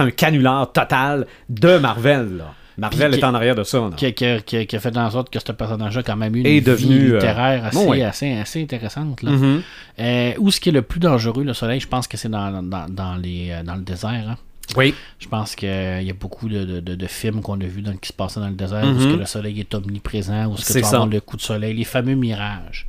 un 0.00 0.10
canular 0.10 0.72
total 0.72 1.26
de 1.48 1.76
Marvel, 1.78 2.38
là. 2.38 2.54
Marvel 2.78 3.14
est 3.14 3.18
qui- 3.18 3.24
en 3.24 3.34
arrière 3.34 3.54
de 3.54 3.64
ça, 3.64 3.90
qui, 3.96 4.06
a- 4.06 4.12
qui 4.12 4.24
qui 4.46 4.56
a- 4.56 4.64
qui 4.64 4.76
a 4.76 4.80
fait 4.80 4.96
en 4.96 5.10
sorte 5.10 5.30
que 5.30 5.38
ce 5.38 5.52
personnage-là 5.52 6.00
a 6.00 6.02
quand 6.04 6.16
même 6.16 6.34
eu 6.36 6.40
une 6.40 6.46
Est 6.46 6.50
vie 6.50 6.60
devenu, 6.62 7.10
euh, 7.10 7.14
littéraire 7.16 7.64
assez, 7.66 7.76
bon, 7.76 7.90
ouais. 7.90 8.02
assez, 8.02 8.32
assez 8.34 8.62
intéressante. 8.62 9.22
Là. 9.22 9.30
Mhm. 9.32 9.62
Euh, 10.00 10.32
où 10.38 10.50
ce 10.50 10.60
qui 10.60 10.68
est 10.68 10.72
le 10.72 10.82
plus 10.82 11.00
dangereux, 11.00 11.44
le 11.44 11.54
soleil, 11.54 11.80
je 11.80 11.88
pense 11.88 12.06
que 12.06 12.16
c'est 12.16 12.28
dans, 12.28 12.62
dans, 12.62 12.86
dans 12.88 13.16
les, 13.16 13.48
euh, 13.50 13.62
dans 13.62 13.74
le 13.74 13.82
désert. 13.82 14.24
hein. 14.30 14.36
Oui. 14.76 14.94
Je 15.18 15.26
pense 15.28 15.54
qu'il 15.56 15.68
y 15.68 16.10
a 16.10 16.14
beaucoup 16.14 16.46
de, 16.48 16.64
de- 16.64 16.80
de- 16.80 16.94
de 16.94 17.06
films 17.06 17.40
qu'on 17.40 17.58
a 17.60 17.64
vus 17.64 17.80
dans- 17.80 17.96
qui 17.96 18.08
se 18.08 18.12
passaient 18.12 18.38
dans 18.40 18.48
le 18.48 18.54
désert 18.54 18.84
où 18.84 18.88
Mhm. 18.92 19.00
ce 19.00 19.06
que 19.14 19.18
le 19.20 19.26
soleil 19.26 19.60
est 19.60 19.74
omniprésent, 19.74 20.46
où 20.46 20.56
ce 20.58 20.66
que 20.66 20.72
C'est 20.74 20.82
tu 20.82 20.88
ça. 20.88 21.06
le 21.10 21.20
coup 21.20 21.36
de 21.38 21.42
soleil, 21.42 21.74
les 21.74 21.84
fameux 21.84 22.14
mirages. 22.14 22.86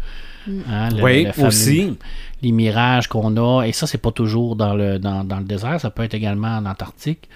Hein, 0.70 0.90
le- 0.96 1.02
Oui, 1.04 1.24
le 1.26 1.32
fameux- 1.32 1.48
aussi. 1.48 1.98
Les 2.42 2.52
mirages 2.52 3.08
qu'on 3.08 3.36
a, 3.38 3.66
et 3.66 3.72
ça, 3.72 3.88
c'est 3.88 3.98
pas 3.98 4.12
toujours 4.12 4.56
dans 4.56 4.74
le, 4.74 4.98
dans, 5.00 5.24
dans 5.24 5.38
le 5.38 5.44
désert, 5.46 5.80
ça 5.80 5.90
peut 5.90 6.04
être 6.04 6.14
également 6.14 6.58
en 6.58 6.66
Antarctique, 6.66 7.30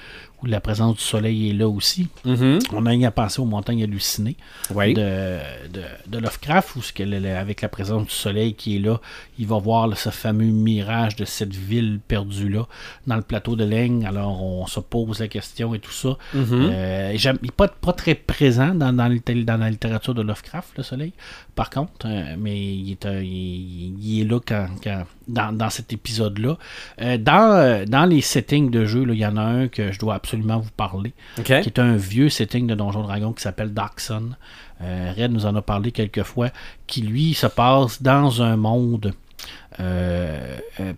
où 0.43 0.45
la 0.45 0.59
présence 0.59 0.97
du 0.97 1.01
soleil 1.01 1.49
est 1.49 1.53
là 1.53 1.67
aussi. 1.69 2.07
Mhm. 2.25 2.59
On 2.73 2.85
a 2.85 2.89
rien 2.89 3.07
à 3.07 3.11
penser 3.11 3.41
aux 3.41 3.45
montagnes 3.45 3.83
hallucinées 3.83 4.35
Oui. 4.73 4.93
de, 4.93 5.37
de, 5.71 5.81
de 6.07 6.17
Lovecraft, 6.19 6.75
où 6.75 6.81
ce 6.81 6.91
que 6.93 7.03
le- 7.03 7.19
le- 7.19 7.35
avec 7.35 7.61
la 7.61 7.69
présence 7.69 8.03
du 8.05 8.11
soleil 8.13 8.53
qui 8.53 8.75
est 8.75 8.79
là, 8.79 8.99
il 9.39 9.47
va 9.47 9.57
voir 9.57 9.87
là, 9.87 9.95
ce 9.95 10.09
fameux 10.09 10.45
mirage 10.45 11.15
de 11.15 11.25
cette 11.25 11.53
ville 11.55 11.99
perdue-là 12.07 12.67
dans 13.07 13.15
le 13.15 13.21
plateau 13.21 13.55
de 13.55 13.63
Laigne. 13.63 14.05
Alors 14.05 14.43
on 14.43 14.67
se 14.67 14.79
pose 14.81 15.19
la 15.19 15.27
question 15.29 15.73
et 15.73 15.79
tout 15.79 15.91
ça. 15.91 16.17
Mhm. 16.33 16.47
Euh, 16.51 17.15
il 17.15 17.31
n'est 17.41 17.51
pas, 17.55 17.67
pas 17.69 17.93
très 17.93 18.15
présent 18.15 18.75
dans, 18.75 18.91
dans, 18.93 19.07
le- 19.07 19.43
dans 19.43 19.57
la 19.57 19.69
littérature 19.69 20.13
de 20.13 20.21
Lovecraft, 20.21 20.69
le 20.77 20.83
soleil, 20.83 21.13
par 21.55 21.69
contre, 21.69 22.05
euh, 22.05 22.35
mais 22.37 22.59
il 22.75 22.91
est, 22.91 23.05
il, 23.23 23.95
il 24.01 24.21
est 24.21 24.25
là 24.25 24.39
quand, 24.45 24.67
quand- 24.83 25.03
dans, 25.27 25.55
dans 25.55 25.69
cet 25.69 25.93
épisode-là. 25.93 26.57
Euh, 27.01 27.17
dans, 27.17 27.51
euh, 27.51 27.85
dans 27.85 28.05
les 28.05 28.21
settings 28.21 28.69
de 28.69 28.85
jeu, 28.85 29.05
il 29.07 29.19
y 29.19 29.25
en 29.25 29.37
a 29.37 29.41
un 29.41 29.67
que 29.67 29.91
je 29.91 29.99
dois 29.99 30.15
absolument 30.15 30.59
vous 30.59 30.71
parler 30.75 31.13
qui 31.43 31.51
est 31.53 31.79
un 31.79 31.95
vieux 31.95 32.29
setting 32.29 32.67
de 32.67 32.75
Donjon 32.75 33.03
Dragon 33.03 33.33
qui 33.33 33.41
s'appelle 33.41 33.73
Dark 33.73 33.99
Sun. 33.99 34.35
Euh, 34.81 35.13
Red 35.17 35.31
nous 35.31 35.45
en 35.45 35.55
a 35.55 35.61
parlé 35.61 35.91
quelques 35.91 36.23
fois, 36.23 36.49
qui 36.87 37.01
lui 37.01 37.33
se 37.33 37.47
passe 37.47 38.01
dans 38.01 38.41
un 38.41 38.57
monde 38.57 39.13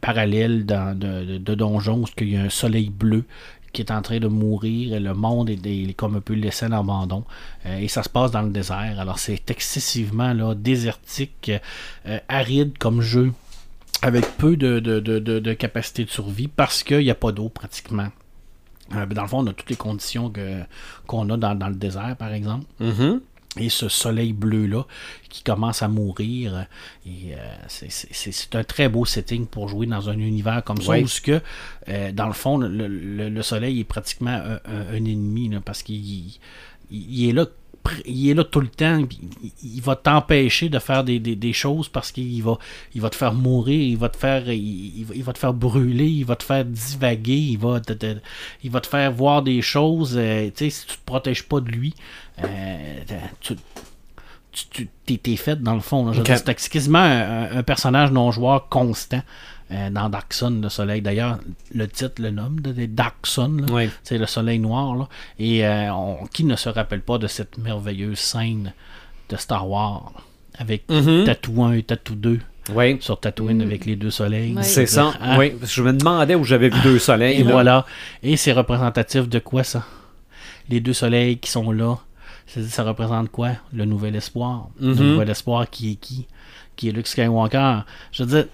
parallèle 0.02 0.66
dans, 0.66 0.98
de, 0.98 1.24
de, 1.24 1.38
de 1.38 1.56
donjon 1.56 2.02
où 2.02 2.06
il 2.20 2.30
y 2.30 2.38
a 2.38 2.42
un 2.42 2.50
soleil 2.50 2.90
bleu 2.90 3.24
qui 3.76 3.82
est 3.82 3.92
en 3.92 4.02
train 4.02 4.20
de 4.20 4.28
mourir 4.28 4.96
et 4.96 5.00
le 5.00 5.14
monde 5.14 5.50
est, 5.50 5.66
est 5.66 5.94
comme 5.94 6.16
un 6.16 6.22
peu 6.22 6.34
laissé 6.34 6.66
à 6.66 6.70
l'abandon. 6.70 7.26
Euh, 7.66 7.78
et 7.78 7.88
ça 7.90 8.02
se 8.02 8.10
passe 8.10 8.32
dans 8.32 8.42
le 8.42 8.50
désert. 8.50 8.96
Alors 9.00 9.20
c'est 9.20 9.52
excessivement 9.52 10.34
là, 10.34 10.56
désertique, 10.56 11.52
euh, 12.08 12.20
aride 12.30 12.78
comme 12.78 13.02
jeu, 13.02 13.34
avec 14.06 14.26
peu 14.38 14.56
de, 14.56 14.80
de, 14.80 15.00
de, 15.00 15.20
de- 15.20 15.54
capacité 15.54 16.06
de 16.06 16.10
survie 16.10 16.48
parce 16.48 16.84
qu'il 16.84 17.00
n'y 17.00 17.10
a 17.12 17.16
pas 17.16 17.32
d'eau 17.32 17.50
pratiquement. 17.50 18.10
Euh, 18.94 19.06
dans 19.08 19.24
le 19.24 19.28
fond, 19.28 19.40
on 19.40 19.48
a 19.48 19.54
toutes 19.54 19.70
les 19.72 19.76
conditions 19.76 20.32
qu'on 21.08 21.30
a 21.32 21.38
dans, 21.38 21.56
dans 21.56 21.70
le 21.70 21.76
désert, 21.76 22.16
par 22.18 22.32
exemple. 22.34 22.66
Mhm. 22.80 23.22
Et 23.58 23.70
ce 23.70 23.88
soleil 23.88 24.34
bleu-là 24.34 24.84
qui 25.30 25.42
commence 25.42 25.82
à 25.82 25.88
mourir. 25.88 26.56
euh, 26.56 26.62
Et 27.08 27.34
euh, 27.36 27.38
c'est- 27.68 28.56
un 28.56 28.64
très 28.66 28.90
beau 28.90 29.06
setting 29.06 29.48
pour 29.48 29.70
jouer 29.70 29.88
dans 29.88 30.10
un 30.10 30.20
univers 30.20 30.62
comme 30.64 30.78
ça, 30.82 30.92
où 31.04 31.08
que, 31.24 31.42
euh, 31.88 32.12
dans 32.12 32.28
le 32.28 32.34
fond, 32.34 32.58
le, 32.58 32.88
le- 32.88 33.30
le 33.30 33.42
soleil 33.42 33.80
est 33.80 33.86
pratiquement 33.86 34.32
un, 34.32 34.60
un- 34.66 34.88
un 34.92 35.06
ennemi, 35.06 35.50
là, 35.50 35.62
parce 35.64 35.82
qu'il 35.84 35.96
il- 35.96 36.40
il 36.92 37.30
est 37.30 37.34
là. 37.34 37.46
Il 38.06 38.30
est 38.30 38.34
là 38.34 38.44
tout 38.44 38.60
le 38.62 38.68
temps, 38.68 39.00
il, 39.44 39.52
il 39.64 39.82
va 39.82 39.96
t'empêcher 39.96 40.70
de 40.70 40.80
faire 40.80 41.04
des, 41.04 41.20
des- 41.20 41.36
des 41.36 41.54
choses 41.54 41.88
parce 41.88 42.12
qu'il 42.12 42.42
va, 42.44 42.58
il 42.94 43.02
va 43.02 43.10
te 43.10 43.16
faire 43.16 43.34
mourir, 43.34 43.80
il 43.80 43.98
va 43.98 44.10
te 44.10 44.18
faire, 44.18 44.50
il, 44.52 45.06
il 45.14 45.24
va, 45.24 45.34
te 45.34 45.38
faire 45.40 45.54
brûler, 45.54 46.08
il 46.08 46.26
va 46.26 46.36
te 46.36 46.44
faire 46.44 46.66
divaguer, 46.66 47.38
il 47.38 47.58
va 47.58 47.80
te, 47.80 47.94
te- 47.94 48.18
il 48.64 48.72
va 48.72 48.82
te 48.82 48.88
faire 48.88 49.12
voir 49.12 49.42
des 49.44 49.62
choses. 49.62 50.16
euh, 50.18 50.48
tu 50.48 50.66
sais, 50.66 50.70
si 50.70 50.86
tu 50.88 50.98
te 50.98 51.06
protèges 51.06 51.44
pas 51.44 51.60
de 51.60 51.70
lui, 51.70 51.94
euh, 52.44 53.00
tu, 53.42 53.56
tu, 54.52 54.66
tu- 54.70 54.90
t'es, 55.06 55.18
t'es 55.18 55.36
fait 55.36 55.62
dans 55.62 55.76
le 55.76 55.82
fond. 55.82 56.06
là. 56.06 56.14
Dire, 56.24 56.38
c'est 56.58 56.70
quasiment 56.70 57.00
un, 57.00 57.58
un 57.58 57.64
personnage 57.64 58.12
non 58.12 58.32
joueur 58.32 58.68
constant 58.70 59.22
euh, 59.72 59.90
dans 59.90 60.10
Dark 60.10 60.34
Sun, 60.34 60.62
le 60.62 60.70
soleil. 60.70 61.02
D'ailleurs, 61.02 61.40
le 61.74 61.88
titre 61.88 62.22
le 62.22 62.30
nomme, 62.32 62.60
de, 62.60 62.72
de 62.72 62.86
Dark 62.86 63.26
Sun. 63.26 63.66
Oui. 63.72 63.90
C'est 64.04 64.18
le 64.18 64.26
soleil 64.28 64.60
noir. 64.60 64.96
là. 64.96 65.08
Et 65.40 65.66
euh, 65.66 65.94
on- 65.94 66.26
qui 66.28 66.44
ne 66.44 66.56
se 66.56 66.70
rappelle 66.70 67.02
pas 67.02 67.18
de 67.18 67.28
cette 67.28 67.58
merveilleuse 67.58 68.20
scène 68.20 68.74
de 69.30 69.36
Star 69.38 69.68
Wars 69.70 70.12
avec 70.58 70.90
Mhm. 70.90 71.24
Tattoo 71.26 71.64
1 71.64 71.74
et 71.74 71.84
Tattoo 71.84 72.16
2 72.16 72.40
Oui. 72.74 72.98
sur 73.02 73.20
Tatooine 73.20 73.62
avec 73.62 73.86
les 73.86 73.96
deux 73.96 74.12
soleils. 74.12 74.56
C'est 74.62 74.86
ça. 74.86 75.14
Hein? 75.22 75.38
Oui. 75.40 75.50
Parce 75.52 75.72
que 75.72 75.76
Je 75.78 75.82
me 75.82 75.94
demandais 75.94 76.36
où 76.36 76.44
j'avais 76.44 76.70
vu 76.70 76.80
deux 76.84 77.00
soleils. 77.00 77.42
Et 77.42 77.44
là. 77.44 77.52
voilà. 77.52 77.86
Et 78.24 78.38
c'est 78.38 78.52
représentatif 78.54 79.28
de 79.28 79.40
quoi 79.40 79.64
ça? 79.64 79.84
Les 80.70 80.80
deux 80.80 80.94
soleils 80.94 81.38
qui 81.38 81.50
sont 81.52 81.72
là, 81.72 81.98
ça, 82.48 82.62
ça 82.64 82.84
représente 82.84 83.30
quoi? 83.32 83.50
Le 83.74 83.86
nouvel 83.86 84.16
espoir. 84.16 84.70
Le 84.80 84.94
Mhm. 84.94 85.12
nouvel 85.12 85.30
espoir 85.30 85.70
qui 85.70 85.92
est 85.92 85.96
qui? 85.96 86.28
Qui 86.76 86.90
est 86.90 86.92
Luke 86.92 87.08
Skywalker. 87.08 87.80
Je 88.12 88.24
veux 88.24 88.30
dire, 88.30 88.46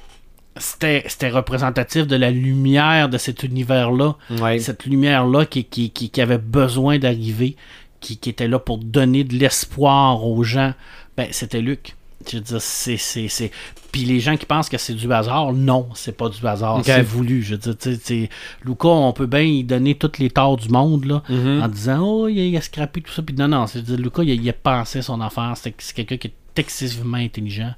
c'était 0.58 1.04
c'était 1.08 1.30
représentatif 1.30 2.08
de 2.08 2.16
la 2.16 2.30
lumière 2.32 3.10
de 3.10 3.18
cet 3.18 3.44
univers-là. 3.44 4.16
Ouais. 4.40 4.60
Cette 4.60 4.86
lumière-là 4.86 5.46
qui, 5.46 5.64
qui, 5.64 5.90
qui, 5.92 6.10
qui 6.10 6.22
avait 6.22 6.38
besoin 6.38 7.00
d'arriver, 7.00 7.56
qui, 8.00 8.18
qui 8.18 8.30
était 8.30 8.48
là 8.48 8.60
pour 8.60 8.78
donner 8.78 9.24
de 9.24 9.36
l'espoir 9.36 10.26
aux 10.26 10.44
gens. 10.44 10.74
Ben, 11.18 11.28
c'était 11.32 11.62
Luc. 11.62 11.96
Je 12.30 12.38
veux 12.38 12.44
dire, 12.44 12.62
c'est, 12.62 12.98
c'est, 12.98 13.28
c'est... 13.30 13.50
Puis 13.92 14.06
les 14.06 14.20
gens 14.20 14.38
qui 14.38 14.46
pensent 14.46 14.70
que 14.70 14.78
c'est 14.78 14.94
du 14.94 15.12
hasard, 15.12 15.54
non, 15.54 15.88
c'est 15.96 16.16
pas 16.16 16.30
du 16.30 16.46
hasard, 16.46 16.76
Ok. 16.78 16.84
c'est 16.86 17.02
voulu. 17.02 17.42
Je 17.42 17.54
veux 17.54 17.58
dire, 17.58 17.76
tu 17.78 17.92
sais, 17.94 17.98
tu 17.98 18.04
sais, 18.06 18.30
Luca, 18.64 18.88
on 18.90 19.12
peut 19.12 19.26
bien 19.26 19.42
y 19.42 19.64
donner 19.64 19.96
tous 19.96 20.20
les 20.20 20.30
torts 20.30 20.56
du 20.56 20.70
monde, 20.70 21.06
là, 21.06 21.24
Mhm. 21.30 21.64
en 21.64 21.68
disant, 21.68 22.00
oh, 22.02 22.28
il 22.28 22.40
a, 22.40 22.44
il 22.46 22.56
a 22.56 22.62
scrappé 22.62 23.02
tout 23.02 23.12
ça. 23.12 23.24
Puis 23.24 23.36
non, 23.36 23.48
non, 23.48 23.66
c'est 23.66 23.82
dire, 23.82 23.98
Luca, 23.98 24.22
il 24.24 24.30
a, 24.30 24.34
il 24.36 24.48
a 24.50 24.54
pensé 24.54 25.02
son 25.02 25.20
affaire. 25.20 25.54
C'est, 25.56 25.74
c'est 25.80 25.96
quelqu'un 25.96 26.18
qui 26.18 26.28
est 26.28 26.34
excessivement 26.56 27.18
intelligent 27.18 27.74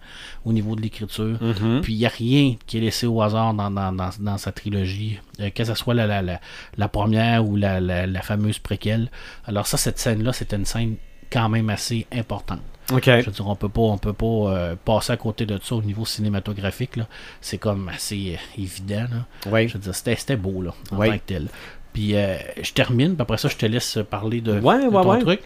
au 0.45 0.53
niveau 0.53 0.75
de 0.75 0.81
l'écriture. 0.81 1.37
Mhm. 1.41 1.81
Puis 1.81 1.93
il 1.93 1.99
n'y 1.99 2.05
a 2.05 2.09
rien 2.09 2.55
qui 2.65 2.77
est 2.77 2.81
laissé 2.81 3.05
au 3.05 3.21
hasard 3.21 3.53
dans, 3.53 3.69
dans, 3.71 3.91
dans, 3.91 4.09
dans 4.19 4.37
sa 4.37 4.51
trilogie, 4.51 5.19
euh, 5.39 5.49
que 5.49 5.63
ce 5.63 5.73
soit 5.75 5.93
la, 5.93 6.07
la, 6.07 6.21
la, 6.21 6.39
la 6.77 6.87
première 6.87 7.45
ou 7.47 7.55
la, 7.55 7.79
la, 7.79 8.07
la 8.07 8.21
fameuse 8.21 8.59
préquelle. 8.59 9.09
Alors 9.45 9.67
ça, 9.67 9.77
cette 9.77 9.99
scène-là, 9.99 10.33
c'était 10.33 10.55
une 10.55 10.65
scène 10.65 10.95
quand 11.31 11.49
même 11.49 11.69
assez 11.69 12.05
importante. 12.11 12.61
OK. 12.91 13.05
Je 13.05 13.25
veux 13.25 13.31
dire, 13.31 13.47
on 13.47 13.55
peut 13.55 13.69
pas, 13.69 13.81
on 13.81 13.97
peut 13.97 14.13
pas 14.13 14.25
euh, 14.25 14.75
passer 14.83 15.13
à 15.13 15.17
côté 15.17 15.45
de 15.45 15.57
ça 15.63 15.75
au 15.75 15.81
niveau 15.81 16.05
cinématographique. 16.05 16.99
C'est 17.41 17.57
comme 17.57 17.87
assez 17.89 18.35
euh, 18.37 18.61
évident. 18.61 19.05
là. 19.09 19.25
Oui. 19.51 19.67
Je 19.67 19.73
veux 19.75 19.79
dire, 19.79 19.95
c'était, 19.95 20.15
c'était 20.15 20.35
beau 20.35 20.61
là, 20.61 20.73
en 20.91 20.97
tant 20.97 21.11
que 21.13 21.23
tel. 21.25 21.47
Puis 21.93 22.15
euh, 22.15 22.37
je 22.61 22.73
termine, 22.73 23.13
puis 23.15 23.21
après 23.21 23.37
ça, 23.37 23.47
je 23.47 23.55
te 23.55 23.65
laisse 23.65 23.99
parler 24.09 24.41
de, 24.41 24.59
Ouais, 24.59 24.79
de 24.83 24.87
ouais, 24.89 25.03
ton 25.03 25.09
ouais. 25.11 25.19
truc. 25.19 25.41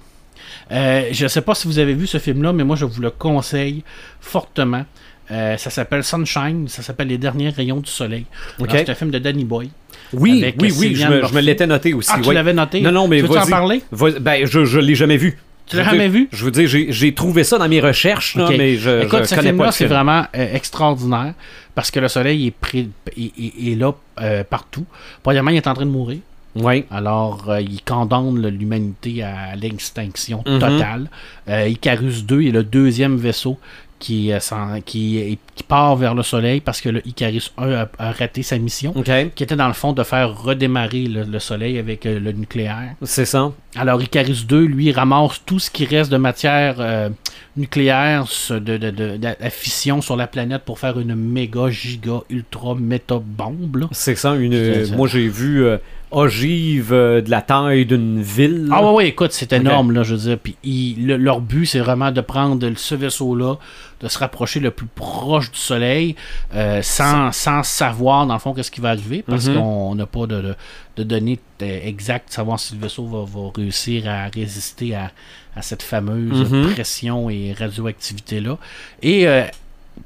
Euh, 0.71 1.03
je 1.11 1.27
sais 1.27 1.41
pas 1.41 1.55
si 1.55 1.67
vous 1.67 1.79
avez 1.79 1.93
vu 1.93 2.07
ce 2.07 2.17
film-là, 2.17 2.53
mais 2.53 2.63
moi 2.63 2.75
je 2.75 2.85
vous 2.85 3.01
le 3.01 3.09
conseille 3.09 3.83
fortement. 4.21 4.85
Euh, 5.29 5.57
ça 5.57 5.69
s'appelle 5.69 6.03
Sunshine, 6.05 6.67
ça 6.69 6.81
s'appelle 6.81 7.07
Les 7.09 7.17
derniers 7.17 7.49
rayons 7.49 7.81
du 7.81 7.91
soleil. 7.91 8.25
C'est 8.69 8.89
un 8.89 8.95
film 8.95 9.11
de 9.11 9.19
Danny 9.19 9.43
Boy. 9.43 9.69
Oui, 10.13 10.41
Avec 10.43 10.55
oui, 10.61 10.71
oui, 10.77 10.89
je 10.95 10.95
Cillian 10.95 11.09
me, 11.09 11.15
je 11.15 11.19
Murphy. 11.19 11.35
me 11.35 11.41
l'étais 11.41 11.67
noté 11.67 11.93
aussi. 11.93 12.09
Ah, 12.13 12.19
tu 12.21 12.29
oui. 12.29 12.35
l'avais 12.35 12.53
noté? 12.53 12.79
Non, 12.79 12.93
non, 12.93 13.07
mais 13.09 13.17
Tu 13.17 13.23
veux-tu 13.27 13.37
en 13.39 13.45
parler? 13.47 13.81
Ben, 14.21 14.45
je, 14.45 14.63
je 14.63 14.79
l'ai 14.79 14.95
jamais 14.95 15.17
vu. 15.17 15.37
Tu 15.65 15.75
l'as 15.75 15.83
veux 15.83 15.89
jamais 15.91 16.07
vu? 16.07 16.29
Je 16.31 16.45
veux 16.45 16.51
dire, 16.51 16.65
j'ai- 16.65 17.13
trouvé 17.13 17.43
ça 17.43 17.57
dans 17.57 17.67
mes 17.67 17.81
recherches, 17.81 18.35
là, 18.35 18.45
Ok. 18.45 18.55
mais 18.57 18.77
je, 18.77 19.01
Écoute, 19.03 19.19
je 19.23 19.25
ce 19.25 19.35
connais 19.35 19.51
pas 19.51 19.73
c'est 19.73 19.79
film. 19.83 19.89
vraiment 19.89 20.25
euh, 20.33 20.53
extraordinaire 20.55 21.33
parce 21.75 21.91
que 21.91 21.99
le 21.99 22.07
soleil 22.07 22.47
est, 22.47 22.51
pré- 22.51 22.87
est, 23.17 23.21
est- 23.37 23.71
est 23.73 23.75
là 23.75 23.91
euh, 24.21 24.45
partout. 24.45 24.85
Premièrement, 25.23 25.51
il 25.51 25.57
est 25.57 25.67
en 25.67 25.73
train 25.73 25.85
de 25.85 25.91
mourir. 25.91 26.19
Oui. 26.63 26.85
Alors, 26.91 27.49
euh, 27.49 27.61
il 27.61 27.81
condamne 27.83 28.47
l'humanité 28.47 29.23
à 29.23 29.55
l'extinction 29.55 30.43
Mhm. 30.45 30.59
totale. 30.59 31.09
Euh, 31.49 31.67
Icarus 31.67 32.25
2 32.25 32.41
est 32.43 32.51
le 32.51 32.63
deuxième 32.63 33.17
vaisseau 33.17 33.57
qui, 33.99 34.31
euh, 34.31 34.37
qui, 34.85 35.39
qui 35.55 35.63
part 35.63 35.95
vers 35.95 36.13
le 36.13 36.21
soleil 36.21 36.59
parce 36.61 36.81
que 36.81 36.89
le 36.89 37.07
Icarus 37.07 37.51
1 37.57 37.71
a, 37.71 37.87
a 37.97 38.11
raté 38.11 38.43
sa 38.43 38.57
mission, 38.59 38.93
qui 39.35 39.43
était 39.43 39.55
dans 39.55 39.67
le 39.67 39.73
fond 39.73 39.91
de 39.93 40.03
faire 40.03 40.39
redémarrer 40.39 41.05
le, 41.07 41.23
le 41.23 41.39
soleil 41.39 41.79
avec 41.79 42.05
le 42.05 42.31
nucléaire. 42.31 42.93
C'est 43.01 43.25
ça. 43.25 43.51
Alors 43.75 43.99
Icarus 44.01 44.45
2, 44.45 44.65
lui, 44.65 44.91
ramasse 44.91 45.41
tout 45.45 45.57
ce 45.57 45.71
qui 45.71 45.85
reste 45.85 46.11
de 46.11 46.17
matière 46.17 47.09
nucléaire 47.55 48.25
de, 48.51 48.59
de, 48.59 48.91
de- 48.91 49.35
fission 49.49 50.01
sur 50.01 50.15
la 50.15 50.27
planète 50.27 50.61
pour 50.63 50.77
faire 50.79 50.99
une 50.99 51.15
méga, 51.15 51.69
giga, 51.69 52.19
ultra, 52.29 52.75
méta 52.75 53.19
bombe. 53.19 53.87
C'est 53.91 54.15
ça. 54.15 54.35
Une, 54.35 54.85
ça. 54.85 54.95
Moi, 54.95 55.07
j'ai 55.07 55.27
vu 55.27 55.65
ogive 56.11 56.93
euh, 56.93 57.21
de 57.21 57.29
la 57.29 57.41
taille 57.41 57.85
d'une 57.85 58.21
ville. 58.21 58.69
Ah 58.71 58.83
ouais, 58.83 58.91
ouais, 58.93 59.07
écoute, 59.09 59.31
c'est 59.33 59.51
énorme, 59.53 59.91
là, 59.91 60.03
je 60.03 60.15
veux 60.15 60.21
dire. 60.29 60.39
Puis 60.39 60.55
ils- 60.63 61.05
le- 61.05 61.17
leur 61.17 61.41
but, 61.41 61.65
c'est 61.65 61.79
vraiment 61.79 62.11
de 62.11 62.21
prendre 62.21 62.67
ce 62.75 62.95
vaisseau-là, 62.95 63.55
de 63.99 64.07
se 64.07 64.17
rapprocher 64.19 64.59
le 64.59 64.71
plus 64.71 64.85
proche 64.87 65.51
du 65.51 65.57
Soleil, 65.59 66.15
euh, 66.55 66.81
sans, 66.81 67.31
sans 67.31 67.63
savoir, 67.63 68.25
dans 68.27 68.33
le 68.35 68.39
fond, 68.39 68.53
qu'est-ce 68.53 68.71
qui 68.71 68.79
va 68.81 68.89
arriver, 68.89 69.23
parce 69.27 69.47
Mhm. 69.47 69.55
qu'on 69.55 69.95
n'a 69.95 70.05
pas 70.05 70.27
de, 70.27 70.41
de, 70.41 70.55
de 70.97 71.03
données 71.03 71.39
euh, 71.61 71.79
exactes, 71.83 72.31
savoir 72.31 72.59
si 72.59 72.75
le 72.75 72.81
vaisseau 72.81 73.05
va, 73.05 73.25
va 73.25 73.49
réussir 73.55 74.07
à 74.07 74.27
résister 74.27 74.95
à, 74.95 75.11
à 75.55 75.61
cette 75.61 75.81
fameuse 75.83 76.51
Mhm. 76.51 76.71
pression 76.73 77.29
et 77.29 77.53
radioactivité-là. 77.57 78.57
Et 79.01 79.27
euh, 79.27 79.43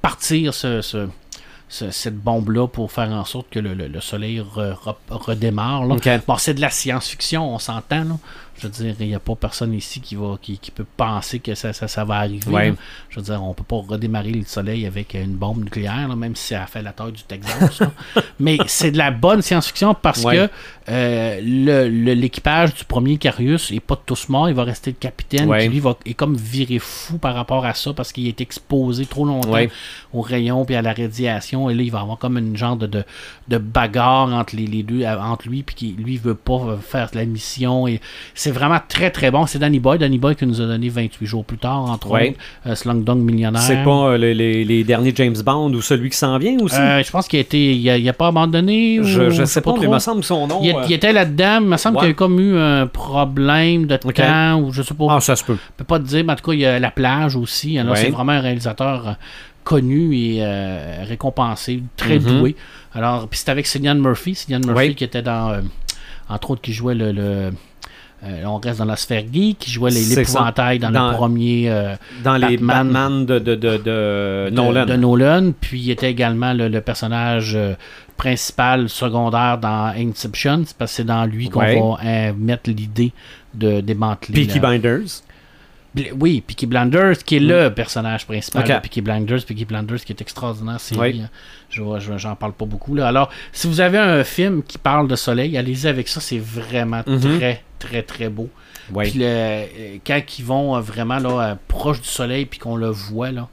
partir 0.01 0.53
ce, 0.53 0.81
ce- 0.81 1.07
ce- 1.71 1.89
cette 1.89 2.17
bombe-là 2.17 2.67
pour 2.67 2.91
faire 2.91 3.09
en 3.11 3.23
sorte 3.25 3.47
que 3.49 3.59
le, 3.59 3.73
le- 3.73 3.87
le 3.87 4.01
Soleil 4.01 4.41
re- 4.41 4.75
re- 4.75 4.95
redémarre. 5.09 5.85
là. 5.85 5.95
OK. 5.95 6.09
Bon, 6.27 6.35
c'est 6.37 6.53
de 6.53 6.61
la 6.61 6.69
science-fiction, 6.69 7.53
on 7.55 7.59
s'entend. 7.59 8.19
Je 8.61 8.67
veux 8.67 8.71
dire, 8.71 8.95
il 8.99 9.07
n'y 9.07 9.15
a 9.15 9.19
pas 9.19 9.33
personne 9.35 9.73
ici 9.73 10.01
qui 10.01 10.15
va 10.15 10.37
qui, 10.39 10.59
qui 10.59 10.69
peut 10.69 10.85
penser 10.95 11.39
que 11.39 11.55
ça, 11.55 11.73
ça, 11.73 11.87
ça 11.87 12.03
va 12.05 12.17
arriver. 12.17 12.51
Ouais. 12.51 12.73
Je 13.09 13.15
veux 13.19 13.23
dire, 13.25 13.43
on 13.43 13.53
peut 13.55 13.63
pas 13.63 13.77
redémarrer 13.77 14.31
le 14.31 14.45
soleil 14.45 14.85
avec 14.85 15.15
une 15.15 15.33
bombe 15.35 15.63
nucléaire, 15.63 16.07
là, 16.07 16.15
même 16.15 16.35
si 16.35 16.49
ça 16.49 16.63
a 16.63 16.67
fait 16.67 16.81
la 16.83 16.91
taille 16.93 17.11
du 17.13 17.23
Texas. 17.23 17.81
Mais 18.39 18.57
c'est 18.67 18.91
de 18.91 18.97
la 18.99 19.09
bonne 19.11 19.41
science-fiction 19.41 19.95
parce 19.95 20.23
Ouais. 20.23 20.35
que 20.35 20.49
euh, 20.89 21.39
le- 21.41 21.89
le- 21.89 22.13
l'équipage 22.13 22.75
du 22.75 22.83
premier 22.85 23.17
Carius 23.17 23.71
est 23.71 23.79
pas 23.79 23.95
tous 24.05 24.29
morts. 24.29 24.49
Il 24.49 24.55
va 24.55 24.63
rester 24.63 24.91
le 24.91 24.97
capitaine 24.97 25.49
Ouais. 25.49 25.63
qui, 25.63 25.69
lui, 25.69 25.79
va, 25.79 25.95
est 26.05 26.13
comme 26.13 26.35
viré 26.35 26.77
fou 26.79 27.17
par 27.17 27.33
rapport 27.33 27.65
à 27.65 27.73
ça 27.73 27.93
parce 27.93 28.11
qu'il 28.11 28.27
est 28.27 28.41
exposé 28.41 29.05
trop 29.05 29.25
longtemps 29.25 29.57
aux 30.13 30.21
rayons 30.21 30.65
puis 30.65 30.75
à 30.75 30.81
la 30.81 30.93
radiation. 30.93 31.69
Et 31.69 31.73
là, 31.73 31.81
il 31.81 31.91
va 31.91 32.01
avoir 32.01 32.17
comme 32.17 32.37
une 32.37 32.55
genre 32.57 32.75
de, 32.77 32.85
de, 32.87 33.03
de 33.47 33.57
bagarre 33.57 34.29
entre 34.33 34.55
les, 34.55 34.67
les 34.67 34.83
deux, 34.83 35.01
euh, 35.03 35.19
entre 35.19 35.47
lui, 35.47 35.63
puis 35.63 35.75
qui, 35.75 35.91
lui, 35.97 36.17
veut 36.17 36.35
pas 36.35 36.77
faire 36.81 37.09
la 37.13 37.25
mission. 37.25 37.87
Et 37.87 38.01
c'est 38.35 38.50
vraiment 38.51 38.79
très, 38.87 39.09
très 39.11 39.31
bon. 39.31 39.45
C'est 39.47 39.59
Danny 39.59 39.79
Boy. 39.79 39.97
Danny 39.97 40.17
Boy 40.17 40.35
qui 40.35 40.45
nous 40.45 40.61
a 40.61 40.65
donné 40.67 40.89
28 40.89 41.25
jours 41.25 41.43
plus 41.45 41.57
tard, 41.57 41.83
entre 41.89 42.09
Ouais. 42.11 42.29
autres, 42.29 42.39
euh, 42.67 42.75
Slumdog 42.75 43.17
Millionnaire. 43.19 43.61
C'est 43.61 43.83
pas 43.83 44.09
euh, 44.11 44.17
les, 44.17 44.33
les- 44.33 44.63
les 44.65 44.83
derniers 44.83 45.13
James 45.15 45.35
Bond 45.45 45.73
ou 45.73 45.81
celui 45.81 46.09
qui 46.09 46.17
s'en 46.17 46.37
vient 46.37 46.57
aussi? 46.61 46.75
Euh, 46.79 47.01
je 47.03 47.11
pense 47.11 47.27
qu'il 47.27 47.37
a 47.37 47.41
été. 47.41 47.73
Il 47.73 47.89
a, 47.89 47.97
il 47.97 48.07
a 48.07 48.13
pas 48.13 48.27
abandonné. 48.27 48.99
je, 49.03 49.21
ou- 49.23 49.31
je 49.31 49.45
sais 49.45 49.61
pas, 49.61 49.73
mais 49.73 49.81
il 49.83 49.89
me 49.89 49.99
semble 49.99 50.23
son 50.23 50.47
nom. 50.47 50.59
Il, 50.63 50.75
euh, 50.75 50.81
il 50.87 50.93
était 50.93 51.13
là-dedans, 51.13 51.59
il 51.61 51.67
me 51.67 51.77
semble 51.77 51.95
Ouais. 51.97 52.01
qu'il 52.01 52.09
y 52.09 52.11
a 52.11 52.15
comme 52.15 52.39
eu 52.39 52.57
un 52.57 52.87
problème 52.87 53.85
de 53.87 53.97
temps, 53.97 54.59
ou 54.61 54.71
je 54.71 54.81
sais 54.81 54.93
pas. 54.93 55.05
Ah, 55.09 55.19
ça 55.19 55.35
se 55.35 55.43
peut. 55.43 55.55
Je 55.55 55.71
peux 55.77 55.83
pas 55.83 55.99
te 55.99 56.05
dire, 56.05 56.23
mais 56.25 56.33
en 56.33 56.35
tout 56.35 56.45
cas, 56.49 56.53
il 56.53 56.59
y 56.59 56.65
a 56.65 56.79
La 56.79 56.91
Plage 56.91 57.35
aussi. 57.35 57.77
Alors, 57.77 57.93
Ouais. 57.93 57.99
c'est 58.01 58.09
vraiment 58.09 58.31
un 58.33 58.41
réalisateur 58.41 59.15
connu 59.63 60.15
et 60.17 60.37
euh, 60.41 61.03
récompensé, 61.07 61.83
très 61.95 62.17
Mhm. 62.19 62.39
doué. 62.39 62.55
Alors, 62.93 63.27
puis 63.27 63.37
c'était 63.39 63.51
avec 63.51 63.67
Cillian 63.67 63.95
Murphy. 63.95 64.33
Cillian 64.35 64.59
Murphy 64.59 64.87
Oui. 64.89 64.95
qui 64.95 65.03
était 65.03 65.21
dans, 65.21 65.51
euh, 65.51 65.61
entre 66.29 66.51
autres, 66.51 66.61
qui 66.61 66.73
jouait 66.73 66.95
le. 66.95 67.11
le- 67.11 67.51
euh, 68.23 68.43
on 68.45 68.57
reste 68.57 68.79
dans 68.79 68.85
la 68.85 68.95
sphère 68.95 69.23
geek, 69.31 69.57
qui 69.59 69.71
jouait 69.71 69.89
l'épouvantail 69.91 70.77
dans, 70.79 70.91
Dans- 70.91 71.09
le 71.11 71.15
premier 71.17 71.69
euh, 71.69 71.95
Dans 72.23 72.37
les 72.37 72.57
Batman. 72.57 72.87
Batman 72.91 73.25
de, 73.25 73.39
de, 73.39 73.55
de, 73.55 73.77
de 73.77 73.77
de- 73.77 74.49
Nolan. 74.51 74.85
de 74.85 74.95
Nolan. 74.95 75.51
Puis 75.59 75.79
il 75.81 75.91
était 75.91 76.11
également 76.11 76.53
le, 76.53 76.67
le 76.67 76.81
personnage 76.81 77.53
euh, 77.55 77.73
principal, 78.17 78.89
secondaire 78.89 79.57
dans 79.57 79.91
Inception. 79.97 80.63
C'est 80.65 80.77
parce 80.77 80.91
que 80.91 80.97
c'est 80.97 81.03
dans 81.03 81.25
lui 81.25 81.49
qu'on 81.49 81.61
Ouais. 81.61 82.29
va 82.29 82.33
mettre 82.37 82.69
l'idée 82.69 83.11
de 83.53 83.81
démanteler. 83.81 84.33
Peaky 84.45 84.59
Binders. 84.59 85.23
Oui, 86.17 86.39
Peaky 86.39 86.67
Blinders, 86.67 87.17
qui 87.25 87.35
est 87.35 87.39
le 87.41 87.69
personnage 87.69 88.25
principal 88.25 88.63
Ok. 88.63 88.69
de 88.69 88.79
Peaky 88.79 89.01
Blinders, 89.01 89.43
Peaky 89.45 89.65
Blinders 89.65 89.99
qui 90.05 90.13
est 90.13 90.21
extraordinaire, 90.21 90.79
c'est 90.79 90.95
Oui. 90.97 91.21
je 91.69 91.81
vois- 91.81 91.99
je- 91.99 92.17
j'en 92.17 92.35
parle 92.35 92.53
pas 92.53 92.63
beaucoup 92.65 92.95
là. 92.95 93.07
Alors, 93.09 93.29
si 93.51 93.67
vous 93.67 93.81
avez 93.81 93.97
un 93.97 94.23
film 94.23 94.63
qui 94.63 94.77
parle 94.77 95.09
de 95.09 95.17
soleil, 95.17 95.57
allez-y 95.57 95.87
avec 95.87 96.07
ça, 96.07 96.21
c'est 96.21 96.39
vraiment 96.39 97.01
Mhm. 97.05 97.37
très 97.39 97.63
très 97.77 98.03
très 98.03 98.29
beau. 98.29 98.49
Oui. 98.93 99.09
Puis 99.09 99.19
le- 99.19 99.25
euh, 99.25 99.65
quand 100.05 100.21
ils 100.39 100.45
vont 100.45 100.77
euh, 100.77 100.79
vraiment 100.79 101.17
là 101.19 101.29
euh, 101.51 101.55
proche 101.67 101.99
du 102.01 102.07
soleil 102.07 102.45
puis 102.45 102.57
qu'on 102.59 102.75
le 102.77 102.87
voit 102.89 103.31
là, 103.31 103.49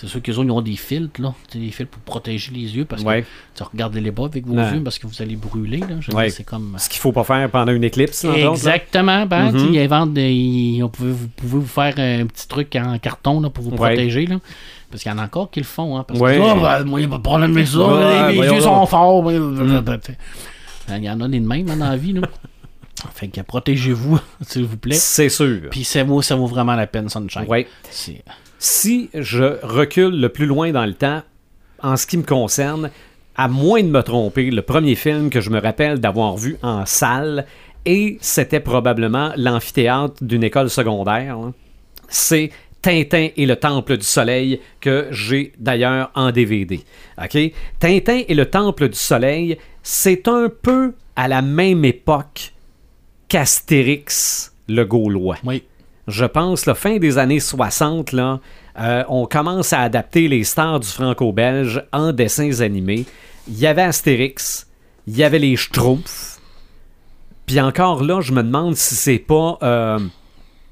c'est 0.00 0.06
sûr 0.06 0.22
qu'ils 0.22 0.40
ont, 0.40 0.44
ils 0.44 0.50
ont 0.50 0.62
des 0.62 0.76
filtres 0.76 1.20
là, 1.20 1.34
des 1.52 1.70
filtres 1.70 1.90
pour 1.92 2.00
protéger 2.02 2.50
les 2.52 2.74
yeux 2.76 2.84
parce 2.86 3.02
Ouais. 3.02 3.22
que 3.22 3.26
tu 3.54 3.62
regardez 3.62 4.00
les 4.00 4.10
bas 4.10 4.24
avec 4.24 4.46
vos 4.46 4.54
Non. 4.54 4.72
yeux 4.72 4.82
parce 4.82 4.98
que 4.98 5.06
vous 5.06 5.20
allez 5.20 5.36
brûler 5.36 5.80
là. 5.80 5.96
Ouais. 6.14 6.30
c'est 6.30 6.44
comme 6.44 6.74
Ce 6.78 6.88
qu'il 6.88 7.00
faut 7.00 7.12
pas 7.12 7.24
faire 7.24 7.50
pendant 7.50 7.72
une 7.72 7.84
éclipse. 7.84 8.24
Exactement, 8.24 9.26
ben, 9.26 9.52
Mhm. 9.52 9.58
sais, 9.58 9.66
ils 9.72 9.78
inventent 9.80 10.14
des- 10.14 10.32
ils- 10.32 10.82
on 10.82 10.88
pouvait- 10.88 11.10
vous 11.12 11.28
pouvez 11.28 11.58
vous 11.58 11.66
faire 11.66 11.94
un 11.98 12.26
petit 12.26 12.48
truc 12.48 12.74
en 12.76 12.98
carton 12.98 13.40
là, 13.40 13.50
pour 13.50 13.62
vous 13.64 13.70
protéger. 13.72 14.26
Là. 14.26 14.38
Parce 14.90 15.02
qu'il 15.02 15.12
y 15.12 15.14
en 15.14 15.18
a 15.18 15.24
encore 15.24 15.50
qui 15.50 15.60
le 15.60 15.66
font. 15.66 15.96
Hein, 15.98 16.04
parce 16.08 16.18
que, 16.18 16.24
oh, 16.40 16.60
ben, 16.60 16.84
moi, 16.84 17.00
il 17.00 17.06
n'y 17.06 17.06
a 17.06 17.10
pas 17.10 17.18
de 17.18 17.22
problème 17.22 17.52
avec 17.52 17.66
ça. 17.68 17.78
Ouais, 17.78 18.32
les 18.32 18.38
yeux 18.54 18.60
sont 18.60 18.86
forts. 18.86 19.22
ouais, 19.24 19.34
Il 19.36 21.04
y 21.04 21.10
en 21.10 21.20
a 21.20 21.28
des 21.28 21.38
de 21.40 21.46
même 21.46 21.68
hein, 21.70 21.76
dans 21.76 21.88
la 21.90 21.96
vie. 21.96 22.12
Là. 22.14 22.22
fait 23.14 23.28
que 23.28 23.40
protégez-vous, 23.42 24.18
s'il 24.42 24.64
vous 24.64 24.76
plaît. 24.76 24.96
C'est 24.96 25.28
sûr. 25.28 25.68
Puis 25.70 25.84
ça 25.84 26.02
vaut, 26.04 26.22
ça 26.22 26.34
vaut 26.34 26.46
vraiment 26.46 26.74
la 26.74 26.86
peine, 26.86 27.08
Sunshine. 27.08 27.44
Ouais. 27.48 27.68
Si 28.62 29.08
je 29.14 29.58
recule 29.62 30.20
le 30.20 30.28
plus 30.28 30.44
loin 30.44 30.70
dans 30.70 30.84
le 30.84 30.92
temps, 30.92 31.22
en 31.82 31.96
ce 31.96 32.06
qui 32.06 32.18
me 32.18 32.22
concerne, 32.22 32.90
à 33.34 33.48
moins 33.48 33.82
de 33.82 33.88
me 33.88 34.02
tromper, 34.02 34.50
le 34.50 34.60
premier 34.60 34.96
film 34.96 35.30
que 35.30 35.40
je 35.40 35.48
me 35.48 35.58
rappelle 35.58 35.98
d'avoir 35.98 36.36
vu 36.36 36.58
en 36.62 36.84
salle, 36.84 37.46
et 37.86 38.18
c'était 38.20 38.60
probablement 38.60 39.32
l'amphithéâtre 39.36 40.22
d'une 40.22 40.44
école 40.44 40.68
secondaire, 40.68 41.38
là, 41.38 41.52
c'est 42.10 42.50
Tintin 42.82 43.28
et 43.34 43.46
le 43.46 43.56
Temple 43.56 43.96
du 43.96 44.04
Soleil 44.04 44.60
que 44.82 45.08
j'ai 45.10 45.54
d'ailleurs 45.58 46.10
en 46.14 46.30
DVD. 46.30 46.80
Tintin 47.78 48.22
et 48.28 48.34
le 48.34 48.44
Temple 48.44 48.90
du 48.90 48.98
Soleil, 48.98 49.56
c'est 49.82 50.28
un 50.28 50.50
peu 50.50 50.92
à 51.16 51.28
la 51.28 51.40
même 51.40 51.86
époque 51.86 52.52
qu'Astérix 53.26 54.52
le 54.68 54.84
Gaulois 54.84 55.38
Oui. 55.44 55.62
Je 56.10 56.24
pense, 56.24 56.66
la 56.66 56.74
fin 56.74 56.98
des 56.98 57.18
années 57.18 57.40
60, 57.40 58.12
là, 58.12 58.40
euh, 58.78 59.04
on 59.08 59.26
commence 59.26 59.72
à 59.72 59.80
adapter 59.80 60.28
les 60.28 60.44
stars 60.44 60.80
du 60.80 60.88
franco-belge 60.88 61.84
en 61.92 62.12
dessins 62.12 62.60
animés. 62.60 63.06
Il 63.48 63.58
y 63.58 63.66
avait 63.66 63.82
Astérix, 63.82 64.66
il 65.06 65.16
y 65.16 65.24
avait 65.24 65.38
les 65.38 65.56
Schtroumpfs, 65.56 66.40
puis 67.46 67.60
encore 67.60 68.04
là, 68.04 68.20
je 68.20 68.32
me 68.32 68.42
demande 68.42 68.76
si 68.76 68.94
c'est 68.94 69.18
pas 69.18 69.58
euh, 69.62 69.98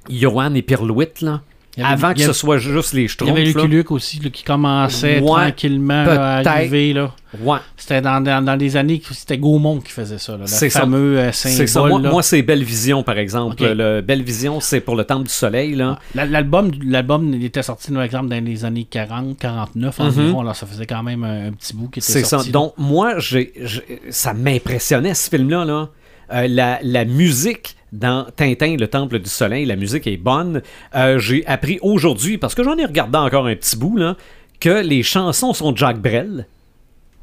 Johan 0.08 0.54
et 0.54 0.62
Pirlouit, 0.62 1.06
là, 1.22 1.42
avait- 1.82 1.92
avant 1.92 2.14
que 2.14 2.20
ce 2.22 2.32
soit 2.32 2.58
juste 2.58 2.92
les 2.92 3.02
Il 3.02 3.04
y 3.04 3.08
Schtroumpfs. 3.08 3.30
avait 3.32 3.44
Lucky. 3.44 3.66
Luke 3.68 3.90
aussi 3.90 4.20
là, 4.20 4.30
qui 4.30 4.42
commençait 4.44 5.20
Ouais, 5.20 5.26
tranquillement 5.26 6.04
là, 6.04 6.36
à 6.38 6.48
arriver. 6.50 6.92
Là. 6.92 7.12
Ouais, 7.42 7.58
C'était 7.76 8.00
dans, 8.00 8.22
dans, 8.22 8.42
dans 8.42 8.54
les 8.56 8.76
années 8.76 9.00
que 9.00 9.12
c'était 9.12 9.36
Gaumont 9.36 9.80
qui 9.80 9.92
faisait 9.92 10.16
ça. 10.18 10.32
Là, 10.32 10.38
le 10.40 10.46
C'est 10.46 10.70
ça. 10.70 10.80
fameux 10.80 11.18
euh, 11.18 11.30
c'est 11.32 11.66
ça. 11.66 11.82
Moi, 11.86 12.22
c'est 12.22 12.40
Belle 12.42 12.64
Vision, 12.64 13.02
par 13.02 13.18
exemple. 13.18 13.52
Ok. 13.62 13.68
Le 13.76 14.00
Belle 14.00 14.22
Vision, 14.22 14.60
c'est 14.60 14.80
pour 14.80 14.96
le 14.96 15.04
Temple 15.04 15.24
du 15.28 15.32
Soleil, 15.34 15.74
là. 15.74 15.98
La- 16.14 16.24
L'album, 16.24 16.70
l'album 16.84 17.34
il 17.34 17.44
était 17.44 17.62
sorti, 17.62 17.92
par 17.92 18.02
exemple, 18.02 18.28
dans 18.28 18.42
les 18.42 18.64
années 18.64 18.84
40, 18.90 19.38
49 19.38 20.00
environ. 20.00 20.40
Alors, 20.40 20.56
ça 20.56 20.66
faisait 20.66 20.86
quand 20.86 21.02
même 21.02 21.22
un, 21.24 21.48
un 21.48 21.52
petit 21.52 21.74
bout 21.74 21.88
qui 21.88 21.98
était. 22.00 22.12
C'est 22.12 22.24
ça. 22.24 22.42
Donc, 22.50 22.72
moi, 22.78 23.18
j'ai, 23.18 23.52
j'ai- 23.62 24.00
ça 24.10 24.32
m'impressionnait, 24.32 25.14
ce 25.14 25.28
film-là. 25.28 25.64
Là. 25.66 25.88
Euh, 26.32 26.46
la, 26.48 26.78
la 26.82 27.04
musique 27.04 27.76
dans 27.92 28.26
Tintin, 28.36 28.76
le 28.78 28.88
Temple 28.88 29.18
du 29.18 29.30
Soleil, 29.30 29.64
la 29.64 29.76
musique 29.76 30.06
est 30.06 30.16
bonne. 30.16 30.62
Euh, 30.94 31.18
j'ai 31.18 31.46
appris 31.46 31.78
aujourd'hui, 31.82 32.38
parce 32.38 32.54
que 32.54 32.62
j'en 32.62 32.76
ai 32.76 32.84
regardé 32.84 33.18
encore 33.18 33.46
un 33.46 33.54
petit 33.56 33.76
bout, 33.76 33.96
là, 33.96 34.16
que 34.60 34.82
les 34.82 35.02
chansons 35.02 35.52
sont 35.52 35.72
de 35.72 35.78
Jacques 35.78 36.00
Brel. 36.02 36.46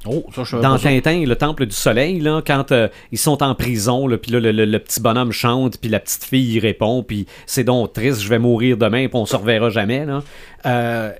Oh, 0.08 0.24
ça, 0.36 0.44
je 0.44 0.58
Dans 0.58 0.78
ça. 0.78 0.90
Tintin, 0.90 1.24
le 1.26 1.36
Temple 1.36 1.66
du 1.66 1.76
Soleil, 1.76 2.20
là, 2.20 2.42
quand 2.46 2.72
euh, 2.72 2.88
ils 3.12 3.18
sont 3.18 3.42
en 3.42 3.56
prison, 3.56 4.08
puis 4.22 4.32
là, 4.32 4.40
le, 4.40 4.52
le- 4.52 4.66
le 4.66 4.78
petit 4.80 5.02
bonhomme 5.02 5.32
chante, 5.32 5.80
puis 5.80 5.90
la 5.90 6.00
petite 6.00 6.24
fille 6.26 6.60
répond, 6.60 7.02
puis 7.02 7.26
c'est 7.48 7.64
donc 7.64 7.94
triste, 7.94 8.22
je 8.22 8.30
vais 8.30 8.38
mourir 8.38 8.78
demain, 8.78 9.08
puis 9.08 9.16
on 9.18 9.26
se 9.26 9.36
reverra 9.36 9.72
jamais. 9.72 10.06
Là. 10.06 10.22
Euh, 10.68 11.12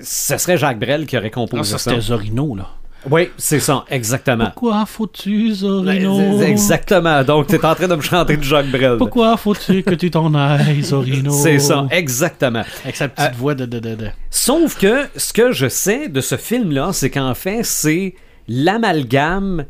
ce 0.00 0.36
serait 0.38 0.58
Jacques 0.58 0.80
Brel 0.80 1.06
qui 1.06 1.16
aurait 1.16 1.26
Non, 1.26 1.46
composé 1.46 1.70
ça, 1.70 1.78
ça. 1.78 1.90
c'était 1.90 2.00
Zorino, 2.02 2.56
là. 2.56 2.68
Oui, 3.10 3.30
c'est 3.36 3.58
ça, 3.60 3.84
exactement. 3.90 4.46
Pourquoi 4.46 4.86
faut-tu, 4.86 5.52
Zorino? 5.54 6.38
c'est- 6.38 6.48
Exactement. 6.50 7.24
Donc, 7.24 7.48
tu 7.48 7.56
es 7.56 7.64
en 7.64 7.74
train 7.74 7.88
de 7.88 7.96
me 7.96 8.00
chanter 8.00 8.36
du 8.36 8.46
Jacques 8.46 8.70
Brel. 8.70 8.96
Pourquoi 8.96 9.36
faut-tu 9.36 9.82
que 9.82 9.94
tu 9.94 10.10
t'en 10.10 10.32
ailles, 10.34 10.82
Zorino? 10.82 11.32
C'est 11.32 11.58
ça, 11.58 11.86
exactement. 11.90 12.62
Avec 12.84 12.94
sa 12.96 13.08
petite 13.08 13.30
Euh, 13.30 13.36
voix 13.36 13.54
de... 13.54 13.66
de, 13.66 13.80
de, 13.80 13.94
de- 13.96 14.08
Sauf 14.30 14.78
que 14.78 15.06
ce 15.16 15.32
que 15.32 15.52
je 15.52 15.68
sais 15.68 16.08
de 16.08 16.20
ce 16.20 16.36
film-là, 16.36 16.90
c'est 16.92 17.10
qu'en 17.10 17.34
fait, 17.34 17.64
c'est 17.64 18.14
l'amalgame 18.48 19.64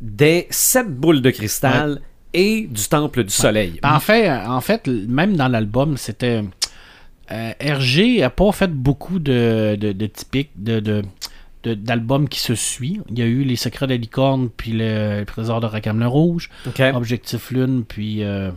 des 0.00 0.46
sept 0.50 0.88
boules 0.88 1.20
de 1.20 1.30
cristal 1.30 2.00
et 2.32 2.68
du 2.70 2.82
Temple 2.88 3.24
du 3.24 3.30
Soleil. 3.30 3.80
En 3.82 4.00
fait, 4.00 4.30
en 4.30 4.60
fait, 4.60 4.86
même 4.86 5.36
dans 5.36 5.48
l'album, 5.48 5.96
c'était... 5.96 6.44
euh, 7.32 7.50
RG 7.60 8.22
a 8.22 8.30
pas 8.30 8.52
fait 8.52 8.70
beaucoup 8.70 9.18
de, 9.18 9.76
de, 9.78 9.92
de 9.92 10.06
typiques, 10.06 10.50
de, 10.56 10.78
de- 10.80 11.02
d'albums 11.64 12.28
qui 12.28 12.40
se 12.40 12.54
suivent. 12.54 13.02
Il 13.10 13.18
y 13.18 13.22
a 13.22 13.26
eu 13.26 13.42
Les 13.42 13.56
Secrets 13.56 13.86
de 13.86 13.92
la 13.92 13.96
Licorne, 13.98 14.48
puis 14.56 14.72
Le, 14.72 15.20
le 15.20 15.24
Trésor 15.26 15.60
de 15.60 15.66
Rackham 15.66 15.98
le 16.00 16.06
Rouge. 16.06 16.50
Objectif 16.94 17.50
Lune, 17.50 17.84
puis 17.86 18.22
euh, 18.22 18.50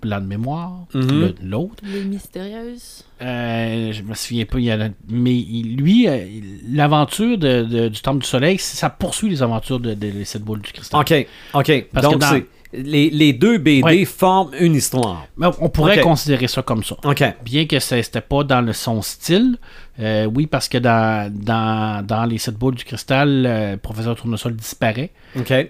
Plan 0.00 0.20
de 0.20 0.26
mémoire, 0.26 0.84
Mhm. 0.92 1.32
l'autre. 1.42 1.82
Les 1.82 2.04
mystérieuses. 2.04 3.04
Euh, 3.22 3.90
je 3.90 4.02
me 4.02 4.12
souviens 4.14 4.44
pas, 4.44 4.58
il 4.58 4.64
y 4.66 4.70
a, 4.70 4.90
mais 5.08 5.32
lui, 5.64 6.06
euh, 6.06 6.26
l'aventure 6.68 7.38
de, 7.38 7.62
de- 7.62 7.88
du 7.88 8.00
Temple 8.02 8.18
du 8.20 8.26
Soleil, 8.26 8.58
ça 8.58 8.90
poursuit 8.90 9.30
les 9.30 9.42
aventures 9.42 9.80
de, 9.80 9.94
de 9.94 10.06
Les 10.08 10.26
Sept 10.26 10.42
Boules 10.42 10.60
du 10.60 10.72
Cristal. 10.72 11.00
OK. 11.00 11.26
OK. 11.54 11.86
Parce 11.90 12.06
que 12.08 12.18
dans- 12.18 12.28
les, 12.76 13.10
les 13.10 13.32
deux 13.32 13.58
BD 13.58 13.82
Ouais. 13.82 14.04
forment 14.04 14.52
une 14.58 14.74
histoire. 14.74 15.26
Mais 15.36 15.46
on 15.60 15.68
pourrait 15.68 16.00
considérer 16.00 16.48
ça 16.48 16.62
comme 16.62 16.82
ça. 16.84 16.96
Bien 17.44 17.66
que 17.66 17.78
ça- 17.78 18.02
c'était 18.02 18.20
pas 18.20 18.44
dans 18.44 18.60
le 18.60 18.72
son 18.72 19.02
style, 19.02 19.58
euh, 20.00 20.26
oui, 20.34 20.46
parce 20.46 20.68
que 20.68 20.78
dans, 20.78 21.32
dans, 21.32 22.04
dans 22.04 22.24
les 22.24 22.38
sept 22.38 22.56
boules 22.56 22.74
du 22.74 22.84
cristal, 22.84 23.44
euh, 23.46 23.72
le 23.72 23.76
professeur 23.78 24.16
Tournesol 24.16 24.54
disparaît. 24.56 25.10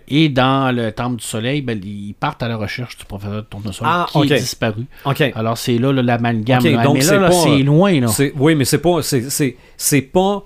Et 0.08 0.28
dans 0.28 0.74
le 0.74 0.92
Temple 0.92 1.16
du 1.16 1.24
Soleil, 1.24 1.60
ben, 1.62 1.80
ils 1.84 2.14
partent 2.18 2.42
à 2.42 2.48
la 2.48 2.56
recherche 2.56 2.96
du 2.96 3.04
professeur 3.04 3.44
Tournesol 3.48 3.86
Ah, 3.88 4.06
qui 4.10 4.18
est 4.32 4.38
disparu. 4.38 4.86
Alors 5.34 5.58
c'est 5.58 5.78
là, 5.78 5.92
l'amalgame. 5.92 6.62
Donc 6.82 6.94
mais 6.94 7.00
c'est 7.02 7.18
là, 7.18 7.30
c'est 7.30 7.58
loin. 7.62 8.00
Là. 8.00 8.06
Oui, 8.36 8.54
mais 8.54 8.64
c'est 8.64 8.78
pas 8.78 9.00
c'est 9.02 10.02
pas 10.02 10.44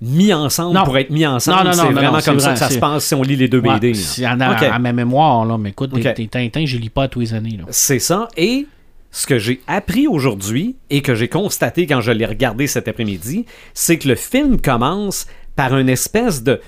mis 0.00 0.32
ensemble 0.32 0.74
Non. 0.74 0.84
pour 0.84 0.96
être 0.98 1.10
mis 1.10 1.26
ensemble. 1.26 1.58
Non, 1.58 1.64
non, 1.64 1.76
non, 1.76 1.82
c'est 1.88 1.92
vraiment 1.92 2.20
comme 2.20 2.40
ça 2.40 2.46
vrai, 2.48 2.54
que 2.54 2.58
ça 2.60 2.70
se 2.70 2.78
passe 2.78 3.04
si 3.04 3.14
on 3.14 3.22
lit 3.22 3.36
les 3.36 3.48
deux 3.48 3.60
Ouais, 3.60 3.74
BD. 3.74 3.92
là. 3.92 3.98
c'est 3.98 4.26
en- 4.26 4.40
à, 4.40 4.52
Ok. 4.52 4.62
à 4.62 4.78
ma 4.78 4.92
mémoire, 4.92 5.44
là, 5.44 5.58
mais 5.58 5.70
écoute, 5.70 5.90
Ok. 5.92 6.00
des, 6.02 6.12
des 6.14 6.28
Tintins, 6.28 6.64
je 6.66 6.78
lis 6.78 6.88
pas 6.90 7.04
à 7.04 7.08
tous 7.08 7.20
les 7.20 7.34
années. 7.34 7.56
Là. 7.58 7.64
C'est 7.70 7.98
ça. 7.98 8.28
Et 8.36 8.66
ce 9.10 9.26
que 9.26 9.38
j'ai 9.38 9.60
appris 9.66 10.06
aujourd'hui 10.06 10.76
et 10.88 11.02
que 11.02 11.14
j'ai 11.14 11.28
constaté 11.28 11.86
quand 11.86 12.00
je 12.00 12.12
l'ai 12.12 12.24
regardé 12.26 12.66
cet 12.66 12.88
après-midi, 12.88 13.44
c'est 13.74 13.98
que 13.98 14.08
le 14.08 14.14
film 14.14 14.60
commence 14.60 15.26
par 15.56 15.76
une 15.76 15.88
espèce 15.88 16.42
de. 16.42 16.60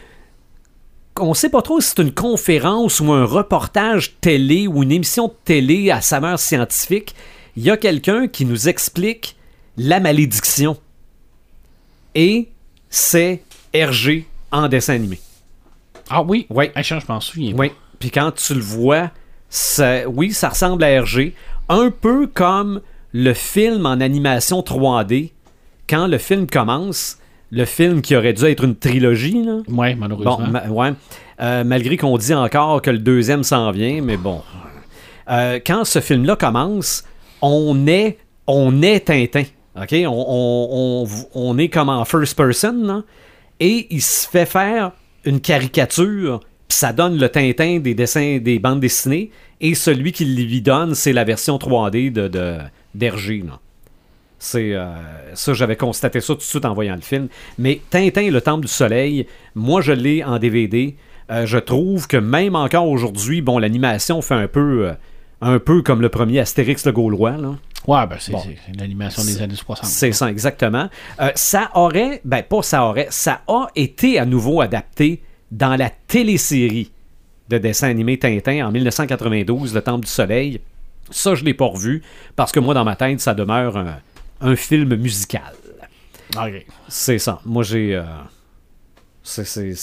On 1.20 1.34
sait 1.34 1.50
pas 1.50 1.62
trop 1.62 1.80
si 1.80 1.90
c'est 1.94 2.02
une 2.02 2.12
conférence 2.12 3.00
ou 3.00 3.12
un 3.12 3.24
reportage 3.24 4.14
télé 4.20 4.66
ou 4.66 4.82
une 4.82 4.92
émission 4.92 5.28
de 5.28 5.34
télé 5.44 5.90
à 5.90 6.00
saveur 6.00 6.38
scientifique. 6.38 7.14
Il 7.56 7.62
y 7.64 7.70
a 7.70 7.76
quelqu'un 7.76 8.28
qui 8.28 8.44
nous 8.46 8.68
explique 8.68 9.36
la 9.76 10.00
malédiction. 10.00 10.76
Et 12.14 12.48
c'est 12.92 13.42
Hergé 13.72 14.26
en 14.50 14.68
dessin 14.68 14.94
animé. 14.94 15.18
Ah 16.10 16.22
oui? 16.22 16.46
Oui. 16.50 16.66
Je 16.76 16.94
m'en 17.08 17.20
souviens. 17.20 17.54
Oui. 17.56 17.72
Puis 17.98 18.10
quand 18.10 18.32
tu 18.32 18.52
le 18.54 18.60
vois, 18.60 19.10
ça, 19.48 20.06
oui, 20.08 20.32
ça 20.32 20.50
ressemble 20.50 20.84
à 20.84 20.90
Hergé. 20.90 21.34
Un 21.70 21.90
peu 21.90 22.26
comme 22.26 22.82
le 23.12 23.32
film 23.32 23.86
en 23.86 24.00
animation 24.00 24.60
3D. 24.60 25.30
Quand 25.88 26.06
le 26.06 26.18
film 26.18 26.46
commence, 26.46 27.18
le 27.50 27.64
film 27.64 28.02
qui 28.02 28.14
aurait 28.14 28.34
dû 28.34 28.44
être 28.44 28.64
une 28.64 28.76
trilogie, 28.76 29.42
là. 29.42 29.58
Ouais, 29.68 29.94
Bon, 29.94 30.00
malheureusement. 30.00 30.38
ma- 30.48 30.66
ouais. 30.68 30.92
Euh, 31.40 31.64
malgré 31.64 31.96
qu'on 31.96 32.18
dit 32.18 32.34
encore 32.34 32.82
que 32.82 32.90
le 32.90 32.98
deuxième 32.98 33.42
s'en 33.42 33.70
vient, 33.70 34.02
mais 34.02 34.16
bon. 34.18 34.42
Euh, 35.30 35.60
quand 35.64 35.84
ce 35.84 36.00
film-là 36.00 36.36
commence, 36.36 37.04
on 37.40 37.86
est, 37.86 38.18
on 38.46 38.82
est 38.82 39.06
Tintin. 39.06 39.44
OK? 39.76 39.94
On, 40.06 41.58
est 41.58 41.68
comme 41.68 41.88
en 41.88 42.04
first 42.04 42.36
person, 42.36 42.84
là, 42.84 43.02
et 43.60 43.86
il 43.90 44.02
se 44.02 44.28
fait 44.28 44.46
faire 44.46 44.92
une 45.24 45.40
caricature, 45.40 46.40
puis 46.68 46.76
ça 46.78 46.92
donne 46.92 47.18
le 47.18 47.28
Tintin 47.28 47.78
des 47.78 47.94
dessins 47.94 48.38
des 48.38 48.58
bandes 48.58 48.80
dessinées, 48.80 49.30
et 49.60 49.74
celui 49.74 50.12
qui 50.12 50.24
lui 50.24 50.60
donne, 50.60 50.94
c'est 50.94 51.12
la 51.12 51.24
version 51.24 51.56
3D 51.56 52.12
de, 52.12 52.28
de. 52.28 52.58
C'est 54.38 54.74
euh, 54.74 54.86
ça, 55.34 55.54
j'avais 55.54 55.76
constaté 55.76 56.20
ça 56.20 56.34
tout 56.34 56.40
de 56.40 56.42
suite 56.42 56.64
en 56.64 56.74
voyant 56.74 56.96
le 56.96 57.00
film. 57.00 57.28
Mais 57.58 57.80
Tintin 57.90 58.28
le 58.28 58.40
Temple 58.40 58.66
du 58.66 58.72
Soleil, 58.72 59.26
moi 59.54 59.80
je 59.80 59.92
l'ai 59.92 60.24
en 60.24 60.38
DVD. 60.38 60.96
Euh, 61.30 61.46
je 61.46 61.58
trouve 61.58 62.08
que 62.08 62.16
même 62.16 62.56
encore 62.56 62.88
aujourd'hui, 62.88 63.40
bon, 63.40 63.58
l'animation 63.58 64.20
fait 64.20 64.34
un 64.34 64.48
peu, 64.48 64.88
euh, 64.88 64.92
un 65.42 65.58
peu 65.58 65.82
comme 65.82 66.00
le 66.00 66.08
premier 66.08 66.38
Astérix 66.38 66.86
le 66.86 66.92
Gaulois. 66.92 67.32
Là. 67.36 67.56
Ouais, 67.86 68.06
ben 68.06 68.16
c'est 68.18 68.32
Bon. 68.32 68.42
l'animation 68.78 69.24
des 69.24 69.42
années 69.42 69.56
60. 69.56 69.84
C'est 69.84 70.12
ça, 70.12 70.30
exactement. 70.30 70.88
Euh, 71.20 71.30
ça 71.34 71.70
aurait, 71.74 72.20
ben 72.24 72.42
pas 72.42 72.62
ça 72.62 72.84
aurait, 72.84 73.08
ça 73.10 73.42
a 73.48 73.66
été 73.74 74.18
à 74.18 74.24
nouveau 74.24 74.60
adapté 74.60 75.20
dans 75.50 75.76
la 75.76 75.90
télésérie 75.90 76.92
de 77.48 77.58
dessin 77.58 77.88
animé 77.88 78.18
Tintin 78.18 78.66
en 78.66 78.70
1992, 78.72 79.74
Le 79.74 79.82
Temple 79.82 80.04
du 80.06 80.10
Soleil. 80.10 80.60
Ça, 81.10 81.34
je 81.34 81.44
l'ai 81.44 81.54
pas 81.54 81.66
revu 81.66 82.02
parce 82.36 82.52
que 82.52 82.60
moi, 82.60 82.72
dans 82.72 82.84
ma 82.84 82.96
tête, 82.96 83.20
ça 83.20 83.34
demeure 83.34 83.76
un, 83.76 83.96
un 84.40 84.56
film 84.56 84.94
musical. 84.96 85.52
C'est 86.88 87.18
ça. 87.18 87.40
Moi, 87.44 87.62
j'ai. 87.62 87.94
euh, 87.96 88.04
c'est, 89.22 89.74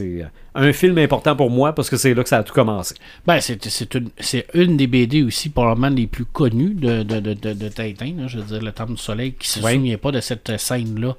euh, 0.00 0.24
un 0.54 0.72
film 0.72 0.98
important 0.98 1.36
pour 1.36 1.50
moi 1.50 1.74
parce 1.74 1.90
que 1.90 1.96
c'est 1.96 2.14
là 2.14 2.22
que 2.22 2.28
ça 2.28 2.38
a 2.38 2.42
tout 2.42 2.54
commencé. 2.54 2.94
Ben, 3.26 3.40
c'est 3.40 3.94
une, 3.94 4.08
une 4.54 4.76
des 4.76 4.86
BD 4.86 5.22
aussi, 5.22 5.48
probablement 5.50 5.90
les 5.94 6.06
plus 6.06 6.24
connues 6.24 6.74
de, 6.74 7.02
de, 7.02 7.20
de, 7.20 7.34
de, 7.34 7.52
de 7.52 7.68
Tintin. 7.68 8.14
là. 8.16 8.26
je 8.28 8.38
veux 8.38 8.44
dire, 8.44 8.62
Le 8.62 8.72
Temple 8.72 8.92
du 8.92 8.98
Soleil, 9.02 9.34
qui 9.34 9.48
se 9.48 9.60
Ouais. 9.60 9.74
souvient 9.74 9.98
pas 9.98 10.10
de 10.10 10.20
cette 10.20 10.56
scène-là, 10.58 11.14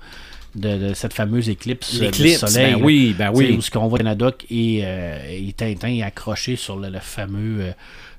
de, 0.55 0.89
de 0.89 0.93
cette 0.93 1.13
fameuse 1.13 1.49
éclipse 1.49 1.99
euh, 2.01 2.09
du 2.11 2.29
Soleil. 2.29 2.75
ben 2.75 2.83
oui, 2.83 3.15
ben 3.17 3.31
oui. 3.33 3.55
Où 3.57 3.61
ce 3.61 3.71
qu'on 3.71 3.87
voit 3.87 3.97
Canadoc 3.99 4.45
et, 4.51 4.81
euh, 4.83 5.17
et 5.29 5.51
Tintin 5.53 6.01
accrochés 6.01 6.55
sur 6.55 6.77
le, 6.77 6.89
le 6.89 6.99
fameux 6.99 7.61
euh, 7.61 7.71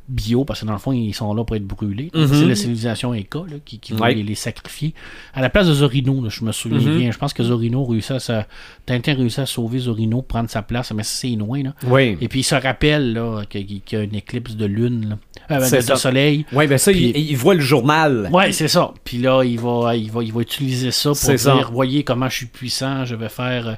bio, 0.09 0.45
parce 0.45 0.61
que 0.61 0.67
dans 0.67 0.73
le 0.75 0.79
fond, 0.79 0.93
ils 0.93 1.15
sont 1.15 1.33
là 1.33 1.45
pour 1.45 1.57
être 1.57 1.67
brûlés. 1.67 2.11
Mhm. 2.15 2.27
C'est 2.29 2.45
la 2.47 2.55
civilisation 2.55 3.15
Eka 3.15 3.39
là, 3.49 3.57
qui, 3.65 3.79
qui 3.79 3.93
va 3.95 4.07
Ouais. 4.07 4.15
les, 4.15 4.23
les 4.23 4.35
sacrifier. 4.35 4.93
À 5.33 5.41
la 5.41 5.49
place 5.49 5.67
de 5.67 5.73
Zorino, 5.75 6.23
là, 6.23 6.29
je 6.31 6.45
me 6.45 6.53
souviens 6.53 6.79
Mhm. 6.79 6.99
bien. 6.99 7.11
Je 7.11 7.19
pense 7.19 7.33
que 7.33 7.43
Zorino 7.43 7.85
réussit 7.85 8.11
à 8.13 8.21
sa- 8.21 8.47
Tintin 8.87 9.15
réussit 9.15 9.39
à 9.41 9.47
sauver 9.47 9.79
Zorino, 9.79 10.21
prendre 10.23 10.51
sa 10.51 10.63
place, 10.63 10.93
mais 10.93 11.03
c'est 11.05 11.31
loin. 11.31 11.63
Là. 11.63 11.75
Oui. 11.87 12.19
Et 12.21 12.29
puis 12.29 12.41
il 12.41 12.45
se 12.45 12.55
rappelle 12.55 13.19
qu'il 13.49 13.81
y 13.91 13.97
a 13.97 14.03
une 14.03 14.15
éclipse 14.15 14.57
de 14.57 14.67
lune, 14.67 15.09
là. 15.11 15.19
Euh, 15.51 15.61
de, 15.71 15.81
ça. 15.81 15.97
soleil. 15.97 16.47
Oui, 16.53 16.67
ben 16.67 16.79
ça, 16.79 16.91
Puis- 16.93 17.13
il, 17.15 17.31
il 17.31 17.37
voit 17.37 17.55
le 17.55 17.61
journal. 17.61 18.29
Ouais, 18.33 18.51
c'est 18.53 18.69
ça. 18.69 18.93
Puis 19.05 19.19
là, 19.19 19.43
il 19.45 19.59
va, 19.61 19.95
il 19.95 20.11
va, 20.11 20.23
il 20.23 20.33
va 20.33 20.41
utiliser 20.41 20.91
ça 20.91 21.11
pour 21.11 21.19
dire, 21.31 21.39
ça. 21.39 21.55
voyez 21.71 22.03
comment 22.03 22.29
je 22.29 22.37
suis 22.37 22.47
puissant, 22.47 23.05
je 23.05 23.15
vais 23.15 23.29
faire 23.29 23.69
euh, 23.69 23.75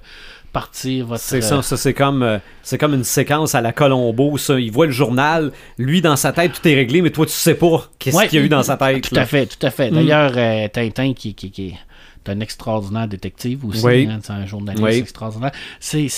partir 0.61 1.07
votre. 1.07 1.21
C'est 1.23 1.39
euh, 1.39 1.41
ça, 1.43 1.63
ça 1.63 1.77
c'est 1.77 1.93
comme, 1.93 2.23
euh, 2.23 2.39
c'est 2.63 2.79
comme 2.79 2.95
une 2.95 3.05
séquence 3.05 3.55
à 3.55 3.61
la 3.61 3.73
Colombo. 3.73 4.39
Ça. 4.39 4.59
Il 4.59 4.73
voit 4.73 4.87
le 4.87 4.93
journal, 4.93 5.53
lui 5.77 6.01
dans 6.01 6.17
sa 6.17 6.33
tête, 6.33 6.53
tout 6.55 6.67
est 6.67 6.75
réglé, 6.75 7.03
mais 7.03 7.11
toi 7.11 7.27
tu 7.27 7.33
sais 7.33 7.55
pas 7.55 7.91
qu'est-ce 7.99 8.17
Ouais. 8.17 8.27
qu'il 8.29 8.39
y 8.39 8.43
a 8.43 8.45
eu 8.47 8.49
dans 8.49 8.63
sa 8.63 8.79
tête. 8.79 9.07
Tout 9.09 9.15
là. 9.15 9.23
à 9.23 9.27
fait, 9.27 9.45
tout 9.47 9.65
à 9.67 9.71
fait. 9.71 9.91
Mm. 9.91 9.95
D'ailleurs, 9.95 10.33
euh, 10.37 10.69
Tintin, 10.69 11.13
qui, 11.13 11.35
qui, 11.35 11.51
qui 11.51 11.67
est 11.69 12.31
un 12.31 12.41
extraordinaire 12.41 13.07
détective 13.07 13.65
aussi, 13.67 13.85
Oui. 13.85 14.09
hein, 14.11 14.19
c'est 14.23 14.33
un 14.33 14.47
journaliste 14.47 14.83
Oui. 14.85 14.95
extraordinaire, 14.97 15.53
c'est, 15.79 16.09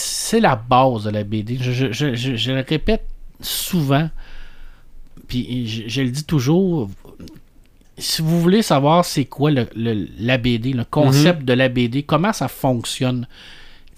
la 0.40 0.54
base 0.56 1.04
de 1.04 1.10
la 1.10 1.24
BD. 1.24 1.58
Je, 1.60 1.72
je- 1.72 1.92
je- 1.92 2.14
je- 2.36 2.52
le 2.52 2.64
répète 2.66 3.04
souvent, 3.40 4.08
puis 5.26 5.66
je, 5.88 6.00
le 6.02 6.10
dis 6.10 6.24
toujours. 6.24 6.88
Si 7.98 8.22
vous 8.22 8.40
voulez 8.40 8.62
savoir 8.62 9.04
c'est 9.04 9.24
quoi 9.24 9.50
le, 9.50 9.66
le- 9.74 10.06
la 10.20 10.38
BD, 10.38 10.72
le 10.72 10.84
concept 10.84 11.42
de 11.44 11.52
la 11.52 11.68
BD, 11.68 12.04
comment 12.04 12.32
ça 12.32 12.46
fonctionne, 12.46 13.26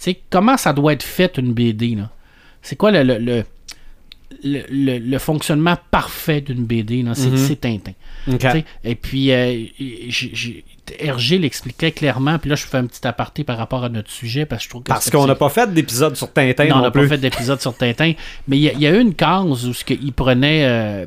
sais, 0.05 0.21
comment 0.31 0.57
ça 0.57 0.73
doit 0.73 0.93
être 0.93 1.03
fait 1.03 1.39
une 1.39 1.53
BD, 1.53 1.95
là? 1.95 2.11
c'est 2.63 2.77
quoi 2.77 2.91
le, 2.91 3.03
le, 3.03 3.19
le, 3.19 3.45
le- 4.45 4.65
le- 4.71 4.99
le 4.99 5.19
fonctionnement 5.19 5.77
parfait 5.91 6.41
d'une 6.41 6.65
BD, 6.65 7.03
là? 7.03 7.15
c'est, 7.15 7.29
Mhm. 7.29 7.37
c'est 7.37 7.57
Tintin. 7.57 7.93
Et 8.85 8.95
puis, 8.95 9.33
euh, 9.33 9.65
Hergé 10.99 11.39
l'expliquait 11.39 11.93
clairement. 11.93 12.39
Puis 12.39 12.51
là, 12.51 12.57
je 12.57 12.67
fais 12.67 12.77
un 12.79 12.87
petit 12.87 13.07
aparté 13.07 13.45
par 13.45 13.57
rapport 13.59 13.85
à 13.85 13.89
notre 13.89 14.11
sujet 14.11 14.45
parce 14.47 14.61
que 14.63 14.65
je 14.65 14.69
trouve 14.71 14.83
que 14.83 14.89
Parce 14.89 15.05
c'est- 15.05 15.11
qu'on 15.13 15.27
n'a 15.27 15.35
pas 15.37 15.49
fait 15.49 15.73
d'épisode 15.73 16.17
sur 16.17 16.33
Tintin 16.33 16.65
non, 16.65 16.71
non, 16.71 16.77
on 16.77 16.83
n'a 16.83 16.91
pas 16.91 17.07
fait 17.07 17.19
d'épisode 17.19 17.61
sur 17.61 17.77
Tintin. 17.77 18.13
Mais 18.49 18.59
il 18.59 18.63
y, 18.63 18.83
y 18.83 18.87
a 18.87 18.91
eu 18.91 19.01
une 19.01 19.15
case 19.15 19.67
où 19.67 19.73
ce 19.73 19.85
il 19.91 20.13
prenait 20.13 20.65
euh, 20.65 21.07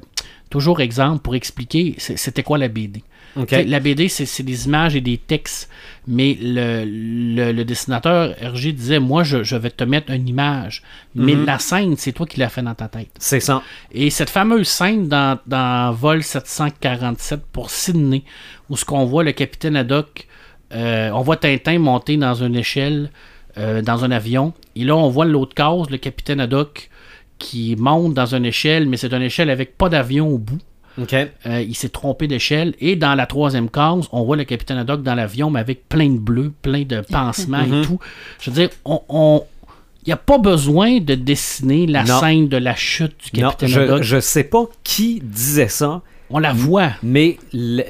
toujours 0.49 0.79
exemple 0.81 1.19
pour 1.21 1.35
expliquer 1.35 1.95
c'est- 1.97 2.17
c'était 2.17 2.43
quoi 2.43 2.57
la 2.57 2.67
BD. 2.69 3.03
Ok. 3.35 3.47
Tu 3.47 3.55
sais, 3.55 3.63
La 3.63 3.79
BD, 3.79 4.07
c'est 4.09 4.43
des 4.43 4.65
images 4.65 4.95
et 4.95 5.01
des 5.01 5.17
textes. 5.17 5.69
Mais 6.07 6.37
le, 6.41 6.83
le, 6.85 7.51
le 7.53 7.65
dessinateur 7.65 8.35
Hergé 8.41 8.73
disait 8.73 8.99
Moi, 8.99 9.23
je, 9.23 9.43
je 9.43 9.55
vais 9.55 9.69
te 9.71 9.83
mettre 9.83 10.11
une 10.11 10.27
image. 10.27 10.83
Mais 11.15 11.33
Mhm. 11.35 11.45
la 11.45 11.59
scène, 11.59 11.95
c'est 11.97 12.11
toi 12.11 12.25
qui 12.25 12.39
l'as 12.39 12.49
fait 12.49 12.61
dans 12.61 12.75
ta 12.75 12.87
tête. 12.89 13.09
C'est 13.19 13.39
ça. 13.39 13.61
Et 13.91 14.09
cette 14.09 14.29
fameuse 14.29 14.67
scène 14.67 15.07
dans, 15.07 15.39
dans 15.47 15.91
Vol 15.93 16.21
747 16.23 17.41
pour 17.51 17.69
Sydney, 17.69 18.23
où 18.69 18.77
ce 18.77 18.85
qu'on 18.85 19.05
voit 19.05 19.23
le 19.23 19.31
capitaine 19.31 19.75
Haddock, 19.75 20.27
euh, 20.73 21.09
on 21.13 21.21
voit 21.21 21.37
Tintin 21.37 21.79
monter 21.79 22.17
dans 22.17 22.33
une 22.35 22.55
échelle, 22.55 23.09
euh, 23.57 23.81
dans 23.81 24.03
un 24.03 24.11
avion, 24.11 24.53
et 24.75 24.83
là 24.83 24.95
on 24.95 25.09
voit 25.09 25.25
l'autre 25.25 25.53
case, 25.53 25.89
le 25.91 25.97
capitaine 25.97 26.39
Haddock, 26.39 26.89
qui 27.37 27.75
monte 27.77 28.13
dans 28.13 28.33
une 28.35 28.45
échelle, 28.45 28.87
mais 28.89 28.97
c'est 28.97 29.13
une 29.13 29.21
échelle 29.21 29.49
avec 29.49 29.77
pas 29.77 29.89
d'avion 29.89 30.27
au 30.29 30.37
bout. 30.37 30.59
Euh, 30.99 31.61
il 31.61 31.75
s'est 31.75 31.89
trompé 31.89 32.27
d'échelle. 32.27 32.75
Et 32.79 32.95
dans 32.95 33.15
la 33.15 33.25
troisième 33.25 33.69
case, 33.69 34.07
on 34.11 34.23
voit 34.23 34.35
le 34.37 34.43
capitaine 34.43 34.77
Haddock 34.77 35.01
dans 35.03 35.15
l'avion, 35.15 35.49
mais 35.49 35.59
avec 35.59 35.89
plein 35.89 36.09
de 36.09 36.19
bleus, 36.19 36.53
plein 36.61 36.83
de 36.83 37.01
pansements 37.01 37.57
Mhm. 37.67 37.81
et 37.81 37.85
tout. 37.85 37.99
Je 38.41 38.49
veux 38.51 38.55
dire, 38.55 38.69
on... 38.85 39.01
on- 39.09 39.43
il 40.05 40.09
n'y 40.09 40.13
a 40.13 40.17
pas 40.17 40.37
besoin 40.37 40.99
de 40.99 41.15
dessiner 41.15 41.87
la 41.87 42.03
Non. 42.03 42.19
scène 42.19 42.49
de 42.49 42.57
la 42.57 42.75
chute 42.75 43.15
du 43.33 43.39
Non, 43.39 43.47
capitaine 43.51 43.69
je, 43.69 43.79
Haddock. 43.79 44.03
je 44.03 44.19
sais 44.19 44.43
pas 44.43 44.65
qui 44.83 45.21
disait 45.23 45.69
ça, 45.69 46.01
On 46.33 46.39
la 46.39 46.51
voit. 46.51 46.91
Mais 47.03 47.37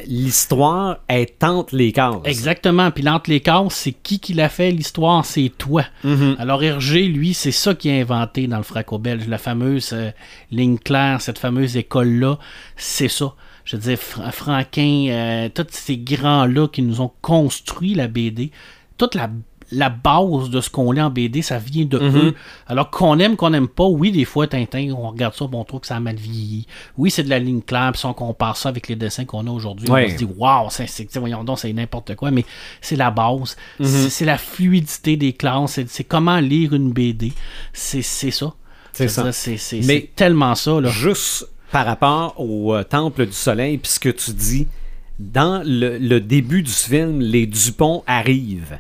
l'histoire 0.08 1.00
est 1.10 1.44
entre 1.44 1.76
les 1.76 1.92
cases. 1.92 2.18
Exactement. 2.26 2.92
Puis 2.92 3.04
l'entre 3.04 3.30
les 3.30 3.40
cases, 3.40 3.74
c'est 3.74 3.92
qui 3.94 4.20
qui 4.20 4.34
l'a 4.34 4.50
fait 4.50 4.72
l'histoire? 4.72 5.26
C'est 5.26 5.52
toi. 5.58 5.84
Mhm. 6.04 6.36
Alors 6.40 6.64
Hergé, 6.64 7.04
lui, 7.08 7.34
c'est 7.34 7.52
ça 7.52 7.74
qu'il 7.74 7.92
a 7.92 7.96
inventé 7.96 8.48
dans 8.48 8.58
le 8.58 8.64
Fraco 8.64 8.98
belge. 9.00 9.28
La 9.28 9.38
fameuse 9.38 9.92
euh, 9.94 10.12
ligne 10.52 10.78
claire, 10.78 11.22
cette 11.22 11.40
fameuse 11.40 11.78
école-là, 11.78 12.38
c'est 12.76 13.08
ça. 13.08 13.34
Je 13.66 13.78
veux 13.78 13.82
dire, 13.82 13.98
Fra- 13.98 14.32
Franquin, 14.32 15.08
euh, 15.10 15.50
tous 15.54 15.68
ces 15.72 15.98
grands-là 15.98 16.68
qui 16.68 16.82
nous 16.82 17.00
ont 17.02 17.12
construit 17.22 17.94
la 17.96 18.08
BD, 18.08 18.52
toute 18.98 19.16
la, 19.16 19.30
la 19.74 19.90
base 19.90 20.50
de 20.50 20.62
ce 20.62 20.70
qu'on 20.70 20.92
lit 20.92 21.02
en 21.02 21.10
BD, 21.10 21.42
ça 21.42 21.58
vient 21.58 21.86
de 21.86 21.98
Mhm. 22.00 22.18
eux. 22.18 22.34
Alors 22.68 22.90
qu'on 22.90 23.18
aime, 23.20 23.36
qu'on 23.36 23.50
n'aime 23.50 23.68
pas, 23.68 23.86
oui, 23.86 24.12
des 24.12 24.26
fois, 24.26 24.48
Tintin, 24.48 24.94
on 24.98 25.10
regarde 25.10 25.34
ça, 25.34 25.48
bon, 25.48 25.62
on 25.62 25.64
trouve 25.64 25.82
que 25.82 25.88
ça 25.88 25.96
a 25.96 26.00
mal 26.00 26.16
vieilli. 26.16 26.68
Oui, 26.98 27.10
c'est 27.12 27.24
de 27.24 27.30
la 27.30 27.40
ligne 27.40 27.62
claire, 27.62 27.92
puis 27.92 28.00
si 28.00 28.06
on 28.06 28.14
compare 28.14 28.56
ça 28.58 28.70
avec 28.70 28.88
les 28.88 28.96
dessins 28.96 29.26
qu'on 29.26 29.48
a 29.48 29.52
aujourd'hui, 29.52 29.90
Ouais. 29.90 30.06
on 30.08 30.12
se 30.12 30.18
dit, 30.18 30.28
waouh, 30.38 30.68
c'est, 30.70 31.18
voyons 31.18 31.44
donc, 31.44 31.60
c'est 31.60 31.74
n'importe 31.74 32.16
quoi, 32.16 32.32
mais 32.32 32.46
c'est 32.82 32.96
la 32.96 33.12
base. 33.12 33.56
Mhm. 33.80 33.86
C'est, 33.86 34.10
c'est 34.10 34.26
la 34.26 34.38
fluidité 34.38 35.18
des 35.18 35.34
classes, 35.34 35.80
c'est, 35.88 36.04
comment 36.04 36.40
lire 36.40 36.74
une 36.74 36.92
BD. 36.94 37.34
C'est, 37.74 38.02
c'est 38.02 38.32
ça. 38.32 38.54
C'est 38.92 39.08
ça. 39.08 39.24
dire, 39.24 39.34
C'est, 39.34 39.58
c'est- 39.58 39.78
Mais- 39.86 40.02
c'est 40.02 40.16
tellement 40.16 40.54
ça, 40.56 40.80
là. 40.80 40.90
Juste 40.90 41.48
par 41.72 41.86
rapport 41.88 42.40
au 42.40 42.76
euh, 42.76 42.84
Temple 42.84 43.26
du 43.26 43.32
Soleil, 43.34 43.80
puis 43.80 43.92
ce 43.92 44.00
que 44.00 44.10
tu 44.10 44.32
dis, 44.34 44.68
dans 45.20 45.64
le, 45.66 45.98
le 45.98 46.20
début 46.20 46.62
du 46.64 46.72
film, 46.72 47.20
les 47.20 47.46
Dupont 47.48 48.04
arrivent. 48.08 48.78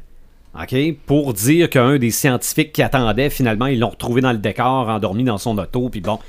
OK? 0.59 0.75
Pour 1.05 1.34
dire 1.34 1.69
qu'un 1.69 1.97
des 1.97 2.11
scientifiques 2.11 2.73
qui 2.73 2.81
attendait, 2.84 3.30
finalement, 3.30 3.65
ils 3.67 3.80
l'ont 3.80 3.89
retrouvé 3.89 4.21
dans 4.21 4.31
le 4.31 4.38
décor, 4.38 4.89
endormi 4.89 5.23
dans 5.23 5.38
son 5.38 5.57
auto, 5.57 5.89
puis 5.89 6.01
bon. 6.01 6.19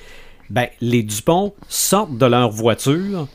Ben, 0.51 0.69
les 0.81 1.03
Dupont 1.03 1.55
sortent 1.69 2.17
de 2.19 2.27
leur 2.27 2.51
voiture 2.51 3.27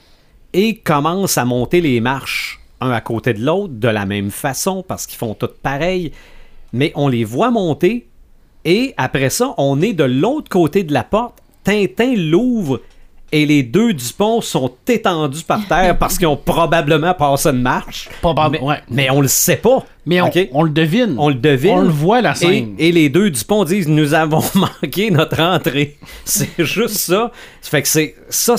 et 0.53 0.75
commencent 0.75 1.37
à 1.37 1.45
monter 1.45 1.81
les 1.81 2.01
marches, 2.01 2.59
un 2.81 2.91
à 2.91 3.01
côté 3.01 3.33
de 3.33 3.43
l'autre, 3.43 3.73
de 3.75 3.87
la 3.87 4.05
même 4.05 4.31
façon, 4.31 4.83
parce 4.87 5.05
qu'ils 5.05 5.17
font 5.17 5.33
tout 5.33 5.49
pareil. 5.61 6.11
Mais 6.71 6.91
on 6.95 7.07
les 7.07 7.23
voit 7.23 7.49
monter, 7.51 8.07
et 8.65 8.93
après 8.97 9.29
ça, 9.29 9.53
on 9.57 9.81
est 9.81 9.93
de 9.93 10.03
l'autre 10.03 10.49
côté 10.49 10.83
de 10.83 10.93
la 10.93 11.03
porte. 11.03 11.39
Tintin 11.63 12.15
l'ouvre 12.15 12.79
et 13.31 13.45
les 13.45 13.63
deux 13.63 13.93
Dupont 13.93 14.41
sont 14.41 14.73
étendus 14.87 15.43
par 15.43 15.67
terre 15.67 15.97
parce 15.99 16.17
qu'ils 16.17 16.27
ont 16.27 16.37
probablement 16.37 17.13
passé 17.13 17.49
une 17.49 17.61
marche. 17.61 18.09
Probable- 18.21 18.57
mais, 18.59 18.65
ouais. 18.67 18.81
mais 18.89 19.09
on 19.11 19.21
le 19.21 19.27
sait 19.27 19.57
pas. 19.57 19.85
Mais 20.09 20.21
on, 20.51 20.63
le 20.63 20.69
devine. 20.71 21.15
On 21.17 21.29
le 21.29 21.35
devine. 21.35 21.71
On 21.71 21.81
le 21.81 21.87
voit, 21.89 22.21
la 22.21 22.33
scène. 22.35 22.75
et 22.79 22.91
les 22.91 23.09
deux 23.09 23.29
Dupont 23.29 23.63
disent 23.63 23.87
Nous 23.87 24.13
avons 24.13 24.43
manqué 24.55 25.11
notre 25.11 25.39
entrée. 25.41 25.97
C'est 26.25 26.49
juste 26.65 26.97
ça. 26.97 27.31
Ça 27.61 27.69
fait 27.69 27.81
que 27.83 27.87
c'est 27.87 28.15
ça, 28.29 28.55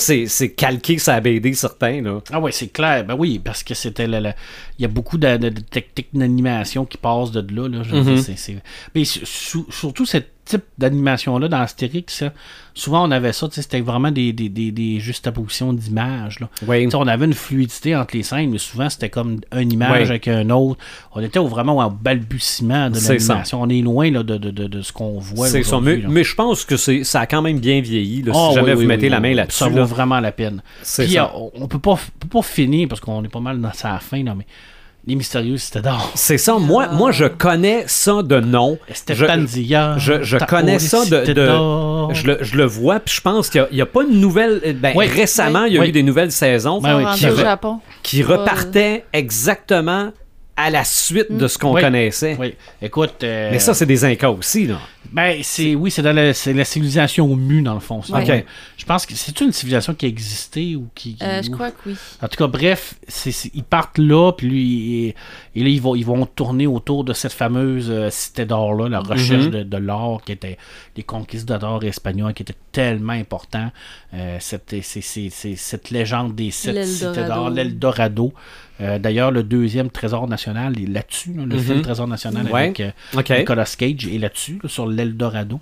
calqué 0.55 0.97
sa 0.97 1.19
BD, 1.19 1.53
certain. 1.53 2.01
Là. 2.01 2.19
Ah 2.31 2.39
ouais, 2.39 2.51
c'est 2.51 2.67
clair. 2.67 3.03
Ben 3.05 3.15
oui, 3.17 3.39
parce 3.43 3.63
que 3.63 3.73
c'était 3.73 4.05
il 4.05 4.33
y 4.79 4.85
a 4.85 4.87
beaucoup 4.87 5.17
de, 5.17 5.37
de- 5.37 5.49
de 5.49 5.59
techniques 5.61 6.09
d'animation 6.13 6.85
qui 6.85 6.97
passent 6.97 7.31
de 7.31 7.41
là. 7.55 7.67
là. 7.67 7.83
Je 7.83 7.95
Mhm. 7.95 8.15
dire, 8.15 8.33
c'est- 8.37 8.55
Mais 8.95 9.03
su- 9.03 9.25
su- 9.25 9.65
surtout 9.69 10.05
ce 10.05 10.17
type 10.45 10.63
d'animation-là 10.77 11.47
dans 11.47 11.59
Astérix, 11.61 12.23
hein, 12.23 12.31
souvent 12.73 13.07
on 13.07 13.11
avait 13.11 13.31
ça, 13.31 13.47
c'était 13.51 13.79
vraiment 13.81 14.11
des, 14.11 14.33
des, 14.33 14.49
des, 14.49 14.71
des 14.71 14.99
juxtapositions 14.99 15.71
d'images. 15.71 16.39
Oui. 16.67 16.87
On 16.93 17.07
avait 17.07 17.25
une 17.25 17.33
fluidité 17.33 17.95
entre 17.95 18.15
les 18.17 18.23
scènes, 18.23 18.49
mais 18.51 18.57
souvent 18.57 18.89
c'était 18.89 19.09
comme 19.09 19.39
une 19.55 19.71
image 19.71 20.03
Oui. 20.03 20.09
avec 20.09 20.27
un 20.27 20.49
autre. 20.49 20.79
On 21.13 21.21
était 21.21 21.39
au- 21.41 21.47
vraiment 21.47 21.85
au 21.85 21.89
balbutiement 21.89 22.89
de 22.89 22.95
l'animation. 22.99 23.61
On 23.61 23.69
est 23.69 23.81
loin 23.81 24.09
là, 24.11 24.23
de, 24.23 24.37
de, 24.37 24.51
de, 24.51 24.67
de 24.67 24.81
ce 24.81 24.91
qu'on 24.93 25.19
voit. 25.19 25.47
c'est 25.47 25.63
ça. 25.63 25.69
aujourd'hui, 25.77 26.03
Mais, 26.07 26.13
mais 26.13 26.23
je 26.23 26.35
pense 26.35 26.63
que 26.65 26.77
c'est 26.77 27.03
ça 27.03 27.21
a 27.21 27.25
quand 27.25 27.41
même 27.41 27.59
bien 27.59 27.81
vieilli. 27.81 28.21
là, 28.21 28.33
si 28.33 28.39
Ah, 28.41 28.51
jamais 28.53 28.69
oui, 28.69 28.73
vous 28.75 28.79
oui, 28.81 28.87
mettez 28.87 29.03
oui, 29.05 29.09
la 29.09 29.19
main 29.19 29.33
là-dessus. 29.33 29.57
Ça 29.59 29.67
vaut 29.69 29.77
là. 29.77 29.83
vraiment 29.83 30.19
la 30.19 30.31
peine. 30.31 30.61
C'est 30.81 31.03
Puis, 31.05 31.13
ça. 31.13 31.31
euh, 31.35 31.49
on 31.55 31.67
peut 31.67 31.79
pas, 31.79 31.99
peut 32.19 32.27
pas 32.27 32.41
finir 32.41 32.87
parce 32.87 33.01
qu'on 33.01 33.23
est 33.23 33.27
pas 33.31 33.39
mal 33.39 33.59
dans 33.59 33.73
sa 33.73 33.99
fin, 33.99 34.23
là, 34.23 34.33
mais 34.37 34.45
les 35.07 35.15
mystérieux, 35.15 35.57
c'était 35.57 35.81
d'or. 35.81 36.11
C'est 36.13 36.37
ça. 36.37 36.59
Moi, 36.59 36.87
moi, 36.89 37.11
je 37.11 37.25
connais 37.25 37.85
ça 37.87 38.21
de 38.21 38.39
nom. 38.39 38.77
Stéphane 38.93 39.47
Je-. 39.47 39.93
Je, 39.97 40.21
je 40.21 40.37
connais 40.37 40.77
ça 40.77 41.03
de. 41.05 41.23
Je, 42.13 42.27
le, 42.27 42.37
je 42.41 42.55
le 42.55 42.65
vois, 42.65 42.99
puis 42.99 43.15
je 43.15 43.21
pense 43.21 43.49
qu'il 43.49 43.65
n'y 43.71 43.81
a, 43.81 43.85
pas 43.87 44.03
une 44.03 44.19
nouvelle. 44.21 44.75
Ben, 44.79 44.93
Oui. 44.95 45.07
récemment, 45.07 45.63
il 45.65 45.73
y 45.73 45.77
a 45.77 45.81
Oui. 45.81 45.89
eu 45.89 45.91
des 45.91 46.03
nouvelles 46.03 46.31
saisons 46.31 46.79
Ben 46.81 47.13
qui, 47.15 47.25
au 47.25 47.29
re- 47.33 47.39
Japon. 47.41 47.79
qui 48.03 48.21
repartaient 48.21 49.05
exactement 49.13 50.11
à 50.57 50.69
la 50.69 50.83
suite 50.83 51.31
de 51.31 51.47
ce 51.47 51.57
qu'on 51.57 51.73
Oui. 51.73 51.81
connaissait. 51.81 52.35
Oui, 52.39 52.55
écoute. 52.81 53.23
euh, 53.23 53.49
Mais 53.51 53.59
ça, 53.59 53.73
c'est 53.73 53.85
des 53.85 54.03
Incas 54.05 54.29
aussi, 54.29 54.67
là. 54.67 54.79
Ben, 55.11 55.39
c'est, 55.43 55.73
oui, 55.75 55.89
c'est 55.89 56.01
dans 56.03 56.13
la, 56.13 56.33
c'est 56.33 56.53
la 56.53 56.63
civilisation 56.65 57.35
mu, 57.35 57.61
dans 57.61 57.73
le 57.73 57.79
fond. 57.79 58.01
Je 58.01 58.85
pense 58.85 59.05
que 59.05 59.13
c'est 59.15 59.41
une 59.41 59.51
civilisation 59.51 59.93
qui 59.93 60.05
existait 60.05 60.75
ou 60.75 60.87
qui. 60.93 61.15
qui- 61.15 61.23
Euh, 61.23 61.41
je 61.41 61.49
ou- 61.49 61.53
crois 61.53 61.71
que 61.71 61.77
oui. 61.89 61.95
En 62.21 62.27
tout 62.27 62.37
cas, 62.37 62.47
bref, 62.47 62.93
c'est- 63.07 63.31
c'est- 63.31 63.51
ils 63.53 63.63
partent 63.63 63.97
là, 63.97 64.31
puis 64.31 64.47
lui, 64.47 64.95
et, 65.07 65.15
et 65.55 65.63
là, 65.63 65.69
ils 65.69 65.81
vont, 65.81 65.95
ils 65.95 66.05
vont 66.05 66.25
tourner 66.25 66.67
autour 66.67 67.03
de 67.03 67.13
cette 67.13 67.33
fameuse 67.33 67.87
euh, 67.89 68.09
cité 68.09 68.45
d'or-là, 68.45 68.87
la 68.89 68.99
recherche 68.99 69.45
Mhm. 69.45 69.51
de, 69.51 69.63
de 69.63 69.77
l'or, 69.77 70.21
qui 70.23 70.31
était 70.33 70.57
les 70.95 71.03
conquistadors 71.03 71.83
espagnols, 71.83 72.33
qui 72.33 72.43
était 72.43 72.55
tellement 72.71 73.13
important. 73.13 73.71
Euh, 74.13 74.37
cette, 74.39 74.75
c'est- 74.83 75.01
c'est- 75.01 75.29
c'est- 75.29 75.55
cette 75.55 75.89
légende 75.89 76.35
des 76.35 76.51
sept 76.51 76.85
cités 76.85 77.25
d'or, 77.25 77.49
l'Eldorado. 77.49 78.33
Euh, 78.81 78.97
D'ailleurs, 78.99 79.31
le 79.31 79.43
deuxième 79.43 79.89
trésor 79.89 80.27
national 80.27 80.79
est 80.81 80.87
là-dessus, 80.87 81.33
là, 81.33 81.45
le 81.45 81.55
Mhm. 81.55 81.61
film 81.61 81.81
Trésor 81.81 82.07
national 82.07 82.45
Ouais. 82.51 82.63
avec 82.63 82.79
euh. 82.79 82.91
Nicolas 83.37 83.65
Cage 83.77 84.07
est 84.07 84.17
là-dessus, 84.17 84.59
là, 84.63 84.69
sur 84.69 84.87
l'Eldorado. 84.87 85.59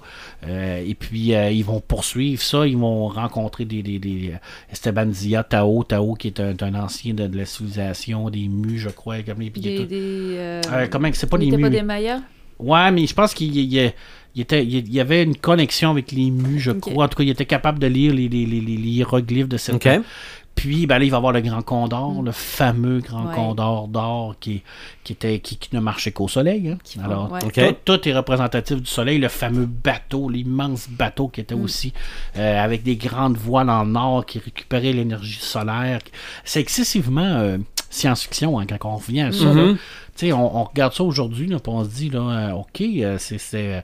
Euh, 0.48 0.84
et 0.88 0.94
puis, 0.96 1.34
euh, 1.36 1.52
ils 1.52 1.64
vont 1.66 1.82
poursuivre 1.82 2.42
ça. 2.42 2.66
Ils 2.66 2.78
vont 2.78 3.08
rencontrer 3.10 3.66
des, 3.66 3.84
des, 3.84 4.00
des- 4.00 4.34
Esteban 4.72 5.12
Zia, 5.12 5.44
Tao, 5.44 5.84
Tao 5.84 6.14
qui 6.16 6.28
est 6.28 6.40
un, 6.40 6.56
un 6.62 6.76
ancien 6.76 7.14
de, 7.14 7.28
de 7.28 7.38
la 7.38 7.46
civilisation, 7.46 8.30
des 8.30 8.48
Mus, 8.48 8.80
je 8.80 8.90
crois. 8.90 9.22
Comme 9.24 9.42
les, 9.42 9.50
Des, 9.50 9.76
tout- 9.76 9.86
des, 9.86 9.96
euh, 10.38 10.62
Euh, 10.72 10.88
comment 10.90 11.10
c'est 11.14 11.30
pas 11.30 11.38
il 11.42 11.50
des 11.52 11.58
Mus. 11.58 11.64
pas 11.64 11.70
des 11.70 11.82
Mayas? 11.82 12.22
Ouais, 12.60 12.92
mais 12.92 13.06
je 13.08 13.14
pense 13.14 13.34
qu'il 13.34 13.56
il- 13.56 13.74
il- 13.74 13.94
il 14.36 14.42
était, 14.42 14.64
il 14.64 14.94
y 14.94 15.00
avait 15.00 15.24
une 15.24 15.36
connexion 15.36 15.90
avec 15.92 16.12
les 16.12 16.30
Mus, 16.30 16.60
je 16.60 16.72
crois. 16.72 17.06
En 17.06 17.08
tout 17.08 17.18
cas, 17.18 17.24
il 17.24 17.30
était 17.30 17.46
capable 17.46 17.80
de 17.80 17.88
lire 17.88 18.14
les, 18.14 18.30
les, 18.30 18.46
les, 18.46 18.60
hiéroglyphes 18.60 19.48
de 19.50 19.58
cette. 19.58 19.76
OK. 19.76 19.90
Puis 20.60 20.88
ben 20.88 21.00
là, 21.00 21.06
il 21.06 21.10
va 21.12 21.16
y 21.16 21.18
avoir 21.18 21.32
le 21.32 21.40
Grand 21.40 21.62
Condor, 21.62 22.22
le 22.22 22.32
fameux 22.34 23.00
Grand 23.00 23.28
Ouais. 23.30 23.36
Condor 23.36 23.88
d'or 23.88 24.36
qui, 24.42 24.62
qui, 25.06 25.14
était, 25.14 25.40
qui, 25.40 25.56
qui 25.58 25.74
ne 25.74 25.80
marchait 25.80 26.12
qu'au 26.12 26.28
soleil. 26.28 26.68
hein. 26.70 26.78
Qui 26.84 27.00
Alors, 27.00 27.32
ouais. 27.32 27.40
Tout, 27.40 27.76
tout 27.98 28.10
est 28.10 28.14
représentatif 28.14 28.78
du 28.82 28.86
soleil. 28.86 29.20
Le 29.20 29.30
fameux 29.30 29.66
bateau, 29.66 30.30
l'immense 30.30 30.90
bateau 30.90 31.30
qui 31.30 31.40
était 31.40 31.56
aussi 31.56 31.94
euh, 32.38 32.62
avec 32.62 32.84
des 32.84 32.98
grandes 32.98 33.38
voiles 33.38 33.70
en 33.70 33.96
or 33.96 34.26
qui 34.26 34.40
récupéraient 34.40 34.92
l'énergie 34.94 35.40
solaire. 35.40 36.00
C'est 36.44 36.60
excessivement 36.60 37.22
euh, 37.22 37.58
science-fiction 37.90 38.60
hein, 38.60 38.66
quand 38.68 38.90
on 38.90 38.98
revient 38.98 39.22
à 39.22 39.32
ça. 39.32 39.46
là. 39.46 39.54
Mhm. 39.54 39.78
Tu 40.18 40.26
sais, 40.28 40.34
on, 40.34 40.58
on 40.58 40.64
regarde 40.66 40.94
ça 40.94 41.04
aujourd'hui, 41.04 41.48
là, 41.48 41.58
on 41.68 41.84
se 41.86 41.90
dit, 41.90 42.10
là, 42.10 42.20
euh, 42.50 42.52
OK, 42.54 42.82
euh, 42.82 43.18
c'est- 43.18 43.38
c'est, 43.38 43.84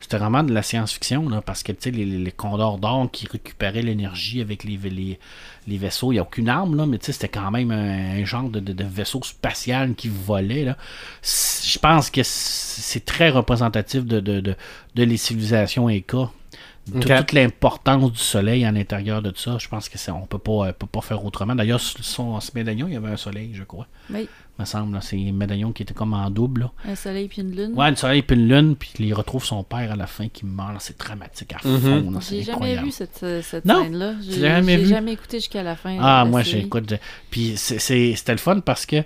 c'était 0.00 0.18
vraiment 0.18 0.42
de 0.42 0.52
la 0.52 0.62
science-fiction, 0.62 1.28
là, 1.28 1.40
parce 1.40 1.62
que 1.62 1.70
tu 1.72 1.78
sais, 1.82 1.90
les, 1.92 2.04
les, 2.04 2.18
les 2.18 2.32
condors 2.32 2.78
d'or 2.78 3.08
qui 3.12 3.26
récupéraient 3.30 3.82
l'énergie 3.82 4.40
avec 4.40 4.64
les, 4.64 4.76
les, 4.76 5.18
les 5.66 5.78
vaisseaux, 5.78 6.12
il 6.12 6.16
n'y 6.16 6.18
a 6.18 6.22
aucune 6.22 6.48
arme, 6.48 6.76
là, 6.76 6.86
mais 6.86 6.98
tu 6.98 7.06
sais, 7.06 7.12
c'était 7.12 7.28
quand 7.28 7.50
même 7.50 7.70
un, 7.70 8.20
un 8.20 8.24
genre 8.24 8.48
de, 8.48 8.60
de- 8.60 8.72
de 8.72 8.84
vaisseau 8.84 9.20
spatial 9.22 9.94
qui 9.94 10.08
volait. 10.08 10.64
Là. 10.64 10.76
Je 11.22 11.78
pense 11.78 12.10
que 12.10 12.20
c'est 12.24 13.04
très 13.04 13.30
représentatif 13.30 14.04
de, 14.04 14.20
de, 14.20 14.40
de, 14.40 14.54
de 14.94 15.02
les 15.02 15.16
civilisations 15.16 15.88
Inca. 15.88 16.02
Tout- 16.06 16.30
Ok. 16.98 17.16
Toute 17.16 17.32
l'importance 17.32 18.12
du 18.12 18.18
soleil 18.18 18.64
à 18.64 18.70
l'intérieur 18.70 19.20
de 19.20 19.32
ça, 19.34 19.58
je 19.58 19.66
pense 19.66 19.88
que 19.88 19.98
c'est- 19.98 20.12
on 20.12 20.24
peut 20.24 20.38
pas, 20.38 20.68
euh, 20.68 20.72
peut 20.72 20.86
pas 20.86 21.00
faire 21.00 21.24
autrement. 21.24 21.56
D'ailleurs, 21.56 21.80
sur 21.80 22.04
son, 22.04 22.38
ce 22.38 22.52
médaillon, 22.54 22.86
il 22.86 22.94
y 22.94 22.96
avait 22.96 23.08
un 23.10 23.16
soleil, 23.16 23.50
je 23.54 23.64
crois. 23.64 23.88
Oui, 24.08 24.28
me 24.58 24.64
semble. 24.64 24.94
là. 24.94 25.00
C'est 25.00 25.16
un 25.16 25.32
médaillon 25.32 25.72
qui 25.72 25.82
était 25.82 25.94
comme 25.94 26.12
en 26.14 26.30
double. 26.30 26.62
Là. 26.62 26.70
un 26.90 26.94
soleil 26.94 27.28
puis 27.28 27.42
une 27.42 27.54
lune. 27.54 27.72
Ouais, 27.74 27.86
un 27.86 27.94
soleil 27.96 28.22
puis 28.22 28.36
une 28.36 28.48
lune, 28.48 28.76
puis 28.76 28.90
il 28.98 29.12
retrouve 29.14 29.44
son 29.44 29.62
père 29.64 29.92
à 29.92 29.96
la 29.96 30.06
fin 30.06 30.28
qui 30.28 30.46
meurt. 30.46 30.76
C'est 30.80 30.98
dramatique 30.98 31.52
à 31.54 31.58
fond. 31.58 31.68
Mhm. 31.68 32.18
C'est 32.20 32.36
J'ai 32.36 32.42
jamais 32.44 32.76
vu 32.76 32.90
cette, 32.90 33.20
euh, 33.22 33.42
cette 33.42 33.66
scène-là. 33.66 34.14
J'ai 34.22 34.84
jamais 34.86 35.12
écouté 35.12 35.38
jusqu'à 35.38 35.62
la 35.62 35.76
fin. 35.76 35.96
Ah, 36.00 36.24
moi, 36.24 36.42
j'écoute. 36.42 36.88
je- 36.90 36.96
Puis 37.30 37.54
c'était 37.56 38.32
le 38.32 38.38
fun 38.38 38.60
parce 38.60 38.86
que 38.86 38.96
euh, 38.96 39.02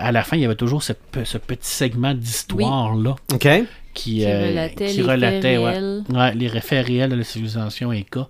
à 0.00 0.10
la 0.12 0.22
fin, 0.22 0.36
il 0.36 0.42
y 0.42 0.44
avait 0.46 0.54
toujours 0.54 0.82
ce 0.82 0.92
petit 0.92 1.58
segment 1.68 2.14
d'histoire-là 2.14 3.16
OK. 3.32 3.38
qui, 3.38 3.66
Qui 3.94 4.24
euh, 4.24 4.48
relatait 4.48 4.86
qui 4.86 4.96
les 4.98 5.02
faits 5.02 5.10
relatait, 5.12 5.58
ouais. 5.58 5.70
réels. 5.70 6.04
Ouais, 6.10 6.34
les 6.34 6.48
réels 6.48 7.10
de 7.10 7.16
la 7.16 7.24
civilisation 7.24 7.90
Inca. 7.90 8.28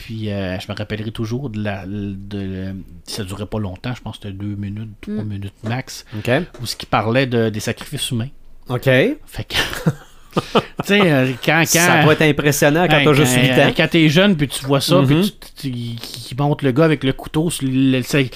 Puis 0.00 0.30
euh, 0.32 0.58
je 0.58 0.72
me 0.72 0.74
rappellerai 0.76 1.10
toujours 1.10 1.50
de 1.50 1.62
la. 1.62 1.84
De, 1.86 2.74
ça 3.04 3.22
durait 3.22 3.44
pas 3.44 3.58
longtemps, 3.58 3.94
je 3.94 4.00
pense 4.00 4.16
que 4.16 4.22
c'était 4.28 4.34
deux 4.38 4.56
minutes, 4.56 4.90
trois 5.02 5.22
Mm. 5.24 5.28
minutes 5.28 5.54
max, 5.62 6.06
OK. 6.16 6.30
où 6.62 6.66
ce 6.66 6.74
qui 6.74 6.86
parlait 6.86 7.26
de, 7.26 7.50
des 7.50 7.60
sacrifices 7.60 8.10
humains. 8.10 8.28
OK. 8.70 8.84
Fait 8.84 9.18
que. 9.46 9.56
tu 10.34 10.40
sais, 10.84 11.00
euh, 11.02 11.32
quand. 11.44 11.58
quand 11.60 11.66
Ça 11.66 12.02
doit 12.02 12.14
être 12.14 12.22
impressionnant 12.22 12.86
quand 12.88 12.96
Hey, 12.98 13.04
t'as 13.04 13.12
juste 13.12 13.34
quand- 13.34 13.42
8 13.42 13.50
ans. 13.62 13.72
Quand 13.76 13.88
t'es 13.90 14.08
jeune, 14.08 14.36
puis 14.36 14.48
tu 14.48 14.64
vois 14.64 14.80
ça, 14.80 15.02
puis 15.06 15.34
tu, 15.56 15.70
tu- 15.70 15.96
qui 15.96 16.34
monte 16.38 16.62
le 16.62 16.70
gars 16.72 16.84
avec 16.84 17.04
le 17.04 17.12
couteau, 17.12 17.50
sur 17.50 17.68
le- 17.68 18.00
tu 18.00 18.30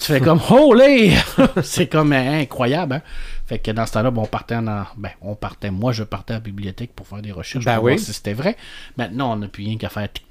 fais 0.00 0.20
comme 0.20 0.40
Holy! 0.50 1.12
c'est 1.62 1.86
comme 1.86 2.12
euh, 2.12 2.40
incroyable, 2.42 2.94
hein? 2.94 3.02
Fait 3.46 3.58
que 3.60 3.70
dans 3.70 3.86
ce 3.86 3.92
temps-là, 3.92 4.10
ben, 4.10 4.22
on 4.22 4.26
partait 4.26 4.56
en. 4.56 4.64
Ben, 4.98 5.10
on 5.22 5.34
partait. 5.36 5.70
Moi, 5.70 5.92
je 5.92 6.02
partais 6.02 6.34
à 6.34 6.36
la 6.36 6.40
bibliothèque 6.40 6.90
pour 6.94 7.06
faire 7.06 7.22
des 7.22 7.30
recherches 7.32 7.64
Ben 7.64 7.76
pour 7.76 7.84
oui. 7.84 7.92
voir 7.92 8.04
si 8.04 8.12
c'était 8.12 8.32
vrai. 8.34 8.56
Maintenant, 8.98 9.32
on 9.32 9.36
n'a 9.36 9.46
plus 9.48 9.64
rien 9.64 9.78
qu'à 9.78 9.88
faire 9.88 10.12
tic, 10.12 10.24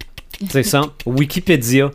C'est 0.49 0.63
ça. 0.63 0.81
Wikipédia. 1.05 1.91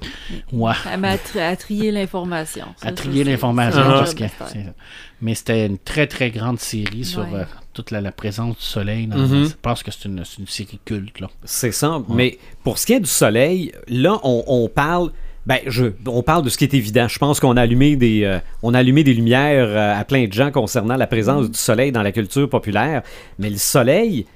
Ouais. 0.52 0.72
Elle 0.92 1.00
m'a 1.00 1.18
tri- 1.18 1.40
à 1.40 1.56
trier 1.56 1.90
l'information. 1.90 2.66
À 2.82 2.92
trier 2.92 3.24
l'information. 3.24 3.82
parce 3.82 4.14
que 4.14 4.24
Mais 5.22 5.34
c'était 5.34 5.66
une 5.66 5.78
très 5.78 6.06
très 6.06 6.30
grande 6.30 6.58
série 6.58 7.04
sur 7.04 7.20
Ouais. 7.20 7.40
euh, 7.40 7.44
toute 7.74 7.90
la, 7.90 8.00
la 8.00 8.12
présence 8.12 8.56
du 8.56 8.62
soleil. 8.64 9.06
dans- 9.06 9.18
Mhm. 9.18 9.44
Je 9.48 9.54
pense 9.60 9.82
que 9.82 9.90
c'est 9.90 10.06
une, 10.08 10.24
série 10.46 10.80
culte. 10.84 11.20
Là. 11.20 11.28
C'est 11.44 11.72
ça. 11.72 12.00
Mais 12.08 12.38
pour 12.64 12.78
ce 12.78 12.86
qui 12.86 12.94
est 12.94 13.00
du 13.00 13.06
soleil, 13.10 13.72
là, 13.88 14.18
on, 14.24 14.44
on 14.46 14.68
parle. 14.68 15.10
Ben, 15.46 15.58
je, 15.66 15.86
on 16.06 16.22
parle 16.22 16.44
de 16.44 16.50
ce 16.50 16.58
qui 16.58 16.64
est 16.64 16.74
évident. 16.74 17.08
Je 17.08 17.18
pense 17.18 17.40
qu'on 17.40 17.56
a 17.56 17.62
allumé 17.62 17.96
des, 17.96 18.24
euh, 18.24 18.38
on 18.62 18.74
a 18.74 18.78
allumé 18.80 19.04
des 19.04 19.14
lumières 19.14 19.68
euh, 19.68 19.98
à 19.98 20.04
plein 20.04 20.26
de 20.26 20.32
gens 20.32 20.50
concernant 20.50 20.96
la 20.96 21.06
présence 21.06 21.50
du 21.50 21.58
soleil 21.58 21.92
dans 21.92 22.02
la 22.02 22.12
culture 22.12 22.48
populaire. 22.48 23.02
Mais 23.38 23.48
le 23.48 23.56
soleil, 23.56 24.26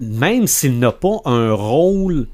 même 0.00 0.46
s'il 0.48 0.78
n'a 0.80 0.90
pas 0.92 1.18
un 1.24 1.52
rôle 1.52 2.26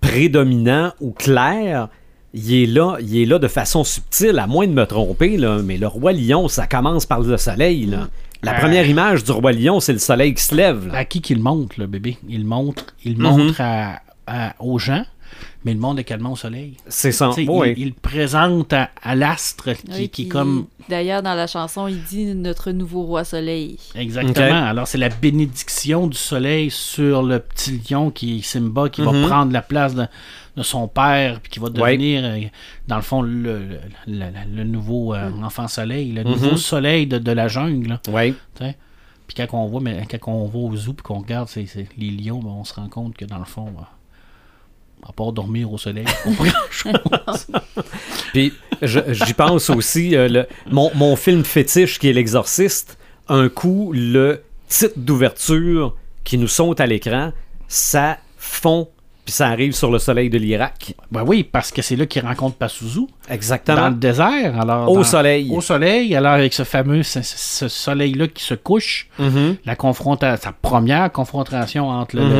prédominant 0.00 0.92
ou 1.00 1.12
clair, 1.12 1.88
il 2.34 2.54
est 2.54 2.66
là, 2.66 2.96
il 3.00 3.16
est 3.18 3.24
là 3.26 3.38
de 3.38 3.48
façon 3.48 3.84
subtile, 3.84 4.38
à 4.38 4.46
moins 4.46 4.66
de 4.66 4.72
me 4.72 4.84
tromper, 4.84 5.36
là, 5.36 5.60
mais 5.64 5.78
le 5.78 5.86
roi 5.86 6.12
lion, 6.12 6.48
ça 6.48 6.66
commence 6.66 7.06
par 7.06 7.20
le 7.20 7.36
soleil. 7.36 7.86
là. 7.86 8.08
La 8.42 8.54
Euh. 8.56 8.60
première 8.60 8.86
image 8.86 9.24
du 9.24 9.32
roi 9.32 9.52
lion, 9.52 9.80
c'est 9.80 9.94
le 9.94 9.98
soleil 9.98 10.34
qui 10.34 10.42
se 10.42 10.54
lève. 10.54 10.86
là. 10.88 10.98
À 10.98 11.04
qui 11.04 11.20
qu'il 11.22 11.40
montre, 11.40 11.74
le 11.78 11.86
bébé? 11.86 12.18
Il 12.28 12.44
montre, 12.44 12.84
il 13.04 13.16
Mhm. 13.16 13.22
montre 13.22 13.60
à- 13.60 14.00
à- 14.26 14.54
aux 14.60 14.78
gens, 14.78 15.04
mais 15.66 15.72
il 15.72 15.78
montre 15.78 16.00
également 16.00 16.32
au 16.32 16.36
soleil. 16.36 16.76
C'est 16.88 17.12
ça. 17.12 17.30
Oui. 17.36 17.74
il, 17.76 17.86
il 17.88 17.92
présente 17.94 18.72
à, 18.72 18.88
à 19.02 19.14
l'astre 19.14 19.72
qui, 19.72 19.82
Oui, 19.90 19.94
qui 20.08 20.22
est 20.22 20.24
puis 20.24 20.28
comme. 20.28 20.66
D'ailleurs, 20.88 21.20
dans 21.22 21.34
la 21.34 21.46
chanson, 21.48 21.88
il 21.88 22.00
dit 22.04 22.24
notre 22.34 22.70
nouveau 22.70 23.02
roi 23.02 23.24
soleil. 23.24 23.76
Exactement. 23.96 24.64
Alors, 24.64 24.86
c'est 24.86 24.96
la 24.98 25.08
bénédiction 25.08 26.06
du 26.06 26.16
soleil 26.16 26.70
sur 26.70 27.22
le 27.24 27.40
petit 27.40 27.82
lion 27.90 28.10
qui 28.10 28.38
est 28.38 28.42
Simba, 28.42 28.88
qui 28.88 29.02
Mhm. 29.02 29.08
va 29.22 29.28
prendre 29.28 29.52
la 29.52 29.62
place 29.62 29.94
de, 29.96 30.06
de 30.56 30.62
son 30.62 30.86
père, 30.88 31.40
puis 31.40 31.50
qui 31.50 31.58
va 31.58 31.68
devenir, 31.68 32.22
euh, 32.24 32.38
dans 32.86 32.96
le 32.96 33.02
fond, 33.02 33.20
le, 33.20 33.58
le- 33.58 33.78
le- 34.06 34.56
le 34.56 34.64
nouveau 34.64 35.12
euh, 35.14 35.28
Mm. 35.30 35.44
enfant 35.44 35.66
soleil, 35.68 36.12
le 36.12 36.22
Mhm. 36.22 36.30
nouveau 36.30 36.56
soleil 36.56 37.06
de, 37.08 37.18
de 37.18 37.32
la 37.32 37.48
jungle. 37.48 37.98
Oui. 38.08 38.32
Puis 39.26 39.34
quand 39.36 39.58
on 39.58 39.66
voit, 39.66 39.80
mais 39.80 40.04
quand 40.08 40.30
on 40.32 40.46
va 40.46 40.58
au 40.58 40.76
zoo 40.76 40.92
puis 40.92 41.02
qu'on 41.02 41.18
regarde 41.18 41.48
c'est, 41.48 41.66
c'est 41.66 41.88
les 41.98 42.10
lions, 42.10 42.38
ben, 42.38 42.50
on 42.50 42.62
se 42.62 42.72
rend 42.74 42.88
compte 42.88 43.16
que 43.16 43.24
dans 43.24 43.38
le 43.40 43.44
fond, 43.44 43.66
euh, 43.66 43.82
à 45.08 45.12
part 45.12 45.32
dormir 45.32 45.72
au 45.72 45.78
soleil. 45.78 46.04
Puis 48.32 48.52
j'y 48.82 49.34
pense 49.34 49.70
aussi, 49.70 50.16
euh, 50.16 50.28
le- 50.28 50.46
mon, 50.70 50.90
mon 50.94 51.16
film 51.16 51.44
fétiche 51.44 51.98
qui 51.98 52.08
est 52.08 52.12
L'Exorciste, 52.12 52.98
un 53.28 53.48
coup, 53.48 53.92
le 53.94 54.42
titre 54.68 54.94
d'ouverture 54.96 55.96
qui 56.24 56.38
nous 56.38 56.48
saute 56.48 56.80
à 56.80 56.86
l'écran, 56.86 57.32
ça 57.68 58.18
fond, 58.36 58.88
puis 59.26 59.32
ça 59.34 59.48
arrive 59.48 59.72
sur 59.72 59.90
le 59.90 59.98
soleil 59.98 60.30
de 60.30 60.38
l'Irak. 60.38 60.94
ben 61.10 61.22
oui, 61.24 61.42
parce 61.44 61.70
que 61.72 61.82
c'est 61.82 61.96
là 61.96 62.06
qu'il 62.06 62.24
rencontre 62.24 62.56
Pazuzu, 62.56 63.00
dans 63.00 63.34
Exactement. 63.34 63.88
le 63.88 63.96
désert. 63.96 64.58
Alors, 64.58 64.88
Au 64.90 64.96
dans- 64.98 65.02
soleil. 65.04 65.50
Au 65.52 65.60
soleil, 65.60 66.14
alors 66.14 66.32
avec 66.32 66.54
ce 66.54 66.62
fameux 66.64 67.02
ce, 67.02 67.20
ce 67.22 67.66
soleil-là 67.68 68.28
qui 68.28 68.42
se 68.44 68.54
couche, 68.54 69.08
Mhm. 69.18 69.56
la 69.66 69.74
confronta- 69.74 70.36
sa 70.38 70.52
première 70.52 71.10
confrontation 71.12 71.88
entre 71.90 72.16
le, 72.16 72.22
Mhm. 72.24 72.30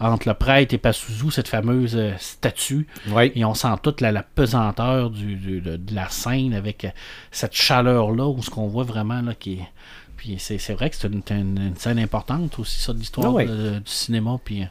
le- 0.00 0.06
entre 0.06 0.28
le 0.28 0.34
prêtre 0.34 0.74
et 0.74 0.78
Pazuzu, 0.78 1.30
cette 1.30 1.48
fameuse 1.48 1.94
euh, 1.96 2.10
statue. 2.18 2.86
Oui. 3.12 3.30
Et 3.36 3.44
on 3.44 3.54
sent 3.54 3.68
toute 3.82 4.00
la, 4.00 4.10
la 4.12 4.22
pesanteur 4.24 5.10
du, 5.10 5.36
du- 5.36 5.60
de, 5.60 5.76
de 5.76 5.94
la 5.94 6.08
scène 6.10 6.54
avec 6.54 6.84
euh, 6.84 6.88
cette 7.30 7.54
chaleur-là, 7.54 8.26
où 8.26 8.42
ce 8.42 8.50
qu'on 8.50 8.66
voit 8.66 8.84
vraiment 8.84 9.22
là, 9.22 9.34
qui 9.38 9.54
est. 9.54 9.68
Puis 10.16 10.36
c'est, 10.38 10.56
vrai 10.74 10.90
que 10.90 10.96
c'est 10.96 11.08
une, 11.08 11.22
une- 11.30 11.58
une 11.68 11.76
scène 11.76 11.98
importante 11.98 12.58
aussi, 12.58 12.80
ça, 12.80 12.92
de 12.92 12.98
l'histoire 12.98 13.28
Ah 13.28 13.30
ouais. 13.30 13.46
de- 13.46 13.78
du 13.78 13.90
cinéma. 13.90 14.38
Puis, 14.44 14.62
euh, 14.62 14.66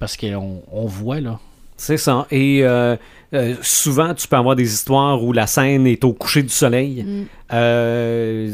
parce 0.00 0.16
qu'on 0.16 0.62
on 0.72 0.86
voit, 0.86 1.20
là. 1.20 1.38
C'est 1.76 1.96
ça. 1.96 2.26
Et 2.30 2.60
euh, 2.62 2.94
euh, 3.32 3.54
souvent, 3.62 4.12
tu 4.12 4.28
peux 4.28 4.36
avoir 4.36 4.54
des 4.54 4.70
histoires 4.70 5.22
où 5.24 5.32
la 5.32 5.46
scène 5.46 5.86
est 5.86 6.04
au 6.04 6.12
coucher 6.12 6.42
du 6.42 6.50
soleil. 6.50 7.02
Mm. 7.04 7.24
Euh, 7.54 8.52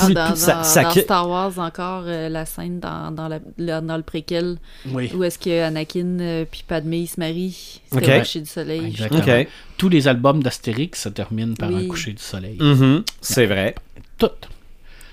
Ah, 0.00 0.08
dans, 0.10 0.34
ça- 0.36 0.54
dans- 0.56 0.64
ça 0.64 0.82
dans 0.82 0.90
Star 0.90 1.28
Wars, 1.30 1.58
encore, 1.58 2.02
euh, 2.06 2.28
la 2.28 2.44
scène 2.44 2.78
dans, 2.78 3.10
dans, 3.10 3.28
la- 3.28 3.38
le, 3.56 3.80
dans 3.80 3.96
le 3.96 4.02
préquel, 4.02 4.58
Oui. 4.92 5.10
où 5.16 5.24
est-ce 5.24 5.38
que 5.38 5.62
Anakin 5.62 6.18
euh, 6.20 6.44
puis 6.50 6.62
Padmé 6.68 7.06
se 7.06 7.18
marient, 7.18 7.80
c'est 7.90 7.96
Ok. 7.96 8.08
au 8.16 8.18
coucher 8.18 8.40
du 8.40 8.46
soleil. 8.50 8.96
Tous 9.78 9.88
les 9.88 10.06
albums 10.08 10.42
d'Astérix 10.42 11.00
se 11.02 11.08
terminent 11.08 11.54
par 11.54 11.70
Oui. 11.70 11.86
un 11.86 11.88
coucher 11.88 12.12
du 12.12 12.22
soleil. 12.22 12.58
Mhm. 12.60 13.02
C'est 13.22 13.46
vrai. 13.46 13.74
Tout. 14.18 14.28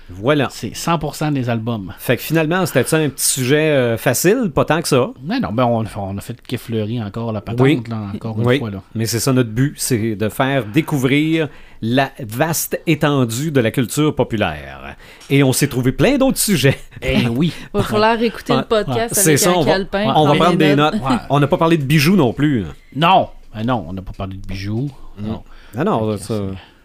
Voilà. 0.08 0.48
C'est 0.50 0.68
100% 0.70 1.32
des 1.32 1.50
albums. 1.50 1.92
Fait 1.98 2.16
que 2.16 2.22
finalement, 2.22 2.64
c'était 2.64 2.94
un 2.94 3.08
petit 3.08 3.26
sujet 3.26 3.70
euh, 3.70 3.96
facile, 3.96 4.50
pas 4.54 4.64
tant 4.64 4.80
que 4.80 4.88
ça. 4.88 5.10
Mais 5.22 5.40
non, 5.40 5.52
ben 5.52 5.64
on, 5.64 5.84
on 5.96 6.16
a 6.16 6.20
fait 6.20 6.40
qu'effleurer 6.40 7.02
encore 7.02 7.32
la 7.32 7.40
patente, 7.40 7.60
Oui. 7.60 7.82
là, 7.88 8.10
encore 8.14 8.38
une 8.40 8.46
Oui, 8.46 8.58
fois. 8.58 8.70
Là. 8.70 8.82
mais 8.94 9.06
c'est 9.06 9.18
ça 9.18 9.32
notre 9.32 9.50
but, 9.50 9.74
c'est 9.76 10.14
de 10.14 10.28
faire 10.28 10.64
découvrir 10.64 11.48
la 11.82 12.10
vaste 12.20 12.80
étendue 12.86 13.50
de 13.50 13.60
la 13.60 13.70
culture 13.70 14.14
populaire. 14.14 14.96
Et 15.28 15.42
on 15.42 15.52
s'est 15.52 15.68
trouvé 15.68 15.90
plein 15.92 16.18
d'autres 16.18 16.38
sujets. 16.38 16.78
Eh 17.02 17.26
oui. 17.28 17.52
Il 17.56 17.68
va 17.78 17.82
falloir 17.82 18.22
écouter 18.22 18.54
le 18.54 18.62
podcast 18.62 19.14
C'est 19.14 19.26
avec 19.30 19.38
ça, 19.40 19.50
un 19.50 19.54
on 19.54 19.62
va, 19.62 19.72
calepin. 19.72 20.12
on 20.14 20.26
va 20.28 20.34
prendre 20.36 20.56
des 20.56 20.76
notes. 20.76 20.94
Ouais. 20.94 21.16
On 21.30 21.40
n'a 21.40 21.46
pas 21.48 21.58
parlé 21.58 21.76
de 21.78 21.84
bijoux 21.84 22.16
non 22.16 22.32
plus. 22.32 22.64
Non, 22.94 23.28
ben 23.54 23.64
non, 23.64 23.84
on 23.88 23.92
n'a 23.92 24.02
pas 24.02 24.12
parlé 24.16 24.36
de 24.36 24.46
bijoux. 24.46 24.88
Mm. 25.18 25.26
Non. 25.26 25.42
Ah 25.76 25.84
non, 25.84 26.16
ça, 26.16 26.34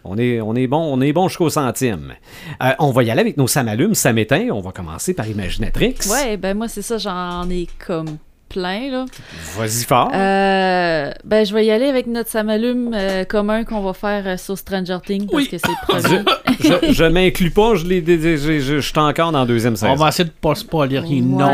on 0.04 0.18
est, 0.18 0.42
on 0.42 0.56
est 0.56 0.68
bon, 0.68 0.80
on 0.80 1.02
est 1.02 1.14
bon 1.14 1.28
jusqu'au 1.28 1.50
centime. 1.50 2.14
Euh, 2.64 2.72
on 2.80 2.92
va 2.92 3.04
y 3.04 3.12
aller 3.12 3.22
avec 3.22 3.38
nos 3.38 3.48
samalumes, 3.48 3.96
ça 3.96 4.14
m'éteint. 4.14 4.50
On 4.52 4.62
va 4.62 4.72
commencer 4.72 5.14
par 5.14 5.28
Imaginatrix. 5.28 5.96
Ouais, 6.10 6.38
ben 6.38 6.58
moi, 6.58 6.68
c'est 6.68 6.82
ça, 6.82 6.98
j'en 6.98 7.50
ai 7.50 7.68
comme 7.86 8.18
plein. 8.52 9.06
Vas-y 9.58 9.84
fort. 9.86 10.12
Euh, 10.14 11.12
ben, 11.24 11.46
je 11.46 11.54
vais 11.54 11.66
y 11.66 11.72
aller 11.72 11.86
avec 11.86 12.08
notre 12.08 12.30
samalume 12.30 12.92
euh, 12.94 13.24
commun 13.24 13.64
qu'on 13.64 13.82
va 13.82 13.94
faire 13.94 14.24
euh, 14.28 14.38
sur 14.38 14.58
Stranger 14.58 14.98
Things, 15.06 15.26
parce 15.28 15.36
Oui. 15.44 15.48
que 15.50 15.58
c'est 15.58 15.68
le 15.68 15.88
premier. 15.88 16.24
je 16.88 16.94
je 16.94 17.04
m'inclus 17.06 17.52
pas, 17.52 17.76
je 17.76 17.86
l'ai, 17.86 18.04
je, 18.06 18.38
je, 18.38 18.60
je- 18.60 18.60
je 18.60 18.80
suis 18.80 19.00
encore 19.00 19.32
dans 19.32 19.40
la 19.40 19.46
deuxième 19.46 19.76
saison. 19.76 19.94
On 19.94 19.96
va 19.96 20.10
essayer 20.10 20.26
de 20.26 20.30
pas 20.30 20.56
spoiler 20.56 21.00
rien. 21.00 21.22
Non. 21.22 21.52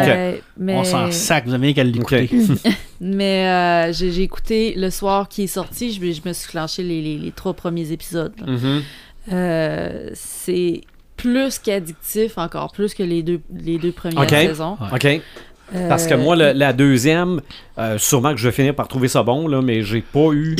Mais... 0.57 0.75
On 0.75 0.83
s'en 0.83 1.11
sac, 1.11 1.45
vous 1.45 1.53
avez 1.53 1.67
rien 1.67 1.73
qu'à 1.75 1.83
l'écouter. 1.83 2.29
Mais 2.99 3.47
euh, 3.47 3.93
j'ai 3.93 4.21
écouté 4.23 4.73
le 4.75 4.89
soir 4.89 5.29
qui 5.29 5.43
est 5.43 5.47
sorti, 5.47 5.91
je, 5.93 6.01
me- 6.01 6.11
je 6.11 6.21
me 6.25 6.33
suis 6.33 6.49
clenché 6.49 6.81
les, 6.83 7.01
les- 7.01 7.17
les 7.17 7.31
trois 7.31 7.53
premiers 7.53 7.91
épisodes. 7.91 8.33
Mhm. 8.45 8.81
Euh, 9.33 10.09
c'est 10.13 10.81
plus 11.15 11.59
qu'addictif, 11.59 12.37
encore 12.37 12.71
plus 12.71 12.93
que 12.93 13.03
les 13.03 13.23
deux, 13.23 13.39
les 13.53 13.77
deux 13.77 13.91
premières 13.91 14.21
Ok. 14.23 14.29
saisons. 14.29 14.77
OK. 14.93 15.21
Euh, 15.75 15.89
Parce 15.89 16.07
que 16.07 16.13
moi, 16.13 16.35
le- 16.35 16.53
la 16.53 16.73
deuxième, 16.73 17.41
euh, 17.77 17.97
sûrement 17.97 18.31
que 18.31 18.37
je 18.37 18.47
vais 18.47 18.53
finir 18.53 18.73
par 18.75 18.87
trouver 18.87 19.07
ça 19.07 19.23
bon, 19.23 19.47
là, 19.47 19.61
mais 19.61 19.83
j'ai 19.83 20.01
pas 20.01 20.31
eu 20.31 20.55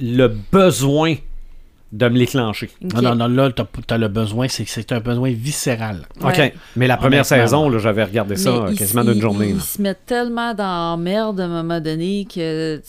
le 0.00 0.28
besoin 0.52 1.14
de 1.92 2.08
me 2.08 2.18
l'éclencher. 2.18 2.70
Non, 2.80 3.02
non, 3.02 3.14
non, 3.16 3.28
là, 3.28 3.50
t'as 3.50 3.64
as 3.94 3.98
le 3.98 4.08
besoin, 4.08 4.46
c'est 4.48 4.64
que 4.64 4.70
c'est 4.70 4.92
un 4.92 5.00
besoin 5.00 5.32
viscéral. 5.32 6.06
Ouais. 6.20 6.48
OK. 6.48 6.52
Mais 6.76 6.86
la 6.86 6.96
première 6.96 7.26
saison, 7.26 7.68
là, 7.68 7.78
j'avais 7.78 8.04
regardé 8.04 8.36
ça 8.36 8.50
Mais 8.50 8.70
euh, 8.70 8.74
quasiment 8.74 9.04
d'une 9.04 9.20
journée. 9.20 9.48
Ils, 9.50 9.60
se 9.60 9.82
mettent 9.82 10.06
tellement 10.06 10.54
dans 10.54 10.92
la 10.92 10.96
merde 10.96 11.40
à 11.40 11.44
un 11.44 11.48
moment 11.48 11.80
donné 11.80 12.26
que 12.32 12.80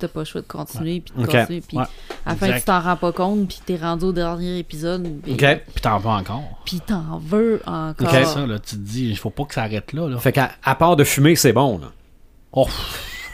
tu 0.00 0.04
n'as 0.06 0.08
pas 0.08 0.20
le 0.20 0.24
choix 0.24 0.40
de 0.40 0.46
continuer, 0.46 1.00
puis 1.00 1.12
de 1.16 1.26
continuer, 1.26 1.60
puis 1.60 1.76
Ouais. 1.78 1.84
à 2.26 2.30
la 2.30 2.36
fin, 2.36 2.46
Exact. 2.46 2.58
tu 2.60 2.64
t'en 2.66 2.80
rends 2.80 2.96
pas 2.96 3.12
compte, 3.12 3.48
puis 3.48 3.60
t'es 3.64 3.76
rendu 3.76 4.06
au 4.06 4.12
dernier 4.12 4.58
épisode, 4.58 5.08
puis, 5.22 5.32
OK. 5.34 5.38
Puis 5.74 5.80
t'en 5.82 5.98
vas 5.98 6.10
encore. 6.12 6.42
puis 6.64 6.80
t'en 6.80 7.18
veux 7.22 7.60
encore. 7.66 8.08
Ok. 8.08 8.08
C'est 8.12 8.24
ça, 8.24 8.46
là, 8.46 8.58
tu 8.58 8.76
te 8.76 8.80
dis, 8.80 9.08
il 9.10 9.16
faut 9.18 9.30
pas 9.30 9.44
que 9.44 9.54
ça 9.54 9.62
arrête 9.62 9.92
là. 9.92 10.08
là. 10.08 10.18
Fait 10.18 10.32
qu'à 10.32 10.50
à 10.64 10.74
part 10.74 10.96
de 10.96 11.04
fumer, 11.04 11.36
c'est 11.36 11.52
bon. 11.52 11.78
Là. 11.78 11.92
Oh, 12.52 12.66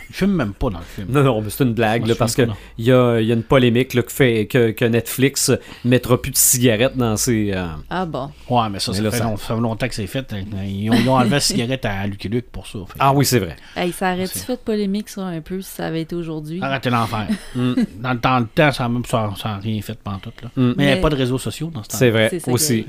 il 0.08 0.14
fume 0.14 0.32
même 0.32 0.52
pas 0.52 0.70
dans 0.70 0.78
le 0.78 0.84
film. 0.84 1.08
Non, 1.10 1.22
non, 1.22 1.40
mais 1.42 1.50
c'est 1.50 1.64
une 1.64 1.74
blague, 1.74 2.06
là, 2.06 2.14
parce 2.14 2.34
qu'il 2.34 2.48
y 2.78 2.92
a, 2.92 3.20
y 3.20 3.30
a 3.30 3.34
une 3.34 3.42
polémique 3.42 3.94
là, 3.94 4.02
que, 4.02 4.12
fait, 4.12 4.46
que, 4.46 4.70
que 4.70 4.84
Netflix 4.84 5.50
mettra 5.84 6.20
plus 6.20 6.30
de 6.32 6.36
cigarettes 6.36 6.96
dans 6.96 7.16
ses... 7.16 7.52
euh, 7.52 7.66
Ah 7.90 8.06
bon. 8.06 8.30
Ouais, 8.48 8.68
mais 8.70 8.78
ça, 8.78 8.92
Mais 8.92 8.98
ça, 8.98 9.02
là, 9.02 9.10
fait, 9.10 9.18
ça- 9.18 9.24
long- 9.24 9.36
ça 9.36 9.54
fait 9.54 9.60
longtemps 9.60 9.88
que 9.88 9.94
c'est 9.94 10.06
fait. 10.06 10.32
Ils 10.64 10.90
ont, 10.90 10.94
ils 10.94 11.08
ont 11.08 11.14
enlevé 11.16 11.30
la 11.32 11.40
cigarette 11.40 11.84
à 11.84 12.06
Lucky 12.06 12.28
Luke 12.28 12.46
pour 12.50 12.66
ça. 12.66 12.78
Fait. 12.86 12.94
Ah 12.98 13.12
oui, 13.12 13.24
c'est 13.24 13.38
vrai. 13.38 13.56
Hey, 13.76 13.92
ça 13.92 14.12
aurait-tu 14.14 14.38
fait 14.38 14.60
polémique, 14.62 15.08
ça, 15.08 15.22
un 15.26 15.40
peu, 15.40 15.60
si 15.60 15.70
ça 15.70 15.86
avait 15.86 16.02
été 16.02 16.14
aujourd'hui? 16.16 16.60
Arrêtez 16.62 16.90
l'enfer. 16.90 17.26
Mm. 17.54 17.72
Dans, 18.00 18.12
le- 18.12 18.18
dans 18.18 18.38
le 18.40 18.46
temps, 18.46 18.72
ça 18.72 18.84
n'a 18.84 18.88
même 18.88 19.04
ça, 19.04 19.30
ça 19.40 19.50
a 19.50 19.56
rien 19.58 19.80
fait 19.82 19.98
pendant 20.02 20.18
tout. 20.18 20.30
Là. 20.42 20.50
Mm. 20.56 20.74
Mais 20.76 20.84
il 20.84 20.86
n'y 20.86 20.92
avait 20.92 21.00
pas 21.00 21.10
de 21.10 21.16
réseaux 21.16 21.38
sociaux 21.38 21.70
dans 21.72 21.82
ce 21.82 21.88
temps 21.88 21.96
C'est 21.98 22.10
vrai, 22.10 22.28
C'est 22.30 22.40
ça 22.40 22.50
aussi. 22.50 22.86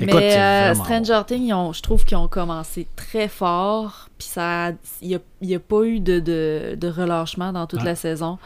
Mais 0.00 0.06
Écoute, 0.06 0.22
euh, 0.22 0.74
Stranger 0.74 1.20
Things, 1.26 1.52
je 1.74 1.80
trouve 1.82 2.04
qu'ils 2.04 2.16
ont 2.16 2.28
commencé 2.28 2.86
très 2.96 3.28
fort, 3.28 4.07
puis 4.18 4.26
ça, 4.28 4.70
il 5.00 5.08
n'y 5.08 5.14
a, 5.14 5.20
y 5.42 5.54
a 5.54 5.60
pas 5.60 5.82
eu 5.84 6.00
de, 6.00 6.18
de, 6.20 6.74
de 6.76 6.88
relâchement 6.88 7.52
dans 7.52 7.66
toute 7.66 7.80
Ah. 7.82 7.86
la 7.86 7.94
saison. 7.94 8.38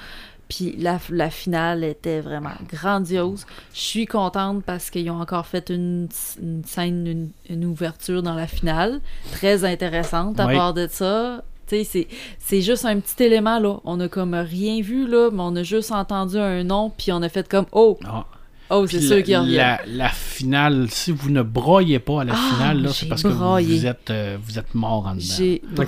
Puis 0.48 0.76
la, 0.78 0.98
la 1.08 1.30
finale 1.30 1.82
était 1.82 2.20
vraiment 2.20 2.50
grandiose. 2.70 3.46
Je 3.72 3.80
suis 3.80 4.06
contente 4.06 4.62
parce 4.64 4.90
qu'ils 4.90 5.10
ont 5.10 5.18
encore 5.20 5.46
fait 5.46 5.70
une, 5.70 6.08
une 6.42 6.62
scène, 6.64 7.06
une, 7.06 7.30
une 7.48 7.64
ouverture 7.64 8.22
dans 8.22 8.34
la 8.34 8.46
finale, 8.46 9.00
très 9.32 9.64
intéressante 9.64 10.38
à 10.38 10.46
Oui. 10.48 10.54
part 10.54 10.74
de 10.74 10.86
ça. 10.90 11.42
Tu 11.68 11.76
sais, 11.78 11.84
c'est- 11.84 12.08
c'est 12.38 12.60
juste 12.60 12.84
un 12.84 13.00
petit 13.00 13.22
élément, 13.22 13.58
là. 13.60 13.78
On 13.84 13.98
a 14.00 14.08
comme 14.08 14.34
rien 14.34 14.82
vu, 14.82 15.06
là, 15.08 15.30
mais 15.32 15.40
on 15.42 15.56
a 15.56 15.62
juste 15.62 15.90
entendu 15.90 16.36
un 16.36 16.64
nom, 16.64 16.90
puis 16.98 17.12
on 17.12 17.22
a 17.22 17.30
fait 17.30 17.48
comme 17.48 17.66
«Oh! 17.72 17.98
Ah. 18.04 18.26
Oh, 18.74 18.86
c'est 18.86 19.00
la- 19.00 19.22
qu'il 19.22 19.36
revient. 19.36 19.54
la, 19.56 19.80
la 19.86 20.08
finale, 20.08 20.86
si 20.90 21.12
vous 21.12 21.30
ne 21.30 21.42
broyez 21.42 21.98
pas 21.98 22.22
à 22.22 22.24
la 22.24 22.32
Ah, 22.34 22.54
finale, 22.54 22.88
c'est 22.92 23.06
parce 23.06 23.22
que 23.22 23.28
vous, 23.28 23.86
êtes, 23.86 24.10
euh, 24.10 24.38
vous 24.42 24.58
êtes 24.58 24.74
mort 24.74 25.06
en 25.06 25.14
dedans. 25.14 25.24
J'ai 25.36 25.54
Écoute, 25.56 25.86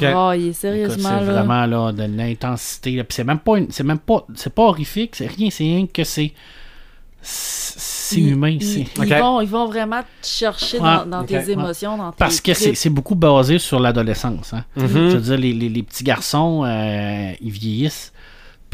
sérieusement. 0.54 1.08
c'est 1.20 1.26
là. 1.26 1.32
vraiment 1.42 1.66
là, 1.66 1.92
de 1.92 2.04
l'intensité. 2.04 2.92
là. 2.92 3.04
Puis 3.04 3.14
c'est 3.16 3.24
même 3.24 3.38
pas, 3.38 3.56
une- 3.58 3.70
c'est 3.70 3.84
même 3.84 3.98
pas, 3.98 4.26
c'est 4.34 4.52
pas 4.54 4.62
horrifique, 4.64 5.16
c'est 5.16 5.26
rien, 5.26 5.48
c'est 5.50 5.64
rien 5.64 5.86
que 5.86 6.04
c'est, 6.04 6.32
c'est 7.22 8.20
humain, 8.20 8.50
ils, 8.50 8.62
c'est. 8.62 8.86
ils 9.02 9.14
vont, 9.14 9.40
ils 9.40 9.48
vont 9.48 9.66
vraiment 9.66 10.02
te 10.02 10.26
chercher 10.26 10.78
Ouais, 10.78 11.06
dans, 11.06 11.24
tes 11.24 11.38
ouais. 11.38 11.50
émotions, 11.52 11.96
dans 11.96 12.10
tes 12.12 12.18
Parce 12.18 12.40
que 12.40 12.52
c'est, 12.52 12.90
beaucoup 12.90 13.14
basé 13.14 13.58
sur 13.58 13.80
l'adolescence. 13.80 14.52
Hein. 14.52 14.64
Mhm. 14.76 14.86
Je 14.88 15.16
veux 15.16 15.20
dire, 15.20 15.36
les, 15.38 15.52
les- 15.52 15.68
les 15.70 15.82
petits 15.82 16.04
garçons, 16.04 16.64
euh, 16.64 17.32
ils 17.40 17.50
vieillissent. 17.50 18.12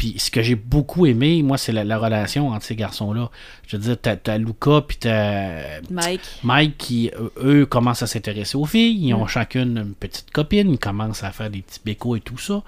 Puis 0.01 0.15
ce 0.17 0.31
que 0.31 0.41
j'ai 0.41 0.55
beaucoup 0.55 1.05
aimé, 1.05 1.43
moi, 1.43 1.59
c'est 1.59 1.71
la, 1.71 1.83
la 1.83 1.99
relation 1.99 2.47
entre 2.49 2.65
ces 2.65 2.75
garçons-là. 2.75 3.29
Je 3.67 3.77
veux 3.77 3.83
dire, 3.83 3.97
t'as, 4.01 4.37
Luca, 4.39 4.81
puis 4.81 4.97
t'as 4.99 5.79
Mike. 5.91 6.21
Mike 6.43 6.75
qui, 6.79 7.11
euh, 7.19 7.29
eux, 7.43 7.65
commencent 7.67 8.01
à 8.01 8.07
s'intéresser 8.07 8.57
aux 8.57 8.65
filles. 8.65 8.97
Ils 8.99 9.13
Mm. 9.13 9.17
ont 9.21 9.27
chacune 9.27 9.77
une 9.77 9.93
petite 9.93 10.31
copine. 10.31 10.71
Ils 10.71 10.79
commencent 10.79 11.23
à 11.23 11.29
faire 11.31 11.51
des 11.51 11.61
petits 11.61 11.81
bécos 11.85 12.15
et 12.15 12.19
tout 12.19 12.39
ça. 12.39 12.63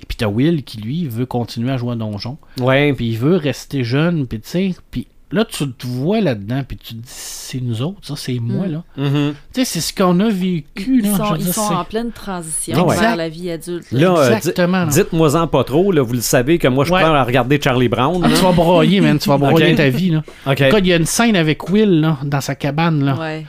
Et 0.00 0.06
puis 0.06 0.16
t'as 0.16 0.28
Will 0.28 0.62
qui, 0.62 0.78
lui, 0.80 1.08
veut 1.08 1.26
continuer 1.26 1.72
à 1.72 1.76
jouer 1.76 1.94
à 1.94 1.96
donjon. 1.96 2.38
Ouais. 2.60 2.92
Puis 2.92 3.08
il 3.08 3.18
veut 3.18 3.34
rester 3.34 3.82
jeune. 3.82 4.28
Puis 4.28 4.38
tu 4.38 4.48
sais, 4.48 4.74
puis 4.92 5.08
là, 5.32 5.44
tu 5.44 5.70
te 5.72 5.86
vois 5.86 6.20
là-dedans. 6.20 6.62
Puis 6.66 6.76
tu 6.76 6.94
te 6.94 6.98
dis, 7.00 7.02
c'est 7.06 7.60
nous 7.60 7.82
autres, 7.82 7.98
ça, 8.02 8.14
c'est 8.16 8.38
moi, 8.38 8.66
Mm. 8.66 8.72
là. 8.72 8.82
Mhm. 8.96 9.34
Tu 9.52 9.60
sais, 9.60 9.64
c'est 9.64 9.80
ce 9.80 9.92
qu'on 9.94 10.18
a 10.20 10.28
vécu, 10.28 11.00
Ils 11.02 11.10
là. 11.10 11.16
sont, 11.16 11.24
Je 11.26 11.30
veux 11.32 11.38
ils 11.38 11.44
dire, 11.44 11.54
sont 11.54 11.68
c'est- 11.68 11.74
en 11.74 11.84
pleine 11.84 12.12
transition 12.12 12.86
ouais. 12.86 12.96
vers 12.98 13.16
la 13.16 13.28
vie 13.28 13.50
adulte. 13.50 13.90
là. 13.92 14.00
Là, 14.00 14.18
euh, 14.18 14.36
Exactement. 14.36 14.86
dites-moi-en 14.86 15.46
pas 15.48 15.64
trop, 15.64 15.90
là, 15.92 16.02
vous 16.02 16.14
le 16.14 16.20
savez 16.20 16.58
que 16.58 16.68
moi 16.68 16.84
je 16.84 16.92
Ouais. 16.92 17.00
prends 17.02 17.14
à 17.14 17.24
regarder 17.24 17.60
Charlie 17.60 17.88
Brown. 17.88 18.20
Ah, 18.24 18.28
tu 18.28 18.42
vas 18.42 18.52
broyer, 18.52 19.00
man. 19.00 19.18
Tu 19.18 19.28
vas 19.28 19.38
broyer 19.38 19.74
ta 19.74 19.88
vie, 19.88 20.10
là. 20.10 20.22
OK. 20.46 20.60
Écoute, 20.60 20.80
il 20.82 20.86
y 20.88 20.92
a 20.92 20.96
une 20.96 21.06
scène 21.06 21.36
avec 21.36 21.68
Will, 21.70 22.00
là, 22.00 22.18
dans 22.24 22.40
sa 22.40 22.54
cabane, 22.54 23.04
là. 23.04 23.16
Ouais. 23.18 23.46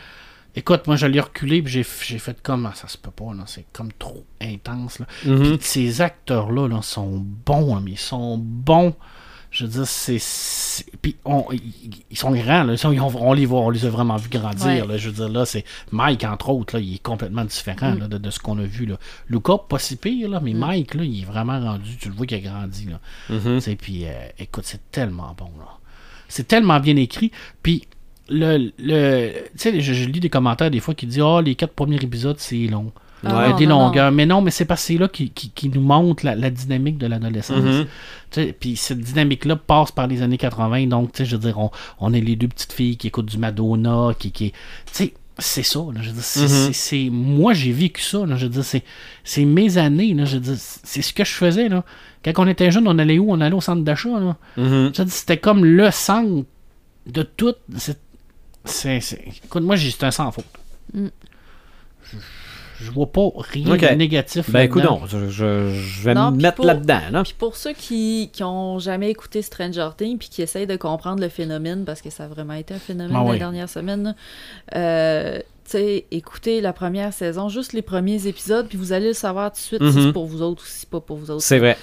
Écoute, 0.55 0.87
moi, 0.87 0.95
je 0.95 1.05
l'ai 1.05 1.19
reculé, 1.19 1.61
puis 1.61 1.71
j'ai, 1.71 1.85
j'ai 2.07 2.17
fait 2.17 2.35
comme, 2.41 2.65
ah, 2.65 2.71
ça 2.73 2.87
se 2.87 2.97
peut 2.97 3.11
pas, 3.11 3.31
là. 3.35 3.43
C'est 3.45 3.65
comme 3.71 3.89
trop 3.99 4.25
intense, 4.41 4.97
là. 4.97 5.05
Mhm. 5.25 5.57
Puis 5.57 5.57
ces 5.61 6.01
acteurs-là 6.01 6.67
là, 6.67 6.81
sont 6.81 7.23
bons, 7.45 7.75
hein, 7.75 7.81
mais 7.85 7.91
ils 7.91 7.97
sont 7.99 8.39
bons. 8.39 8.95
Je 9.49 9.65
veux 9.65 9.71
dire, 9.71 9.87
c'est. 9.87 10.17
Puis 11.01 11.15
on- 11.25 11.45
ils, 11.51 11.61
ils 12.11 12.17
sont 12.17 12.31
grands, 12.31 12.63
là. 12.63 12.73
Ils 12.73 12.99
ont- 12.99 13.11
on, 13.15 13.33
les 13.33 13.45
voit, 13.45 13.61
on 13.61 13.69
les 13.69 13.85
a 13.85 13.89
vraiment 13.89 14.17
vus 14.17 14.29
grandir. 14.29 14.65
Ouais. 14.67 14.85
là. 14.85 14.97
Je 14.97 15.09
veux 15.09 15.15
dire, 15.15 15.29
là, 15.29 15.45
c'est. 15.45 15.63
Mike, 15.91 16.23
entre 16.25 16.49
autres, 16.49 16.75
là, 16.75 16.81
il 16.81 16.95
est 16.95 17.01
complètement 17.03 17.45
différent 17.45 17.91
Mm. 17.93 17.99
là, 17.99 18.07
de, 18.07 18.17
de 18.17 18.29
ce 18.29 18.39
qu'on 18.39 18.57
a 18.59 18.63
vu. 18.63 18.85
Là. 18.85 18.97
Luca, 19.29 19.53
pas 19.57 19.79
si 19.79 19.95
pire, 19.95 20.29
là, 20.29 20.39
mais 20.43 20.53
Mike, 20.53 20.93
là, 20.95 21.03
il 21.03 21.21
est 21.21 21.25
vraiment 21.25 21.59
rendu. 21.59 21.95
Tu 21.97 22.09
le 22.09 22.15
vois 22.15 22.25
qu'il 22.25 22.37
a 22.37 22.41
grandi. 22.49 22.85
Là. 22.87 22.99
Tu 23.29 23.61
sais, 23.61 23.75
Puis, 23.75 24.05
euh, 24.05 24.11
écoute, 24.37 24.65
c'est 24.65 24.91
tellement 24.91 25.33
bon. 25.37 25.49
là. 25.57 25.65
C'est 26.27 26.47
tellement 26.47 26.79
bien 26.81 26.97
écrit. 26.97 27.31
Puis, 27.63 27.87
le, 28.29 28.71
le, 28.77 29.31
tu 29.31 29.49
sais, 29.55 29.79
je, 29.79 29.93
je 29.93 30.09
lis 30.09 30.19
des 30.19 30.29
commentaires 30.29 30.69
des 30.69 30.81
fois 30.81 30.93
qui 30.93 31.05
disent 31.07 31.21
Ah, 31.23 31.41
les 31.41 31.55
quatre 31.55 31.73
premiers 31.73 31.95
épisodes, 32.03 32.35
c'est 32.37 32.67
long. 32.67 32.91
Ah 33.25 33.53
des 33.53 33.65
non, 33.65 33.77
non. 33.79 33.85
longueurs. 33.87 34.11
Mais 34.11 34.25
non, 34.25 34.41
mais 34.41 34.51
c'est 34.51 34.65
parce 34.65 34.81
que 34.81 34.87
c'est 34.93 34.97
là 34.97 35.07
qui, 35.07 35.29
qui, 35.31 35.49
qui 35.49 35.69
nous 35.69 35.81
montre 35.81 36.25
la, 36.25 36.35
la 36.35 36.49
dynamique 36.49 36.97
de 36.97 37.07
l'adolescence. 37.07 37.63
Tu 37.63 38.41
sais, 38.43 38.53
Puis 38.59 38.75
cette 38.75 38.99
dynamique-là 38.99 39.55
passe 39.55 39.91
par 39.91 40.07
les 40.07 40.21
années 40.21 40.37
80. 40.37 40.87
Donc, 40.87 41.11
tu 41.13 41.17
sais, 41.19 41.25
je 41.25 41.35
veux 41.35 41.41
dire, 41.41 41.57
on, 41.59 41.71
on 41.99 42.13
est 42.13 42.21
les 42.21 42.35
deux 42.35 42.47
petites 42.47 42.73
filles 42.73 42.97
qui 42.97 43.07
écoutent 43.07 43.25
du 43.27 43.37
Madonna, 43.37 44.09
qui. 44.17 44.31
qui 44.31 44.51
tu 44.51 44.57
sais, 44.91 45.13
c'est 45.39 45.63
ça. 45.63 45.79
là, 45.93 46.01
je 46.01 46.07
veux 46.09 46.13
dire, 46.15 46.23
c'est, 46.23 46.41
Mhm. 46.41 46.47
c'est- 46.47 46.73
c'est- 46.73 47.09
moi, 47.11 47.53
j'ai 47.53 47.71
vécu 47.71 48.01
ça. 48.01 48.25
là, 48.25 48.35
je 48.37 48.45
veux 48.45 48.51
dire, 48.51 48.63
c'est, 48.65 48.83
c'est 49.23 49.45
mes 49.45 49.77
années. 49.77 50.13
Là, 50.15 50.25
je 50.25 50.35
veux 50.35 50.41
dire, 50.41 50.55
c'est 50.57 51.01
ce 51.03 51.13
que 51.13 51.23
je 51.23 51.31
faisais. 51.33 51.69
Là. 51.69 51.83
Quand 52.25 52.33
on 52.37 52.47
était 52.47 52.71
jeune, 52.71 52.87
on 52.87 52.97
allait 52.97 53.19
où? 53.19 53.31
On 53.31 53.39
allait 53.41 53.55
au 53.55 53.61
centre 53.61 53.83
d'achat. 53.83 54.19
Là. 54.19 54.35
Mhm. 54.57 54.65
Je 54.93 55.01
veux 55.01 55.05
dire, 55.05 55.13
c'était 55.13 55.37
comme 55.37 55.63
le 55.63 55.89
centre 55.91 56.43
de 57.05 57.21
tout. 57.23 57.53
C'est, 57.77 57.99
c'est, 58.65 58.99
c'est- 58.99 59.23
Écoute, 59.45 59.63
moi, 59.63 59.75
j'ai, 59.75 59.93
un 60.01 60.11
sans 60.11 60.31
faute. 60.31 60.45
Mm. 60.93 61.07
Je, 62.81 62.91
vois 62.91 63.11
pas 63.11 63.29
rien 63.35 63.75
de 63.75 63.95
négatif. 63.95 64.49
Ben 64.51 64.61
écoute, 64.61 64.83
je, 65.07 65.29
je- 65.29 65.69
je 65.71 66.03
vais 66.03 66.13
Non, 66.13 66.31
me 66.31 66.41
mettre 66.41 66.63
là-dedans. 66.63 67.01
Là. 67.11 67.23
Puis 67.23 67.35
pour 67.37 67.55
ceux 67.55 67.73
qui, 67.73 68.29
qui 68.31 68.43
ont 68.43 68.79
jamais 68.79 69.09
écouté 69.09 69.41
Stranger 69.41 69.89
Things 69.97 70.17
puis 70.17 70.29
qui 70.29 70.41
essayent 70.41 70.67
de 70.67 70.75
comprendre 70.75 71.21
le 71.21 71.29
phénomène, 71.29 71.85
parce 71.85 72.01
que 72.01 72.09
ça 72.09 72.25
a 72.25 72.27
vraiment 72.27 72.53
été 72.53 72.73
un 72.73 72.79
phénomène 72.79 73.17
Ah 73.19 73.31
les 73.33 73.39
dernières 73.39 73.69
semaines, 73.69 74.03
là, 74.03 74.15
euh, 74.75 75.39
tu 75.65 75.71
sais, 75.71 76.05
écoutez 76.11 76.61
la 76.61 76.71
première 76.71 77.11
saison, 77.13 77.49
juste 77.49 77.73
les 77.73 77.81
premiers 77.81 78.25
épisodes, 78.27 78.67
puis 78.69 78.77
vous 78.77 78.93
allez 78.93 79.07
le 79.07 79.13
savoir 79.13 79.51
tout 79.51 79.57
de 79.57 79.61
suite 79.61 79.81
si 79.91 79.97
Mhm. 79.97 80.03
c'est 80.05 80.13
pour 80.13 80.25
vous 80.25 80.41
autres 80.41 80.63
ou 80.63 80.65
si 80.65 80.79
c'est 80.79 80.89
pas 80.89 81.01
pour 81.01 81.17
vous 81.17 81.29
autres. 81.31 81.43
C'est 81.43 81.59
vrai. 81.59 81.77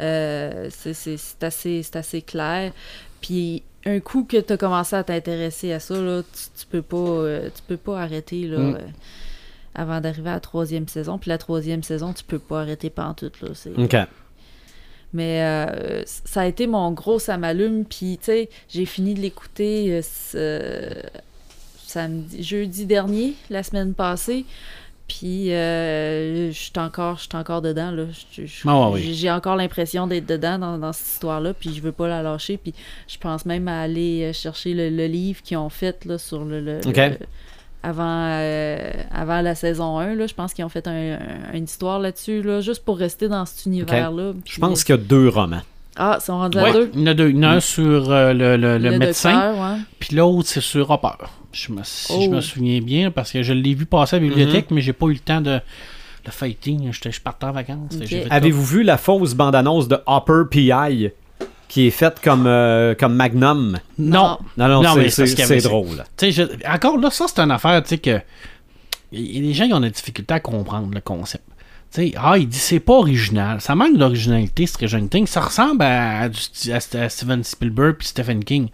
Euh, 0.00 0.68
c'est- 0.70 1.42
assez, 1.42 1.82
c'est 1.82 1.96
assez 1.96 2.22
clair. 2.22 2.72
Puis 3.20 3.62
un 3.86 4.00
coup 4.00 4.24
que 4.24 4.36
tu 4.36 4.52
as 4.52 4.56
commencé 4.56 4.94
à 4.96 5.02
t'intéresser 5.04 5.72
à 5.72 5.80
ça, 5.80 5.94
là, 5.96 6.22
tu, 6.22 6.60
tu 6.60 6.66
peux 6.66 6.82
pas 6.82 6.96
euh, 6.96 7.48
tu 7.54 7.62
peux 7.66 7.76
pas 7.76 8.00
arrêter 8.00 8.46
là, 8.46 8.58
Mm. 8.58 8.74
euh, 8.76 8.78
avant 9.74 10.00
d'arriver 10.00 10.30
à 10.30 10.34
la 10.34 10.40
troisième 10.40 10.88
saison. 10.88 11.18
Puis 11.18 11.28
la 11.30 11.38
troisième 11.38 11.82
saison, 11.82 12.12
tu 12.12 12.24
peux 12.24 12.38
pas 12.38 12.60
arrêter 12.62 12.90
pantoute. 12.90 13.40
Là, 13.40 13.48
c'est... 13.54 13.76
OK. 13.78 13.96
Mais 15.12 15.42
euh, 15.42 16.02
ça 16.06 16.40
a 16.42 16.46
été 16.46 16.66
mon 16.66 16.90
gros 16.90 17.18
ça 17.20 17.36
m'allume. 17.38 17.84
Puis, 17.84 18.18
tu 18.18 18.24
sais, 18.26 18.48
j'ai 18.68 18.84
fini 18.84 19.14
de 19.14 19.20
l'écouter 19.20 20.00
euh, 20.34 20.90
samedi, 21.86 22.42
jeudi 22.42 22.86
dernier, 22.86 23.34
la 23.50 23.62
semaine 23.62 23.94
passée. 23.94 24.44
Puis, 25.06 25.52
euh, 25.52 26.50
je 26.50 26.58
suis 26.58 26.72
encore, 26.78 27.18
j'suis 27.18 27.36
encore 27.36 27.60
dedans. 27.62 27.90
Là. 27.90 28.04
Ah 28.66 28.90
oui. 28.90 29.12
j'ai- 29.14 29.30
encore 29.30 29.54
l'impression 29.54 30.06
d'être 30.06 30.26
dedans 30.26 30.58
dans, 30.58 30.78
dans 30.78 30.92
cette 30.94 31.06
histoire-là. 31.06 31.52
Puis, 31.54 31.74
je 31.74 31.82
veux 31.82 31.92
pas 31.92 32.08
la 32.08 32.22
lâcher. 32.22 32.56
Puis, 32.56 32.74
je 33.06 33.18
pense 33.18 33.44
même 33.44 33.68
à 33.68 33.82
aller 33.82 34.32
chercher 34.32 34.72
le, 34.74 34.88
le 34.88 35.06
livre 35.06 35.42
qu'ils 35.42 35.58
ont 35.58 35.68
fait 35.68 36.04
là, 36.06 36.16
sur 36.18 36.44
le. 36.44 36.60
le- 36.60 36.80
avant, 37.84 38.28
euh, 38.30 38.90
avant 39.14 39.40
la 39.42 39.54
saison 39.54 39.98
1, 39.98 40.14
là, 40.14 40.26
je 40.26 40.34
pense 40.34 40.54
qu'ils 40.54 40.64
ont 40.64 40.68
fait 40.70 40.86
un- 40.88 41.18
un- 41.18 41.52
une 41.54 41.64
histoire 41.64 41.98
là-dessus, 41.98 42.42
là, 42.42 42.60
juste 42.60 42.84
pour 42.84 42.98
rester 42.98 43.28
dans 43.28 43.44
cet 43.44 43.66
univers-là. 43.66 44.32
Je 44.46 44.58
pense 44.60 44.82
qu'il 44.84 44.94
y 44.94 44.98
a 44.98 45.00
deux 45.00 45.28
romans. 45.28 45.60
ah, 45.96 46.16
ils 46.20 46.24
sont 46.24 46.38
rendus 46.38 46.58
à 46.58 46.72
deux? 46.72 46.90
il 46.94 47.00
y 47.00 47.02
en 47.04 47.06
a 47.06 47.14
deux. 47.14 47.28
Il 47.30 47.36
y 47.36 47.38
en 47.40 47.42
a 47.42 47.48
un 47.56 47.60
sur 47.60 48.10
euh, 48.10 48.32
le, 48.32 48.56
le- 48.56 48.78
le 48.78 48.98
médecin, 48.98 49.52
ouais. 49.54 49.80
puis 49.98 50.16
l'autre, 50.16 50.48
c'est 50.48 50.60
sur 50.60 50.90
Hopper. 50.90 51.24
Je 51.52 51.70
me, 51.72 51.80
si 51.84 52.12
je 52.24 52.28
Oh. 52.28 52.30
me 52.32 52.40
souviens 52.40 52.80
bien, 52.80 53.10
parce 53.12 53.30
que 53.30 53.42
je 53.44 53.52
l'ai 53.52 53.74
vu 53.74 53.86
passer 53.86 54.16
à 54.16 54.18
la 54.18 54.26
bibliothèque, 54.26 54.70
mais 54.72 54.80
j'ai 54.80 54.92
pas 54.92 55.06
eu 55.06 55.12
le 55.12 55.18
temps 55.20 55.40
de 55.40 55.60
le 56.26 56.30
fighting. 56.32 56.90
Je 56.90 57.20
partais 57.20 57.44
en 57.46 57.52
vacances. 57.52 57.92
Avez-vous 58.30 58.64
vu 58.64 58.82
la 58.82 58.96
fausse 58.96 59.34
bande-annonce 59.34 59.86
de 59.88 59.98
Hopper 60.06 60.42
PI 60.50 61.10
qui 61.68 61.86
est 61.86 61.90
faite 61.90 62.20
comme, 62.22 62.46
euh, 62.46 62.94
comme 62.94 63.14
Magnum? 63.14 63.78
Non. 63.98 64.38
Non, 64.56 64.68
non, 64.68 64.82
Non, 64.82 64.94
c'est- 65.60 65.68
drôle. 65.68 66.04
Tu 66.16 66.32
sais, 66.32 66.32
je- 66.32 66.68
encore 66.68 66.98
là, 66.98 67.10
ça, 67.10 67.26
c'est 67.28 67.40
une 67.40 67.50
affaire, 67.50 67.82
tu 67.82 67.90
sais, 67.90 67.98
que. 67.98 68.20
y- 69.12 69.38
y- 69.38 69.40
Les 69.40 69.52
gens, 69.54 69.64
ils 69.64 69.74
ont 69.74 69.80
des 69.80 69.90
difficultés 69.90 70.34
à 70.34 70.40
comprendre 70.40 70.88
le 70.92 71.00
concept. 71.00 71.44
Tu 71.92 72.08
sais, 72.10 72.14
ah, 72.16 72.36
il 72.36 72.48
dit 72.48 72.58
c'est 72.58 72.80
pas 72.80 72.94
original. 72.94 73.60
Ça 73.60 73.74
manque 73.76 73.96
d'originalité, 73.96 74.66
Stranger 74.66 75.06
Things. 75.08 75.26
Ça 75.28 75.40
ressemble 75.40 75.82
à, 75.82 76.22
à 76.22 77.08
Steven 77.08 77.44
Spielberg 77.44 77.96
puis 77.98 78.08
Stephen 78.08 78.42
King. 78.44 78.68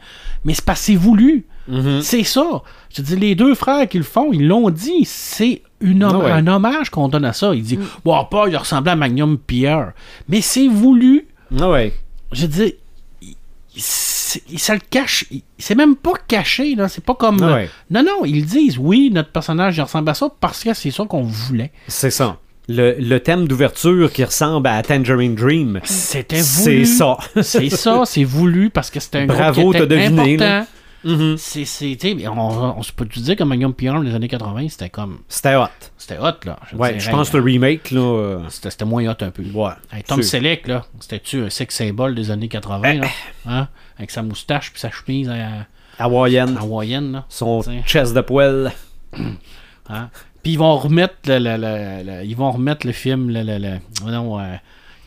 Mais 0.44 0.54
c'est 0.54 0.64
parce 0.64 0.80
que 0.80 0.86
c'est 0.86 0.94
voulu. 0.96 1.44
Mhm. 1.68 2.00
C'est 2.00 2.24
ça. 2.24 2.62
Je 2.96 3.02
dis, 3.02 3.16
les 3.16 3.34
deux 3.34 3.54
frères 3.54 3.86
qui 3.88 3.98
le 3.98 4.04
font, 4.04 4.32
ils 4.32 4.48
l'ont 4.48 4.70
dit. 4.70 5.04
C'est 5.04 5.60
Ah 5.82 6.18
ouais. 6.18 6.30
un 6.32 6.46
hommage 6.46 6.88
qu'on 6.90 7.08
donne 7.08 7.26
à 7.26 7.34
ça. 7.34 7.54
Il 7.54 7.62
dit, 7.62 7.78
bon, 8.04 8.24
pas, 8.24 8.46
il 8.48 8.56
ressemblait 8.56 8.92
à 8.92 8.96
Magnum 8.96 9.36
Pierre. 9.38 9.92
Mais 10.28 10.40
c'est 10.40 10.66
voulu. 10.68 11.26
Ah 11.60 11.68
ouais. 11.68 11.92
Je 12.32 12.46
dis, 12.46 12.74
c'est- 13.76 14.42
ça 14.58 14.74
le 14.74 14.80
cache. 14.90 15.26
C'est 15.58 15.74
même 15.74 15.96
pas 15.96 16.12
caché, 16.28 16.74
là. 16.74 16.88
C'est 16.88 17.04
pas 17.04 17.14
comme. 17.14 17.42
Ah 17.42 17.54
ouais. 17.54 17.70
Non, 17.90 18.02
non, 18.02 18.24
ils 18.24 18.44
disent, 18.46 18.78
oui, 18.78 19.10
notre 19.12 19.30
personnage, 19.30 19.76
il 19.76 19.82
ressemble 19.82 20.08
à 20.10 20.14
ça 20.14 20.28
parce 20.40 20.62
que 20.64 20.74
c'est 20.74 20.90
ça 20.90 21.04
qu'on 21.04 21.22
voulait. 21.22 21.72
C'est 21.88 22.10
ça. 22.10 22.38
Le, 22.68 22.94
le 23.00 23.18
thème 23.18 23.48
d'ouverture 23.48 24.12
qui 24.12 24.22
ressemble 24.22 24.68
à 24.68 24.80
Tangerine 24.82 25.34
Dream, 25.34 25.80
C'était 25.82 26.42
c'est 26.42 26.70
voulu. 26.82 26.86
ça. 26.86 27.16
C'est 27.42 27.68
ça, 27.70 28.02
c'est 28.04 28.22
voulu 28.22 28.70
parce 28.70 28.90
que 28.90 29.00
c'était 29.00 29.18
un 29.18 29.26
Bravo, 29.26 29.60
groupe 29.62 29.72
qui 29.74 29.78
t'as 29.80 29.84
était 29.86 29.96
deviné, 30.08 30.34
important. 30.34 30.44
là. 30.44 30.66
C'est, 31.38 31.64
c'est, 31.64 31.96
tu 31.98 32.18
sais, 32.20 32.28
on, 32.28 32.38
on 32.78 32.82
se 32.82 32.92
peut 32.92 33.06
dire 33.06 33.34
que 33.36 33.42
Magnum 33.44 33.72
Pierre, 33.72 33.94
dans 33.94 34.00
les 34.02 34.14
années 34.14 34.28
80, 34.28 34.68
c'était 34.68 34.90
comme. 34.90 35.20
C'était 35.28 35.56
hot. 35.56 35.66
C'était 35.96 36.18
hot, 36.18 36.44
là. 36.44 36.58
Je 36.70 36.76
Ouais, 36.76 36.88
dirais, 36.90 37.00
je 37.00 37.10
pense 37.10 37.30
que 37.30 37.38
le 37.38 37.42
remake, 37.42 37.90
là. 37.90 38.00
euh, 38.00 38.38
C'était, 38.50 38.70
c'était 38.70 38.84
moins 38.84 39.06
hot 39.08 39.14
un 39.20 39.30
peu. 39.30 39.42
Ouais. 39.42 39.70
Hey, 39.92 40.02
Tom 40.02 40.22
Selleck, 40.22 40.68
là, 40.68 40.84
c'était-tu 41.00 41.44
un 41.44 41.50
sex 41.50 41.74
symbole 41.74 42.14
des 42.14 42.30
années 42.30 42.48
80, 42.48 42.94
là? 42.94 43.06
Hein? 43.46 43.68
Avec 43.96 44.10
sa 44.10 44.22
moustache 44.22 44.70
puis 44.72 44.80
sa 44.80 44.90
chemise 44.90 45.28
à, 45.30 45.66
Hawaïenne. 46.04 46.56
hawaïenne, 46.58 47.12
là. 47.12 47.24
Son 47.28 47.60
T'sais. 47.60 47.82
chest 47.86 48.14
de 48.14 48.20
poêle. 48.20 48.72
Hein? 49.88 50.08
Puis 50.42 50.52
ils 50.52 50.58
vont 50.58 50.76
remettre 50.76 51.14
le, 51.26 51.38
le- 51.38 51.56
le- 51.56 52.04
le- 52.20 52.24
ils 52.24 52.36
vont 52.36 52.50
remettre 52.52 52.86
le 52.86 52.92
film, 52.92 53.28
le, 53.30 53.42
le- 53.42 53.58
le- 53.58 54.10
non, 54.10 54.38
euh, 54.38 54.54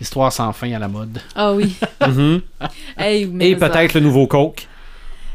Histoire 0.01 0.33
sans 0.33 0.51
fin 0.51 0.73
à 0.73 0.79
la 0.79 0.87
mode. 0.89 1.19
Ah 1.35 1.53
oui. 1.53 1.75
Mhm. 2.05 2.41
Hey, 2.97 3.25
mais 3.27 3.51
Et 3.51 3.57
ça- 3.57 3.69
peut-être 3.69 3.93
le 3.93 4.01
nouveau 4.01 4.27
Coke. 4.27 4.67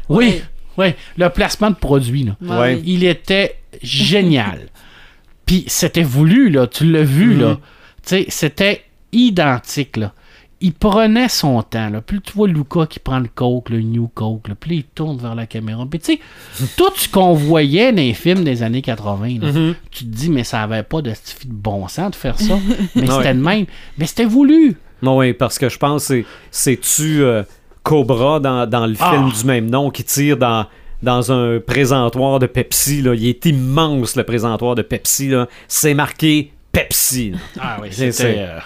Oui, 0.09 0.41
oui, 0.77 0.87
le 1.17 1.29
placement 1.29 1.69
de 1.69 1.75
produit, 1.75 2.23
là. 2.23 2.35
Ouais. 2.41 2.81
Il 2.85 3.03
était 3.03 3.55
génial. 3.81 4.67
Puis 5.45 5.63
c'était 5.67 6.03
voulu, 6.03 6.49
là. 6.49 6.67
Tu 6.67 6.85
l'as 6.91 7.03
vu, 7.03 7.35
Mhm. 7.35 7.41
là. 7.41 7.57
Tu 8.03 8.09
sais, 8.09 8.25
c'était 8.29 8.83
identique, 9.11 9.97
là. 9.97 10.13
il 10.61 10.73
prenait 10.73 11.29
son 11.29 11.61
temps. 11.63 11.89
Là. 11.89 12.01
Plus 12.01 12.19
tu 12.19 12.33
vois 12.33 12.49
Luca 12.49 12.85
qui 12.85 12.99
prend 12.99 13.19
le 13.19 13.29
coke, 13.33 13.69
le 13.69 13.79
new 13.79 14.09
coke, 14.09 14.49
là, 14.49 14.55
puis 14.59 14.75
il 14.77 14.83
tourne 14.83 15.17
vers 15.17 15.33
la 15.33 15.45
caméra. 15.47 15.85
Puis 15.89 15.99
tu 16.01 16.13
sais, 16.15 16.67
tout 16.75 16.91
ce 16.97 17.07
qu'on 17.07 17.33
voyait 17.33 17.93
dans 17.93 18.01
les 18.01 18.13
films 18.13 18.43
des 18.43 18.61
années 18.61 18.81
80, 18.81 19.39
là, 19.41 19.53
Mhm. 19.53 19.75
tu 19.89 20.03
te 20.03 20.09
dis, 20.09 20.29
mais 20.29 20.43
ça 20.43 20.61
avait 20.61 20.83
pas 20.83 21.01
de, 21.01 21.11
de 21.11 21.15
bon 21.45 21.87
sens 21.87 22.11
de 22.11 22.15
faire 22.17 22.37
ça. 22.37 22.59
mais 22.95 23.03
Ouais. 23.09 23.15
c'était 23.15 23.33
de 23.35 23.39
même. 23.41 23.67
Mais 23.97 24.05
c'était 24.05 24.25
voulu. 24.25 24.75
Non, 25.01 25.19
oui, 25.19 25.31
parce 25.31 25.57
que 25.57 25.69
je 25.69 25.77
pense 25.77 26.09
que 26.09 26.13
c'est- 26.13 26.25
c'est-tu 26.51 27.21
euh, 27.23 27.43
Cobra 27.89 28.39
dans, 28.39 28.67
dans 28.69 28.85
le 28.85 28.95
Ah. 28.99 29.11
film 29.11 29.31
du 29.31 29.45
même 29.45 29.69
nom 29.69 29.89
qui 29.89 30.03
tire 30.03 30.37
dans, 30.37 30.65
dans 31.01 31.31
un 31.31 31.59
présentoir 31.59 32.37
de 32.39 32.45
Pepsi. 32.45 33.01
Là. 33.01 33.15
Il 33.15 33.25
est 33.27 33.45
immense, 33.47 34.15
le 34.15 34.23
présentoir 34.23 34.75
de 34.75 34.83
Pepsi. 34.83 35.29
là. 35.29 35.47
C'est 35.67 35.95
marqué 35.95 36.51
Pepsi. 36.71 37.31
là. 37.31 37.37
Ah 37.59 37.77
oui, 37.81 37.87
C'est- 37.91 38.11
c'était. 38.11 38.33
c'est- 38.33 38.39
euh, 38.39 38.59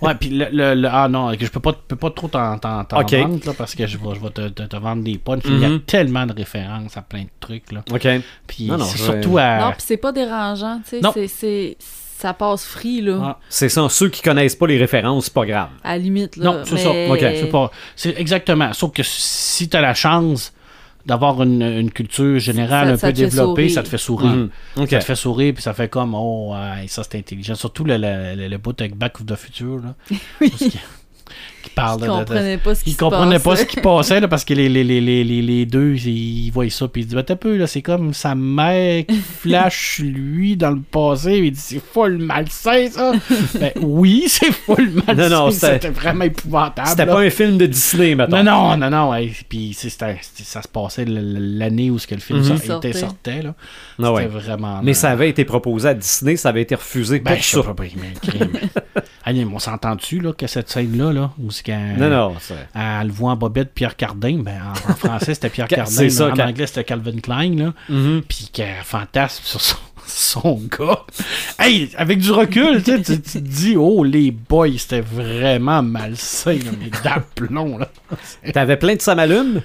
Ouais, 0.00 0.16
puis 0.16 0.30
le, 0.30 0.46
le- 0.50 0.74
le- 0.74 0.88
Ah 0.90 1.06
non, 1.08 1.30
je 1.38 1.46
peux 1.46 1.60
pas, 1.60 1.72
peux 1.86 1.94
pas 1.94 2.10
trop 2.10 2.26
t'en 2.26 2.58
t'en- 2.58 2.82
t'en 2.84 3.00
Ok. 3.00 3.12
vendre 3.14 3.38
là, 3.46 3.52
parce 3.56 3.76
que 3.76 3.86
je 3.86 3.96
vais, 3.96 4.14
je 4.16 4.20
vais 4.20 4.30
te, 4.30 4.48
te- 4.48 4.62
te 4.64 4.76
vendre 4.76 5.04
des 5.04 5.18
punchs. 5.18 5.42
Il 5.44 5.60
y 5.60 5.64
a 5.64 5.68
Mhm. 5.68 5.80
tellement 5.82 6.26
de 6.26 6.32
références 6.32 6.96
à 6.96 7.02
plein 7.02 7.22
de 7.22 7.28
trucs. 7.38 7.70
Là. 7.70 7.82
OK. 7.88 8.08
Puis 8.48 8.66
Non, 8.66 8.76
non, 8.78 8.84
c'est 8.86 8.98
je- 8.98 9.04
surtout 9.04 9.38
à. 9.38 9.60
Non, 9.60 9.70
puis 9.70 9.82
c'est 9.86 9.96
pas 9.98 10.10
dérangeant, 10.10 10.80
tu 10.82 10.90
sais. 10.96 11.00
Non. 11.00 11.12
c'est- 11.14 11.28
c'est- 11.28 11.76
Ça 12.22 12.32
passe 12.34 12.64
free, 12.64 13.00
là. 13.02 13.18
Ah. 13.22 13.38
C'est 13.48 13.68
ça. 13.68 13.88
Ceux 13.90 14.08
qui 14.08 14.22
connaissent 14.22 14.54
pas 14.54 14.68
les 14.68 14.78
références, 14.78 15.24
c'est 15.24 15.34
pas 15.34 15.44
grave. 15.44 15.70
À 15.82 15.92
la 15.92 15.98
limite, 15.98 16.36
là. 16.36 16.44
Non, 16.44 16.60
c'est 16.64 16.76
ça. 16.78 16.90
mais- 16.92 17.10
Ok, 17.10 17.18
c'est 17.20 17.50
pas. 17.50 17.70
C'est 17.96 18.18
exactement. 18.18 18.72
Sauf 18.72 18.92
que 18.92 19.02
si 19.02 19.68
tu 19.68 19.76
as 19.76 19.80
la 19.80 19.92
chance 19.94 20.52
d'avoir 21.04 21.42
une, 21.42 21.62
une 21.62 21.90
culture 21.90 22.38
générale 22.38 22.86
Ça- 22.86 22.92
un 22.92 22.96
ça 22.96 23.06
peu 23.08 23.12
te 23.12 23.18
fait 23.18 23.24
développée, 23.24 23.62
sourire. 23.62 23.74
ça 23.74 23.82
te 23.82 23.88
fait 23.88 23.98
sourire. 23.98 24.48
OK. 24.76 24.88
Ça 24.90 24.98
te 25.00 25.04
fait 25.04 25.16
sourire, 25.16 25.52
puis 25.54 25.62
ça 25.64 25.74
fait 25.74 25.88
comme, 25.88 26.14
oh, 26.14 26.54
ça 26.86 27.02
c'est 27.02 27.18
intelligent. 27.18 27.56
Surtout 27.56 27.82
le, 27.84 27.96
le, 27.96 28.36
le, 28.36 28.46
le 28.46 28.58
bout 28.58 28.80
avec 28.80 28.94
Back 28.96 29.20
of 29.20 29.26
the 29.26 29.34
Future, 29.34 29.80
là. 29.82 29.94
Oui. 30.40 30.52
Parle 31.74 32.00
Ils 32.02 32.06
comprenaient 32.08 32.58
pas 32.58 32.74
ce 32.74 32.84
qui 32.84 32.90
Ils 32.90 32.92
se 32.92 32.98
comprenaient 32.98 33.38
pas 33.38 33.50
passait. 33.50 33.62
ce 33.62 33.66
qui 33.68 33.80
passait 33.80 34.20
là, 34.20 34.28
parce 34.28 34.44
que 34.44 34.54
les, 34.54 34.68
les, 34.68 34.84
les, 34.84 35.00
les, 35.00 35.24
les, 35.24 35.42
les 35.42 35.66
deux, 35.66 35.94
ils 35.96 36.50
voient 36.50 36.68
ça 36.70 36.86
puis 36.88 37.02
ils 37.02 37.04
disent 37.06 37.14
ben, 37.14 37.22
t'as 37.22 37.36
peu 37.36 37.56
là, 37.56 37.66
c'est 37.66 37.82
comme 37.82 38.12
sa 38.12 38.34
mère 38.34 39.06
qui 39.06 39.16
flash 39.40 40.00
lui 40.00 40.56
dans 40.56 40.70
le 40.70 40.80
passé, 40.80 41.38
il 41.38 41.52
dit 41.52 41.60
c'est 41.60 41.80
full 41.82 42.18
malsain 42.18 42.88
ça. 42.90 43.12
ben 43.58 43.72
oui, 43.80 44.24
c'est 44.28 44.52
full 44.52 44.90
malsain. 45.06 45.28
Non, 45.28 45.44
non, 45.46 45.50
c'était- 45.50 45.88
vraiment 45.90 46.24
épouvantable. 46.24 46.88
C'était 46.88 47.06
pas 47.06 47.20
un 47.20 47.30
film 47.30 47.56
de 47.58 47.66
Disney, 47.66 48.14
maintenant. 48.14 48.42
Non, 48.44 48.76
non, 48.76 48.90
non, 48.90 48.90
non. 49.08 49.14
hey, 49.14 49.32
Puis 49.48 49.72
ça 49.74 50.62
se 50.62 50.68
passait 50.68 51.04
l'année 51.06 51.90
où 51.90 51.98
ce 51.98 52.06
que 52.06 52.14
le 52.14 52.20
film 52.20 52.38
Mhm. 52.40 52.44
sort- 52.44 52.58
Sortait. 52.62 52.90
était 52.90 52.98
sortait. 52.98 53.42
Là. 53.42 53.54
Ah 54.02 54.12
C'était 54.16 54.34
ouais. 54.34 54.40
vraiment. 54.40 54.80
Mais 54.82 54.94
ça 54.94 55.10
avait 55.10 55.28
été 55.28 55.44
proposé 55.44 55.88
à 55.88 55.94
Disney, 55.94 56.36
ça 56.36 56.48
avait 56.50 56.62
été 56.62 56.74
refusé 56.74 57.20
Ben, 57.20 57.34
pour 57.34 57.42
je 57.42 57.48
sais 57.48 57.56
ça. 57.56 57.62
pas, 57.62 57.72
ben, 57.74 57.90
mais 57.96 58.12
crime. 58.30 58.50
Allez, 59.24 59.44
on 59.44 59.58
s'entend 59.60 59.94
dessus 59.94 60.18
là, 60.18 60.32
que 60.32 60.46
cette 60.48 60.68
scène-là, 60.68 61.12
là, 61.12 61.30
où 61.38 61.50
c'est 61.52 61.62
qu'elle 61.62 61.96
Non, 61.96 62.08
non. 62.10 62.34
c'est- 62.40 62.54
elle 62.74 63.06
le 63.06 63.12
voit 63.12 63.30
en 63.30 63.36
bobette 63.36 63.72
Pierre 63.72 63.94
Cardin, 63.96 64.38
ben, 64.42 64.60
en, 64.60 64.90
en 64.90 64.94
français 64.96 65.34
c'était 65.34 65.48
Pierre 65.48 65.66
Ca- 65.70 65.76
Cardin, 65.76 65.92
c'est 65.92 66.10
ça, 66.10 66.28
en 66.28 66.34
quand- 66.34 66.48
anglais 66.48 66.66
c'était 66.66 66.82
Calvin 66.84 67.20
Klein, 67.22 67.54
là, 67.56 67.72
Mhm. 67.88 68.22
puis 68.28 68.48
qu'elle 68.52 68.82
fantasme 68.82 69.42
sur 69.44 69.60
son, 69.60 69.76
son 70.06 70.60
gars. 70.76 71.04
Hey, 71.60 71.90
avec 71.96 72.18
du 72.18 72.32
recul, 72.32 72.82
tu, 72.82 73.04
sais, 73.04 73.18
te 73.20 73.38
dis, 73.38 73.76
oh 73.76 74.02
les 74.02 74.32
boys, 74.32 74.66
c'était 74.76 75.00
vraiment 75.02 75.82
malsain, 75.84 76.58
mais 76.80 76.90
d'aplomb, 77.04 77.78
là. 77.78 77.88
T'avais 78.52 78.76
plein 78.76 78.96
de 78.96 79.00
samalumes? 79.00 79.60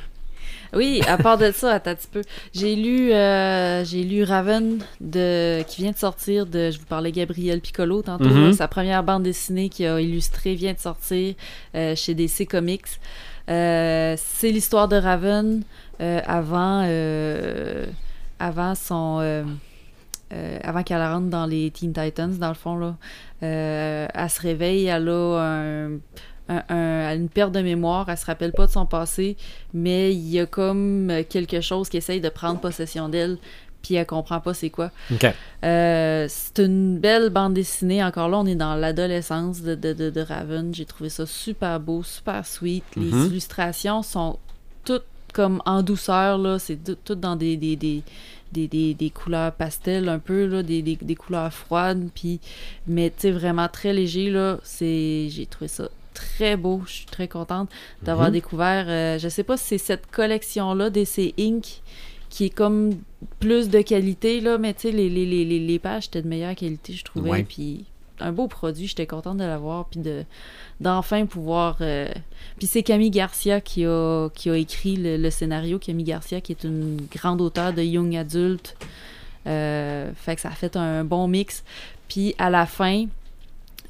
Oui, 0.73 1.01
à 1.07 1.17
part 1.17 1.37
de 1.37 1.51
ça, 1.51 1.73
attends 1.73 1.91
un 1.91 1.95
petit 1.95 2.07
peu. 2.11 2.21
J'ai 2.53 2.75
lu, 2.75 3.11
euh, 3.13 3.83
j'ai 3.85 4.03
lu 4.03 4.23
Raven 4.23 4.79
de, 5.01 5.61
qui 5.67 5.81
vient 5.81 5.91
de 5.91 5.97
sortir 5.97 6.45
de, 6.45 6.71
je 6.71 6.79
vous 6.79 6.85
parlais 6.85 7.11
Gabriel 7.11 7.61
Piccolo 7.61 8.01
tantôt, 8.01 8.25
Mhm. 8.25 8.47
là, 8.47 8.53
sa 8.53 8.67
première 8.67 9.03
bande 9.03 9.23
dessinée 9.23 9.69
qui 9.69 9.85
a 9.85 9.99
illustré 9.99 10.55
vient 10.55 10.73
de 10.73 10.79
sortir 10.79 11.35
euh, 11.75 11.95
chez 11.95 12.13
DC 12.13 12.45
Comics. 12.49 12.85
Euh, 13.49 14.15
c'est 14.17 14.51
l'histoire 14.51 14.87
de 14.87 14.97
Raven 14.97 15.63
avant, 15.99 16.81
avant 18.39 18.75
son, 18.75 19.45
avant 20.63 20.83
qu'elle 20.83 21.01
rentre 21.01 21.27
dans 21.27 21.45
les 21.45 21.71
Teen 21.71 21.93
Titans, 21.93 22.37
dans 22.37 22.49
le 22.49 22.53
fond 22.53 22.75
là. 22.77 22.95
Elle 23.41 24.29
se 24.29 24.41
réveille, 24.41 24.85
elle 24.85 25.07
a 25.09 25.39
un, 25.39 25.91
un- 26.49 26.63
un- 26.69 27.15
une 27.15 27.29
perte 27.29 27.51
de 27.51 27.61
mémoire, 27.61 28.07
elle 28.09 28.17
se 28.17 28.25
rappelle 28.25 28.51
pas 28.53 28.67
de 28.67 28.71
son 28.71 28.85
passé, 28.85 29.37
mais 29.73 30.13
il 30.13 30.29
y 30.29 30.39
a 30.39 30.45
comme 30.45 31.11
quelque 31.29 31.61
chose 31.61 31.89
qui 31.89 31.97
essaye 31.97 32.21
de 32.21 32.29
prendre 32.29 32.59
possession 32.59 33.09
d'elle, 33.09 33.37
puis 33.83 33.95
elle 33.95 34.05
comprend 34.05 34.39
pas 34.41 34.53
c'est 34.53 34.69
quoi. 34.69 34.91
Euh, 35.63 36.25
c'est 36.29 36.59
une 36.59 36.97
belle 36.99 37.29
bande 37.29 37.53
dessinée. 37.53 38.03
Encore 38.03 38.27
là, 38.29 38.39
on 38.39 38.45
est 38.45 38.55
dans 38.55 38.75
l'adolescence 38.75 39.61
de, 39.61 39.75
de, 39.75 39.93
de, 39.93 40.09
de 40.09 40.21
Raven. 40.21 40.73
J'ai 40.73 40.85
trouvé 40.85 41.09
ça 41.09 41.25
super 41.25 41.79
beau, 41.79 42.03
super 42.03 42.45
sweet. 42.45 42.83
Les 42.95 43.11
Mhm. 43.11 43.25
illustrations 43.27 44.01
sont 44.03 44.39
toutes 44.83 45.05
comme 45.33 45.61
en 45.65 45.83
douceur, 45.83 46.37
là. 46.37 46.57
C'est 46.59 46.77
tout, 47.03 47.15
dans 47.15 47.35
des, 47.35 47.55
des, 47.57 47.75
des, 47.75 48.03
des, 48.51 48.67
des, 48.67 48.93
des 48.93 49.09
couleurs 49.09 49.51
pastel 49.51 50.09
un 50.09 50.19
peu, 50.19 50.45
là, 50.47 50.63
des, 50.63 50.81
des, 50.81 50.95
des 50.99 51.15
couleurs 51.15 51.53
froides. 51.53 52.09
Puis, 52.15 52.39
mais 52.87 53.11
tu 53.15 53.29
vraiment 53.31 53.67
très 53.67 53.93
léger, 53.93 54.29
là. 54.31 54.57
C'est, 54.63 55.27
j'ai 55.29 55.45
trouvé 55.45 55.67
ça 55.67 55.89
très 56.17 56.57
beau. 56.57 56.81
Je 56.87 56.91
suis 56.93 57.05
très 57.05 57.27
contente 57.27 57.69
d'avoir 58.01 58.27
Mhm. 58.27 58.33
découvert. 58.33 58.85
euh, 58.87 59.19
je 59.19 59.29
sais 59.29 59.43
pas 59.43 59.55
si 59.57 59.65
c'est 59.69 59.77
cette 59.77 60.07
collection-là, 60.11 60.89
DC 60.89 61.33
Inc., 61.39 61.81
qui 62.29 62.45
est 62.45 62.49
comme 62.49 62.97
plus 63.39 63.69
de 63.69 63.81
qualité, 63.81 64.41
là, 64.41 64.57
mais 64.57 64.73
tu 64.73 64.81
sais, 64.81 64.91
les, 64.91 65.09
les, 65.09 65.25
les, 65.25 65.45
les- 65.45 65.59
les 65.65 65.79
pages 65.79 66.07
étaient 66.07 66.21
de 66.21 66.27
meilleure 66.27 66.55
qualité, 66.55 66.93
je 66.93 67.03
trouvais. 67.05 67.29
Ouais. 67.29 67.43
Puis 67.43 67.85
un 68.19 68.31
beau 68.31 68.47
produit, 68.47 68.87
j'étais 68.87 69.05
contente 69.05 69.37
de 69.37 69.43
l'avoir, 69.43 69.85
puis 69.85 69.99
de 69.99 70.23
d'enfin 70.81 71.25
pouvoir... 71.25 71.77
euh, 71.81 72.07
Puis 72.57 72.67
c'est 72.67 72.83
Camille 72.83 73.11
Garcia 73.11 73.61
qui 73.61 73.85
a, 73.85 74.29
qui 74.33 74.49
a 74.49 74.55
écrit 74.57 74.95
le, 74.95 75.17
le 75.17 75.29
scénario. 75.29 75.77
Camille 75.79 76.03
Garcia, 76.05 76.41
qui 76.41 76.51
est 76.51 76.63
une 76.63 76.97
grande 77.15 77.41
auteure 77.41 77.73
de 77.73 77.81
young 77.83 78.15
adulte. 78.15 78.75
Euh, 79.47 80.11
fait 80.15 80.35
que 80.35 80.41
ça 80.41 80.49
a 80.49 80.51
fait 80.51 80.75
un 80.75 81.03
bon 81.03 81.27
mix. 81.27 81.63
Puis 82.09 82.35
à 82.37 82.49
la 82.49 82.65
fin, 82.65 83.05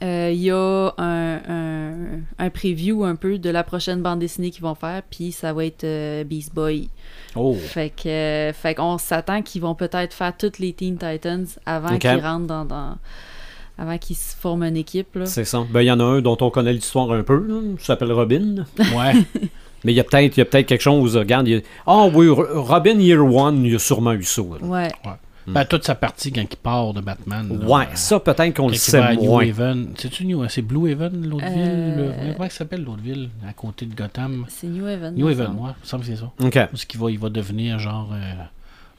euh, 0.03 0.29
il 0.33 0.41
y 0.43 0.51
a 0.51 0.93
un, 0.97 1.35
un, 1.49 1.93
un 2.37 2.49
preview 2.49 3.03
un 3.03 3.15
peu 3.15 3.37
de 3.39 3.49
la 3.49 3.63
prochaine 3.63 4.01
bande 4.01 4.19
dessinée 4.19 4.51
qu'ils 4.51 4.61
vont 4.63 4.75
faire, 4.75 5.01
puis 5.09 5.31
ça 5.31 5.53
va 5.53 5.65
être 5.65 5.83
euh, 5.83 6.23
Beast 6.23 6.53
Boy. 6.53 6.89
Oh. 7.35 7.55
Fait 7.55 7.89
que, 7.91 8.07
euh, 8.07 8.53
fait 8.53 8.75
qu'on 8.75 8.97
s'attend 8.97 9.41
qu'ils 9.41 9.61
vont 9.61 9.75
peut-être 9.75 10.13
faire 10.13 10.35
toutes 10.37 10.59
les 10.59 10.73
Teen 10.73 10.97
Titans 10.97 11.45
avant 11.65 11.89
qu'ils 11.97 12.09
rentrent 12.25 12.47
dans, 12.47 12.65
dans- 12.65 12.97
avant 13.79 13.97
qu'ils 13.99 14.15
se 14.15 14.35
forment 14.35 14.63
une 14.63 14.77
équipe. 14.77 15.15
Là. 15.15 15.25
C'est 15.27 15.45
ça. 15.45 15.63
Ben, 15.69 15.81
il 15.81 15.85
y 15.85 15.91
en 15.91 15.99
a 15.99 16.03
un 16.03 16.21
dont 16.21 16.37
on 16.41 16.49
connaît 16.49 16.73
l'histoire 16.73 17.11
un 17.11 17.21
peu, 17.23 17.45
là. 17.47 17.59
Il 17.77 17.83
s'appelle 17.83 18.11
Robin. 18.11 18.65
Ouais. 18.79 19.13
Mais 19.83 19.93
il 19.93 19.95
y 19.95 19.99
a 19.99 20.03
peut-être 20.03 20.35
il 20.35 20.39
y 20.39 20.41
a 20.41 20.45
peut-être 20.45 20.65
quelque 20.65 20.81
chose, 20.81 21.15
regarde. 21.15 21.47
a- 21.47 21.59
Ah 21.85 22.07
oui, 22.11 22.27
Robin 22.29 22.99
Year 22.99 23.23
One, 23.23 23.63
il 23.65 23.73
y 23.73 23.75
a 23.75 23.79
sûrement 23.79 24.13
eu 24.13 24.23
ça. 24.23 24.41
là. 24.41 24.65
Ouais. 24.67 24.87
Ben, 25.47 25.63
toute 25.65 25.85
sa 25.85 25.95
partie 25.95 26.31
quand 26.31 26.41
il 26.41 26.57
part 26.57 26.93
de 26.93 26.99
Batman. 27.01 27.47
là, 27.61 27.65
Ouais, 27.67 27.83
euh, 27.85 27.95
ça 27.95 28.19
peut-être 28.19 28.55
qu'on 28.57 28.67
le 28.67 28.73
sait 28.75 29.15
moins. 29.15 29.47
Haven. 29.47 29.93
C'est-tu 29.97 30.25
New 30.25 30.45
C'est 30.49 30.61
Blue 30.61 30.91
Haven, 30.91 31.25
l'autre 31.27 31.45
Euh, 31.47 31.53
ville? 31.53 32.27
Le- 32.27 32.33
Comment 32.33 32.49
ça 32.49 32.55
s'appelle 32.57 32.83
l'autre 32.83 33.01
ville 33.01 33.29
À 33.47 33.53
côté 33.53 33.85
de 33.85 33.95
Gotham? 33.95 34.45
C'est 34.49 34.67
New 34.67 34.85
Haven. 34.85 35.15
New 35.15 35.27
Haven, 35.27 35.47
ouais. 35.51 35.71
Il 35.77 35.81
me 35.81 35.85
semble 35.85 36.03
que 36.03 36.09
c'est 36.09 36.17
ça. 36.17 36.31
OK. 36.39 36.53
Parce 36.53 36.83
qu'il 36.85 36.99
va, 36.99 37.09
il 37.11 37.19
va 37.19 37.29
devenir 37.29 37.79
genre 37.79 38.09
euh, 38.13 38.33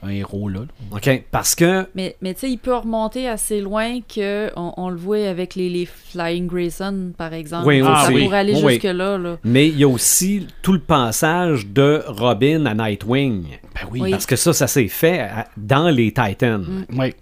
un 0.02 0.10
héros 0.10 0.48
là. 0.48 0.60
OK. 0.92 1.24
Parce 1.30 1.54
que 1.54 1.86
Mais, 1.94 2.16
mais 2.22 2.34
tu 2.34 2.40
sais, 2.40 2.50
il 2.50 2.58
peut 2.58 2.74
remonter 2.76 3.28
assez 3.28 3.60
loin 3.60 4.00
que 4.02 4.50
on, 4.56 4.72
on 4.76 4.90
le 4.90 4.96
voit 4.96 5.26
avec 5.28 5.54
les, 5.56 5.68
les 5.68 5.86
Flying 5.86 6.46
Grayson, 6.46 7.12
par 7.18 7.32
exemple. 7.34 7.66
Oui, 7.66 7.82
ça 7.82 8.04
aussi. 8.08 8.24
pourrait 8.24 8.38
aller 8.38 8.54
Oui. 8.62 8.74
jusque-là. 8.74 9.18
Là. 9.18 9.38
mais 9.44 9.68
il 9.68 9.76
y 9.78 9.84
a 9.84 9.88
aussi 9.88 10.46
tout 10.62 10.72
le 10.72 10.78
passage 10.80 11.66
de 11.66 12.02
Robin 12.06 12.66
à 12.66 12.74
Nightwing. 12.74 13.42
Ben 13.74 13.88
oui. 13.90 14.00
Oui. 14.02 14.10
Parce 14.12 14.26
que 14.26 14.36
ça, 14.36 14.52
ça 14.52 14.66
s'est 14.68 14.88
fait 14.88 15.20
à- 15.20 15.48
dans 15.56 15.88
les 15.88 16.12
Titans. 16.12 16.86
Ouais. 16.96 17.14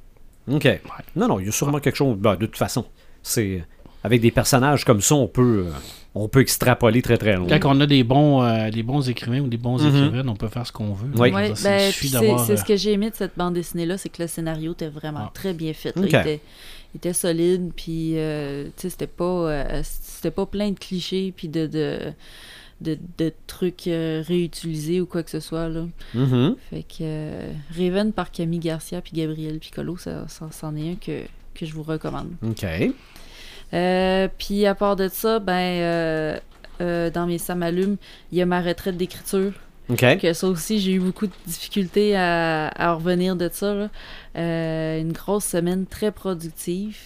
OK. 0.50 0.68
Non, 1.16 1.28
non, 1.28 1.40
il 1.40 1.46
y 1.46 1.48
a 1.48 1.52
sûrement 1.52 1.80
quelque 1.80 1.96
chose. 1.96 2.16
ben, 2.18 2.36
de 2.36 2.46
toute 2.46 2.56
façon, 2.58 2.84
c'est 3.22 3.64
avec 4.06 4.20
des 4.20 4.30
personnages 4.30 4.84
comme 4.84 5.00
ça, 5.00 5.14
on 5.16 5.26
peut, 5.28 5.66
euh, 5.66 5.72
on 6.14 6.28
peut 6.28 6.40
extrapoler 6.40 7.02
très 7.02 7.18
très 7.18 7.36
loin. 7.36 7.46
Quand 7.58 7.76
on 7.76 7.80
a 7.80 7.86
des 7.86 8.04
bons, 8.04 8.42
euh, 8.42 8.70
des 8.70 8.82
bons 8.82 9.08
écrivains 9.08 9.40
ou 9.40 9.48
des 9.48 9.56
bons 9.58 9.82
Mhm. 9.82 9.88
écrivaines, 9.88 10.28
on 10.28 10.36
peut 10.36 10.48
faire 10.48 10.66
ce 10.66 10.72
qu'on 10.72 10.92
veut. 10.94 11.10
Oui. 11.16 11.30
Ouais, 11.30 11.52
ben, 11.62 11.90
c'est 11.92 12.10
d'avoir. 12.12 12.46
c'est 12.46 12.52
euh, 12.52 12.56
ce 12.56 12.64
que 12.64 12.76
j'ai 12.76 12.92
aimé 12.92 13.10
de 13.10 13.16
cette 13.16 13.36
bande 13.36 13.54
dessinée-là, 13.54 13.98
c'est 13.98 14.08
que 14.08 14.22
le 14.22 14.28
scénario 14.28 14.72
était 14.72 14.88
vraiment 14.88 15.24
Ah. 15.26 15.30
très 15.34 15.52
bien 15.52 15.72
fait. 15.74 15.92
Il, 15.96 16.06
était, 16.06 16.40
il 16.94 16.98
était 16.98 17.12
solide, 17.12 17.72
puis 17.76 18.16
euh, 18.16 18.68
c'était 18.76 19.06
pas, 19.08 19.24
euh, 19.24 19.80
c'était 19.82 20.30
pas 20.30 20.46
plein 20.46 20.70
de 20.70 20.78
clichés, 20.78 21.34
puis 21.36 21.48
de, 21.48 21.66
de, 21.66 21.98
de, 22.80 22.98
de 23.18 23.32
trucs 23.46 23.86
euh, 23.86 24.22
réutilisés 24.26 25.00
ou 25.00 25.06
quoi 25.06 25.22
que 25.22 25.30
ce 25.30 25.40
soit. 25.40 25.68
Là. 25.68 25.86
Mhm. 26.14 26.56
Fait 26.70 26.82
que 26.82 26.96
euh, 27.02 27.52
Raven 27.76 28.12
par 28.12 28.30
Camille 28.30 28.60
Garcia 28.60 29.00
puis 29.00 29.12
Gabriel 29.14 29.58
Piccolo, 29.58 29.96
ça, 29.96 30.26
ça, 30.28 30.48
c'en 30.52 30.76
est 30.76 30.92
un 30.92 30.94
que, 30.94 31.22
que 31.54 31.66
je 31.66 31.72
vous 31.74 31.82
recommande. 31.82 32.28
OK. 32.46 32.64
Euh, 33.74 34.28
puis 34.38 34.66
à 34.66 34.74
part 34.74 34.96
de 34.96 35.08
ça, 35.08 35.38
ben 35.38 35.52
euh, 35.54 36.38
euh, 36.80 37.10
dans 37.10 37.26
mes 37.26 37.38
Samalumes, 37.38 37.96
il 38.32 38.38
y 38.38 38.42
a 38.42 38.46
ma 38.46 38.60
retraite 38.60 38.96
d'écriture. 38.96 39.52
OK. 39.88 40.18
Que 40.18 40.32
ça 40.32 40.48
aussi, 40.48 40.80
j'ai 40.80 40.92
eu 40.92 41.00
beaucoup 41.00 41.26
de 41.26 41.32
difficultés 41.46 42.16
à, 42.16 42.68
à 42.68 42.92
revenir 42.94 43.36
de 43.36 43.48
ça. 43.52 43.74
là. 43.74 43.88
Euh, 44.36 45.00
une 45.00 45.12
grosse 45.12 45.44
semaine 45.44 45.86
très 45.86 46.10
productive 46.10 46.96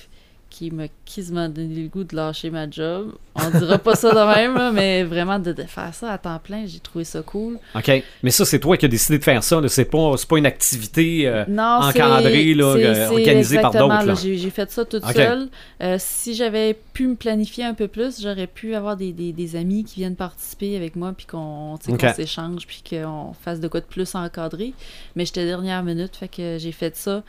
qui 0.50 0.70
m'a 0.72 0.84
quasiment 1.06 1.48
donné 1.48 1.82
le 1.82 1.88
goût 1.88 2.04
de 2.04 2.14
lâcher 2.14 2.50
ma 2.50 2.68
job. 2.68 3.12
On 3.36 3.50
dira 3.58 3.78
pas 3.78 3.94
ça 3.94 4.10
de 4.10 4.34
même, 4.36 4.54
là, 4.56 4.72
mais 4.72 5.04
vraiment 5.04 5.38
de, 5.38 5.52
de 5.52 5.62
faire 5.62 5.94
ça 5.94 6.12
à 6.12 6.18
temps 6.18 6.38
plein, 6.42 6.66
j'ai 6.66 6.80
trouvé 6.80 7.04
ça 7.04 7.22
cool. 7.22 7.58
OK. 7.74 8.02
Mais 8.22 8.30
ça, 8.30 8.44
c'est 8.44 8.58
toi 8.58 8.76
qui 8.76 8.84
as 8.84 8.88
décidé 8.88 9.18
de 9.18 9.24
faire 9.24 9.42
ça. 9.44 9.60
C'est 9.68 9.84
pas, 9.84 10.14
pas 10.28 10.38
une 10.38 10.46
activité 10.46 11.26
euh, 11.28 11.44
Non, 11.48 11.78
encadrée, 11.82 12.52
là, 12.54 12.64
euh, 12.76 13.08
organisée 13.10 13.60
par 13.60 13.70
d'autres. 13.72 14.16
J'ai 14.20 14.50
fait 14.50 14.70
ça 14.70 14.84
toute 14.84 15.04
seule. 15.06 15.48
Euh, 15.82 15.96
si 15.98 16.34
j'avais 16.34 16.74
pu 16.92 17.06
me 17.06 17.14
planifier 17.14 17.64
un 17.64 17.74
peu 17.74 17.86
plus, 17.88 18.20
j'aurais 18.20 18.48
pu 18.48 18.74
avoir 18.74 18.96
des, 18.96 19.12
des- 19.12 19.32
des 19.32 19.56
amis 19.56 19.84
qui 19.84 20.00
viennent 20.00 20.16
participer 20.16 20.76
avec 20.76 20.96
moi, 20.96 21.14
puis 21.16 21.26
qu'on 21.26 21.78
tu 21.80 21.86
sais, 21.86 21.92
Ok. 21.92 22.00
qu'on 22.00 22.12
s'échange, 22.14 22.66
puis 22.66 22.82
qu'on 22.90 23.32
fasse 23.44 23.60
de 23.60 23.68
quoi 23.68 23.80
de 23.80 23.86
plus 23.86 24.14
encadré. 24.16 24.74
Mais 25.16 25.24
j'étais 25.24 25.46
dernière 25.46 25.82
minute, 25.84 26.16
fait 26.16 26.28
que 26.28 26.56
j'ai 26.58 26.72
fait 26.72 26.96
ça. 26.96 27.22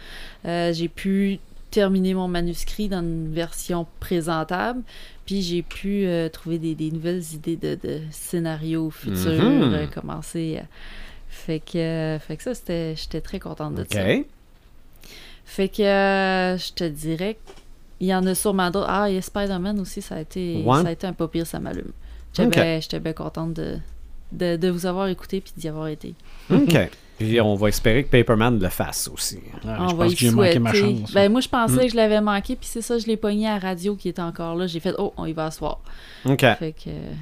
Euh, 0.45 0.73
j'ai 0.73 0.87
pu 0.89 1.39
terminer 1.71 2.13
mon 2.13 2.27
manuscrit 2.27 2.87
dans 2.89 2.99
une 3.01 3.33
version 3.33 3.87
présentable, 3.99 4.81
puis 5.25 5.41
j'ai 5.41 5.61
pu 5.63 6.05
euh, 6.05 6.27
trouver 6.29 6.59
des, 6.59 6.75
des 6.75 6.91
nouvelles 6.91 7.23
idées 7.33 7.55
de, 7.55 7.75
de 7.81 8.01
scénarios 8.11 8.89
futurs, 8.91 9.17
euh, 9.73 9.87
commencer. 9.87 10.59
à- 10.61 10.65
Fait 11.29 11.59
que, 11.61 11.77
euh, 11.77 12.19
fait 12.19 12.35
que 12.37 12.43
ça, 12.43 12.53
c'était, 12.53 12.93
j'étais 12.97 13.21
très 13.21 13.39
contente 13.39 13.75
de 13.75 13.85
ça. 13.89 14.03
Fait 15.45 15.69
que 15.69 15.81
euh, 15.81 16.57
je 16.57 16.73
te 16.73 16.83
dirais 16.83 17.37
qu'il 17.97 18.07
y 18.07 18.15
en 18.15 18.25
a 18.25 18.35
sûrement 18.35 18.69
d'autres. 18.71 18.87
Ah, 18.89 19.09
il 19.09 19.15
y 19.15 19.17
a 19.17 19.21
Spider-Man 19.21 19.79
aussi, 19.79 20.01
ça 20.01 20.15
a 20.15 20.21
été, 20.21 20.61
ça 20.83 20.89
a 20.89 20.91
été 20.91 21.07
un 21.07 21.13
pas 21.13 21.27
pire, 21.27 21.47
ça 21.47 21.59
m'allume. 21.59 21.91
J'étais 22.33 22.47
Ok. 22.47 22.53
bien- 22.55 22.79
j'étais 22.79 22.99
bien 22.99 23.13
contente 23.13 23.53
de, 23.53 23.77
de, 24.31 24.55
de 24.57 24.69
vous 24.69 24.85
avoir 24.85 25.07
écouté 25.07 25.41
puis 25.41 25.53
d'y 25.57 25.67
avoir 25.67 25.87
été. 25.87 26.15
OK. 26.51 26.73
Puis 27.17 27.39
on 27.39 27.53
va 27.55 27.67
espérer 27.69 28.03
que 28.03 28.09
Paperman 28.09 28.59
le 28.59 28.69
fasse 28.69 29.07
aussi. 29.13 29.35
Ouais, 29.37 29.41
On 29.79 29.89
je 29.89 29.95
va 29.95 30.03
pense 30.05 30.11
y 30.13 30.15
que 30.15 30.21
j'ai 30.21 30.31
manqué 30.31 30.59
ma 30.59 30.73
chance. 30.73 31.13
Ben, 31.13 31.31
moi, 31.31 31.39
je 31.41 31.49
pensais 31.49 31.73
Mm. 31.75 31.79
que 31.79 31.89
je 31.89 31.95
l'avais 31.95 32.21
manqué, 32.21 32.55
puis 32.55 32.67
c'est 32.67 32.81
ça, 32.81 32.97
je 32.97 33.05
l'ai 33.05 33.17
pogné 33.17 33.47
à 33.47 33.53
la 33.53 33.59
radio 33.59 33.95
qui 33.95 34.09
était 34.09 34.21
encore 34.23 34.55
là. 34.55 34.65
J'ai 34.65 34.79
fait, 34.79 34.93
oh, 34.97 35.13
on 35.17 35.25
y 35.27 35.33
va 35.33 35.51
ce 35.51 35.59
soir. 35.59 35.79
OK. 36.25 36.39
Fait 36.57 36.71
que. 36.73 36.89
euh, 36.89 37.13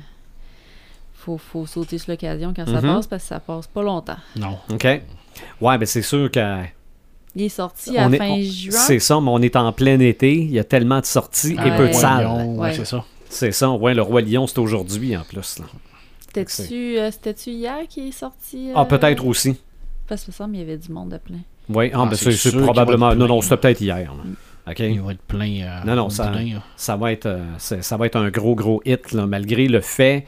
Faut, 1.13 1.37
faut 1.37 1.65
sauter 1.65 1.97
sur 1.97 2.11
l'occasion 2.11 2.53
quand 2.55 2.65
ça 2.65 2.81
Mhm. 2.81 2.93
passe 2.95 3.07
parce 3.07 3.23
que 3.23 3.27
ça 3.29 3.39
passe 3.41 3.67
pas 3.67 3.83
longtemps. 3.83 4.15
non. 4.37 4.57
OK. 4.71 4.85
Ouais, 5.61 5.77
ben 5.77 5.85
c'est 5.85 6.01
sûr 6.01 6.31
que 6.31 6.63
Il 7.35 7.43
est 7.43 7.49
sorti 7.49 7.91
On 7.97 8.09
à 8.11 8.15
est- 8.15 8.17
fin 8.17 8.29
on- 8.29 8.41
juin. 8.41 8.71
c'est 8.79 8.99
ça, 8.99 9.19
mais 9.21 9.29
on 9.29 9.39
est 9.41 9.55
en 9.57 9.71
plein 9.73 9.99
été. 9.99 10.33
Il 10.33 10.49
y 10.51 10.59
a 10.59 10.63
tellement 10.63 10.99
de 11.01 11.05
sorties 11.05 11.53
et 11.55 11.59
Ouais. 11.59 11.77
peu 11.77 11.87
de 11.89 11.93
salles. 11.93 12.25
Ouais, 12.25 12.43
Ouais. 12.57 12.73
c'est 12.73 12.85
ça. 12.85 13.03
C'est 13.29 13.51
ça. 13.51 13.69
Ouais, 13.69 13.93
le 13.93 14.01
Roi 14.01 14.21
Lion, 14.21 14.47
c'est 14.47 14.57
aujourd'hui 14.59 15.15
en 15.17 15.23
plus. 15.23 15.59
là. 15.59 15.65
C'était-tu 16.21 16.97
euh, 16.97 17.11
c'était-tu 17.11 17.51
hier 17.51 17.79
qui 17.89 18.07
est 18.07 18.11
sorti? 18.11 18.69
Ah, 18.73 18.81
euh, 18.81 18.85
peut-être 18.85 19.25
aussi. 19.25 19.57
Parce 20.09 20.23
que 20.25 20.31
ça, 20.31 20.47
mais 20.47 20.57
il 20.57 20.61
y 20.61 20.63
avait 20.63 20.77
du 20.77 20.91
monde 20.91 21.13
à 21.13 21.19
plein. 21.19 21.37
Oui, 21.69 21.91
ah, 21.93 21.99
Ah, 22.01 22.05
ben, 22.09 22.15
c'est 22.15 22.51
probablement. 22.57 23.13
Non, 23.15 23.27
non, 23.27 23.41
c'était 23.41 23.57
peut-être 23.57 23.79
hier. 23.81 24.11
là. 24.13 24.71
OK? 24.71 24.79
Il 24.79 25.01
va 25.01 25.11
être 25.13 25.21
plein. 25.21 25.61
euh, 25.61 25.83
Non, 25.85 25.95
non, 25.95 26.09
ça- 26.09 26.31
ça 26.75 26.95
va 26.95 27.11
être, 27.11 27.25
euh, 27.27 27.43
c'est- 27.59 27.81
ça 27.83 27.95
va 27.97 28.07
être 28.07 28.15
un 28.17 28.29
gros, 28.29 28.55
gros 28.55 28.81
hit, 28.85 29.11
là, 29.13 29.25
malgré 29.27 29.67
le 29.67 29.79
fait 29.81 30.25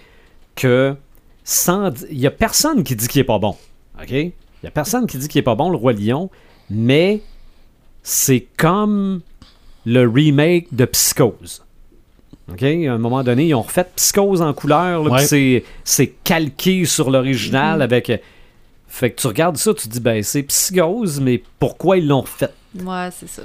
que 0.55 0.95
sans, 1.43 1.91
il 2.11 2.19
y 2.19 2.27
a 2.27 2.31
personne 2.31 2.83
qui 2.83 2.95
dit 2.95 3.07
qu'il 3.07 3.21
est 3.21 3.25
pas 3.25 3.39
bon. 3.39 3.55
OK? 4.01 4.11
Il 4.11 4.31
y 4.63 4.67
a 4.67 4.71
personne 4.71 5.07
qui 5.07 5.17
dit 5.17 5.27
qu'il 5.27 5.39
est 5.39 5.43
pas 5.43 5.55
bon, 5.55 5.69
le 5.71 5.77
Roi 5.77 5.93
Lion, 5.93 6.29
mais 6.69 7.21
c'est 8.03 8.45
comme 8.57 9.21
le 9.85 10.07
remake 10.07 10.67
de 10.71 10.85
Psychose. 10.85 11.63
OK? 12.51 12.63
À 12.63 12.93
un 12.93 12.97
moment 12.99 13.23
donné, 13.23 13.47
ils 13.47 13.55
ont 13.55 13.61
refait 13.63 13.85
Psychose 13.95 14.41
en 14.43 14.53
couleur, 14.53 15.03
là, 15.03 15.09
puis 15.09 15.11
Ouais. 15.21 15.25
c'est, 15.25 15.63
c'est 15.83 16.07
calqué 16.23 16.85
sur 16.85 17.09
l'original 17.09 17.81
avec. 17.81 18.11
Fait 18.93 19.09
que 19.11 19.21
tu 19.21 19.27
regardes 19.27 19.55
ça, 19.57 19.73
tu 19.73 19.87
te 19.87 19.93
dis, 19.93 19.99
ben, 20.01 20.21
c'est 20.21 20.43
Psychose, 20.43 21.21
mais 21.21 21.41
pourquoi 21.59 21.97
ils 21.97 22.05
l'ont 22.07 22.21
refait? 22.21 22.49
Ouais, 22.77 23.07
c'est 23.11 23.29
ça. 23.29 23.43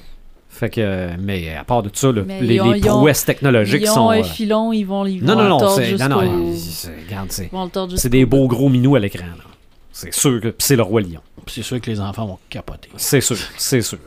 Fait 0.48 0.68
que, 0.70 1.10
mais 1.18 1.54
à 1.54 1.62
part 1.64 1.82
de 1.82 1.90
ça, 1.92 2.10
le- 2.10 2.22
les, 2.40 2.60
ont- 2.60 2.72
les 2.72 2.78
ils 2.80 2.90
ont- 2.90 2.98
prouesses 2.98 3.24
technologiques 3.24 3.82
Ils 3.82 3.90
ont 3.90 3.94
sont. 3.94 4.10
un 4.10 4.20
euh, 4.20 4.24
filon, 4.24 4.72
ils 4.72 4.84
vont, 4.84 5.06
ils 5.06 5.20
vont 5.20 5.26
non, 5.26 5.36
non, 5.36 5.48
non, 5.60 5.68
c'est, 5.68 5.92
non, 5.98 6.08
non, 6.08 6.18
regarde, 6.18 7.30
c'est, 7.30 7.44
ils 7.44 7.50
vont 7.50 7.64
le 7.64 7.70
tordre 7.70 7.96
c'est 7.96 8.08
des 8.08 8.24
beaux 8.26 8.48
gros 8.48 8.68
minous 8.68 8.96
à 8.96 8.98
l'écran. 9.00 9.26
là. 9.26 9.44
C'est 9.92 10.12
sûr 10.12 10.40
que. 10.40 10.54
c'est 10.58 10.76
le 10.76 10.82
Roi 10.82 11.02
Lion. 11.02 11.20
C'est 11.46 11.62
sûr 11.62 11.80
que 11.80 11.88
les 11.90 12.00
enfants 12.00 12.26
vont 12.26 12.38
capoter. 12.50 12.88
C'est 12.96 13.20
sûr, 13.20 13.36
c'est 13.56 13.82
sûr. 13.82 13.98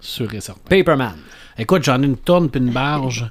Sûr 0.00 0.32
et 0.34 0.40
certain. 0.40 0.60
Paperman. 0.68 1.14
Écoute, 1.58 1.84
j'en 1.84 2.02
ai 2.02 2.06
une 2.06 2.16
tonne 2.16 2.50
puis 2.50 2.60
une 2.60 2.70
barge. 2.72 3.30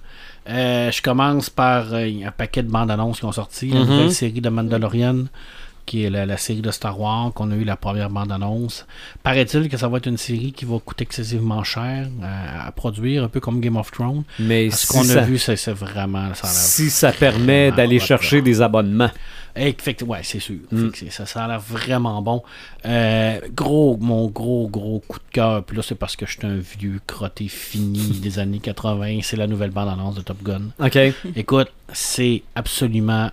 Euh, 0.50 0.90
je 0.92 1.02
commence 1.02 1.50
par 1.50 1.94
euh, 1.94 2.08
un 2.26 2.32
paquet 2.32 2.64
de 2.64 2.70
bandes 2.72 2.90
annonces 2.90 3.20
qui 3.20 3.26
ont 3.26 3.32
sorti. 3.32 3.68
La 3.70 3.82
Mhm. 3.82 3.90
nouvelle 3.90 4.12
série 4.14 4.42
de 4.42 4.50
Mandalorian, 4.50 5.26
qui 5.86 6.04
est 6.04 6.10
la, 6.10 6.26
la 6.26 6.38
série 6.38 6.62
de 6.62 6.72
Star 6.72 7.00
Wars, 7.00 7.34
qu'on 7.34 7.52
a 7.52 7.56
eu 7.56 7.64
la 7.64 7.76
première 7.76 8.10
bande 8.10 8.32
annonce. 8.32 8.86
Paraît-il 9.24 9.70
que 9.70 9.78
ça 9.78 9.88
va 9.88 9.98
être 9.98 10.08
une 10.08 10.18
série 10.18 10.52
qui 10.52 10.66
va 10.66 10.78
coûter 10.80 11.04
excessivement 11.04 11.64
cher 11.64 12.08
euh, 12.22 12.68
à 12.68 12.72
produire, 12.72 13.24
un 13.24 13.28
peu 13.28 13.40
comme 13.40 13.60
Game 13.60 13.78
of 13.78 13.92
Thrones. 13.92 14.24
Mais 14.40 14.70
Ce 14.70 14.88
si, 14.88 14.88
qu'on 14.88 15.10
a 15.10 15.22
vu, 15.22 15.38
c'est 15.38 15.56
vraiment. 15.72 16.34
Ça 16.34 16.48
si 16.48 16.90
ça 16.90 17.12
permet 17.12 17.72
d'aller 17.72 18.00
chercher 18.00 18.42
des 18.42 18.62
abonnements. 18.62 19.10
Fait 19.54 19.74
que- 19.94 20.06
ouais, 20.06 20.22
c'est 20.24 20.40
sûr. 20.40 20.60
Mm. 20.72 20.90
Ça, 21.10 21.26
ça 21.26 21.44
a 21.44 21.48
l'air 21.48 21.60
vraiment 21.60 22.22
bon. 22.22 22.42
Euh, 22.86 23.40
gros, 23.54 23.98
mon 24.00 24.28
gros, 24.28 24.70
gros 24.70 25.04
coup 25.06 25.20
de 25.20 25.34
cœur. 25.34 25.64
Puis 25.66 25.76
là, 25.76 25.84
c'est 25.84 25.96
parce 25.96 26.16
que 26.16 26.26
je 26.26 26.38
suis 26.38 26.48
un 26.48 26.56
vieux 26.58 27.02
crotté 27.06 27.48
fini 27.50 28.20
des 28.22 28.40
années 28.40 28.60
80. 28.60 29.20
C'est 29.24 29.36
la 29.36 29.48
nouvelle 29.48 29.72
bande-annonce 29.72 30.16
de 30.16 30.22
Top 30.22 30.42
Gun. 30.42 30.70
OK. 30.80 30.98
Écoute, 31.36 31.68
c'est 31.92 32.44
absolument 32.56 33.30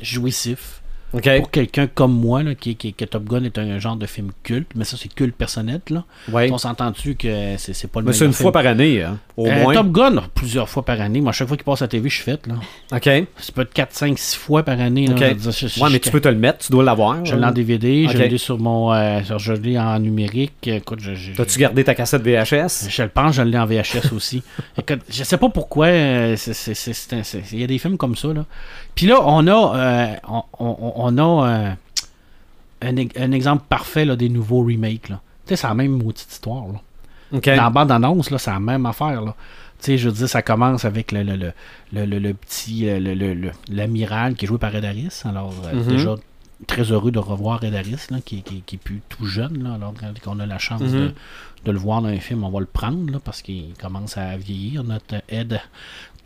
jouissif. 0.00 0.82
Pour 1.20 1.50
quelqu'un 1.50 1.86
comme 1.86 2.12
moi, 2.12 2.42
là, 2.42 2.54
qui, 2.54 2.76
qui- 2.76 2.92
que 2.94 3.04
Top 3.04 3.24
Gun 3.24 3.44
est 3.44 3.58
un 3.58 3.78
genre 3.78 3.96
de 3.96 4.06
film 4.06 4.30
culte, 4.42 4.68
mais 4.74 4.84
ça, 4.84 4.96
c'est 5.00 5.12
culte 5.12 5.34
personnel. 5.34 5.80
Là. 5.90 6.04
Ouais. 6.30 6.50
On 6.52 6.58
s'entend-tu 6.58 7.14
que 7.14 7.56
c'est 7.58 7.72
c'est 7.72 7.88
pas 7.88 8.00
le 8.00 8.06
Mais 8.06 8.12
c'est 8.12 8.24
une 8.24 8.32
film? 8.32 8.42
fois 8.44 8.52
par 8.52 8.66
année, 8.66 9.02
hein, 9.02 9.18
au 9.36 9.46
Euh, 9.46 9.62
moins. 9.62 9.74
Top 9.74 9.90
Gun, 9.92 10.22
plusieurs 10.34 10.68
fois 10.68 10.84
par 10.84 11.00
année. 11.00 11.20
Moi, 11.20 11.30
à 11.30 11.32
chaque 11.32 11.48
fois 11.48 11.56
qu'il 11.56 11.64
passe 11.64 11.82
à 11.82 11.84
la 11.84 11.88
TV, 11.88 12.08
je 12.08 12.14
suis 12.16 12.24
fait. 12.24 12.46
Là. 12.46 12.54
OK. 12.92 13.26
Ça 13.38 13.52
peut 13.54 13.62
être 13.62 13.72
4, 13.72 13.92
5, 13.92 14.18
6 14.18 14.36
fois 14.36 14.62
par 14.62 14.80
année. 14.80 15.06
Là, 15.06 15.14
OK. 15.14 15.18
Je 15.20 15.24
veux 15.26 15.34
dire, 15.34 15.50
je- 15.52 15.66
je- 15.68 15.80
Ouais, 15.80 15.88
mais 15.90 15.98
tu 16.00 16.10
peux 16.10 16.20
te 16.20 16.28
le 16.28 16.34
mettre, 16.36 16.58
tu 16.66 16.72
dois 16.72 16.84
l'avoir. 16.84 17.24
Je 17.24 17.34
l'ai 17.34 17.44
en 17.44 17.50
DVD, 17.52 18.08
je 18.08 18.16
l'ai 18.18 18.38
sur 18.38 18.58
mon. 18.58 18.92
euh, 18.92 19.20
je 19.38 19.52
l'ai 19.52 19.78
en 19.78 19.98
numérique. 19.98 20.54
Écoute, 20.66 21.00
je, 21.00 21.14
je, 21.14 21.32
T'as-tu 21.32 21.58
gardé 21.58 21.84
ta 21.84 21.94
cassette 21.94 22.22
VHS? 22.22 22.88
je 22.90 23.02
le 23.02 23.08
pense, 23.08 23.34
je 23.34 23.42
l'ai 23.42 23.58
en 23.58 23.66
VHS 23.66 24.12
aussi. 24.14 24.42
Écoute, 24.78 25.00
je 25.10 25.24
sais 25.24 25.36
pas 25.38 25.48
pourquoi. 25.48 25.86
euh, 25.86 26.36
c'est- 26.36 26.52
c'est- 26.52 26.74
c'est- 26.74 26.92
c'est 26.92 27.22
c'est- 27.24 27.42
Il 27.52 27.60
y 27.60 27.64
a 27.64 27.66
des 27.66 27.78
films 27.78 27.96
comme 27.96 28.16
ça. 28.16 28.28
Là. 28.32 28.44
Puis 28.96 29.06
là, 29.06 29.20
on 29.22 29.46
a, 29.46 29.76
euh, 29.76 30.14
on, 30.28 30.42
on- 30.58 30.92
on 30.96 31.18
a 31.18 31.48
euh, 31.48 31.70
un, 32.82 32.96
un 32.96 33.32
exemple 33.32 33.64
parfait 33.68 34.04
là, 34.04 34.16
des 34.16 34.28
nouveaux 34.28 34.62
remakes. 34.64 35.08
là. 35.10 35.20
C'est 35.44 35.62
la 35.62 35.74
même 35.74 35.92
maudite 36.02 36.26
histoire. 36.30 36.64
Là. 36.66 36.80
Dans 37.40 37.62
la 37.62 37.70
bande-annonce, 37.70 38.30
là, 38.30 38.38
c'est 38.38 38.50
la 38.50 38.58
même 38.60 38.84
affaire. 38.86 39.22
Là. 39.22 39.34
Tu 39.78 39.84
sais, 39.86 39.98
je 39.98 40.08
veux 40.08 40.14
dire, 40.14 40.28
ça 40.28 40.42
commence 40.42 40.84
avec 40.84 41.12
le, 41.12 41.22
le, 41.22 41.36
le, 41.36 41.52
le, 41.92 42.04
le- 42.06 42.18
le 42.18 42.34
petit. 42.34 42.86
L'amiral 43.70 44.34
qui 44.34 44.44
est 44.44 44.48
joué 44.48 44.58
par 44.58 44.74
Ed 44.74 44.84
Harris. 44.84 45.20
Alors, 45.24 45.52
euh, 45.66 45.74
Mhm. 45.74 45.88
déjà, 45.88 46.14
très 46.66 46.82
heureux 46.90 47.10
de 47.10 47.18
revoir 47.18 47.62
Ed 47.62 47.74
Harris, 47.74 48.06
là, 48.10 48.18
qui, 48.24 48.42
qui, 48.42 48.62
qui 48.62 48.76
est 48.76 48.78
plus 48.78 49.02
tout 49.08 49.26
jeune. 49.26 49.62
Là, 49.62 49.74
alors, 49.74 49.92
quand 50.00 50.32
on 50.34 50.40
a 50.40 50.46
la 50.46 50.58
chance 50.58 50.80
Mhm. 50.80 50.90
de, 50.92 51.14
de 51.66 51.70
le 51.72 51.78
voir 51.78 52.00
dans 52.02 52.08
un 52.08 52.18
film, 52.18 52.44
on 52.44 52.50
va 52.50 52.60
le 52.60 52.66
prendre 52.66 53.10
là, 53.12 53.18
parce 53.22 53.42
qu'il 53.42 53.74
commence 53.80 54.16
à 54.16 54.36
vieillir, 54.36 54.82
notre 54.84 55.16
Ed. 55.28 55.60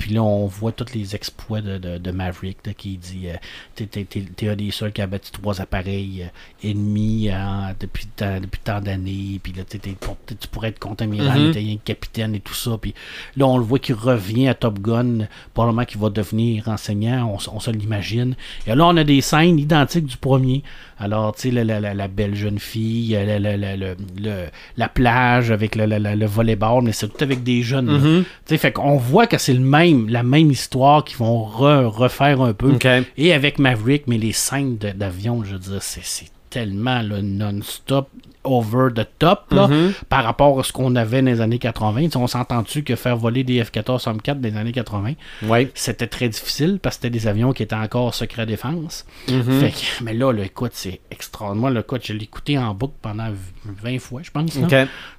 Puis 0.01 0.15
là, 0.15 0.23
on 0.23 0.47
voit 0.47 0.73
tous 0.73 0.95
les 0.95 1.15
exploits 1.15 1.61
de, 1.61 1.77
de, 1.77 1.99
de 1.99 2.11
Maverick 2.11 2.57
là, 2.67 2.73
qui 2.73 2.97
dit 2.97 3.29
euh, 3.29 3.35
T'es 3.75 3.85
t'es- 3.85 4.05
t'es- 4.05 4.25
t'es 4.35 4.49
un 4.49 4.57
des 4.57 4.71
seuls 4.71 4.93
qui 4.93 5.03
a 5.03 5.07
battu 5.07 5.31
trois 5.31 5.61
appareils 5.61 6.23
euh, 6.25 6.69
ennemis 6.71 7.29
euh, 7.31 7.35
depuis, 7.79 8.07
tant- 8.07 8.41
depuis 8.41 8.61
tant 8.65 8.81
d'années. 8.81 9.39
Puis 9.43 9.53
là, 9.53 9.63
t'es- 9.65 9.79
t'es 9.79 9.91
pour- 9.91 10.17
t'es- 10.25 10.35
tu 10.37 10.49
pourrais 10.49 10.69
être 10.69 10.79
contre-amiral, 10.79 11.39
Mhm. 11.39 11.47
mais 11.49 11.53
t'es 11.53 11.77
que 11.77 11.85
capitaine 11.85 12.35
et 12.35 12.41
tout 12.41 12.55
ça. 12.55 12.79
Puis 12.81 12.95
là, 13.37 13.47
on 13.47 13.59
le 13.59 13.63
voit 13.65 13.79
qu'il 13.79 13.95
revient 13.95 14.49
à 14.49 14.55
Top 14.55 14.79
Gun. 14.79 15.27
Probablement 15.53 15.85
qu'il 15.85 16.01
va 16.01 16.09
devenir 16.09 16.69
enseignant, 16.69 17.37
on, 17.37 17.55
on 17.57 17.61
se 17.61 17.71
l'imagine. 17.71 18.37
Et 18.67 18.75
là, 18.75 18.87
on 18.87 18.97
a 18.97 19.05
des 19.05 19.21
scènes 19.21 19.59
identiques 19.59 20.07
du 20.07 20.17
premier. 20.17 20.63
Alors, 20.99 21.35
tu 21.35 21.43
sais, 21.43 21.51
la, 21.51 21.65
la, 21.65 21.81
la, 21.81 21.95
la 21.95 22.09
belle 22.09 22.35
jeune 22.35 22.59
fille, 22.59 23.09
la, 23.11 23.39
la, 23.39 23.57
la, 23.57 23.77
le- 23.77 23.97
le- 24.19 24.47
la 24.77 24.89
plage 24.89 25.51
avec 25.51 25.75
le, 25.75 25.87
le, 25.87 25.99
le- 25.99 26.15
le 26.15 26.27
volleyball, 26.27 26.83
mais 26.85 26.93
c'est 26.93 27.09
tout 27.09 27.23
avec 27.25 27.43
des 27.43 27.63
jeunes. 27.63 27.87
Mhm. 27.91 28.23
Tu 28.25 28.31
sais, 28.47 28.59
fait 28.59 28.73
qu'on 28.73 28.97
voit 28.97 29.27
que 29.27 29.39
c'est 29.39 29.55
le 29.55 29.61
même, 29.61 29.90
la 30.09 30.23
même 30.23 30.51
histoire 30.51 31.05
qu'ils 31.05 31.19
vont 31.19 31.47
re- 31.47 31.85
refaire 31.87 32.41
un 32.41 32.53
peu. 32.53 32.71
Et 33.17 33.33
avec 33.33 33.59
Maverick, 33.59 34.07
mais 34.07 34.19
les 34.19 34.33
scènes 34.33 34.77
d'avion, 34.77 35.45
je 35.45 35.53
veux 35.53 35.59
dire, 35.59 35.83
c'est 35.83 36.31
tellement 36.51 37.01
le 37.03 37.21
non-stop, 37.23 38.09
over 38.43 38.89
the 38.95 39.07
top, 39.19 39.53
là, 39.53 39.69
Mhm. 39.69 39.93
par 40.09 40.25
rapport 40.25 40.59
à 40.59 40.65
ce 40.65 40.73
qu'on 40.73 40.97
avait 40.97 41.21
dans 41.21 41.27
les 41.31 41.41
années 41.43 41.59
80. 41.59 42.05
Tu 42.05 42.11
sais, 42.13 42.17
on 42.17 42.27
s'entend-tu 42.27 42.83
que 42.83 42.97
faire 42.97 43.17
voler 43.17 43.45
des 43.45 43.63
F-14 43.63 44.03
Tomcat 44.05 44.35
dans 44.35 44.49
les 44.49 44.57
années 44.57 44.73
80, 44.73 45.13
Ouais. 45.43 45.71
c'était 45.75 46.07
très 46.07 46.29
difficile 46.31 46.79
parce 46.83 46.97
que 46.97 47.03
c'était 47.03 47.11
des 47.19 47.27
avions 47.29 47.53
qui 47.53 47.63
étaient 47.63 47.75
encore 47.77 48.15
secret 48.15 48.47
défense. 48.47 49.05
Mhm. 49.29 49.61
Fait 49.61 49.71
que- 49.71 50.03
mais 50.05 50.15
là, 50.15 50.33
le 50.33 50.43
écoute, 50.43 50.73
c'est 50.75 51.01
extraordinaire. 51.11 51.61
Moi, 51.61 51.71
le 51.71 51.81
écoute, 51.81 52.01
je 52.05 52.15
l'ai 52.15 52.25
écouté 52.25 52.57
en 52.59 52.73
boucle 52.75 52.95
pendant 53.03 53.29
20 53.67 53.99
fois, 54.01 54.23
je 54.25 54.31
pense. 54.31 54.57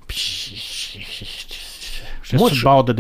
Puis, 0.08 1.00
Moi, 2.38 2.50
je- 2.54 2.64
bord 2.64 2.84
de, 2.84 2.94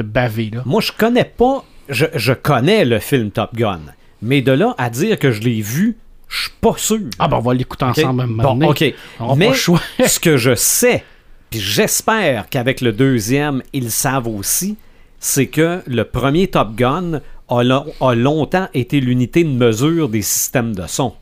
là. 0.54 0.62
Moi, 0.66 0.82
je 0.82 0.92
connais 0.92 1.26
pas. 1.26 1.64
Je, 1.90 2.06
je 2.16 2.34
connais 2.34 2.86
le 2.86 3.00
film 3.00 3.32
Top 3.32 3.56
Gun. 3.56 3.82
Mais 4.22 4.42
de 4.42 4.52
là 4.52 4.76
à 4.78 4.90
dire 4.90 5.18
que 5.20 5.32
je 5.32 5.42
l'ai 5.42 5.62
vu, 5.62 5.98
je 6.30 6.44
suis 6.44 6.52
pas 6.62 6.74
sûr. 6.78 7.00
Ah, 7.20 7.28
ben, 7.28 7.38
on 7.38 7.42
va 7.42 7.54
l'écouter 7.54 7.86
ensemble 7.86 8.22
moment 8.28 8.56
Bon. 8.56 8.70
OK. 8.70 8.94
On 9.20 9.36
Mais 9.36 9.48
ce 10.08 10.20
que 10.20 10.38
je 10.38 10.56
sais, 10.56 11.04
puis 11.50 11.60
j'espère 11.60 12.48
qu'avec 12.50 12.82
le 12.82 12.94
deuxième, 12.94 13.62
ils 13.74 13.92
savent 13.92 14.28
aussi, 14.28 14.78
c'est 15.20 15.48
que 15.48 15.82
le 15.88 16.04
premier 16.06 16.48
Top 16.48 16.76
Gun 16.76 17.20
a, 17.50 17.64
lo- 17.64 17.86
a 18.00 18.16
longtemps 18.16 18.70
été 18.74 19.02
l'unité 19.02 19.44
de 19.44 19.50
mesure 19.50 20.08
des 20.08 20.22
systèmes 20.22 20.74
de 20.76 20.88
son. 20.88 21.14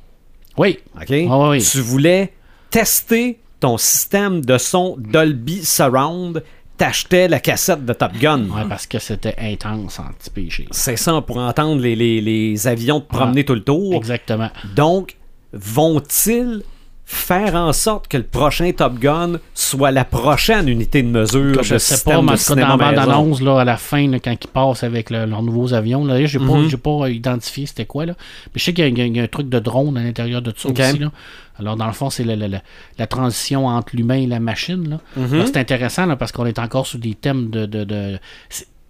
Oui. 0.57 0.77
OK? 0.95 1.05
oui, 1.09 1.27
oui. 1.29 1.63
Tu 1.63 1.79
voulais 1.79 2.33
tester 2.69 3.39
ton 3.59 3.77
système 3.77 4.43
de 4.45 4.57
son 4.57 4.95
Dolby 4.99 5.65
Surround, 5.65 6.43
t'achetais 6.79 7.27
la 7.27 7.39
cassette 7.39 7.85
de 7.85 7.93
Top 7.93 8.13
Gun. 8.13 8.45
Ouais, 8.49 8.63
parce 8.67 8.87
que 8.87 8.97
c'était 8.97 9.35
intense 9.37 9.99
anti-péché. 9.99 10.67
C'est 10.71 10.95
ça, 10.95 11.21
pour 11.21 11.37
entendre 11.37 11.79
les, 11.81 11.95
les- 11.95 12.21
les 12.21 12.67
avions 12.67 13.01
te 13.01 13.07
promener 13.07 13.45
tout 13.45 13.53
le 13.53 13.63
tour. 13.63 13.93
Exactement. 13.93 14.49
Donc, 14.75 15.15
vont-ils 15.53 16.63
faire 17.11 17.55
en 17.55 17.73
sorte 17.73 18.07
que 18.07 18.17
le 18.17 18.23
prochain 18.23 18.71
Top 18.71 18.99
Gun 18.99 19.39
soit 19.55 19.89
la 19.89 20.05
prochaine 20.05 20.67
unité 20.69 21.01
de 21.01 21.07
mesure 21.07 21.63
Je 21.63 21.73
de 21.73 21.79
sais 21.79 21.95
système 21.95 22.17
pas, 22.17 22.21
mais 22.21 22.31
de 22.33 22.37
cinéma 22.37 22.67
dans 22.67 22.77
bande-annonce, 22.77 23.41
là, 23.41 23.61
à 23.61 23.63
la 23.65 23.77
fin, 23.77 24.07
là, 24.07 24.19
quand 24.19 24.31
ils 24.39 24.47
passent 24.47 24.83
avec 24.83 25.09
le- 25.09 25.25
leurs 25.25 25.41
nouveaux 25.41 25.73
avions, 25.73 26.05
là, 26.05 26.23
j'ai 26.27 26.37
pas, 26.37 26.45
Mhm. 26.45 26.69
j'ai 26.69 26.77
pas 26.77 27.09
identifié 27.09 27.65
c'était 27.65 27.85
quoi, 27.87 28.05
là. 28.05 28.13
Mais 28.53 28.59
je 28.59 28.63
sais 28.63 28.73
qu'il 28.75 28.95
y, 28.95 29.01
a- 29.01 29.05
y 29.07 29.19
un 29.19 29.27
truc 29.27 29.49
de 29.49 29.57
drone 29.57 29.97
à 29.97 30.03
l'intérieur 30.03 30.43
de 30.43 30.51
tout 30.51 30.61
ça 30.61 30.89
aussi, 30.89 30.99
là. 30.99 31.11
Alors, 31.57 31.75
dans 31.77 31.87
le 31.87 31.93
fond, 31.93 32.11
c'est 32.11 32.23
la, 32.23 32.35
la- 32.35 32.47
la- 32.47 32.61
la 32.99 33.07
transition 33.07 33.65
entre 33.65 33.95
l'humain 33.95 34.15
et 34.19 34.27
la 34.27 34.39
machine, 34.39 34.87
là. 34.87 34.99
Mhm. 35.17 35.47
C'est 35.47 35.57
intéressant, 35.57 36.05
là, 36.05 36.15
parce 36.15 36.31
qu'on 36.31 36.45
est 36.45 36.59
encore 36.59 36.85
sur 36.85 36.99
des 36.99 37.15
thèmes 37.15 37.49
de... 37.49 37.65
de, 37.65 37.85
de- 37.85 38.19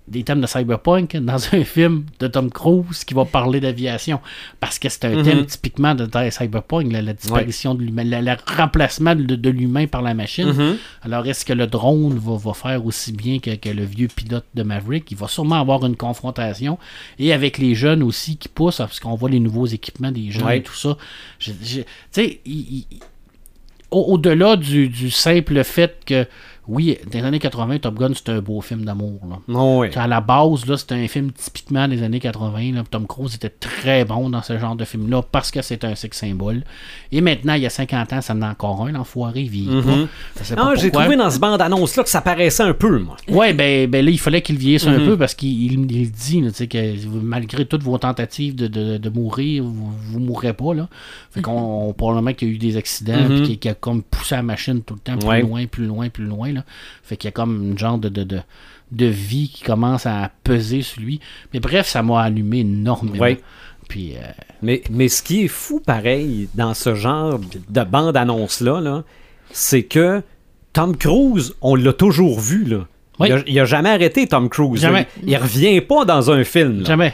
des 0.10 0.24
thèmes 0.24 0.42
de 0.42 0.48
cyberpunk 0.48 1.16
dans 1.18 1.38
un 1.54 1.64
film 1.64 2.06
de 2.20 2.28
Tom 2.28 2.50
Cruise 2.50 3.04
qui 3.06 3.14
va 3.14 3.26
parler 3.26 3.60
d'aviation 3.60 4.20
parce 4.60 4.80
que 4.80 4.90
c'est 4.90 5.06
un 5.06 5.16
Mhm. 5.16 5.24
thème 5.24 5.46
typiquement 5.46 5.96
de 5.96 6.06
de 6.06 6.30
cyberpunk 6.30 6.92
la, 6.92 7.02
la 7.02 7.14
disparition 7.14 7.76
de 7.76 7.84
l'humain 7.84 8.04
le, 8.04 8.36
remplacement 8.58 9.16
de, 9.16 9.36
de 9.36 9.50
l'humain 9.50 9.86
par 9.88 10.02
la 10.02 10.14
machine 10.14 10.48
Mhm. 10.50 10.78
alors, 11.04 11.26
est-ce 11.28 11.46
que 11.46 11.54
le 11.54 11.68
drone 11.68 12.18
va, 12.18 12.36
va 12.38 12.54
faire 12.54 12.86
aussi 12.86 13.12
bien 13.14 13.40
que, 13.40 13.54
que 13.56 13.70
le 13.70 13.84
vieux 13.86 14.08
pilote 14.08 14.46
de 14.56 14.64
Maverick? 14.64 15.12
Il 15.12 15.18
va 15.18 15.28
sûrement 15.28 15.60
avoir 15.62 15.86
une 15.86 15.96
confrontation. 15.96 16.78
Et 17.20 17.32
avec 17.34 17.58
les 17.58 17.76
jeunes 17.76 18.04
aussi 18.04 18.38
qui 18.38 18.48
poussent, 18.50 18.78
parce 18.78 19.00
qu'on 19.00 19.16
voit 19.16 19.30
les 19.30 19.40
nouveaux 19.40 19.66
équipements 19.68 20.12
des 20.12 20.32
jeunes 20.32 20.44
Ouais. 20.46 20.58
et 20.58 20.64
tout 20.64 20.74
ça. 20.76 20.98
Tu 21.40 21.52
sais, 22.12 22.40
au- 23.92 24.14
au-delà 24.14 24.56
du, 24.56 24.88
du 24.88 25.10
simple 25.10 25.64
fait 25.64 25.98
que, 26.06 26.28
oui, 26.70 26.98
les 27.12 27.22
années 27.24 27.40
80, 27.40 27.80
Top 27.80 27.96
Gun, 28.00 28.14
c'était 28.14 28.32
un 28.34 28.42
beau 28.42 28.62
film 28.62 28.86
d'amour. 28.86 29.20
Oh, 29.50 29.80
oui. 29.82 29.88
À 29.96 30.08
la 30.08 30.22
base, 30.22 30.66
là, 30.66 30.78
c'était 30.78 30.96
un 30.96 31.08
film 31.08 31.32
typiquement 31.32 31.88
des 31.88 32.04
années 32.04 32.20
80. 32.20 32.74
là. 32.76 32.84
Tom 32.90 33.08
Cruise 33.08 33.36
était 33.36 33.50
très 33.50 34.06
bon 34.06 34.30
dans 34.30 34.42
ce 34.42 34.58
genre 34.60 34.76
de 34.76 34.86
film-là 34.86 35.22
parce 35.32 35.52
que 35.52 35.62
c'est 35.62 35.84
un 35.84 35.96
sex 35.96 36.18
symbole. 36.18 36.64
Et 37.12 37.22
maintenant, 37.22 37.54
il 37.54 37.64
y 37.64 37.66
a 37.66 37.70
50 37.70 38.14
ans, 38.14 38.22
ça 38.22 38.34
en 38.34 38.42
a 38.42 38.50
encore 38.50 38.86
un, 38.86 38.92
l'enfoiré, 38.92 39.42
il 39.42 39.50
vieillit 39.50 39.82
pas 39.82 40.54
Ah, 40.58 40.74
j'ai 40.78 40.92
trouvé 40.92 41.16
dans 41.16 41.30
ce 41.30 41.40
bande-annonce-là 41.40 42.04
que 42.04 42.10
ça 42.10 42.22
paraissait 42.22 42.64
un 42.64 42.74
peu, 42.74 43.00
moi. 43.00 43.18
Ouais, 43.28 43.54
ben, 43.54 43.90
ben 43.90 44.06
là, 44.06 44.12
il 44.12 44.20
fallait 44.20 44.42
qu'il 44.42 44.58
vieillisse 44.58 44.86
un 44.88 44.98
peu 45.00 45.18
parce 45.18 45.34
qu'il 45.34 45.72
il, 45.74 46.12
dit 46.12 46.42
là, 46.42 46.52
que 46.52 47.08
malgré 47.22 47.66
toutes 47.66 47.84
vos 47.84 47.98
tentatives 47.98 48.56
de, 48.56 48.68
de, 48.68 48.98
de 48.98 49.10
mourir, 49.10 49.64
vous, 49.64 49.92
vous 49.92 50.20
mourrez 50.20 50.54
pas. 50.54 50.74
Là. 50.74 50.88
Fait 51.32 51.42
qu'on 51.42 51.90
on- 51.90 51.94
probablement 51.94 52.34
qu'il 52.34 52.48
y 52.48 52.52
a 52.52 52.54
eu 52.54 52.58
des 52.58 52.78
accidents 52.78 53.26
puis 53.28 53.42
qu'il 53.44 53.60
qu'il 53.60 53.72
a 53.72 53.74
comme 53.74 54.04
poussé 54.04 54.36
la 54.36 54.44
machine 54.44 54.82
tout 54.82 54.94
le 54.96 55.00
temps 55.00 55.18
plus 55.18 55.28
Ouais. 55.28 55.42
loin, 55.42 55.66
plus 55.68 55.86
loin, 55.86 56.10
plus 56.10 56.26
loin. 56.26 56.52
Là. 56.52 56.59
Fait 57.04 57.18
qu'il 57.18 57.28
y 57.28 57.30
a 57.30 57.32
comme 57.32 57.72
une 57.72 57.78
genre 57.78 57.98
de, 57.98 58.10
de, 58.10 58.24
de, 58.24 58.40
de 58.92 59.06
vie 59.06 59.50
qui 59.54 59.64
commence 59.64 60.06
à 60.06 60.32
peser 60.44 60.82
sur 60.82 61.02
lui. 61.02 61.20
Mais 61.54 61.60
bref, 61.60 61.88
ça 61.88 62.04
m'a 62.04 62.22
allumé 62.22 62.60
énormément. 62.60 63.20
Ouais. 63.24 63.40
Puis, 63.88 64.16
euh, 64.16 64.22
Mais, 64.62 64.84
mais 64.92 65.08
ce 65.08 65.24
qui 65.24 65.46
est 65.46 65.48
fou, 65.48 65.80
pareil, 65.80 66.48
dans 66.54 66.74
ce 66.74 66.94
genre 66.96 67.40
de 67.70 67.84
bande-annonce-là, 67.84 68.82
là, 68.82 69.04
c'est 69.52 69.84
que 69.84 70.22
Tom 70.74 70.96
Cruise, 70.96 71.56
on 71.62 71.74
l'a 71.76 71.94
toujours 71.94 72.40
vu. 72.40 72.66
Là. 72.66 72.86
Oui. 73.20 73.30
Il, 73.30 73.34
a, 73.34 73.44
il 73.48 73.60
a 73.60 73.66
jamais 73.66 73.90
arrêté, 73.90 74.28
Tom 74.28 74.48
Cruise. 74.48 74.82
Jamais. 74.82 75.08
Il, 75.24 75.30
il 75.30 75.38
revient 75.38 75.82
pas 75.82 76.06
dans 76.06 76.30
un 76.30 76.44
film. 76.44 76.82
là. 76.82 76.86
jamais. 76.86 77.14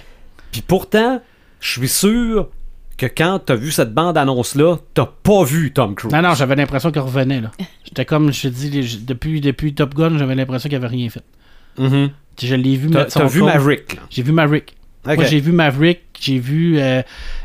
Puis 0.51 0.61
pourtant, 0.61 1.21
je 1.61 1.79
suis 1.79 1.87
sûr 1.87 2.49
que 2.97 3.05
quand 3.05 3.39
t'as 3.45 3.55
vu 3.55 3.71
cette 3.71 3.93
bande-annonce-là, 3.93 4.77
t'as 4.93 5.05
pas 5.05 5.43
vu 5.43 5.73
Tom 5.73 5.95
Cruise. 5.95 6.13
Non, 6.13 6.21
non, 6.21 6.33
j'avais 6.33 6.55
l'impression 6.55 6.91
qu'il 6.91 7.01
revenait. 7.01 7.41
là. 7.41 7.51
J'étais 7.83 8.05
comme, 8.05 8.31
je 8.31 8.43
te 8.43 8.47
dis, 8.47 8.99
depuis, 9.05 9.41
depuis 9.41 9.73
Top 9.73 9.93
Gun, 9.95 10.17
j'avais 10.17 10.35
l'impression 10.35 10.69
qu'il 10.69 10.77
avait 10.77 10.87
rien 10.87 11.09
fait. 11.09 11.23
Mhm. 11.77 12.09
Sais, 12.37 12.47
Je 12.47 12.55
l'ai 12.55 12.75
vu 12.77 12.89
T'as 12.89 12.99
mettre 12.99 13.11
son 13.11 13.19
t'as 13.19 13.27
vu. 13.27 13.43
Maverick. 13.43 13.95
là. 13.95 14.01
J'ai 14.09 14.23
vu 14.23 14.31
Maverick. 14.31 14.75
Moi, 15.05 15.23
j'ai 15.25 15.39
vu 15.39 15.51
Maverick, 15.51 16.01
j'ai 16.19 16.39
vu, 16.39 16.79
euh, 16.79 17.01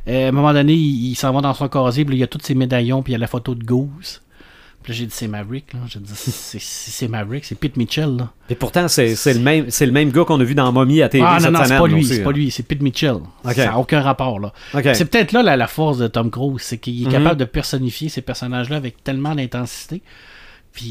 euh, 0.08 0.26
à 0.26 0.28
un 0.28 0.32
moment 0.32 0.54
donné, 0.54 0.72
il, 0.72 1.10
il 1.10 1.14
s'en 1.14 1.30
va 1.32 1.42
dans 1.42 1.52
son 1.52 1.68
casier, 1.68 2.06
puis 2.06 2.16
il 2.16 2.20
y 2.20 2.22
a 2.22 2.26
tous 2.26 2.38
ses 2.42 2.54
médaillons, 2.54 3.02
puis 3.02 3.12
il 3.12 3.14
y 3.14 3.16
a 3.16 3.18
la 3.18 3.26
photo 3.26 3.54
de 3.54 3.62
Goose. 3.62 4.22
J'ai 4.92 5.06
dit, 5.06 5.14
c'est 5.14 5.28
Maverick, 5.28 5.72
là. 5.72 5.80
J'ai 5.88 6.00
dit, 6.00 6.12
c'est- 6.14 7.08
Maverick, 7.08 7.44
c'est 7.44 7.54
Pete 7.54 7.76
Mitchell, 7.76 8.16
là. 8.16 8.30
Et 8.48 8.54
pourtant, 8.54 8.88
c'est 8.88 9.14
c'est 9.14 9.34
le 9.34 9.40
même, 9.40 9.70
c'est 9.70 9.86
le 9.86 9.92
même 9.92 10.10
gars 10.10 10.24
qu'on 10.24 10.40
a 10.40 10.44
vu 10.44 10.54
dans 10.54 10.70
Mommy 10.72 11.00
à 11.02 11.08
TV 11.08 11.24
ah, 11.26 11.34
non, 11.34 11.40
cette 11.44 11.52
non, 11.52 11.60
c'est 11.64 11.78
pas 11.78 11.86
lui, 11.86 12.04
c'est 12.04 12.22
pas 12.22 12.30
là. 12.32 12.36
lui, 12.36 12.50
c'est 12.50 12.62
Pete 12.62 12.82
Mitchell. 12.82 13.16
Ça 13.44 13.54
n'a 13.66 13.78
aucun 13.78 14.00
rapport, 14.00 14.40
là. 14.40 14.52
C'est 14.94 15.04
peut-être 15.10 15.32
là 15.32 15.42
la, 15.42 15.56
la 15.56 15.66
force 15.66 15.98
de 15.98 16.06
Tom 16.08 16.30
Cruise, 16.30 16.60
c'est 16.62 16.78
qu'il 16.78 17.02
est 17.02 17.06
Mhm. 17.06 17.12
capable 17.12 17.36
de 17.40 17.44
personnifier 17.44 18.08
ces 18.08 18.20
personnages-là 18.22 18.76
avec 18.76 19.02
tellement 19.04 19.34
d'intensité. 19.34 20.02
Puis, 20.72 20.88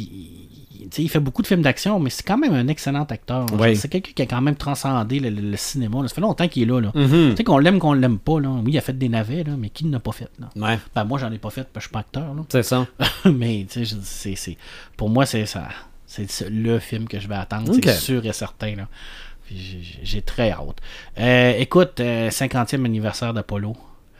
il- 0.82 0.90
tu 0.90 0.96
sais, 0.98 1.04
il 1.04 1.10
fait 1.10 1.20
beaucoup 1.20 1.42
de 1.42 1.48
films 1.48 1.62
d'action, 1.62 2.00
mais 2.00 2.10
c'est 2.10 2.24
quand 2.26 2.38
même 2.38 2.54
un 2.54 2.68
excellent 2.68 3.04
acteur. 3.04 3.46
C'est 3.76 3.88
quelqu'un 3.90 4.12
qui 4.14 4.22
a 4.22 4.26
quand 4.26 4.42
même 4.42 4.56
transcendé 4.56 5.20
le, 5.20 5.30
le- 5.30 5.52
le 5.52 5.58
cinéma. 5.58 6.02
là. 6.02 6.08
Ça 6.08 6.16
fait 6.16 6.22
longtemps 6.22 6.48
qu'il 6.48 6.64
est 6.64 6.66
là. 6.66 6.80
là. 6.82 6.92
Mhm. 6.96 7.32
Tu 7.32 7.36
sais 7.38 7.44
qu'on 7.44 7.58
l'aime, 7.58 7.80
qu'on 7.80 7.94
l'aime 7.94 8.20
pas. 8.20 8.40
Là. 8.40 8.50
Oui, 8.50 8.72
il 8.74 8.78
a 8.78 8.82
fait 8.82 8.98
des 8.98 9.10
navets, 9.10 9.44
là, 9.44 9.54
mais 9.58 9.70
qui 9.70 9.86
ne 9.86 9.92
l'a 9.92 10.00
pas 10.00 10.12
fait? 10.12 10.30
Là? 10.40 10.50
Ouais, 10.56 10.80
Ben, 10.96 11.04
moi, 11.06 11.18
j'en 11.20 11.32
ai 11.32 11.38
pas 11.38 11.50
fait 11.50 11.68
parce 11.72 11.74
que 11.74 11.80
je 11.82 11.88
suis 11.88 11.94
pas 11.94 12.00
acteur. 12.00 12.36
C'est 12.50 12.64
ça. 12.64 12.86
mais 13.26 13.66
c'est, 13.70 14.58
pour 14.98 15.10
moi, 15.10 15.26
c'est 15.26 15.46
ça. 15.46 15.68
C'est 16.06 16.30
ce- 16.30 16.46
le 16.46 16.80
film 16.80 17.08
que 17.08 17.20
je 17.20 17.28
vais 17.28 17.36
attendre. 17.36 17.72
C'est 17.74 17.94
sûr 18.00 18.26
et 18.26 18.34
certain. 18.34 18.76
Là. 18.76 18.88
J'ai, 19.52 19.80
j'ai 20.04 20.22
très 20.22 20.52
hâte. 20.52 20.78
Euh, 21.20 21.54
écoute, 21.58 22.00
euh, 22.00 22.30
50e 22.30 22.86
anniversaire 22.86 23.34
d'Apollo. 23.34 23.76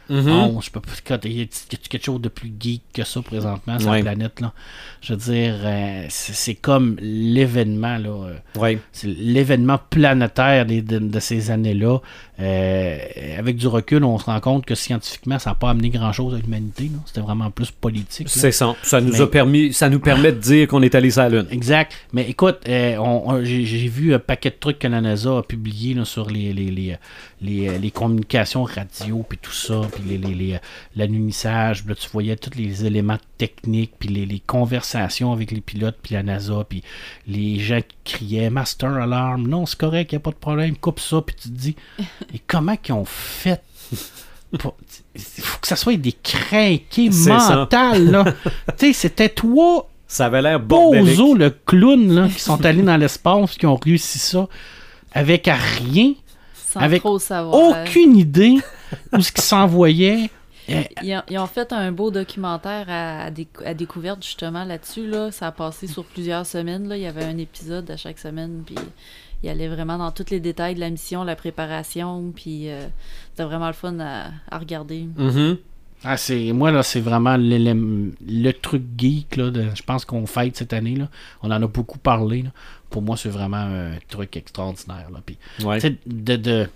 Mhm. 0.10 0.28
11, 0.30 0.66
je 0.66 0.72
peux 0.72 0.80
pas. 0.80 0.92
écoute, 0.98 1.26
Y 1.26 1.42
a 1.44 1.78
quelque 1.90 2.04
chose 2.04 2.20
de 2.22 2.30
plus 2.30 2.52
geek 2.60 2.82
que 2.94 3.04
ça 3.04 3.22
présentement 3.22 3.78
sur 3.80 3.90
Ouais. 3.90 3.98
la 4.02 4.12
planète? 4.12 4.42
Là? 4.42 4.54
Je 5.02 5.14
veux 5.14 5.20
dire, 5.20 5.56
euh, 5.64 6.06
c'est, 6.10 6.34
c'est 6.34 6.56
comme 6.56 6.98
l'événement. 7.00 7.98
Là, 7.98 8.10
euh, 8.10 8.60
Ouais. 8.60 8.80
c'est 8.92 9.08
l'événement 9.08 9.80
planétaire 9.90 10.66
de, 10.66 10.80
de 10.82 11.20
ces 11.20 11.52
années-là. 11.52 12.00
Euh, 12.42 12.98
avec 13.38 13.58
du 13.58 13.68
recul, 13.68 14.04
on 14.04 14.18
se 14.18 14.26
rend 14.26 14.40
compte 14.40 14.66
que 14.66 14.76
scientifiquement, 14.76 15.40
ça 15.40 15.50
n'a 15.52 15.56
pas 15.56 15.72
amené 15.72 15.90
grand-chose 15.90 16.34
à 16.34 16.38
l'humanité. 16.38 16.90
C'était 17.06 17.20
vraiment 17.22 17.52
plus 17.52 17.70
politique. 17.72 18.30
C'est 18.30 18.52
ça. 18.52 18.76
Ça 18.82 19.02
nous 19.02 19.12
Mais- 19.14 19.22
a 19.22 19.28
permis, 19.28 19.74
ça 19.74 19.90
nous 19.90 20.00
permet 20.00 20.32
de 20.32 20.38
dire 20.40 20.68
qu'on 20.68 20.82
est 20.82 20.96
allé 20.96 21.12
sur 21.12 21.22
la 21.24 21.30
Lune. 21.30 21.48
Exact. 21.52 21.94
Mais 22.14 22.30
écoute, 22.30 22.60
euh, 22.68 23.44
j'ai 23.44 23.88
vu 23.88 24.14
un 24.14 24.20
paquet 24.20 24.52
de 24.52 24.56
trucs 24.60 24.80
que 24.80 24.88
la 24.88 25.02
NASA 25.02 25.38
a 25.40 25.44
publié 25.44 25.94
là, 25.94 26.06
sur 26.06 26.30
les, 26.30 26.54
les, 26.54 26.72
les, 26.72 26.98
les, 27.42 27.78
les 27.78 27.92
communications 27.92 28.64
radio, 28.64 29.26
puis 29.28 29.38
tout 29.42 29.52
ça, 29.52 29.82
puis 29.94 30.18
les, 30.18 30.60
l'alunissage. 30.96 31.84
tu 31.86 32.10
voyais 32.12 32.36
tous 32.36 32.58
les 32.58 32.86
éléments 32.86 33.18
techniques, 33.38 33.94
puis 34.00 34.10
les, 34.10 34.26
les 34.26 34.40
conversations 34.40 35.32
avec 35.34 35.52
les 35.52 35.62
pilotes, 35.62 35.98
puis 36.02 36.16
la 36.16 36.24
NASA, 36.24 36.66
puis 36.68 36.84
les 37.28 37.60
gens 37.60 37.80
qui 38.06 38.18
criaient 38.18 38.50
Master 38.50 38.94
Alarm, 38.94 39.48
non, 39.48 39.66
c'est 39.66 39.78
correct, 39.78 40.12
il 40.12 40.16
n'y 40.16 40.18
a 40.18 40.22
pas 40.22 40.32
de 40.32 40.36
problème, 40.36 40.76
coupe 40.78 41.00
ça, 41.00 41.22
puis 41.22 41.36
tu 41.42 41.50
te 41.50 41.54
dis, 41.54 41.76
et 42.34 42.40
comment 42.40 42.76
qu'ils 42.78 42.94
ont 42.96 43.06
fait 43.06 43.62
pour- 44.60 44.76
Il 45.16 45.22
faut 45.44 45.60
que 45.60 45.68
ça 45.68 45.76
soit 45.76 45.96
des 45.98 46.12
craqués 46.14 47.10
mentales, 47.10 48.10
là. 48.10 48.24
tu 48.78 48.88
sais, 48.88 48.94
c'était 48.94 49.30
toi 49.30 49.88
Ça 50.08 50.26
avait 50.26 50.42
l'air. 50.42 50.60
Bozo, 50.60 51.36
le 51.36 51.50
clown, 51.52 52.14
là, 52.14 52.28
qui 52.28 52.40
sont 52.40 52.64
allés 52.66 52.82
dans 52.82 52.98
l'espace, 52.98 53.56
qui 53.58 53.66
ont 53.66 53.76
réussi 53.76 54.18
ça 54.20 54.48
avec 55.12 55.48
à 55.48 55.56
rien, 55.56 56.14
Sans 56.54 56.80
Avec 56.80 57.02
trop 57.02 57.18
savoir. 57.20 57.84
aucune 57.86 58.16
idée 58.18 58.58
où 59.14 59.22
ce 59.22 59.32
qu'ils 59.32 59.44
s'envoyaient. 59.44 60.30
Euh, 60.70 60.84
Ils 61.04 61.16
ont, 61.16 61.22
ils 61.30 61.40
ont 61.40 61.48
fait 61.48 61.74
un 61.74 61.92
beau 61.92 62.12
documentaire 62.12 62.86
à, 62.90 63.24
à 63.24 63.32
décou- 63.32 63.66
à 63.66 63.74
découverte 63.74 64.24
justement 64.24 64.64
là-dessus. 64.64 65.08
Là. 65.08 65.32
Ça 65.32 65.48
a 65.48 65.52
passé 65.52 65.88
sur 65.88 66.04
plusieurs 66.06 66.46
semaines. 66.46 66.88
Là. 66.88 66.96
Il 66.96 67.02
y 67.02 67.08
avait 67.08 67.24
un 67.24 67.40
épisode 67.40 67.90
à 67.90 67.98
chaque 67.98 68.20
semaine. 68.20 68.62
Puis 68.66 68.76
il 69.44 69.50
allait 69.50 69.68
vraiment 69.68 69.98
dans 69.98 70.12
tous 70.12 70.30
les 70.32 70.40
détails 70.40 70.76
de 70.76 70.80
la 70.80 70.90
mission, 70.90 71.24
la 71.24 71.36
préparation. 71.36 72.32
Puis 72.36 72.70
euh, 72.70 72.88
c'était 73.32 73.44
vraiment 73.44 73.68
le 73.68 73.74
fun 73.74 73.98
à, 74.00 74.32
à 74.50 74.58
regarder. 74.60 75.08
Mhm. 75.18 75.58
Ah, 76.04 76.16
c'est, 76.16 76.54
moi, 76.54 76.72
là, 76.72 76.82
c'est 76.82 77.02
vraiment 77.02 77.36
le 77.38 78.52
truc 78.52 78.84
geek, 78.98 79.36
là, 79.36 79.52
de- 79.52 79.66
je 79.76 79.84
pense 79.84 80.06
qu'on 80.06 80.26
fête 80.26 80.56
cette 80.56 80.72
année, 80.72 80.96
là. 80.96 81.10
On 81.44 81.52
en 81.52 81.62
a 81.62 81.68
beaucoup 81.68 81.98
parlé, 82.00 82.44
là. 82.44 82.52
Pour 82.90 83.02
moi, 83.02 83.18
c'est 83.18 83.28
vraiment 83.30 83.58
un 83.58 83.92
truc 84.08 84.38
extraordinaire, 84.38 85.10
là. 85.12 85.20
Puis, 85.26 85.38
Ouais. 85.62 85.78
de, 85.82 86.38
de, 86.38 86.70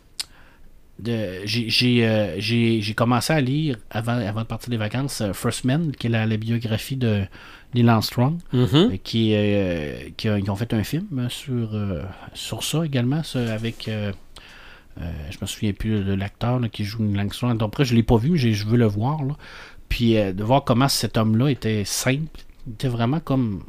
de- 0.99 1.39
j'ai, 1.45 1.69
j'ai, 1.69 2.05
euh, 2.07 2.35
j'ai, 2.39 2.93
commencé 2.95 3.31
à 3.33 3.39
lire, 3.41 3.77
avant, 3.89 4.17
avant 4.17 4.41
de 4.41 4.45
partir 4.47 4.69
des 4.69 4.77
vacances, 4.77 5.21
euh, 5.21 5.31
First 5.33 5.63
Man, 5.63 5.93
qui 5.93 6.07
est 6.07 6.09
la, 6.09 6.25
la 6.25 6.35
biographie 6.37 6.97
de 6.97 7.23
Neil 7.75 7.89
Armstrong. 7.89 8.37
Mhm. 8.53 8.67
euh, 8.73 8.97
qui, 9.03 9.33
euh, 9.35 10.09
qui 10.17 10.27
a- 10.29 10.35
ont 10.35 10.55
fait 10.55 10.73
un 10.73 10.83
film 10.83 11.27
sur, 11.29 11.73
euh, 11.73 12.03
sur 12.33 12.63
ça 12.63 12.85
également, 12.85 13.23
ça, 13.23 13.53
avec. 13.53 13.89
je 14.97 15.37
me 15.41 15.45
souviens 15.47 15.73
plus 15.73 16.03
de 16.03 16.13
l'acteur 16.13 16.59
qui 16.71 16.83
joue 16.83 17.03
Neil 17.03 17.19
Armstrong. 17.19 17.57
Donc, 17.57 17.69
après, 17.69 17.85
je 17.85 17.95
l'ai 17.95 18.03
pas 18.03 18.17
vu, 18.17 18.31
mais 18.31 18.37
je 18.37 18.65
veux 18.67 18.77
le 18.77 18.85
voir. 18.85 19.23
Là. 19.23 19.35
Puis 19.89 20.13
de 20.13 20.43
voir 20.43 20.63
comment 20.63 20.87
cet 20.87 21.17
homme-là 21.17 21.49
était 21.49 21.83
simple, 21.85 22.41
il 22.67 22.73
était 22.73 22.87
vraiment 22.87 23.19
comme. 23.19 23.63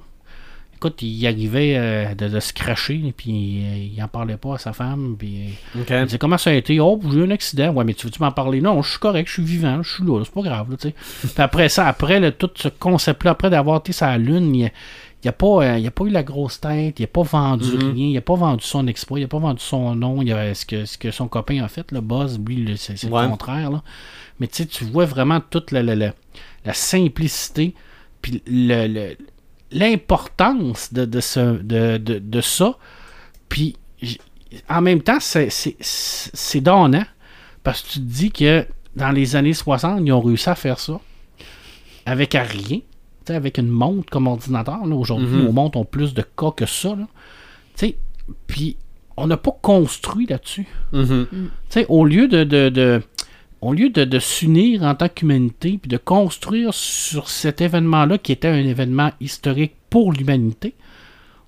Écoute, 0.88 1.02
il 1.02 1.26
arrivait 1.26 1.74
euh, 1.76 2.14
de, 2.14 2.28
de 2.28 2.40
se 2.40 2.52
cracher, 2.52 3.00
et 3.06 3.12
puis 3.12 3.62
euh, 3.64 3.88
il 3.96 4.02
en 4.02 4.08
parlait 4.08 4.36
pas 4.36 4.54
à 4.54 4.58
sa 4.58 4.72
femme. 4.72 5.16
Puis, 5.18 5.54
euh, 5.76 5.84
il 6.00 6.04
disait 6.06 6.18
comment 6.18 6.38
ça 6.38 6.50
a 6.50 6.54
été? 6.54 6.78
Oh, 6.80 7.00
j'ai 7.10 7.18
eu 7.18 7.24
un 7.24 7.30
accident. 7.30 7.72
Ouais, 7.72 7.84
mais 7.84 7.94
tu 7.94 8.06
veux-tu 8.06 8.22
m'en 8.22 8.32
parler? 8.32 8.60
Non, 8.60 8.82
je 8.82 8.90
suis 8.90 8.98
correct, 8.98 9.26
je 9.28 9.34
suis 9.34 9.44
vivant, 9.44 9.82
je 9.82 9.94
suis 9.94 10.04
là, 10.04 10.22
c'est 10.24 10.34
pas 10.34 10.42
grave. 10.42 10.70
Là, 10.70 10.76
puis 10.80 10.92
après 11.38 11.68
ça, 11.68 11.86
après 11.88 12.20
là, 12.20 12.32
tout 12.32 12.50
ce 12.54 12.68
concept-là, 12.68 13.32
après 13.32 13.50
d'avoir 13.50 13.78
été 13.78 13.92
la 14.00 14.18
Lune, 14.18 14.54
il 14.54 14.70
il 15.22 15.28
a 15.28 15.32
pas, 15.32 15.46
euh, 15.64 15.78
il 15.78 15.90
pas 15.90 16.04
eu 16.04 16.10
la 16.10 16.22
grosse 16.22 16.60
tête, 16.60 17.00
il 17.00 17.04
a 17.04 17.06
pas 17.06 17.22
vendu 17.22 17.64
Mhm. 17.78 17.92
rien, 17.94 18.06
il 18.08 18.16
a 18.18 18.20
pas 18.20 18.34
vendu 18.34 18.62
son 18.62 18.86
exploit, 18.86 19.18
il 19.18 19.24
a 19.24 19.28
pas 19.28 19.38
vendu 19.38 19.62
son 19.62 19.94
nom, 19.96 20.20
il 20.20 20.30
a, 20.34 20.54
ce, 20.54 20.66
que, 20.66 20.84
ce 20.84 20.98
que 20.98 21.10
son 21.10 21.28
copain 21.28 21.64
a 21.64 21.68
fait, 21.68 21.90
le 21.92 22.02
Buzz, 22.02 22.38
lui, 22.46 22.74
c'est 22.76 23.02
Ouais. 23.08 23.22
le 23.22 23.28
contraire. 23.30 23.70
Là. 23.70 23.82
Mais 24.38 24.48
tu 24.48 24.66
vois 24.84 25.06
vraiment 25.06 25.40
toute 25.40 25.70
la, 25.72 25.82
la, 25.82 25.94
la- 25.96 26.12
la 26.66 26.74
simplicité, 26.74 27.74
puis 28.20 28.42
le- 28.46 28.86
le- 28.86 29.16
l'importance 29.74 30.92
de, 30.92 31.04
de, 31.04 31.20
ce, 31.20 31.40
de, 31.62 31.98
de, 31.98 32.18
de 32.18 32.40
ça. 32.40 32.76
Puis 33.48 33.76
en 34.68 34.80
même 34.80 35.02
temps, 35.02 35.18
c'est- 35.20 36.60
donnant, 36.60 37.04
parce 37.62 37.82
que 37.82 37.88
tu 37.88 37.98
te 37.98 38.04
dis 38.04 38.30
que 38.30 38.66
dans 38.96 39.10
les 39.10 39.36
années 39.36 39.52
60, 39.52 40.00
ils 40.04 40.12
ont 40.12 40.20
réussi 40.20 40.48
à 40.48 40.54
faire 40.54 40.78
ça 40.78 41.00
avec 42.06 42.34
rien. 42.34 42.78
Avec 43.28 43.56
une 43.58 43.68
montre 43.68 44.10
comme 44.10 44.26
ordinateur. 44.26 44.80
Aujourd'hui, 44.84 45.26
Mhm. 45.28 45.44
nos 45.44 45.52
montres 45.52 45.78
ont 45.78 45.84
plus 45.86 46.12
de 46.14 46.20
cas 46.22 46.50
que 46.50 46.66
ça. 46.66 46.94
Puis 48.46 48.76
on 49.16 49.26
n'a 49.26 49.36
pas 49.36 49.56
construit 49.62 50.26
là-dessus. 50.26 50.66
Tu 50.92 51.26
sais, 51.70 51.86
au 51.88 52.04
lieu 52.04 52.28
de, 52.28 52.44
de, 52.44 52.68
de- 52.68 53.02
au 53.64 53.72
lieu 53.72 53.88
de, 53.90 54.04
de 54.04 54.18
s'unir 54.18 54.82
en 54.82 54.94
tant 54.94 55.08
qu'humanité, 55.08 55.78
puis 55.80 55.88
de 55.88 55.96
construire 55.96 56.72
sur 56.74 57.28
cet 57.28 57.60
événement-là 57.60 58.18
qui 58.18 58.32
était 58.32 58.48
un 58.48 58.56
événement 58.66 59.10
historique 59.20 59.72
pour 59.90 60.12
l'humanité, 60.12 60.74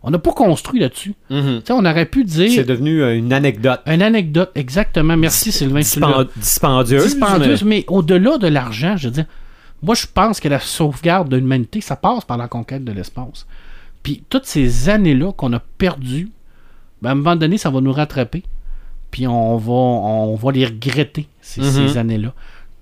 on 0.03 0.11
n'a 0.11 0.19
pas 0.19 0.33
construit 0.33 0.79
là-dessus. 0.81 1.15
Mhm. 1.31 1.63
Sais, 1.65 1.73
on 1.73 1.85
aurait 1.85 2.07
pu 2.07 2.25
C'est 2.29 2.47
dire 2.49 2.67
devenu 2.67 3.03
euh, 3.03 3.17
une 3.17 3.33
anecdote. 3.33 3.81
une 3.87 4.03
anecdote, 4.03 4.51
exactement. 4.55 5.17
Merci 5.17 5.51
Sylvain. 5.53 5.81
tu 5.81 5.99
l'as- 6.01 6.07
Dispen- 6.07 6.29
dispendieuse. 6.37 7.03
dispendieuse, 7.05 7.63
mais- 7.65 7.69
mais, 7.79 7.85
au-delà 7.89 8.39
de 8.39 8.47
l'argent, 8.47 8.97
je 8.97 9.09
veux 9.09 9.15
dire, 9.15 9.27
moi 9.83 9.95
je 9.95 10.07
pense 10.13 10.39
que 10.41 10.49
la 10.49 10.61
sauvegarde 10.61 11.29
de 11.29 11.37
l'humanité, 11.37 11.81
ça 11.81 11.97
passe 11.97 12.25
par 12.25 12.37
la 12.39 12.47
conquête 12.49 12.85
de 12.85 12.93
l'espace. 12.93 13.47
Puis 14.03 14.23
toutes 14.31 14.47
ces 14.47 14.89
années-là 14.89 15.33
qu'on 15.33 15.53
a 15.53 15.59
perdues, 15.59 16.31
ben, 17.03 17.09
à 17.11 17.13
un 17.13 17.17
moment 17.17 17.37
donné, 17.37 17.59
ça 17.59 17.71
va 17.71 17.81
nous 17.81 17.93
rattraper. 17.93 18.43
Puis 19.11 19.27
on 19.27 19.57
va, 19.57 19.73
on 19.73 20.35
va 20.35 20.53
les 20.53 20.67
regretter, 20.67 21.27
ces, 21.41 21.61
Mhm. 21.63 21.71
ces 21.89 21.99
années-là. 21.99 22.33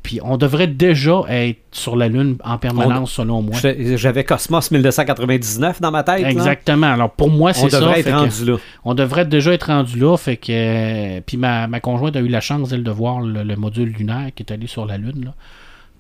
Puis 0.03 0.21
on 0.23 0.37
devrait 0.37 0.67
déjà 0.67 1.23
être 1.29 1.61
sur 1.73 1.97
la 1.97 2.09
Lune 2.09 2.37
en 2.45 2.59
permanence, 2.59 3.13
selon 3.13 3.41
moi. 3.41 3.57
J'avais 3.97 4.23
Cosmos 4.25 4.71
1999 4.71 5.81
dans 5.81 5.91
ma 5.91 6.03
tête. 6.03 6.21
là. 6.23 6.31
Exactement. 6.31 6.89
Alors 6.93 7.11
pour 7.13 7.31
moi, 7.31 7.53
On 7.53 7.55
c'est 7.55 7.71
ça. 7.71 7.81
devrait 7.81 7.95
fait 8.03 8.11
être 8.11 8.17
que- 8.17 8.21
rendu 8.21 8.45
là. 8.45 8.57
on 8.85 8.95
devrait 8.95 9.25
déjà 9.25 9.53
être 9.55 9.69
rendu 9.69 9.99
là. 9.99 10.15
Fait 10.19 10.37
que, 10.37 11.21
puis 11.21 11.39
ma, 11.39 11.67
ma 11.69 11.81
conjointe 11.81 12.17
a 12.17 12.21
eu 12.21 12.29
la 12.29 12.43
chance, 12.43 12.71
elle, 12.73 12.83
de 12.85 12.91
voir 12.91 13.21
le, 13.23 13.43
le 13.45 13.57
module 13.57 13.89
lunaire 13.93 14.31
qui 14.35 14.43
est 14.43 14.53
allé 14.53 14.67
sur 14.67 14.85
la 14.85 14.99
Lune. 14.99 15.25
Là. 15.25 15.35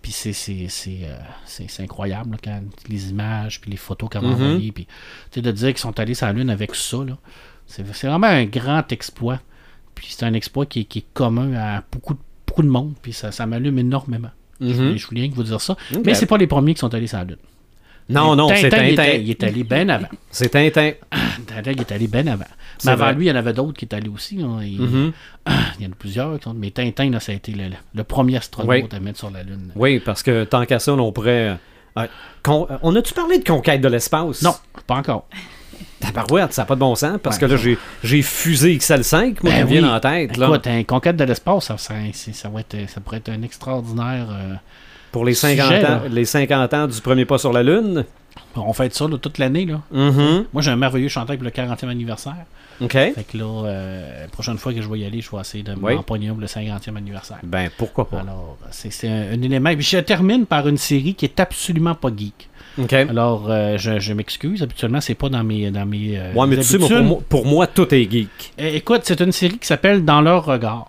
Puis 0.02 0.12
c'est, 0.12 0.32
euh, 1.04 1.16
incroyable 1.82 2.32
là, 2.32 2.36
quand 2.44 2.60
les 2.90 3.08
images, 3.08 3.58
puis 3.62 3.70
les 3.70 3.78
photos 3.78 4.10
qu'elle 4.10 4.20
m'a 4.20 4.28
envoyées. 4.28 4.70
Puis, 4.70 4.84
tu 4.84 4.90
sais, 5.36 5.40
de 5.40 5.50
dire 5.50 5.68
qu'ils 5.68 5.78
sont 5.78 5.98
allés 5.98 6.12
sur 6.12 6.26
la 6.26 6.34
Lune 6.34 6.50
avec 6.50 6.74
ça, 6.74 6.98
c'est 7.66 7.82
vraiment 8.06 8.26
un 8.26 8.44
grand 8.44 8.90
exploit. 8.92 9.40
Puis 9.94 10.08
c'est 10.10 10.24
un 10.24 10.34
exploit 10.34 10.66
qui, 10.66 10.80
est- 10.80 10.84
qui 10.84 11.00
est 11.00 11.04
commun 11.14 11.54
à 11.54 11.82
beaucoup, 11.92 12.14
de- 12.14 12.18
beaucoup 12.46 12.62
de 12.62 12.68
monde. 12.68 12.94
Puis 13.02 13.12
ça, 13.12 13.32
ça 13.32 13.46
m'allume 13.46 13.78
énormément. 13.78 14.30
Mhm. 14.60 14.92
Je, 14.92 14.96
je 14.96 15.06
voulais 15.06 15.22
rien 15.22 15.30
que 15.30 15.34
vous 15.36 15.42
dire 15.42 15.60
ça. 15.60 15.76
Ok. 15.94 16.02
Mais 16.06 16.14
c'est 16.14 16.26
pas 16.26 16.36
les 16.38 16.46
premiers 16.46 16.74
qui 16.74 16.80
sont 16.80 16.92
allés 16.94 17.06
sur 17.06 17.18
la 17.18 17.24
Lune. 17.24 17.36
Non, 18.10 18.36
non, 18.36 18.48
c'est 18.48 18.68
Tintin, 18.68 18.84
il, 18.84 18.92
était- 18.92 19.22
il 19.22 19.30
est 19.30 19.42
allé 19.44 19.64
bien 19.64 19.88
avant. 19.88 20.08
C'est 20.30 20.50
Tintin. 20.50 20.92
Tintin, 21.46 21.72
il 21.72 21.80
est 21.80 21.92
allé 21.92 22.06
bien 22.06 22.26
avant. 22.26 22.44
Mais 22.84 22.90
avant 22.92 23.04
vrai. 23.06 23.14
lui, 23.14 23.24
il 23.24 23.28
y 23.28 23.32
en 23.32 23.36
avait 23.36 23.54
d'autres 23.54 23.72
qui 23.78 23.86
étaient 23.86 23.96
allés 23.96 24.10
aussi. 24.10 24.42
hein. 24.42 24.58
Il, 24.62 24.78
Mhm. 24.80 25.12
il 25.80 25.84
y 25.84 25.88
en 25.88 25.92
a 25.92 25.94
plusieurs. 25.98 26.36
qui 26.38 26.44
sont- 26.44 26.52
Mais 26.54 26.70
Tintin, 26.70 27.10
là, 27.10 27.18
ça 27.20 27.32
a 27.32 27.34
été 27.34 27.52
le, 27.52 27.64
le 27.94 28.04
premier 28.04 28.36
astronaute 28.36 28.68
Oui. 28.70 28.84
à 28.94 29.00
mettre 29.00 29.18
sur 29.18 29.30
la 29.30 29.42
Lune. 29.42 29.70
Oui, 29.74 30.00
parce 30.00 30.22
que 30.22 30.44
tant 30.44 30.66
qu'à 30.66 30.78
ça, 30.80 30.92
on 30.92 31.12
pourrait. 31.12 31.56
euh, 31.96 32.02
euh, 32.02 32.06
on 32.82 32.94
a-tu 32.94 33.14
parlé 33.14 33.38
de 33.38 33.44
conquête 33.44 33.80
de 33.80 33.88
l'espace? 33.88 34.42
Non, 34.42 34.54
pas 34.86 34.96
encore. 34.96 35.26
Tabarouette, 36.06 36.52
ça 36.52 36.62
n'a 36.62 36.66
pas 36.66 36.74
de 36.74 36.80
bon 36.80 36.94
sens, 36.94 37.18
parce 37.22 37.36
Ouais. 37.36 37.40
que 37.40 37.46
là, 37.46 37.56
j'ai, 37.56 37.78
j'ai 38.02 38.22
fusé 38.22 38.76
XL5, 38.76 39.38
moi, 39.42 39.52
Ben 39.52 39.66
qui 39.66 39.74
me 39.74 39.80
vient 39.80 39.94
en 39.94 40.00
tête, 40.00 40.36
là, 40.36 40.46
Écoute, 40.48 40.66
un 40.66 40.82
conquête 40.84 41.16
de 41.16 41.24
l'espace, 41.24 41.64
ça, 41.66 41.76
ça, 41.78 41.94
c'est- 42.12 42.34
ça 42.34 42.48
va 42.48 42.60
être, 42.60 42.76
ça 42.88 43.00
pourrait 43.00 43.18
être 43.18 43.28
un 43.30 43.42
extraordinaire. 43.42 44.26
euh, 44.30 44.54
pour 45.12 45.24
les 45.24 45.34
50, 45.34 45.66
sujet, 45.68 45.86
ans, 45.86 46.00
les 46.10 46.24
50 46.24 46.74
ans 46.74 46.86
du 46.88 47.00
premier 47.00 47.24
pas 47.24 47.38
sur 47.38 47.52
la 47.52 47.62
Lune. 47.62 48.04
on 48.56 48.72
fait 48.72 48.92
ça 48.94 49.06
là, 49.06 49.16
toute 49.16 49.38
l'année. 49.38 49.64
là. 49.64 49.80
Mhm. 49.92 50.46
Moi, 50.52 50.60
j'ai 50.62 50.70
un 50.72 50.76
merveilleux 50.76 51.08
chanteur 51.08 51.36
pour 51.36 51.44
le 51.44 51.50
40e 51.50 51.88
anniversaire. 51.88 52.34
OK. 52.80 52.90
Fait 52.92 53.14
que 53.30 53.38
là, 53.38 53.44
euh, 53.66 54.22
la 54.22 54.28
prochaine 54.28 54.58
fois 54.58 54.74
que 54.74 54.82
je 54.82 54.88
vais 54.88 54.98
y 54.98 55.04
aller, 55.04 55.20
je 55.20 55.30
vais 55.30 55.40
essayer 55.40 55.62
de 55.62 55.72
Oui. 55.80 55.94
m'empoigner 55.94 56.28
pour 56.30 56.40
le 56.40 56.48
50e 56.48 56.96
anniversaire. 56.96 57.38
Ben, 57.44 57.70
pourquoi 57.78 58.08
pas. 58.08 58.18
Alors, 58.20 58.58
c'est 58.72 58.90
c'est 58.92 59.08
un, 59.08 59.32
un 59.34 59.42
élément. 59.42 59.72
Puis 59.74 59.82
je 59.84 59.98
termine 59.98 60.46
par 60.46 60.66
une 60.66 60.78
série 60.78 61.14
qui 61.14 61.24
est 61.26 61.38
absolument 61.38 61.94
pas 61.94 62.08
geek. 62.16 62.48
Alors, 63.08 63.46
euh, 63.50 63.76
je, 63.78 64.00
je 64.00 64.12
m'excuse. 64.12 64.62
Habituellement, 64.62 65.00
c'est 65.00 65.14
pas 65.14 65.28
dans 65.28 65.44
mes, 65.44 65.70
dans 65.70 65.86
mes 65.86 66.18
euh, 66.18 66.32
Ouais, 66.34 66.46
mais 66.46 66.56
tu 66.56 66.62
sais, 66.64 66.78
pour, 66.78 66.90
moi, 66.90 67.18
pour 67.28 67.46
moi, 67.46 67.66
tout 67.66 67.92
est 67.94 68.10
geek. 68.10 68.52
Eh, 68.58 68.76
Écoute, 68.76 69.02
c'est 69.04 69.20
une 69.20 69.32
série 69.32 69.58
qui 69.58 69.66
s'appelle 69.66 70.04
Dans 70.04 70.20
leur 70.20 70.44
regard. 70.44 70.86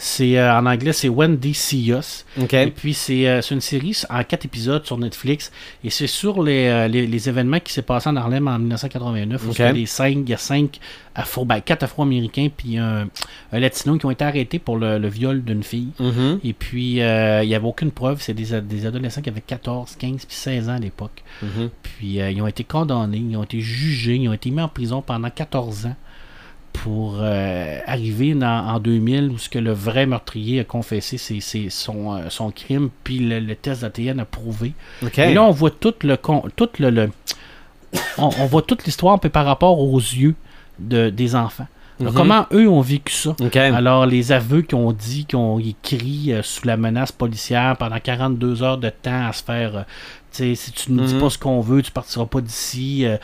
C'est 0.00 0.38
euh, 0.38 0.56
en 0.56 0.64
anglais, 0.66 0.92
c'est 0.92 1.08
Wendy 1.08 1.54
See 1.54 1.90
Us. 1.90 2.24
Et 2.68 2.70
puis 2.70 2.94
c'est 2.94 3.26
euh, 3.28 3.40
une 3.50 3.60
série 3.60 4.00
en 4.08 4.22
quatre 4.22 4.44
épisodes 4.44 4.86
sur 4.86 4.96
Netflix 4.96 5.50
et 5.82 5.90
c'est 5.90 6.06
sur 6.06 6.40
les, 6.40 6.68
euh, 6.68 6.86
les, 6.86 7.04
les 7.04 7.28
événements 7.28 7.58
qui 7.58 7.72
s'est 7.72 7.82
passé 7.82 8.08
en 8.08 8.14
Harlem 8.14 8.46
en 8.46 8.60
1989 8.60 9.44
où 9.44 9.50
Ok. 9.50 9.58
il 9.58 9.62
y 9.62 9.64
a 9.64 9.72
les 9.72 9.86
cinq, 9.86 10.12
il 10.12 10.28
y 10.28 10.34
a 10.34 10.36
cinq 10.36 10.78
afro, 11.16 11.44
ben, 11.44 11.60
quatre 11.60 11.82
Afro-Américains 11.82 12.46
puis 12.56 12.78
un, 12.78 13.08
un 13.52 13.58
Latino 13.58 13.98
qui 13.98 14.06
ont 14.06 14.12
été 14.12 14.24
arrêtés 14.24 14.60
pour 14.60 14.76
le, 14.76 14.98
le 14.98 15.08
viol 15.08 15.42
d'une 15.42 15.64
fille. 15.64 15.88
Mhm. 15.98 16.38
Et 16.44 16.52
puis 16.52 17.02
euh, 17.02 17.42
il 17.42 17.48
n'y 17.48 17.56
avait 17.56 17.66
aucune 17.66 17.90
preuve, 17.90 18.22
c'est 18.22 18.34
des, 18.34 18.60
des 18.60 18.86
adolescents 18.86 19.20
qui 19.20 19.30
avaient 19.30 19.40
14, 19.40 19.96
15 19.98 20.26
puis 20.26 20.36
16 20.36 20.68
ans 20.68 20.74
à 20.76 20.78
l'époque. 20.78 21.24
Mhm. 21.42 21.70
Puis 21.82 22.18
ils 22.18 22.40
ont 22.40 22.46
été 22.46 22.62
condamnés, 22.62 23.18
ils 23.18 23.36
ont 23.36 23.42
été 23.42 23.60
jugés, 23.60 24.14
ils 24.14 24.28
ont 24.28 24.32
été 24.32 24.52
mis 24.52 24.60
en 24.62 24.68
prison 24.68 25.02
pendant 25.02 25.28
14 25.28 25.86
ans 25.86 25.96
pour 26.82 27.16
euh, 27.20 27.78
arriver 27.86 28.34
dans- 28.34 28.66
en 28.74 28.78
2000 28.80 29.30
où 29.30 29.38
ce 29.38 29.48
que 29.48 29.58
le 29.58 29.72
vrai 29.72 30.06
meurtrier 30.06 30.60
a 30.60 30.64
confessé 30.64 31.18
c'est 31.18 31.40
c'est 31.40 31.70
son, 31.70 32.14
euh, 32.14 32.20
son 32.30 32.50
crime, 32.50 32.90
puis 33.04 33.18
le, 33.18 33.40
le 33.40 33.54
test 33.56 33.82
d'ADN 33.82 34.20
a 34.20 34.24
prouvé. 34.24 34.72
Et 35.30 35.34
là, 35.34 35.42
on 35.44 35.50
voit 35.50 35.70
tout 35.70 35.94
le... 36.02 36.16
con- 36.16 36.44
Tout 36.56 36.68
le, 36.78 36.90
le- 36.90 37.10
on, 38.18 38.30
on 38.40 38.46
voit 38.46 38.62
toute 38.62 38.84
l'histoire 38.84 39.18
par 39.20 39.46
rapport 39.46 39.78
aux 39.80 39.98
yeux 39.98 40.34
de, 40.78 41.10
des 41.10 41.34
enfants. 41.34 41.66
Alors, 42.00 42.12
Mhm. 42.12 42.16
Comment 42.16 42.46
eux 42.52 42.68
ont 42.68 42.80
vécu 42.80 43.12
ça? 43.12 43.34
Alors, 43.74 44.06
les 44.06 44.30
aveux 44.30 44.62
qui 44.62 44.76
ont 44.76 44.92
dit 44.92 45.24
qu'ils 45.24 45.36
ont 45.38 45.58
écrit 45.58 46.32
euh, 46.32 46.42
sous 46.44 46.64
la 46.64 46.76
menace 46.76 47.10
policière 47.10 47.76
pendant 47.76 47.98
42 47.98 48.62
heures 48.62 48.78
de 48.78 48.88
temps 48.90 49.26
à 49.26 49.32
se 49.32 49.42
faire. 49.42 49.76
euh, 49.78 49.82
si 50.30 50.72
tu 50.72 50.92
ne 50.92 51.04
dis 51.06 51.14
Mhm. 51.14 51.20
pas 51.20 51.30
ce 51.30 51.38
qu'on 51.38 51.60
veut, 51.60 51.82
tu 51.82 51.90
partiras 51.90 52.26
pas 52.26 52.40
d'ici. 52.40 53.04
euh, 53.06 53.16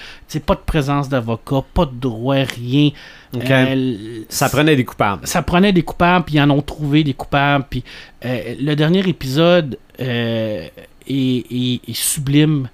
pas 0.47 0.55
de 0.55 0.61
présence 0.61 1.09
d'avocat, 1.09 1.63
pas 1.75 1.87
de 1.87 1.95
droit, 1.95 2.37
rien. 2.37 2.91
Euh, 3.37 4.23
ça 4.29 4.49
prenait 4.49 4.77
des 4.77 4.85
coupables. 4.85 5.27
ça 5.27 5.43
prenait 5.43 5.73
des 5.73 5.83
coupables, 5.83 6.25
puis 6.25 6.37
ils 6.37 6.41
en 6.41 6.51
ont 6.51 6.63
trouvé 6.63 7.05
des 7.05 7.15
coupables. 7.15 7.65
Puis 7.71 7.85
euh, 8.25 8.55
le 8.61 8.75
dernier 8.75 9.01
épisode 9.09 9.79
euh, 10.01 10.67
est, 11.07 11.45
est- 11.51 11.81
est 11.89 11.95
sublime 11.95 12.69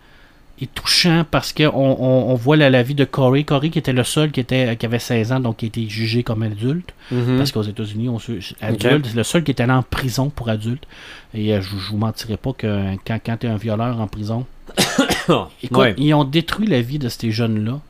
et 0.63 0.67
touchant 0.67 1.25
parce 1.31 1.53
qu'on 1.55 1.71
on, 1.75 2.31
on 2.31 2.35
voit 2.35 2.57
la, 2.57 2.69
la 2.69 2.83
vie 2.83 2.95
de 2.95 3.05
Corey. 3.05 3.45
Corey 3.45 3.71
qui 3.71 3.79
était 3.79 3.93
le 3.95 4.05
seul 4.05 4.31
qui, 4.31 4.41
était, 4.41 4.77
qui 4.77 4.85
avait 4.87 4.99
16 4.99 5.33
ans, 5.33 5.41
donc 5.41 5.57
qui 5.59 5.65
a 5.65 5.69
été 5.69 5.89
jugé 5.89 6.23
comme 6.23 6.43
adulte. 6.43 6.93
Mhm. 7.11 7.39
Parce 7.39 7.51
qu'aux 7.53 7.63
États-Unis, 7.63 8.09
on 8.11 8.19
se 8.19 8.33
adulte, 8.61 9.07
c'est 9.07 9.17
le 9.17 9.23
seul 9.23 9.43
qui 9.43 9.53
est 9.53 9.61
allé 9.61 9.73
en 9.73 9.83
prison 9.83 10.29
pour 10.29 10.49
adulte. 10.51 10.85
Et 11.33 11.55
euh, 11.55 11.61
je, 11.63 11.77
je 11.79 11.91
vous 11.91 11.97
mentirai 11.97 12.37
pas 12.37 12.53
que 12.53 12.95
quand, 13.07 13.19
quand 13.25 13.37
tu 13.39 13.47
es 13.47 13.51
un 13.51 13.57
violeur 13.57 14.01
en 14.01 14.07
prison, 14.07 14.45
écoute, 15.63 15.77
Ouais. 15.79 15.95
ils 15.99 16.13
ont 16.15 16.25
détruit 16.25 16.67
la 16.67 16.81
vie 16.83 16.99
de 16.99 17.09
ces 17.09 17.31
jeunes-là. 17.31 17.81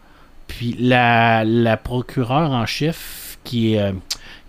Puis 0.46 0.76
la, 0.78 1.44
la 1.44 1.76
procureure 1.76 2.50
en 2.52 2.66
chef 2.66 3.38
qui 3.44 3.74
est, 3.74 3.80
euh, 3.80 3.92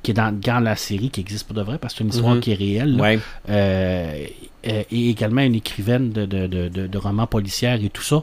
qui 0.04 0.12
est 0.12 0.14
dans, 0.16 0.32
dans 0.38 0.60
la 0.60 0.76
série, 0.76 1.10
qui 1.10 1.22
existe 1.22 1.46
pour 1.46 1.56
de 1.56 1.62
vrai, 1.62 1.78
parce 1.78 1.94
que 1.94 2.00
c'est 2.00 2.04
une 2.04 2.10
histoire 2.10 2.36
Mhm. 2.36 2.42
qui 2.42 2.52
est 2.52 2.56
réelle, 2.56 3.00
Ouais. 3.00 3.20
euh, 3.50 4.26
et 4.64 5.10
également 5.10 5.42
une 5.42 5.56
écrivaine 5.56 6.12
de, 6.12 6.26
de, 6.26 6.46
de, 6.48 6.70
de- 6.70 6.86
de 6.88 6.98
romans 6.98 7.26
policières 7.28 7.84
et 7.84 7.90
tout 7.90 8.04
ça, 8.04 8.22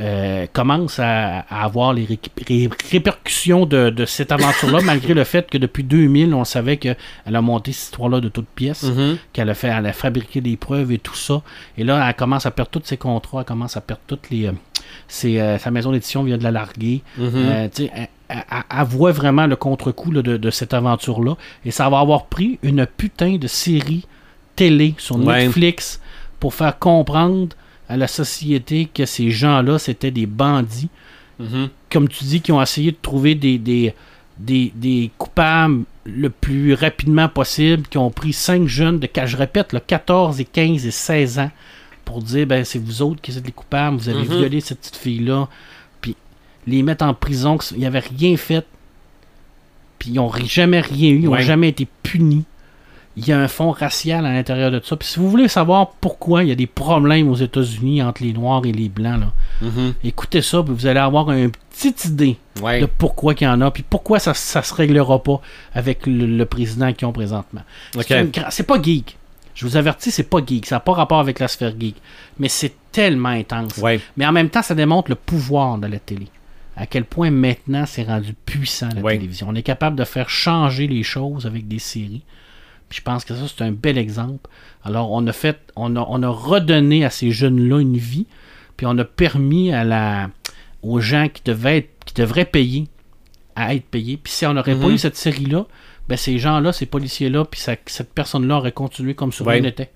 euh, 0.00 0.46
commence 0.52 0.98
à, 0.98 1.40
à 1.50 1.64
avoir 1.64 1.92
les, 1.92 2.04
ré- 2.06 2.18
ré- 2.48 2.70
répercussions 2.90 3.66
de, 3.66 3.90
de 3.90 4.04
cette 4.06 4.32
aventure-là, 4.32 4.80
malgré 4.84 5.14
le 5.14 5.24
fait 5.24 5.48
que 5.50 5.58
depuis 5.58 5.84
2000, 5.84 6.32
on 6.34 6.44
savait 6.44 6.78
qu'elle 6.78 6.96
a 7.26 7.40
monté 7.42 7.72
cette 7.72 7.84
histoire-là 7.84 8.20
de 8.20 8.28
toutes 8.28 8.48
pièces, 8.48 8.84
Mhm. 8.84 9.18
qu'elle 9.32 9.50
a 9.50 9.54
fait, 9.54 9.68
elle 9.68 9.86
a 9.86 9.92
fabriqué 9.92 10.40
des 10.40 10.56
preuves 10.56 10.90
et 10.92 10.98
tout 10.98 11.14
ça. 11.16 11.42
Et 11.76 11.84
là, 11.84 12.04
elle 12.08 12.14
commence 12.14 12.46
à 12.46 12.50
perdre 12.50 12.70
tous 12.70 12.82
ses 12.84 12.96
contrats, 12.96 13.40
elle 13.40 13.44
commence 13.46 13.76
à 13.76 13.80
perdre 13.80 14.02
toutes 14.06 14.30
les. 14.30 14.46
euh, 14.46 14.52
ses, 15.06 15.38
euh, 15.38 15.58
sa 15.58 15.70
maison 15.70 15.92
d'édition 15.92 16.22
vient 16.24 16.38
de 16.38 16.42
la 16.42 16.50
larguer. 16.50 17.02
Sais, 17.16 17.90
elle, 17.94 18.08
elle- 18.28 18.44
elle- 18.50 18.64
elle 18.78 18.86
voit 18.86 19.12
vraiment 19.12 19.46
le 19.46 19.54
contre-coup 19.54 20.10
de, 20.12 20.36
de 20.36 20.50
cette 20.50 20.72
aventure-là. 20.74 21.36
Et 21.64 21.70
ça 21.70 21.88
va 21.90 22.00
avoir 22.00 22.26
pris 22.26 22.58
une 22.62 22.86
putain 22.86 23.36
de 23.36 23.46
série 23.46 24.06
télé 24.56 24.94
sur 24.98 25.16
Ouais. 25.16 25.44
Netflix 25.44 26.00
pour 26.40 26.54
faire 26.54 26.78
comprendre 26.78 27.54
à 27.90 27.96
la 27.96 28.06
société 28.06 28.88
que 28.92 29.04
ces 29.04 29.30
gens-là, 29.30 29.78
c'était 29.78 30.10
des 30.10 30.26
bandits 30.26 30.88
comme 31.90 32.06
tu 32.08 32.24
dis, 32.24 32.40
qui 32.42 32.52
ont 32.52 32.60
essayé 32.60 32.92
de 32.92 32.98
trouver 33.00 33.34
des, 33.34 33.56
des, 33.56 33.94
des, 34.38 34.70
des 34.76 35.10
coupables 35.16 35.84
le 36.04 36.28
plus 36.28 36.74
rapidement 36.74 37.28
possible, 37.30 37.84
qui 37.88 37.96
ont 37.96 38.10
pris 38.10 38.34
cinq 38.34 38.66
jeunes 38.66 38.98
de, 38.98 39.08
je 39.24 39.36
répète, 39.38 39.72
là, 39.72 39.80
14 39.80 40.38
et 40.40 40.44
15 40.44 40.84
et 40.86 40.90
16 40.90 41.38
ans, 41.38 41.50
pour 42.04 42.20
dire, 42.22 42.46
ben, 42.46 42.62
c'est 42.64 42.78
vous 42.78 43.00
autres 43.00 43.22
qui 43.22 43.34
êtes 43.36 43.46
les 43.46 43.52
coupables, 43.52 43.96
vous 43.96 44.08
avez 44.10 44.22
Mhm. 44.28 44.36
violé 44.38 44.60
cette 44.60 44.80
petite 44.80 44.96
fille-là, 44.96 45.48
puis 46.02 46.14
les 46.66 46.82
mettre 46.82 47.04
en 47.06 47.14
prison, 47.14 47.56
qu'ils 47.56 47.80
n'avaient 47.80 48.00
rien 48.00 48.36
fait, 48.36 48.66
puis 49.98 50.10
ils 50.10 50.14
n'ont 50.16 50.30
jamais 50.44 50.80
rien 50.82 51.08
eu, 51.10 51.20
ils 51.20 51.24
n'ont 51.24 51.32
Ouais. 51.32 51.42
jamais 51.42 51.70
été 51.70 51.88
punis. 52.02 52.44
Il 53.22 53.28
y 53.28 53.32
a 53.32 53.38
un 53.38 53.48
fond 53.48 53.70
racial 53.70 54.24
à 54.24 54.32
l'intérieur 54.32 54.70
de 54.70 54.80
ça. 54.82 54.96
Puis 54.96 55.06
si 55.06 55.18
vous 55.18 55.28
voulez 55.28 55.46
savoir 55.46 55.90
pourquoi 56.00 56.42
il 56.42 56.48
y 56.48 56.52
a 56.52 56.54
des 56.54 56.66
problèmes 56.66 57.28
aux 57.28 57.34
États-Unis 57.36 58.02
entre 58.02 58.22
les 58.22 58.32
Noirs 58.32 58.64
et 58.64 58.72
les 58.72 58.88
Blancs, 58.88 59.20
là, 59.20 59.32
Mhm. 59.60 59.92
écoutez 60.04 60.40
ça, 60.40 60.62
puis 60.62 60.72
vous 60.72 60.86
allez 60.86 61.00
avoir 61.00 61.30
une 61.30 61.50
petite 61.70 62.06
idée 62.06 62.38
Ouais. 62.62 62.80
de 62.80 62.86
pourquoi 62.86 63.34
il 63.38 63.44
y 63.44 63.46
en 63.46 63.60
a, 63.60 63.70
puis 63.70 63.82
pourquoi 63.88 64.18
ça, 64.20 64.32
ça 64.32 64.62
se 64.62 64.72
réglera 64.72 65.22
pas 65.22 65.40
avec 65.74 66.06
le, 66.06 66.24
le 66.26 66.46
président 66.46 66.92
qu'ils 66.94 67.06
ont 67.08 67.12
présentement. 67.12 67.60
C'est 67.92 68.20
une 68.20 68.28
gra- 68.30 68.46
C'est 68.50 68.62
pas 68.66 68.80
geek. 68.80 69.18
Je 69.54 69.66
vous 69.66 69.76
avertis, 69.76 70.10
c'est 70.10 70.22
pas 70.30 70.38
geek. 70.44 70.64
Ça 70.64 70.76
n'a 70.76 70.80
pas 70.80 70.92
rapport 70.94 71.20
avec 71.20 71.38
la 71.40 71.48
sphère 71.48 71.74
geek. 71.78 71.96
Mais 72.38 72.48
c'est 72.48 72.72
tellement 72.92 73.28
intense. 73.28 73.76
Ouais. 73.76 74.00
Mais 74.16 74.24
en 74.26 74.32
même 74.32 74.48
temps, 74.48 74.62
ça 74.62 74.74
démontre 74.74 75.10
le 75.10 75.16
pouvoir 75.16 75.76
de 75.76 75.86
la 75.88 75.98
télé. 75.98 76.28
À 76.76 76.86
quel 76.86 77.04
point 77.04 77.30
maintenant 77.30 77.84
c'est 77.86 78.04
rendu 78.04 78.32
puissant 78.46 78.88
la 78.94 79.02
Ouais. 79.02 79.16
télévision. 79.16 79.48
On 79.50 79.54
est 79.54 79.62
capable 79.62 79.96
de 79.96 80.04
faire 80.04 80.30
changer 80.30 80.86
les 80.86 81.02
choses 81.02 81.44
avec 81.44 81.68
des 81.68 81.78
séries. 81.78 82.22
Puis 82.90 82.98
je 82.98 83.02
pense 83.02 83.24
que 83.24 83.34
ça, 83.34 83.42
c'est 83.48 83.64
un 83.64 83.72
bel 83.72 83.96
exemple. 83.96 84.50
Alors, 84.84 85.10
on 85.12 85.26
a 85.26 85.32
fait, 85.32 85.58
on 85.76 85.96
a, 85.96 86.04
on 86.08 86.22
a 86.22 86.28
redonné 86.28 87.04
à 87.06 87.10
ces 87.10 87.30
jeunes-là 87.30 87.78
une 87.80 87.96
vie, 87.96 88.26
puis 88.76 88.84
on 88.86 88.98
a 88.98 89.04
permis 89.04 89.72
à 89.72 89.84
la, 89.84 90.28
aux 90.82 91.00
gens 91.00 91.28
qui 91.32 91.40
devaient, 91.44 91.78
être, 91.78 91.90
qui 92.04 92.14
devraient 92.14 92.44
payer 92.44 92.88
à 93.56 93.74
être 93.74 93.84
payés. 93.86 94.16
Puis 94.22 94.32
si 94.32 94.44
on 94.44 94.52
n'aurait 94.54 94.74
pas 94.74 94.88
Mhm. 94.88 94.94
eu 94.94 94.98
cette 94.98 95.16
série-là, 95.16 95.66
ben 96.08 96.16
ces 96.16 96.38
gens-là, 96.38 96.72
ces 96.72 96.86
policiers-là, 96.86 97.44
puis 97.44 97.60
ça- 97.60 97.76
cette 97.86 98.12
personne-là 98.12 98.56
aurait 98.56 98.72
continué 98.72 99.14
comme 99.14 99.32
si 99.32 99.42
rien 99.44 99.60
n'était. 99.60 99.90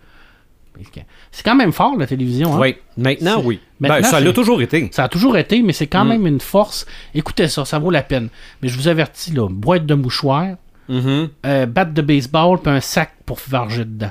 C'est 1.31 1.45
quand 1.45 1.55
même 1.55 1.73
fort, 1.73 1.97
la 1.97 2.07
télévision. 2.07 2.55
Hein? 2.55 2.59
Oui. 2.61 2.77
Maintenant, 2.97 3.41
oui. 3.45 3.61
Maintenant, 3.81 4.01
ben, 4.01 4.05
ça 4.05 4.21
l'a 4.21 4.33
toujours 4.33 4.61
été. 4.61 4.89
Ça 4.93 5.05
a 5.05 5.09
toujours 5.09 5.37
été, 5.37 5.63
mais 5.63 5.73
c'est 5.73 5.87
quand 5.87 6.05
Mm. 6.05 6.09
même 6.09 6.27
une 6.27 6.41
force. 6.41 6.85
Écoutez 7.15 7.47
ça, 7.49 7.65
ça 7.65 7.79
vaut 7.79 7.91
la 7.91 8.03
peine. 8.03 8.29
Mais 8.61 8.69
je 8.69 8.77
vous 8.77 8.89
avertis, 8.89 9.31
là, 9.33 9.49
boîte 9.49 9.87
de 9.87 9.95
mouchoirs, 9.95 10.57
Euh, 10.91 11.67
batte 11.67 11.95
de 11.95 12.03
baseball, 12.03 12.61
puis 12.61 12.73
un 12.73 12.81
sac 12.81 13.13
pour 13.27 13.39
varger 13.49 13.85
dedans. 13.85 14.11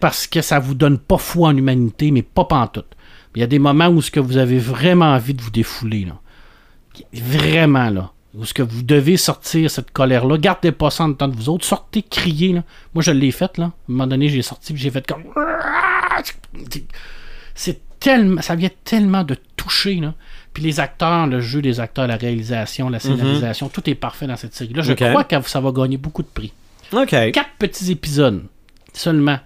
Parce 0.00 0.26
que 0.26 0.40
ça 0.40 0.58
vous 0.58 0.74
donne 0.74 0.98
pas 0.98 1.18
foi 1.18 1.48
en 1.48 1.56
humanité, 1.56 2.10
mais 2.10 2.22
pas 2.22 2.44
pantoute. 2.44 2.96
Il 3.34 3.40
y 3.40 3.42
a 3.42 3.46
des 3.46 3.58
moments 3.58 3.88
où 3.88 4.02
ce 4.02 4.10
que 4.10 4.20
vous 4.20 4.36
avez 4.36 4.58
vraiment 4.58 5.12
envie 5.12 5.34
de 5.34 5.42
vous 5.42 5.50
défouler, 5.50 6.04
là. 6.04 6.18
Vraiment, 7.14 7.88
là. 7.90 8.12
Où 8.34 8.44
ce 8.44 8.54
que 8.54 8.62
vous 8.62 8.82
devez 8.82 9.16
sortir 9.16 9.70
cette 9.70 9.90
colère-là. 9.90 10.38
Gardez 10.38 10.72
pas 10.72 10.90
ça 10.90 11.04
en 11.04 11.10
dedans 11.10 11.28
de 11.28 11.36
vous 11.36 11.48
autres. 11.48 11.64
Sortez, 11.64 12.02
criez, 12.02 12.52
là. 12.52 12.64
Moi, 12.94 13.02
je 13.02 13.10
l'ai 13.10 13.30
fait, 13.30 13.56
là. 13.58 13.64
À 13.64 13.68
un 13.68 13.72
moment 13.88 14.06
donné, 14.06 14.28
j'ai 14.28 14.42
sorti, 14.42 14.74
j'ai 14.76 14.90
fait 14.90 15.06
comme... 15.06 15.24
C'est 17.54 17.80
tellement... 17.98 18.42
Ça 18.42 18.54
vient 18.54 18.70
tellement 18.84 19.24
de 19.24 19.36
toucher, 19.56 19.96
là. 19.96 20.14
Puis 20.52 20.62
les 20.62 20.80
acteurs, 20.80 21.26
le 21.26 21.40
jeu 21.40 21.62
des 21.62 21.80
acteurs, 21.80 22.06
la 22.06 22.16
réalisation, 22.16 22.88
la 22.90 22.98
scénarisation, 22.98 23.68
tout 23.68 23.88
est 23.88 23.94
parfait 23.94 24.26
dans 24.26 24.36
cette 24.36 24.54
série-là. 24.54 24.82
Je 24.82 24.92
crois 25.10 25.24
que 25.24 25.40
ça 25.48 25.60
va 25.60 25.72
gagner 25.72 25.96
beaucoup 25.96 26.22
de 26.22 26.28
prix 26.28 26.52
OK. 26.92 27.08
quatre 27.08 27.50
petits 27.58 27.90
épisodes 27.90 28.42
seulement, 28.92 29.38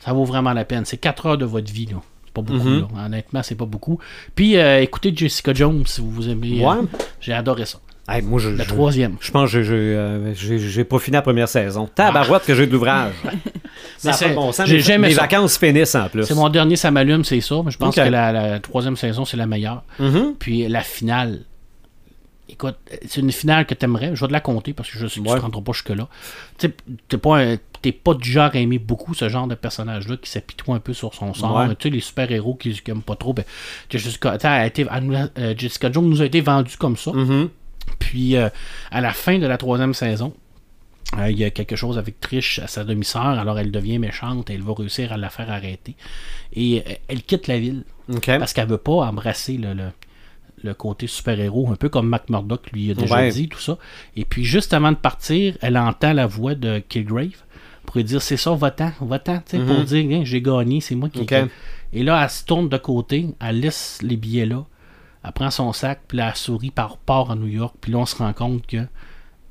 ça 0.00 0.12
vaut 0.12 0.24
vraiment 0.24 0.52
la 0.52 0.64
peine. 0.64 0.84
C'est 0.84 0.98
quatre 0.98 1.26
heures 1.26 1.38
de 1.38 1.44
votre 1.46 1.72
vie, 1.72 1.86
là. 1.86 1.96
C'est 2.26 2.34
pas 2.34 2.42
beaucoup, 2.42 2.58
Mhm. 2.68 2.80
là. 2.94 3.04
Honnêtement, 3.06 3.42
c'est 3.42 3.54
pas 3.54 3.64
beaucoup. 3.64 3.98
Puis, 4.34 4.56
euh, 4.56 4.80
écoutez 4.82 5.12
Jessica 5.16 5.52
Jones 5.54 5.82
si 5.86 6.00
vous 6.00 6.28
aimez. 6.28 6.62
euh, 6.64 6.68
Ouais. 6.68 6.76
J'ai 7.20 7.32
adoré 7.32 7.64
ça. 7.64 7.78
Hey, 8.10 8.22
moi, 8.22 8.40
je, 8.40 8.48
La 8.50 8.64
je- 8.64 8.68
troisième. 8.68 9.16
Je 9.20 9.30
pense 9.30 9.52
que 9.52 9.62
j'ai- 9.62 9.72
euh, 9.72 10.84
pas 10.84 10.98
fini 10.98 11.14
la 11.14 11.22
première 11.22 11.48
saison. 11.48 11.86
Tabarouette 11.94 12.44
que 12.44 12.54
j'ai 12.54 12.66
de 12.66 12.72
l'ouvrage. 12.72 13.12
ça 13.98 14.28
de 14.28 14.34
bon 14.34 14.50
sens. 14.52 14.68
Mes- 14.68 14.80
jamais 14.80 15.08
Mes 15.08 15.14
ça. 15.14 15.22
vacances 15.22 15.56
finissent 15.58 15.94
en 15.94 16.08
plus. 16.08 16.24
C'est 16.24 16.34
mon 16.34 16.48
dernier, 16.48 16.76
ça 16.76 16.90
m'allume, 16.90 17.24
c'est 17.24 17.40
ça. 17.40 17.62
Mais 17.64 17.70
je 17.70 17.78
pense 17.78 17.94
que 17.94 18.00
la, 18.00 18.32
la 18.32 18.58
troisième 18.60 18.96
saison, 18.96 19.24
c'est 19.24 19.36
la 19.36 19.46
meilleure. 19.46 19.84
Mhm. 19.98 20.34
Puis 20.38 20.66
la 20.68 20.80
finale. 20.82 21.40
Écoute, 22.48 22.74
c'est 23.06 23.20
une 23.20 23.30
finale 23.30 23.64
que 23.64 23.74
t'aimerais. 23.74 24.10
Je 24.14 24.20
vais 24.22 24.26
te 24.26 24.32
la 24.32 24.40
compter 24.40 24.72
parce 24.72 24.90
que 24.90 24.98
je 24.98 25.06
sais 25.06 25.20
que 25.20 25.26
Ouais. 25.28 25.34
tu 25.34 25.38
te 25.38 25.42
rendras 25.44 25.60
pas 25.62 25.72
jusque-là. 25.72 26.08
Tu 26.58 26.68
t'es 27.06 27.16
pas, 27.16 27.38
un- 27.38 27.56
t'es 27.80 27.92
pas 27.92 28.14
du 28.14 28.28
genre 28.28 28.50
à 28.52 28.58
aimer 28.58 28.80
beaucoup 28.80 29.14
ce 29.14 29.28
genre 29.28 29.46
de 29.46 29.54
personnage-là 29.54 30.16
qui 30.16 30.28
s'apitoie 30.28 30.74
un 30.74 30.80
peu 30.80 30.92
sur 30.92 31.14
son 31.14 31.32
sort. 31.32 31.54
Ouais. 31.56 31.68
Tu 31.76 31.88
sais, 31.88 31.90
les 31.90 32.00
super-héros 32.00 32.54
qui, 32.56 32.72
qui 32.72 32.90
aiment 32.90 33.02
pas 33.02 33.14
trop. 33.14 33.32
Ben, 33.34 33.44
Jessica, 33.88 34.34
été- 34.66 34.84
euh, 34.90 35.54
Jessica 35.56 35.92
Jones 35.92 36.08
nous 36.08 36.20
a 36.22 36.24
été 36.24 36.40
vendue 36.40 36.76
comme 36.76 36.96
ça. 36.96 37.12
Mhm. 37.12 37.50
Puis 37.98 38.36
euh, 38.36 38.48
à 38.90 39.00
la 39.00 39.12
fin 39.12 39.38
de 39.38 39.46
la 39.46 39.56
troisième 39.58 39.94
saison, 39.94 40.32
euh, 41.18 41.30
il 41.30 41.38
y 41.38 41.44
a 41.44 41.50
quelque 41.50 41.76
chose 41.76 41.98
avec 41.98 42.20
Trish, 42.20 42.58
à 42.60 42.66
sa 42.66 42.84
demi-sœur. 42.84 43.26
Alors 43.26 43.58
elle 43.58 43.70
devient 43.70 43.98
méchante 43.98 44.50
et 44.50 44.54
elle 44.54 44.62
va 44.62 44.74
réussir 44.74 45.12
à 45.12 45.16
la 45.16 45.28
faire 45.30 45.50
arrêter. 45.50 45.96
Et 46.54 46.82
euh, 46.86 46.92
elle 47.08 47.22
quitte 47.22 47.46
la 47.46 47.58
ville 47.58 47.84
parce 48.38 48.52
qu'elle 48.52 48.68
veut 48.68 48.78
pas 48.78 48.92
embrasser 49.06 49.56
le, 49.56 49.72
le, 49.74 49.88
le 50.62 50.74
côté 50.74 51.06
super-héros, 51.06 51.70
un 51.72 51.76
peu 51.76 51.88
comme 51.88 52.08
Mac 52.08 52.28
Murdock 52.28 52.70
lui 52.72 52.90
a 52.90 52.94
déjà 52.94 53.16
Ouais. 53.16 53.30
dit, 53.30 53.48
tout 53.48 53.60
ça. 53.60 53.78
Et 54.16 54.24
puis 54.24 54.44
juste 54.44 54.72
avant 54.74 54.90
de 54.92 54.96
partir, 54.96 55.56
elle 55.62 55.78
entend 55.78 56.12
la 56.12 56.26
voix 56.26 56.54
de 56.54 56.80
Kilgrave 56.88 57.42
pour 57.86 57.96
lui 57.96 58.04
dire 58.04 58.20
c'est 58.22 58.36
ça, 58.36 58.52
va-t'en, 58.54 58.92
va-t'en, 59.00 59.38
tu 59.38 59.42
sais, 59.46 59.58
Mhm. 59.58 59.66
pour 59.66 59.84
dire 59.84 60.06
Hein, 60.18 60.22
j'ai 60.24 60.42
gagné, 60.42 60.80
c'est 60.80 60.94
moi 60.94 61.08
qui. 61.08 61.20
Ok. 61.20 61.34
Et 61.92 62.02
là, 62.04 62.22
elle 62.22 62.30
se 62.30 62.44
tourne 62.44 62.68
de 62.68 62.76
côté, 62.76 63.26
elle 63.40 63.60
laisse 63.60 63.98
les 64.02 64.16
billets 64.16 64.46
là, 64.46 64.64
elle 65.24 65.32
prend 65.32 65.50
son 65.50 65.72
sac, 65.72 66.00
puis 66.08 66.18
sourit 66.34 66.70
par 66.70 66.96
part 66.96 67.30
à 67.30 67.34
New 67.36 67.46
York, 67.48 67.74
puis 67.80 67.92
là, 67.92 67.98
on 67.98 68.06
se 68.06 68.16
rend 68.16 68.32
compte 68.32 68.66
que 68.66 68.78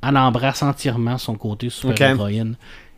elle 0.08 0.18
embrasse 0.18 0.64
entièrement 0.64 1.18
son 1.18 1.36
côté 1.36 1.70
super-héroïne. 1.70 2.56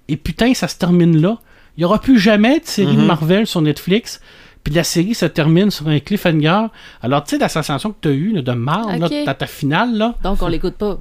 Et 0.08 0.18
putain, 0.18 0.54
ça 0.54 0.68
se 0.68 0.78
termine 0.78 1.20
là. 1.20 1.38
Il 1.78 1.82
n'y 1.82 1.86
aura 1.86 2.00
plus 2.00 2.20
jamais 2.20 2.60
de 2.60 2.66
série 2.66 2.96
de 2.96 3.02
Mhm. 3.02 3.08
Marvel 3.08 3.48
sur 3.48 3.62
Netflix. 3.62 4.22
Puis 4.64 4.74
la 4.74 4.84
série 4.84 5.16
se 5.16 5.26
termine 5.26 5.72
sur 5.72 5.88
un 5.88 6.00
cliffhanger. 6.00 6.68
Alors, 7.02 7.24
tu 7.24 7.32
sais, 7.32 7.38
la 7.40 7.50
sensation 7.50 7.92
que 7.92 7.98
tu 8.02 8.08
as 8.10 8.12
eue 8.12 8.32
là, 8.34 8.42
de 8.44 8.52
marre 8.52 8.96
là, 9.00 9.08
Ok. 9.08 9.14
dans 9.26 9.34
ta 9.34 9.48
finale, 9.48 9.96
là, 9.98 10.14
Donc, 10.24 10.42
on 10.44 10.48
l'écoute 10.48 10.76
pas. 10.76 11.00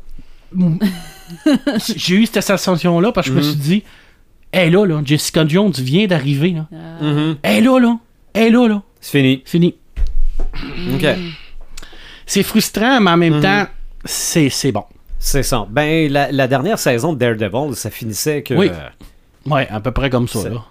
j'ai 1.96 2.14
eu 2.16 2.26
cette 2.26 2.42
sensation-là 2.42 3.12
parce 3.12 3.26
que 3.28 3.32
je 3.34 3.38
me 3.38 3.42
Mhm. 3.44 3.50
suis 3.50 3.60
dit, 3.60 3.82
hé 4.52 4.70
là, 4.70 4.84
là, 4.86 5.02
Jessica 5.04 5.46
Jones 5.46 5.72
vient 5.72 6.06
d'arriver. 6.06 6.50
Là. 6.52 6.66
Euh, 6.72 7.30
Mhm. 7.32 7.36
Hé 7.44 7.60
là, 7.60 7.78
là, 7.78 7.98
hé 8.34 8.50
là, 8.50 8.66
là. 8.68 8.82
C'est 9.00 9.18
fini. 9.18 9.42
Fini. 9.44 9.74
OK. 10.94 11.06
C'est 12.30 12.42
frustrant, 12.44 13.00
mais 13.00 13.10
en 13.10 13.16
même 13.16 13.34
Mhm. 13.36 13.42
temps, 13.42 13.66
c'est 14.04 14.48
c'est 14.50 14.70
bon. 14.70 14.84
C'est 15.18 15.42
ça. 15.42 15.66
Ben, 15.68 16.10
la, 16.10 16.30
la 16.30 16.46
dernière 16.46 16.78
saison 16.78 17.12
de 17.12 17.18
Daredevil, 17.18 17.74
ça 17.74 17.90
finissait 17.90 18.42
que. 18.42 18.54
Oui. 18.54 18.70
euh, 18.72 18.88
Ouais, 19.52 19.66
à 19.70 19.80
peu 19.80 19.90
près 19.90 20.10
comme 20.10 20.28
ça. 20.28 20.48
Là. 20.48 20.62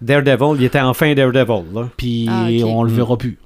Daredevil, 0.00 0.56
il 0.60 0.64
était 0.64 0.80
enfin 0.80 1.12
Daredevil. 1.14 1.64
Là. 1.74 1.88
Puis 1.96 2.26
Ah, 2.30 2.46
on 2.66 2.82
le 2.82 2.90
verra 2.90 3.16
plus. 3.18 3.38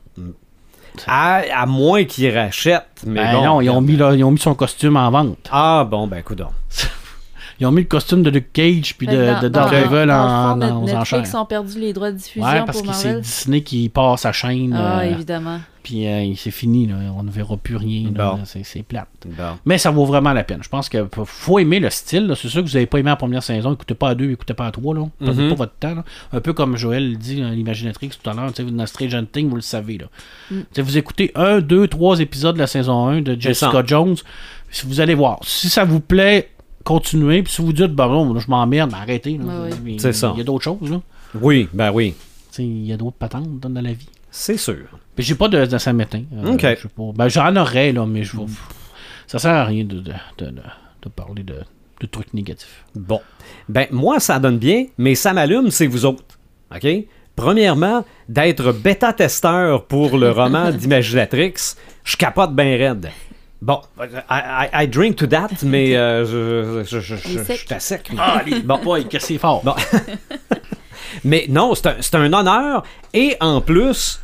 À, 1.06 1.42
à 1.54 1.66
moins 1.66 2.04
qu'il 2.04 2.32
rachète. 2.34 2.84
Mais 3.06 3.22
Ben 3.24 3.32
bon, 3.34 3.44
non, 3.44 3.60
ils 3.60 3.68
ont, 3.68 3.80
mis, 3.82 3.96
là, 3.96 4.14
ils 4.14 4.24
ont 4.24 4.30
mis 4.30 4.38
son 4.38 4.54
costume 4.54 4.96
en 4.96 5.10
vente. 5.10 5.36
Ah, 5.50 5.86
bon, 5.90 6.06
ben, 6.06 6.18
écoute 6.18 6.38
donc. 6.38 6.52
Ils 7.58 7.66
ont 7.66 7.72
mis 7.72 7.82
le 7.82 7.88
costume 7.88 8.22
de 8.22 8.30
Luke 8.30 8.52
Cage 8.52 8.96
puis 8.98 9.06
de, 9.06 9.40
de 9.42 9.48
Daredevil 9.48 10.10
en, 10.10 10.60
en- 10.60 10.82
aux 10.82 10.84
Netflix 10.86 11.12
enchères. 11.12 11.40
ont 11.40 11.46
perdu 11.46 11.80
les 11.80 11.92
droits 11.92 12.10
de 12.10 12.16
diffusion 12.18 12.46
Ouais, 12.46 12.62
parce 12.66 12.82
pour 12.82 12.90
que 12.90 12.96
c'est. 12.96 13.20
Disney 13.20 13.62
qui 13.62 13.88
passe 13.88 14.20
sa 14.22 14.32
chaîne. 14.32 14.74
Ah, 14.74 14.98
euh, 15.00 15.10
évidemment. 15.10 15.60
puis 15.82 16.06
euh, 16.06 16.34
c'est 16.36 16.50
fini, 16.50 16.86
là. 16.86 16.96
on 17.16 17.22
ne 17.22 17.30
verra 17.30 17.56
plus 17.56 17.76
rien. 17.76 18.10
Bon. 18.10 18.40
C'est 18.44 18.62
c'est 18.64 18.82
plate. 18.82 19.08
Bon. 19.26 19.56
Mais 19.64 19.78
ça 19.78 19.90
vaut 19.90 20.04
vraiment 20.04 20.32
la 20.34 20.44
peine. 20.44 20.58
Je 20.62 20.68
pense 20.68 20.88
qu'il 20.90 21.06
faut 21.24 21.58
aimer 21.58 21.80
le 21.80 21.88
style. 21.88 22.26
là. 22.26 22.34
C'est 22.34 22.48
sûr 22.48 22.62
que 22.62 22.68
vous 22.68 22.74
n'avez 22.74 22.86
pas 22.86 22.98
aimé 22.98 23.08
la 23.08 23.16
première 23.16 23.42
saison. 23.42 23.72
Écoutez 23.72 23.94
pas 23.94 24.10
à 24.10 24.14
deux, 24.14 24.30
écoutez 24.32 24.52
pas 24.54 24.66
à 24.66 24.70
trois. 24.70 24.94
Là. 24.94 25.06
Perdez 25.18 25.44
Mhm. 25.44 25.48
pas 25.50 25.54
votre 25.54 25.74
temps. 25.80 25.94
là. 25.94 26.04
Un 26.34 26.40
peu 26.40 26.52
comme 26.52 26.76
Joël 26.76 27.10
le 27.12 27.16
dit, 27.16 27.36
l'Imaginatrix 27.36 28.10
tout 28.22 28.28
à 28.28 28.34
l'heure. 28.34 28.52
tu 28.52 28.64
sais, 28.64 28.70
Dans 28.70 28.86
Stranger 28.86 29.22
Things, 29.32 29.48
vous 29.48 29.56
le 29.56 29.62
savez. 29.62 29.96
Là. 29.98 30.06
Mm. 30.50 30.60
Vous 30.82 30.98
écoutez 30.98 31.32
un, 31.34 31.60
deux, 31.60 31.88
trois 31.88 32.20
épisodes 32.20 32.54
de 32.56 32.60
la 32.60 32.66
saison 32.66 33.06
1 33.08 33.22
de 33.22 33.34
Jessica. 33.40 33.82
Jones. 33.86 34.16
Vous 34.84 35.00
allez 35.00 35.14
voir. 35.14 35.38
Si 35.42 35.68
ça 35.70 35.84
vous 35.84 36.00
plaît, 36.00 36.50
continuez. 36.86 37.42
Puis 37.42 37.52
si 37.52 37.60
vous 37.62 37.72
dites, 37.72 37.92
bah 37.92 38.06
non, 38.08 38.38
je 38.38 38.48
m'emmerde, 38.50 38.90
ben 38.90 38.98
arrêtez. 38.98 39.38
Mais 39.84 39.98
C'est 39.98 40.12
ça. 40.12 40.30
Il 40.34 40.38
y 40.38 40.40
a 40.40 40.44
d'autres 40.44 40.64
choses. 40.64 40.90
Là. 40.90 41.00
Oui, 41.40 41.68
ben 41.74 41.90
oui. 41.92 42.14
Tu 42.50 42.56
sais, 42.56 42.62
Il 42.64 42.86
y 42.86 42.92
a 42.92 42.96
d'autres 42.96 43.16
patentes 43.18 43.60
dans 43.60 43.82
la 43.82 43.92
vie. 43.92 44.08
C'est 44.30 44.56
sûr. 44.56 44.86
Mais 45.16 45.24
j'ai 45.24 45.34
pas 45.34 45.48
de, 45.48 45.64
de 45.66 45.78
Saint-Métain. 45.78 46.22
Euh, 46.34 46.52
Ok. 46.54 46.60
je 46.62 46.82
sais 46.82 46.88
pas. 46.88 47.02
Ben, 47.14 47.28
j'en 47.28 47.54
aurais, 47.56 47.92
là, 47.92 48.06
mais 48.06 48.22
je 48.22 48.36
vais- 48.36 48.44
ça 49.26 49.38
sert 49.38 49.52
à 49.54 49.64
rien 49.64 49.84
de, 49.84 49.96
de, 50.00 50.12
de, 50.38 50.46
de- 50.46 50.62
de 51.02 51.08
parler 51.08 51.42
de, 51.42 51.56
de 52.00 52.06
trucs 52.06 52.32
négatifs. 52.34 52.84
Bon. 52.94 53.20
Ben, 53.68 53.86
moi, 53.90 54.20
ça 54.20 54.38
donne 54.38 54.58
bien, 54.58 54.86
mais 54.98 55.14
ça 55.14 55.32
m'allume, 55.32 55.70
c'est 55.70 55.86
vous 55.86 56.04
autres. 56.04 56.24
OK? 56.74 56.86
Premièrement, 57.34 58.04
d'être 58.28 58.72
bêta-testeur 58.72 59.84
pour 59.86 60.16
le 60.18 60.30
roman 60.30 60.70
d'Imaginatrix, 60.72 61.54
je 62.04 62.16
capote 62.16 62.54
bien 62.54 62.76
raide. 62.76 63.10
Bon, 63.62 63.80
I, 63.98 64.06
I- 64.30 64.84
I 64.84 64.86
drink 64.88 65.16
to 65.16 65.26
that, 65.28 65.48
mais 65.62 65.96
euh, 65.96 66.24
je, 66.26 66.84
je, 66.84 67.00
je, 67.00 67.16
je, 67.16 67.52
suis 67.54 67.74
à 67.74 67.80
sec. 67.80 68.10
Ah, 68.18 68.42
les 68.46 68.60
Bon. 68.60 68.78
boys, 68.82 69.04
que 69.04 69.18
c'est 69.18 69.38
fort. 69.38 69.62
Bon. 69.64 69.74
Mais 71.24 71.46
non, 71.48 71.74
c'est 71.74 71.86
un, 71.86 71.96
c'est 72.00 72.14
un 72.14 72.32
honneur. 72.32 72.82
Et 73.14 73.36
en 73.40 73.60
plus, 73.60 74.20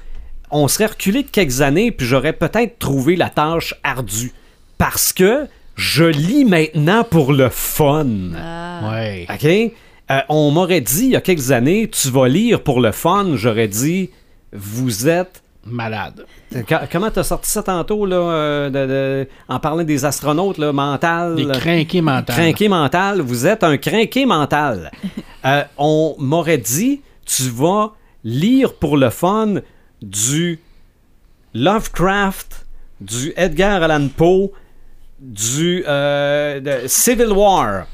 on 0.50 0.68
serait 0.68 0.86
reculé 0.86 1.22
de 1.22 1.28
quelques 1.30 1.62
années, 1.62 1.90
puis 1.90 2.06
j'aurais 2.06 2.34
peut-être 2.34 2.78
trouvé 2.78 3.16
la 3.16 3.30
tâche 3.30 3.74
ardue. 3.82 4.32
Parce 4.78 5.12
que 5.12 5.46
je 5.74 6.04
lis 6.04 6.44
maintenant 6.44 7.02
pour 7.04 7.32
le 7.32 7.48
fun. 7.48 8.06
Ah. 8.36 8.80
Ouais. 8.92 9.26
OK? 9.32 9.72
Euh, 10.10 10.20
on 10.28 10.50
m'aurait 10.50 10.80
dit 10.82 11.04
il 11.04 11.10
y 11.12 11.16
a 11.16 11.20
quelques 11.22 11.52
années, 11.52 11.88
tu 11.88 12.08
vas 12.10 12.28
lire 12.28 12.62
pour 12.62 12.80
le 12.80 12.92
fun. 12.92 13.36
J'aurais 13.36 13.68
dit, 13.68 14.10
vous 14.52 15.08
êtes. 15.08 15.41
Malade. 15.64 16.26
Co- 16.68 16.74
Comment 16.90 17.10
t'as 17.10 17.22
sorti 17.22 17.50
ça 17.50 17.62
tantôt, 17.62 18.04
là, 18.04 18.16
euh, 18.16 18.70
de- 18.70 18.86
de- 19.24 19.28
en 19.48 19.60
parlant 19.60 19.84
des 19.84 20.04
astronautes, 20.04 20.58
là, 20.58 20.72
mental? 20.72 21.36
Des 21.36 21.46
crinqués 21.46 22.00
mentales. 22.00 22.36
Crinqué 22.36 22.68
mental. 22.68 23.20
Vous 23.20 23.46
êtes 23.46 23.62
un 23.62 23.76
crinqué 23.76 24.26
mental. 24.26 24.90
Euh, 25.44 25.64
on 25.76 26.14
m'aurait 26.20 26.56
dit, 26.58 27.00
tu 27.26 27.42
vas 27.48 27.94
lire 28.22 28.74
pour 28.74 28.96
le 28.96 29.10
fun 29.10 29.54
du 30.00 30.60
Lovecraft, 31.52 32.64
du 33.00 33.32
Edgar 33.36 33.82
Allan 33.82 34.08
Poe, 34.16 34.50
du 35.20 35.84
euh, 35.88 36.60
de 36.60 36.86
Civil 36.86 37.32
War. 37.32 37.86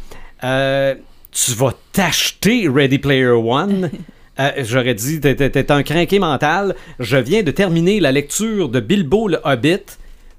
Euh, 0.45 0.95
tu 1.31 1.53
vas 1.53 1.73
t'acheter 1.93 2.69
Ready 2.69 2.99
Player 2.99 3.29
One. 3.31 3.91
Euh, 4.41 4.51
J'aurais 4.59 4.95
dit, 4.95 5.21
t'es- 5.21 5.73
un 5.73 5.83
crinqué 5.83 6.19
mental. 6.19 6.75
Je 7.01 7.17
viens 7.17 7.43
de 7.43 7.51
terminer 7.51 8.01
la 8.01 8.13
lecture 8.13 8.69
de 8.69 8.81
Bilbo 8.81 9.29
le 9.29 9.41
Hobbit. 9.45 9.81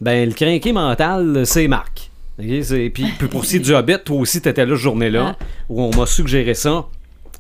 Ben, 0.02 0.28
le 0.30 0.34
crinqué 0.34 0.72
mental, 0.72 1.46
c'est 1.46 1.68
Marc. 1.68 2.10
Ok, 2.40 2.46
c'est- 2.64 2.90
Puis, 2.90 3.06
pour 3.30 3.44
ce 3.44 3.50
qui 3.52 3.56
est 3.58 3.60
du 3.60 3.74
Hobbit, 3.76 3.98
toi 4.06 4.18
aussi, 4.18 4.42
t'étais 4.42 4.66
là 4.66 4.76
ce 4.76 4.82
journée-là, 4.82 5.36
où 5.68 5.82
on 5.82 5.94
m'a 5.96 6.06
suggéré 6.06 6.54
ça. 6.54 6.86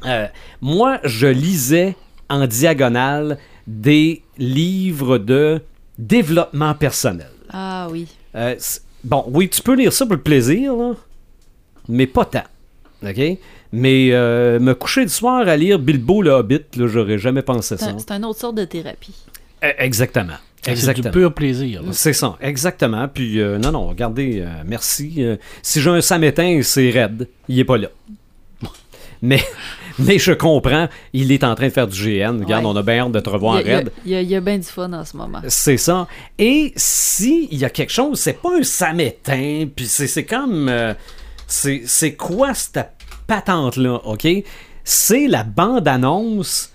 Euh, 0.05 0.27
moi, 0.61 0.99
je 1.05 1.27
lisais 1.27 1.95
en 2.29 2.45
diagonale 2.47 3.37
des 3.65 4.21
livres 4.37 5.17
de 5.17 5.61
développement 5.97 6.73
personnel. 6.73 7.29
Ah 7.51 7.87
oui. 7.89 8.07
Euh, 8.35 8.55
bon, 9.03 9.23
oui, 9.29 9.47
tu 9.49 9.61
peux 9.61 9.75
lire 9.75 9.93
ça 9.93 10.05
pour 10.05 10.15
le 10.15 10.21
plaisir, 10.21 10.75
là, 10.75 10.93
mais 11.87 12.07
pas 12.07 12.25
tant. 12.25 12.43
OK? 13.03 13.21
Mais 13.71 14.09
euh, 14.11 14.59
me 14.59 14.73
coucher 14.73 15.03
du 15.03 15.11
soir 15.11 15.47
à 15.47 15.55
lire 15.55 15.77
Bilbo 15.79 16.21
le 16.21 16.31
Hobbit, 16.31 16.61
là, 16.75 16.87
j'aurais 16.87 17.17
jamais 17.19 17.41
pensé 17.43 17.77
C'est 17.77 17.85
ça. 17.85 17.91
un, 17.91 17.99
c'est 17.99 18.11
une 18.11 18.25
autre 18.25 18.39
sorte 18.39 18.55
de 18.55 18.65
thérapie. 18.65 19.13
Euh, 19.63 19.71
exactement. 19.77 20.33
C'est 20.61 20.71
du 20.71 20.77
Exactement. 20.79 21.11
pur 21.11 21.33
plaisir. 21.33 21.83
là. 21.83 21.89
C'est 21.93 22.11
ça, 22.13 22.35
exactement. 22.41 23.07
Puis, 23.07 23.39
euh, 23.39 23.57
non, 23.59 23.71
non, 23.71 23.87
regardez, 23.87 24.41
euh, 24.41 24.47
merci. 24.65 25.15
Euh, 25.19 25.37
si 25.61 25.79
j'ai 25.81 25.89
un 25.89 26.01
samétain, 26.01 26.61
c'est 26.63 26.89
raide. 26.89 27.27
Il 27.47 27.59
est 27.59 27.63
pas 27.63 27.77
là. 27.77 27.87
Mais, 29.21 29.41
mais 29.99 30.17
je 30.19 30.31
comprends, 30.33 30.89
il 31.13 31.31
est 31.31 31.43
en 31.43 31.55
train 31.55 31.67
de 31.67 31.71
faire 31.73 31.87
du 31.87 31.97
GN. 31.97 32.39
Regarde, 32.43 32.65
on 32.65 32.75
a 32.75 32.81
bien 32.83 33.05
hâte 33.05 33.11
de 33.13 33.19
te 33.21 33.29
revoir 33.29 33.55
raide. 33.63 33.91
il 34.05 34.11
y 34.21 34.35
a, 34.35 34.41
bien 34.41 34.57
du 34.57 34.63
fun 34.65 34.91
en 34.91 35.05
ce 35.05 35.15
moment. 35.15 35.41
C'est 35.47 35.77
ça. 35.77 36.07
Et 36.37 36.73
si 36.75 37.47
il 37.51 37.57
y 37.59 37.65
a 37.65 37.69
quelque 37.69 37.91
chose, 37.93 38.19
c'est 38.19 38.41
pas 38.41 38.57
un 38.57 38.63
samétain, 38.63 39.65
puis 39.73 39.85
c'est 39.87 40.07
c'est 40.07 40.25
comme... 40.25 40.67
euh, 40.69 40.93
c'est 41.47 41.83
c'est 41.85 42.13
quoi 42.13 42.53
cette 42.53 42.77
patente-là, 43.29 44.01
OK? 44.05 44.27
C'est 44.83 45.27
la 45.27 45.43
bande-annonce 45.43 46.73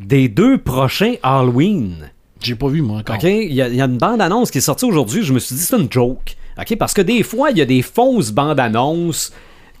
des 0.00 0.28
deux 0.28 0.58
prochains 0.58 1.14
Halloween. 1.22 2.10
J'ai 2.40 2.56
pas 2.56 2.68
vu, 2.68 2.82
moi, 2.82 2.98
encore. 2.98 3.16
OK? 3.16 3.22
Il 3.24 3.52
y, 3.52 3.62
a- 3.62 3.68
il 3.68 3.76
y 3.76 3.80
a 3.80 3.84
une 3.84 3.98
bande-annonce 3.98 4.50
qui 4.50 4.58
est 4.58 4.62
sortie 4.62 4.84
aujourd'hui. 4.84 5.22
Je 5.22 5.32
me 5.32 5.38
suis 5.38 5.54
dit, 5.54 5.62
c'est 5.62 5.76
une 5.76 5.90
joke. 5.90 6.36
OK? 6.58 6.76
Parce 6.76 6.92
que 6.94 7.02
des 7.02 7.22
fois, 7.22 7.50
il 7.52 7.58
y 7.58 7.62
a 7.62 7.66
des 7.66 7.82
fausses 7.82 8.32
bandes-annonces 8.32 9.32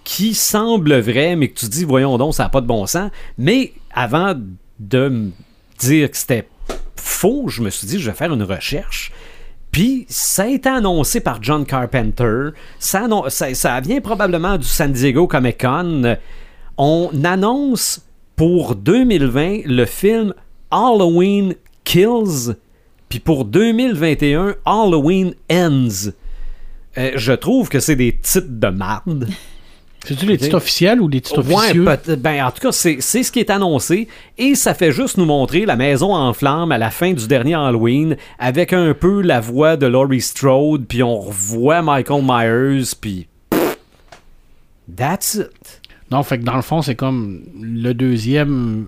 qui 0.04 0.34
semblent 0.34 0.98
vraies, 1.00 1.34
mais 1.36 1.48
que 1.48 1.58
tu 1.58 1.66
dis, 1.66 1.84
voyons 1.84 2.16
donc, 2.18 2.34
ça 2.34 2.44
n'a 2.44 2.48
pas 2.50 2.60
de 2.60 2.66
bon 2.66 2.86
sens. 2.86 3.10
Mais 3.38 3.72
avant 3.92 4.34
de 4.78 5.08
me 5.08 5.30
dire 5.78 6.10
que 6.10 6.16
c'était 6.16 6.46
faux, 6.96 7.48
je 7.48 7.62
me 7.62 7.70
suis 7.70 7.86
dit, 7.86 7.98
je 7.98 8.10
vais 8.10 8.16
faire 8.16 8.32
une 8.32 8.42
recherche. 8.42 9.12
Puis, 9.74 10.06
ça 10.08 10.44
a 10.44 10.46
été 10.46 10.68
annoncé 10.68 11.18
par 11.18 11.42
John 11.42 11.66
Carpenter. 11.66 12.50
Ça, 12.78 13.08
vient 13.82 14.00
probablement 14.00 14.56
du 14.56 14.68
San 14.68 14.92
Diego 14.92 15.26
Comic 15.26 15.60
Con. 15.60 16.16
On 16.78 17.10
annonce 17.24 18.06
pour 18.36 18.76
2020 18.76 19.62
le 19.64 19.84
film 19.84 20.32
Halloween 20.70 21.56
Kills. 21.82 22.54
Puis 23.08 23.18
pour 23.18 23.44
2021, 23.44 24.54
Halloween 24.64 25.34
Ends. 25.50 26.12
Euh, 26.96 27.10
je 27.16 27.32
trouve 27.32 27.68
que 27.68 27.80
c'est 27.80 27.96
des 27.96 28.16
titres 28.16 28.46
de 28.48 28.68
marde. 28.68 29.28
C'est-tu 30.04 30.26
les 30.26 30.36
titres 30.38 30.56
officiels 30.56 31.00
ou 31.00 31.08
les 31.08 31.20
titres 31.20 31.42
Ouais, 31.46 31.54
officieux? 31.54 32.16
ben, 32.18 32.44
en 32.46 32.50
tout 32.50 32.60
cas, 32.60 32.72
c'est 32.72 32.98
c'est 33.00 33.22
ce 33.22 33.32
qui 33.32 33.40
est 33.40 33.50
annoncé. 33.50 34.08
Et 34.38 34.54
ça 34.54 34.74
fait 34.74 34.92
juste 34.92 35.16
nous 35.16 35.24
montrer 35.24 35.64
la 35.66 35.76
maison 35.76 36.14
en 36.14 36.32
flammes 36.32 36.72
à 36.72 36.78
la 36.78 36.90
fin 36.90 37.12
du 37.12 37.26
dernier 37.26 37.54
Halloween, 37.54 38.16
avec 38.38 38.72
un 38.72 38.92
peu 38.94 39.22
la 39.22 39.40
voix 39.40 39.76
de 39.76 39.86
Laurie 39.86 40.20
Strode, 40.20 40.84
puis 40.86 41.02
on 41.02 41.18
revoit 41.18 41.82
Michael 41.82 42.22
Myers, 42.24 42.84
puis. 43.00 43.26
That's 44.96 45.34
it. 45.34 45.80
Non, 46.10 46.22
fait 46.22 46.38
que 46.38 46.44
dans 46.44 46.56
le 46.56 46.62
fond, 46.62 46.82
c'est 46.82 46.94
comme 46.94 47.40
le 47.60 47.92
deuxième 47.94 48.86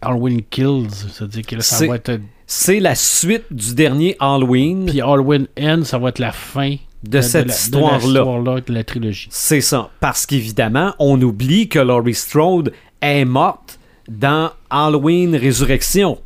Halloween 0.00 0.42
Kills. 0.50 0.88
C'est-à-dire 1.12 1.44
que 1.44 1.56
là, 1.56 1.62
ça 1.62 1.76
C'est- 1.76 1.86
va 1.88 1.96
être. 1.96 2.20
C'est 2.46 2.78
la 2.78 2.94
suite 2.94 3.44
du 3.50 3.74
dernier 3.74 4.16
Halloween. 4.20 4.86
Puis 4.86 5.00
Halloween 5.00 5.46
End, 5.58 5.82
ça 5.84 5.98
va 5.98 6.10
être 6.10 6.18
la 6.18 6.30
fin 6.32 6.76
De 7.08 7.20
cette 7.20 7.50
histoire-là. 7.50 7.98
De 7.98 8.04
l'histoire-là, 8.04 8.60
de 8.66 8.72
la 8.72 8.84
trilogie. 8.84 9.28
C'est 9.30 9.60
ça. 9.60 9.90
Parce 10.00 10.26
qu'évidemment, 10.26 10.94
on 10.98 11.20
oublie 11.20 11.68
que 11.68 11.78
Laurie 11.78 12.14
Strode 12.14 12.72
est 13.00 13.24
morte 13.24 13.78
dans 14.08 14.50
Halloween 14.70 15.36
Résurrection. 15.36 16.18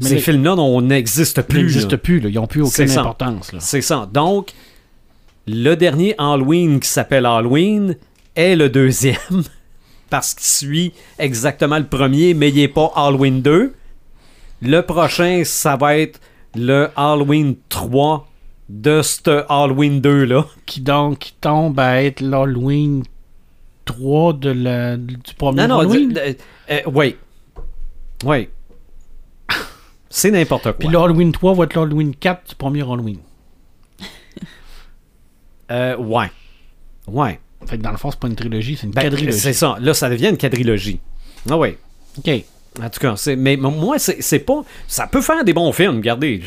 Mais 0.00 0.08
Ces 0.08 0.14
les- 0.16 0.20
films-là 0.20 0.80
n'existent 0.82 1.42
Ils 1.42 1.44
plus. 1.46 1.60
n'existent 1.62 1.90
là. 1.90 1.98
plus, 1.98 2.20
là. 2.20 2.28
ils 2.28 2.34
n'ont 2.36 2.46
plus 2.46 2.62
aucune 2.62 2.90
importance. 2.90 3.50
C'est 3.58 3.82
ça. 3.82 4.08
Donc, 4.12 4.52
le 5.46 5.74
dernier 5.74 6.14
Halloween 6.18 6.80
qui 6.80 6.88
s'appelle 6.88 7.26
Halloween 7.26 7.96
est 8.36 8.54
le 8.56 8.68
deuxième. 8.70 9.16
Parce 10.10 10.34
qu'il 10.34 10.46
suit 10.46 10.92
exactement 11.18 11.78
le 11.78 11.86
premier, 11.86 12.32
mais 12.34 12.50
il 12.50 12.56
n'est 12.56 12.68
pas 12.68 12.92
Halloween 12.94 13.40
2. 13.42 13.72
Le 14.62 14.80
prochain, 14.82 15.42
ça 15.44 15.76
va 15.76 15.96
être 15.98 16.20
le 16.54 16.88
Halloween 16.96 17.56
3 17.68 18.28
de 18.68 19.02
ce 19.02 19.44
Halloween 19.48 20.00
2-là. 20.00 20.46
Qui 20.66 20.80
donc 20.80 21.18
qui 21.18 21.32
tombe 21.40 21.78
à 21.80 22.02
être 22.02 22.20
l'Halloween 22.20 23.02
3 23.84 24.32
de 24.34 24.50
la, 24.50 24.96
du 24.96 25.16
premier 25.36 25.62
Non, 25.62 25.68
non, 25.68 25.78
Halloween. 25.80 26.12
d- 26.12 26.20
d- 26.20 26.38
euh, 26.70 26.80
oui. 26.92 27.16
Oui. 28.24 28.48
C'est 30.08 30.30
n'importe 30.30 30.62
quoi. 30.64 30.72
Puis 30.74 30.88
l'Halloween 30.88 31.32
3 31.32 31.54
va 31.54 31.64
être 31.64 31.74
l'Halloween 31.74 32.14
4 32.14 32.48
du 32.50 32.54
premier 32.54 32.82
Halloween. 32.82 33.18
Euh, 35.70 35.96
ouais. 35.96 36.30
Ouais. 37.06 37.40
Fait 37.66 37.78
que 37.78 37.82
dans 37.82 37.92
le 37.92 37.96
fond, 37.96 38.10
c'est 38.10 38.18
pas 38.20 38.26
une 38.28 38.34
trilogie, 38.36 38.76
c'est 38.76 38.86
une 38.86 38.92
Ben, 38.92 39.02
quadrilogie. 39.02 39.38
c'est 39.38 39.52
ça. 39.52 39.76
Là, 39.80 39.94
ça 39.94 40.10
devient 40.10 40.28
une 40.28 40.36
quadrilogie. 40.36 41.00
Ah 41.48 41.56
oui. 41.56 41.76
OK. 42.18 42.30
En 42.82 42.90
tout 42.90 43.00
cas, 43.00 43.16
c'est, 43.16 43.36
mais 43.36 43.56
moi, 43.56 43.98
c'est 43.98 44.38
pas. 44.40 44.62
Ça 44.86 45.06
peut 45.06 45.20
faire 45.22 45.44
des 45.44 45.52
bons 45.52 45.72
films, 45.72 45.96
regardez. 45.96 46.42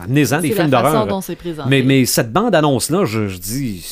Amenez-en 0.00 0.40
des 0.40 0.48
C'est 0.48 0.54
films 0.54 0.70
la 0.70 0.78
façon 0.80 0.92
d'horreur. 0.92 1.06
dont 1.06 1.20
c'est 1.20 1.36
présenté. 1.36 1.68
Mais, 1.70 1.82
mais 1.82 2.04
cette 2.06 2.32
bande-annonce-là, 2.32 3.04
je, 3.04 3.28
je 3.28 3.38
dis. 3.38 3.86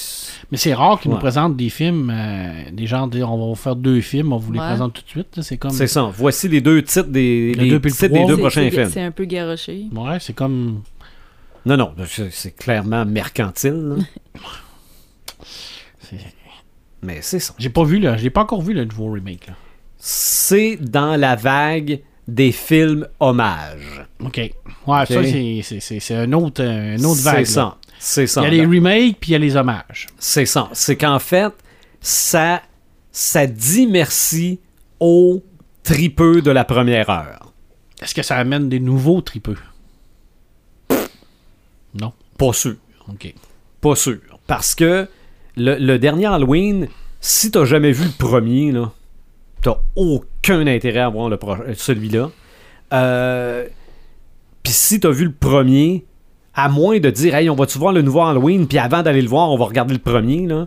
Mais 0.51 0.59
c'est 0.59 0.75
rare 0.75 1.01
qu'ils 1.01 1.11
Ouais. 1.11 1.15
nous 1.17 1.21
présentent 1.21 1.57
des 1.57 1.71
films, 1.71 2.11
euh, 2.15 2.71
des 2.73 2.87
gens 2.87 3.07
disent 3.07 3.23
on 3.23 3.39
va 3.39 3.47
vous 3.47 3.55
faire 3.55 3.77
deux 3.77 4.01
films, 4.03 4.33
on 4.33 4.37
vous 4.37 4.53
les 4.53 4.59
Ouais. 4.59 4.67
présente 4.67 4.93
tout 4.95 5.03
de 5.03 5.09
suite. 5.09 5.41
C'est 5.41 5.57
comme. 5.57 5.71
C'est 5.71 5.87
ça. 5.87 6.11
Voici 6.15 6.49
les 6.49 6.61
deux 6.61 6.83
titres 6.83 7.09
des, 7.09 7.55
Le 7.55 7.63
les 7.63 7.71
deux 7.71 7.81
puis 7.81 7.91
le 7.91 7.97
titres 7.97 8.13
des 8.13 8.25
deux 8.27 8.37
prochains 8.37 8.69
films. 8.71 8.91
C'est 8.93 9.01
un 9.03 9.11
peu 9.13 9.25
garoché. 9.25 9.87
Ouais, 9.95 10.19
c'est 10.21 10.35
comme. 10.35 10.83
Non, 11.65 11.77
non, 11.77 11.93
c'est, 12.31 12.57
clairement 12.57 13.05
mercantile. 13.07 13.99
mais 17.03 17.19
c'est 17.23 17.39
ça. 17.39 17.55
J'ai 17.59 17.71
pas 17.71 17.85
vu, 17.85 17.99
là. 17.99 18.17
J'ai 18.17 18.31
pas 18.31 18.43
encore 18.43 18.63
vu 18.63 18.75
le 18.75 18.85
nouveau 18.85 19.11
remake, 19.13 19.47
là. 19.49 19.55
C'est 19.99 20.77
dans 20.81 21.17
la 21.17 21.37
vague 21.37 22.01
des 22.29 22.53
films 22.53 23.07
hommages. 23.21 24.05
OK. 24.25 24.37
Ouais, 24.39 24.53
ça, 24.87 25.07
c'est- 25.07 25.61
c'est- 25.63 25.81
c'est 25.81 26.01
c'est 26.01 26.15
un 26.15 26.33
autre, 26.33 26.63
un 26.63 27.03
autre 27.03 27.17
c'est 27.21 27.23
vague. 27.25 27.39
là. 27.41 27.45
ça. 27.45 27.77
C'est 27.99 28.27
ça. 28.27 28.41
Il 28.43 28.45
y 28.45 28.47
a 28.47 28.51
les 28.51 28.67
remakes, 28.67 29.19
puis 29.21 29.31
il 29.31 29.33
y 29.33 29.37
a 29.37 29.39
les 29.39 29.57
hommages. 29.57 30.07
C'est 30.19 30.47
ça. 30.47 30.69
C'est 30.73 30.97
qu'en 30.97 31.19
fait, 31.19 31.53
ça, 32.01 32.63
ça 33.13 33.47
dit 33.47 33.87
merci 33.87 34.59
aux 35.01 35.43
tripeux 35.85 36.43
de 36.43 36.51
la 36.51 36.65
première 36.65 37.11
heure. 37.11 37.53
Est-ce 38.03 38.15
que 38.15 38.23
ça 38.23 38.37
amène 38.37 38.69
des 38.69 38.81
nouveaux 38.81 39.21
tripeux? 39.21 39.57
Non. 41.95 42.13
Pas 42.39 42.53
sûr. 42.53 42.77
OK. 43.09 43.35
Pas 43.81 43.97
sûr. 43.97 44.19
Parce 44.47 44.75
que 44.75 45.09
le, 45.57 45.77
le 45.77 45.99
dernier 45.99 46.27
Halloween, 46.27 46.89
si 47.21 47.51
t'as 47.51 47.65
jamais 47.65 47.93
vu 47.93 48.05
le 48.05 48.11
premier, 48.19 48.73
là, 48.73 48.91
t'as 49.61 49.77
aucun 49.97 50.27
intérêt 50.51 51.01
à 51.01 51.09
voir 51.09 51.29
le 51.29 51.39
euh, 51.43 51.75
celui-là. 51.77 52.31
Euh, 52.93 53.67
Puis 54.63 54.73
si 54.73 55.01
t'as 55.01 55.11
vu 55.11 55.25
le 55.25 55.33
premier, 55.33 56.05
à 56.55 56.69
moins 56.69 56.99
de 56.99 57.11
dire, 57.11 57.35
hey, 57.35 57.49
on 57.49 57.55
va-tu 57.55 57.79
voir 57.79 57.93
le 57.93 58.03
nouveau 58.03 58.23
Halloween, 58.23 58.67
puis 58.67 58.79
avant 58.79 59.03
d'aller 59.03 59.23
le 59.23 59.29
voir, 59.29 59.51
on 59.51 59.57
va 59.57 59.65
regarder 59.65 59.95
le 59.95 60.01
premier, 60.01 60.47
là. 60.47 60.67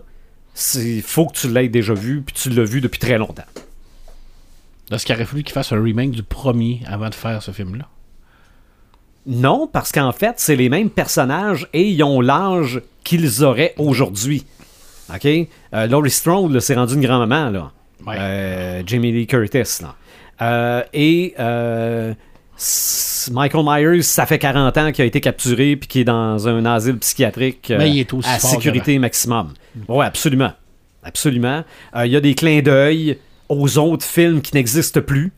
Il 0.74 1.02
faut 1.02 1.26
que 1.26 1.36
tu 1.36 1.48
l'aies 1.48 1.68
déjà 1.68 1.92
vu, 1.92 2.22
puis 2.22 2.34
tu 2.34 2.48
l'as 2.50 2.64
vu 2.64 2.80
depuis 2.80 2.98
très 2.98 3.18
longtemps. 3.18 3.44
Est-ce 4.90 5.04
qu'il 5.04 5.14
aurait 5.14 5.24
fallu 5.24 5.42
qu'il 5.42 5.52
fasse 5.52 5.72
un 5.72 5.82
remake 5.82 6.12
du 6.12 6.22
premier 6.22 6.80
avant 6.86 7.08
de 7.08 7.14
faire 7.14 7.42
ce 7.42 7.50
film-là? 7.50 7.86
Non, 9.26 9.68
parce 9.70 9.90
qu'en 9.92 10.12
fait, 10.12 10.34
c'est 10.36 10.56
les 10.56 10.68
mêmes 10.68 10.88
personnages 10.88 11.68
et 11.72 11.88
ils 11.90 12.02
ont 12.04 12.20
l'âge 12.20 12.80
qu'ils 13.04 13.42
auraient 13.42 13.74
aujourd'hui. 13.76 14.46
OK? 15.12 15.26
Euh, 15.26 15.86
Laurie 15.88 16.10
Strode, 16.10 16.52
là, 16.52 16.60
c'est 16.60 16.74
rendu 16.74 16.94
une 16.94 17.00
grand-maman, 17.02 17.50
là. 17.50 17.72
Ouais. 18.04 18.16
Euh, 18.18 18.82
Jamie 18.86 19.12
Lee 19.12 19.26
Curtis, 19.26 19.82
là. 19.82 19.94
Euh, 20.42 20.82
et 20.92 21.34
euh, 21.38 22.12
Michael 23.30 23.64
Myers, 23.64 24.02
ça 24.02 24.26
fait 24.26 24.38
40 24.38 24.76
ans 24.76 24.92
qu'il 24.92 25.02
a 25.02 25.06
été 25.06 25.20
capturé 25.20 25.76
puis 25.76 25.88
qu'il 25.88 26.00
est 26.02 26.04
dans 26.04 26.46
un 26.48 26.64
asile 26.66 26.98
psychiatrique 26.98 27.70
euh, 27.70 27.78
Mais 27.78 27.90
il 27.90 27.98
est 28.00 28.12
aussi 28.12 28.28
à 28.28 28.38
fort 28.38 28.50
sécurité 28.50 28.98
maximum. 28.98 29.54
Oui, 29.88 30.04
absolument. 30.04 30.52
Absolument. 31.02 31.64
Euh, 31.94 32.06
Il 32.06 32.12
y 32.12 32.16
a 32.16 32.20
des 32.20 32.34
clins 32.34 32.60
d'œil 32.60 33.18
aux 33.48 33.78
autres 33.78 34.04
films 34.04 34.40
qui 34.42 34.54
n'existent 34.54 35.00
plus, 35.00 35.32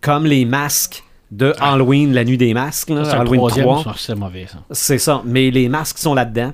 comme 0.00 0.26
les 0.26 0.44
masques 0.44 1.02
de 1.30 1.54
Halloween, 1.60 2.12
la 2.12 2.24
nuit 2.24 2.36
des 2.38 2.54
masques, 2.54 2.90
là, 2.90 3.02
Halloween 3.02 3.38
troisième, 3.38 3.64
3. 3.66 3.84
ça, 3.84 3.94
c'est 3.96 4.14
mauvais, 4.14 4.46
ça. 4.50 4.58
C'est 4.72 4.98
ça. 4.98 5.22
Mais 5.24 5.50
les 5.50 5.68
masques 5.68 5.98
sont 5.98 6.14
là-dedans. 6.14 6.52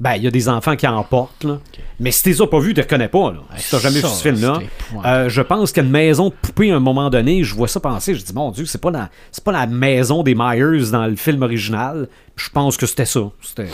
Ben, 0.00 0.14
il 0.14 0.22
y 0.22 0.26
a 0.28 0.30
des 0.30 0.48
enfants 0.48 0.76
qui 0.76 0.86
en 0.86 1.02
portent, 1.02 1.42
là. 1.42 1.58
Mais 1.98 2.12
si 2.12 2.22
tu 2.22 2.28
les 2.28 2.40
as 2.40 2.46
pas 2.46 2.60
vus, 2.60 2.72
tu 2.72 2.80
reconnais 2.80 3.08
pas, 3.08 3.32
là. 3.32 3.40
Si 3.56 3.70
t'as 3.70 3.80
jamais 3.80 4.00
ça, 4.00 4.06
vu 4.06 4.14
ce 4.14 4.22
film-là. 4.22 4.60
Euh, 5.04 5.28
je 5.28 5.42
pense 5.42 5.72
qu'une 5.72 5.90
maison 5.90 6.28
de 6.28 6.34
poupée, 6.34 6.70
à 6.70 6.76
un 6.76 6.80
moment 6.80 7.10
donné, 7.10 7.42
je 7.42 7.52
vois 7.54 7.66
ça 7.66 7.80
passer, 7.80 8.14
je 8.14 8.24
dis, 8.24 8.32
mon 8.32 8.52
Dieu, 8.52 8.64
c'est 8.64 8.80
pas 8.80 8.92
la, 8.92 9.10
c'est 9.32 9.42
pas 9.42 9.50
la 9.50 9.66
maison 9.66 10.22
des 10.22 10.36
Myers 10.36 10.90
dans 10.92 11.06
le 11.06 11.16
film 11.16 11.42
original. 11.42 12.08
Je 12.36 12.48
pense 12.50 12.76
que 12.76 12.86
c'était 12.86 13.06
ça. 13.06 13.20
C'était... 13.42 13.68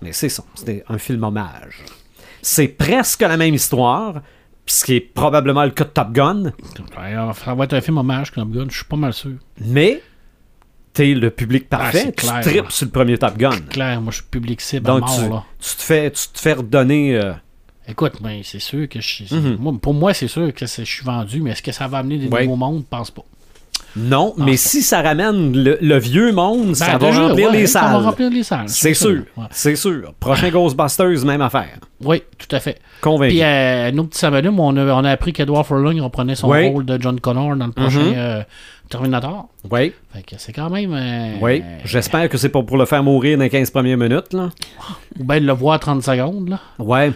Mais 0.00 0.12
c'est 0.12 0.30
ça. 0.30 0.42
C'était 0.54 0.82
un 0.88 0.96
film 0.96 1.22
hommage. 1.24 1.84
C'est 2.40 2.68
presque 2.68 3.20
la 3.20 3.36
même 3.36 3.52
histoire, 3.54 4.22
ce 4.64 4.82
qui 4.84 4.94
est 4.94 5.00
probablement 5.00 5.64
le 5.64 5.70
cas 5.70 5.84
de 5.84 5.90
Top 5.90 6.12
Gun, 6.12 6.52
Ça 7.44 7.54
va 7.54 7.64
être 7.64 7.74
un 7.74 7.80
film 7.82 7.98
hommage, 7.98 8.32
Top 8.32 8.48
Gun, 8.48 8.66
je 8.70 8.76
suis 8.76 8.84
pas 8.86 8.96
mal 8.96 9.12
sûr. 9.12 9.32
mais 9.60 10.02
t'es 10.92 11.14
le 11.14 11.30
public 11.30 11.68
parfait. 11.68 11.98
c'est 12.06 12.16
tu 12.16 12.26
clair, 12.26 12.40
tripes 12.40 12.70
sur 12.72 12.86
le 12.86 12.90
premier 12.92 13.18
Top 13.18 13.36
Gun. 13.36 13.50
Claire, 13.70 14.00
moi, 14.00 14.10
je 14.10 14.16
suis 14.16 14.26
public 14.30 14.60
cible 14.60 14.88
à 14.90 14.92
Donc, 14.94 15.00
mort, 15.02 15.16
tu, 15.24 15.28
là. 15.30 15.44
tu 15.60 15.76
te 15.76 15.82
fais, 15.82 16.10
tu 16.10 16.28
te 16.28 16.38
fais 16.40 16.52
redonner. 16.54 17.16
euh, 17.16 17.32
Écoute, 17.88 18.14
ben, 18.20 18.40
c'est 18.44 18.60
sûr 18.60 18.88
que 18.88 19.00
je 19.00 19.06
suis. 19.08 19.28
Mhm. 19.34 19.56
moi, 19.58 19.72
pour 19.80 19.94
moi, 19.94 20.14
c'est 20.14 20.28
sûr 20.28 20.52
que 20.54 20.66
je 20.66 20.82
suis 20.84 21.04
vendu, 21.04 21.40
mais 21.40 21.50
est-ce 21.50 21.62
que 21.62 21.72
ça 21.72 21.88
va 21.88 21.98
amener 21.98 22.18
des 22.18 22.28
Ouais. 22.28 22.44
nouveaux 22.44 22.56
mondes? 22.56 22.82
Je 22.84 22.96
pense 22.96 23.10
pas. 23.10 23.22
Non, 23.96 24.34
mais 24.36 24.52
Ah, 24.52 24.56
si 24.56 24.82
ça 24.82 25.02
ramène 25.02 25.52
le, 25.64 25.76
le 25.80 25.98
vieux 25.98 26.30
monde, 26.30 26.76
ça 26.76 26.86
Ben, 26.86 26.98
va 26.98 27.06
déjà, 27.10 27.26
remplir 27.28 27.50
ouais, 27.50 27.56
les 27.56 27.66
Ça 27.66 27.80
va 27.80 27.98
remplir 27.98 28.30
les 28.30 28.44
salles. 28.44 28.68
C'est 28.68 28.94
sûr, 28.94 29.24
Ouais. 29.36 29.46
c'est 29.50 29.74
sûr. 29.74 30.14
Prochain 30.20 30.48
Ghostbusters, 30.52 31.24
même 31.24 31.40
affaire. 31.40 31.76
Oui, 32.04 32.22
tout 32.38 32.54
à 32.54 32.60
fait. 32.60 32.78
Convaincu. 33.00 33.30
Puis, 33.34 33.42
euh, 33.42 33.90
nous, 33.90 34.04
petits 34.04 34.20
samalumes, 34.20 34.60
on 34.60 34.76
a, 34.76 34.84
on 34.94 35.04
a 35.04 35.10
appris 35.10 35.32
qu'Edward 35.32 35.66
Furlong 35.66 36.00
reprenait 36.04 36.36
son 36.36 36.46
rôle 36.48 36.84
de 36.84 37.00
John 37.00 37.18
Connor 37.18 37.56
dans 37.56 37.66
le 37.66 37.72
prochain 37.72 37.98
Mhm. 38.00 38.14
euh, 38.16 38.42
Terminator. 38.90 39.48
oui, 39.70 39.92
Fait 40.12 40.22
que 40.22 40.34
c'est 40.36 40.52
quand 40.52 40.68
même. 40.68 40.92
euh, 40.92 41.36
oui. 41.40 41.62
J'espère 41.84 42.28
que 42.28 42.36
c'est 42.36 42.48
pas 42.48 42.62
pour 42.62 42.76
le 42.76 42.84
faire 42.84 43.02
mourir 43.02 43.38
dans 43.38 43.44
les 43.44 43.48
15 43.50 43.70
premières 43.70 43.96
minutes. 43.96 44.32
Là. 44.32 44.50
Ou 45.18 45.24
bien 45.24 45.40
de 45.40 45.46
le 45.46 45.52
voir 45.52 45.78
30 45.80 46.02
secondes, 46.02 46.48
là. 46.50 46.58
Ouais, 46.78 47.12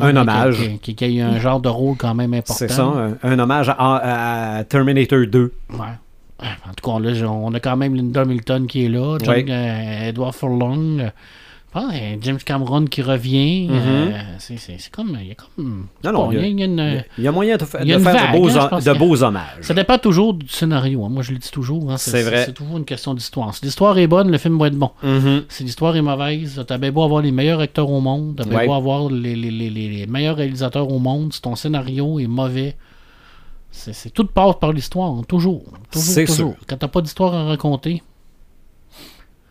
Un 0.00 0.16
hommage. 0.16 0.56
Qui, 0.82 0.96
a 1.04 1.08
eu 1.08 1.20
un 1.20 1.38
genre 1.38 1.60
de 1.60 1.68
rôle 1.68 1.96
quand 1.96 2.14
même 2.14 2.34
important. 2.34 2.54
c'est 2.54 2.68
ça. 2.70 2.82
Un, 2.84 3.16
un 3.22 3.38
hommage 3.38 3.68
à, 3.70 4.56
à 4.58 4.64
Terminator 4.64 5.20
2. 5.26 5.52
Ouais. 5.70 5.78
En 6.40 6.74
tout 6.76 6.88
cas, 6.90 6.98
là, 7.00 7.30
on 7.30 7.52
a 7.54 7.60
quand 7.60 7.76
même 7.76 7.94
Linda 7.96 8.20
Hamilton 8.22 8.66
qui 8.66 8.84
est 8.84 8.88
là, 8.88 9.18
John, 9.22 9.34
Ouais. 9.34 9.44
euh, 9.48 10.08
Edward 10.08 10.34
Furlong, 10.34 11.10
euh, 11.76 12.16
James 12.22 12.38
Cameron 12.38 12.86
qui 12.86 13.02
revient. 13.02 13.68
Mhm. 13.68 13.76
euh, 13.76 14.20
c'est, 14.38 14.56
c'est- 14.56 14.90
comme. 14.90 15.18
Il 15.20 15.28
y 15.28 15.30
a 15.30 15.34
comme. 15.34 15.86
Non, 16.02 16.12
non, 16.12 16.24
bon, 16.26 16.32
il 16.32 16.38
y 16.38 16.40
a- 16.42 16.46
il 16.46 16.58
y 16.58 16.62
a 16.62 16.64
une- 16.66 16.72
Il 16.78 16.94
y 16.94 16.98
a- 16.98 17.04
il 17.18 17.24
y 17.24 17.28
a 17.28 17.32
moyen 17.32 17.56
de, 17.58 17.64
fa- 17.64 17.78
a 17.78 17.84
faire 17.84 17.98
vague, 18.00 18.32
de, 18.32 18.38
beaux, 18.38 18.58
hein, 18.58 18.78
de 18.80 18.92
beaux 18.98 19.22
hommages. 19.22 19.44
Ça 19.62 19.74
dépend 19.74 19.98
toujours 19.98 20.32
du 20.34 20.48
scénario. 20.48 21.04
hein. 21.04 21.08
Moi, 21.10 21.22
je 21.22 21.32
le 21.32 21.38
dis 21.38 21.50
toujours. 21.50 21.92
hein, 21.92 21.96
C'est 21.98 22.22
vrai. 22.22 22.46
C'est 22.46 22.54
toujours 22.54 22.78
une 22.78 22.84
question 22.86 23.12
d'histoire. 23.14 23.54
Si 23.54 23.64
l'histoire 23.66 23.98
est 23.98 24.06
bonne, 24.06 24.30
le 24.30 24.38
film 24.38 24.58
va 24.58 24.68
être 24.68 24.76
bon. 24.78 24.90
Mhm. 25.02 25.44
Si 25.50 25.62
l'histoire 25.64 25.94
est 25.94 26.02
mauvaise, 26.02 26.64
t'as 26.66 26.78
bien 26.78 26.90
beau 26.90 27.02
avoir 27.04 27.20
les 27.22 27.32
meilleurs 27.32 27.60
acteurs 27.60 27.90
au 27.90 28.00
monde, 28.00 28.34
t'as 28.36 28.44
bien 28.44 28.58
Ouais. 28.58 28.66
beau 28.66 28.72
avoir 28.74 29.10
les, 29.10 29.36
les- 29.36 29.50
les- 29.50 29.70
les- 29.70 29.88
les 29.90 30.06
meilleurs 30.06 30.36
réalisateurs 30.36 30.90
au 30.90 30.98
monde, 30.98 31.32
si 31.34 31.42
ton 31.42 31.54
scénario 31.54 32.18
est 32.18 32.26
mauvais, 32.26 32.76
c'est, 33.70 34.10
tout 34.10 34.24
passe 34.26 34.54
par 34.58 34.72
l'histoire, 34.72 35.14
toujours. 35.26 35.62
Toujours, 35.90 36.02
C'est 36.14 36.24
toujours. 36.24 36.54
sûr. 36.54 36.64
Quand 36.66 36.76
t'as 36.78 36.88
pas 36.88 37.02
d'histoire 37.02 37.34
à 37.34 37.44
raconter, 37.44 38.02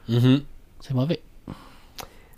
Mhm. 0.10 0.42
c'est 0.82 0.94
mauvais. 0.96 1.22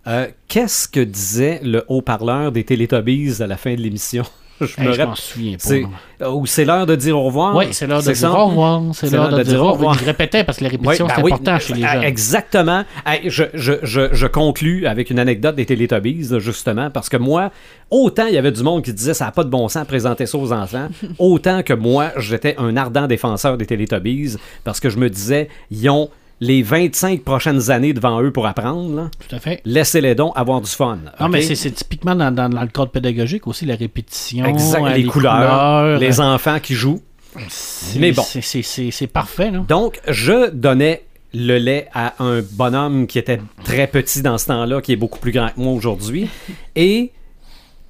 Euh, 0.10 0.28
Qu'est-ce 0.48 0.88
que 0.88 1.00
disait 1.02 1.60
le 1.64 1.84
haut-parleur 1.88 2.52
des 2.52 2.64
Télétobies 2.64 3.42
à 3.42 3.48
la 3.48 3.58
fin 3.58 3.76
de 3.76 3.82
l'émission? 3.82 4.24
Je 4.62 4.66
Hey, 4.78 4.88
me 4.88 4.92
je 4.94 4.98
rappelle. 4.98 5.08
m'en 5.08 5.16
souviens 5.16 5.54
pas. 5.54 5.60
C'est, 5.60 5.86
ou 6.28 6.46
c'est 6.46 6.66
l'heure 6.66 6.86
de 6.86 6.96
dire 6.98 7.18
au 7.18 7.24
revoir? 7.24 7.56
Oui, 7.56 7.68
c'est 7.72 7.88
l'heure 7.88 8.04
de 8.04 8.12
dire 8.12 8.34
au 8.38 8.46
revoir. 8.48 8.82
C'est 8.94 9.10
l'heure 9.10 9.30
de, 9.30 9.42
dire 9.44 9.64
au 9.64 9.72
revoir. 9.72 9.94
Je 9.98 10.04
répétais 10.04 10.44
parce 10.44 10.58
que 10.58 10.66
la 10.66 10.70
Oui, 10.72 10.76
répétition, 10.76 11.06
ben 11.08 11.14
c'est 11.16 11.24
oui, 11.24 11.32
important 11.32 11.60
chez 11.60 11.74
les 11.76 11.84
euh, 11.86 11.88
jeunes. 11.94 12.04
Exactement. 12.04 12.84
Je, 13.26 13.44
je, 13.54 13.74
je, 13.84 14.02
je 14.14 14.28
conclus 14.28 14.86
avec 14.86 15.12
une 15.12 15.20
anecdote 15.20 15.56
des 15.56 15.66
Télétobies, 15.66 16.28
justement, 16.40 16.90
parce 16.90 17.08
que 17.08 17.16
moi, 17.16 17.52
autant 17.90 18.26
il 18.28 18.34
y 18.34 18.38
avait 18.38 18.52
du 18.52 18.62
monde 18.64 18.84
qui 18.84 18.92
disait 18.92 19.14
ça 19.14 19.26
n'a 19.26 19.32
pas 19.32 19.46
de 19.46 19.50
bon 19.50 19.70
sens 19.70 19.88
présenter 19.88 20.26
ça 20.26 20.38
aux 20.38 20.52
enfants, 20.52 20.90
autant 21.20 21.64
que 21.64 21.74
moi, 21.74 22.12
j'étais 22.18 22.56
un 22.58 22.76
ardent 22.76 23.08
défenseur 23.08 23.56
des 23.58 23.66
Télétobies, 23.66 24.36
parce 24.66 24.82
que 24.82 24.90
je 24.90 24.98
me 24.98 25.10
disais, 25.10 25.48
ils 25.72 25.90
ont 25.90 26.10
les 26.42 26.62
25 26.64 27.24
prochaines 27.24 27.70
années 27.70 27.92
devant 27.94 28.22
eux 28.22 28.32
pour 28.32 28.48
apprendre. 28.48 28.96
là. 28.96 29.10
Tout 29.28 29.36
à 29.36 29.40
fait. 29.40 29.62
Laissez-les 29.66 30.16
donc 30.16 30.34
avoir 30.36 30.62
du 30.62 30.70
fun. 30.70 30.98
Non, 31.20 31.26
ok? 31.28 31.32
mais 31.32 31.42
c'est, 31.42 31.72
typiquement 31.72 32.16
dans, 32.16 32.34
dans- 32.34 32.50
dans 32.50 32.62
le 32.62 32.68
cadre 32.68 32.92
pédagogique 32.92 33.46
aussi, 33.48 33.66
la 33.66 33.76
répétition, 33.76 34.46
Exact, 34.46 34.84
euh, 34.84 34.94
les, 34.96 35.04
couleurs, 35.04 36.00
les 36.00 36.20
euh, 36.20 36.24
enfants 36.24 36.60
qui 36.62 36.76
jouent. 36.76 37.02
c'est- 37.50 38.00
mais 38.00 38.12
bon. 38.14 38.24
C'est, 38.24 39.08
parfait, 39.08 39.52
là. 39.52 39.66
Donc, 39.68 40.00
je 40.08 40.50
donnais 40.52 41.04
le 41.34 41.58
lait 41.58 41.88
à 41.94 42.14
un 42.24 42.42
bonhomme 42.42 43.06
qui 43.06 43.20
était 43.20 43.40
très 43.64 43.88
petit 43.88 44.22
dans 44.22 44.38
ce 44.38 44.48
temps-là, 44.48 44.82
qui 44.82 44.94
est 44.94 44.98
beaucoup 44.98 45.20
plus 45.20 45.32
grand 45.32 45.50
que 45.50 45.60
moi 45.60 45.74
aujourd'hui. 45.74 46.28
Et 46.76 47.12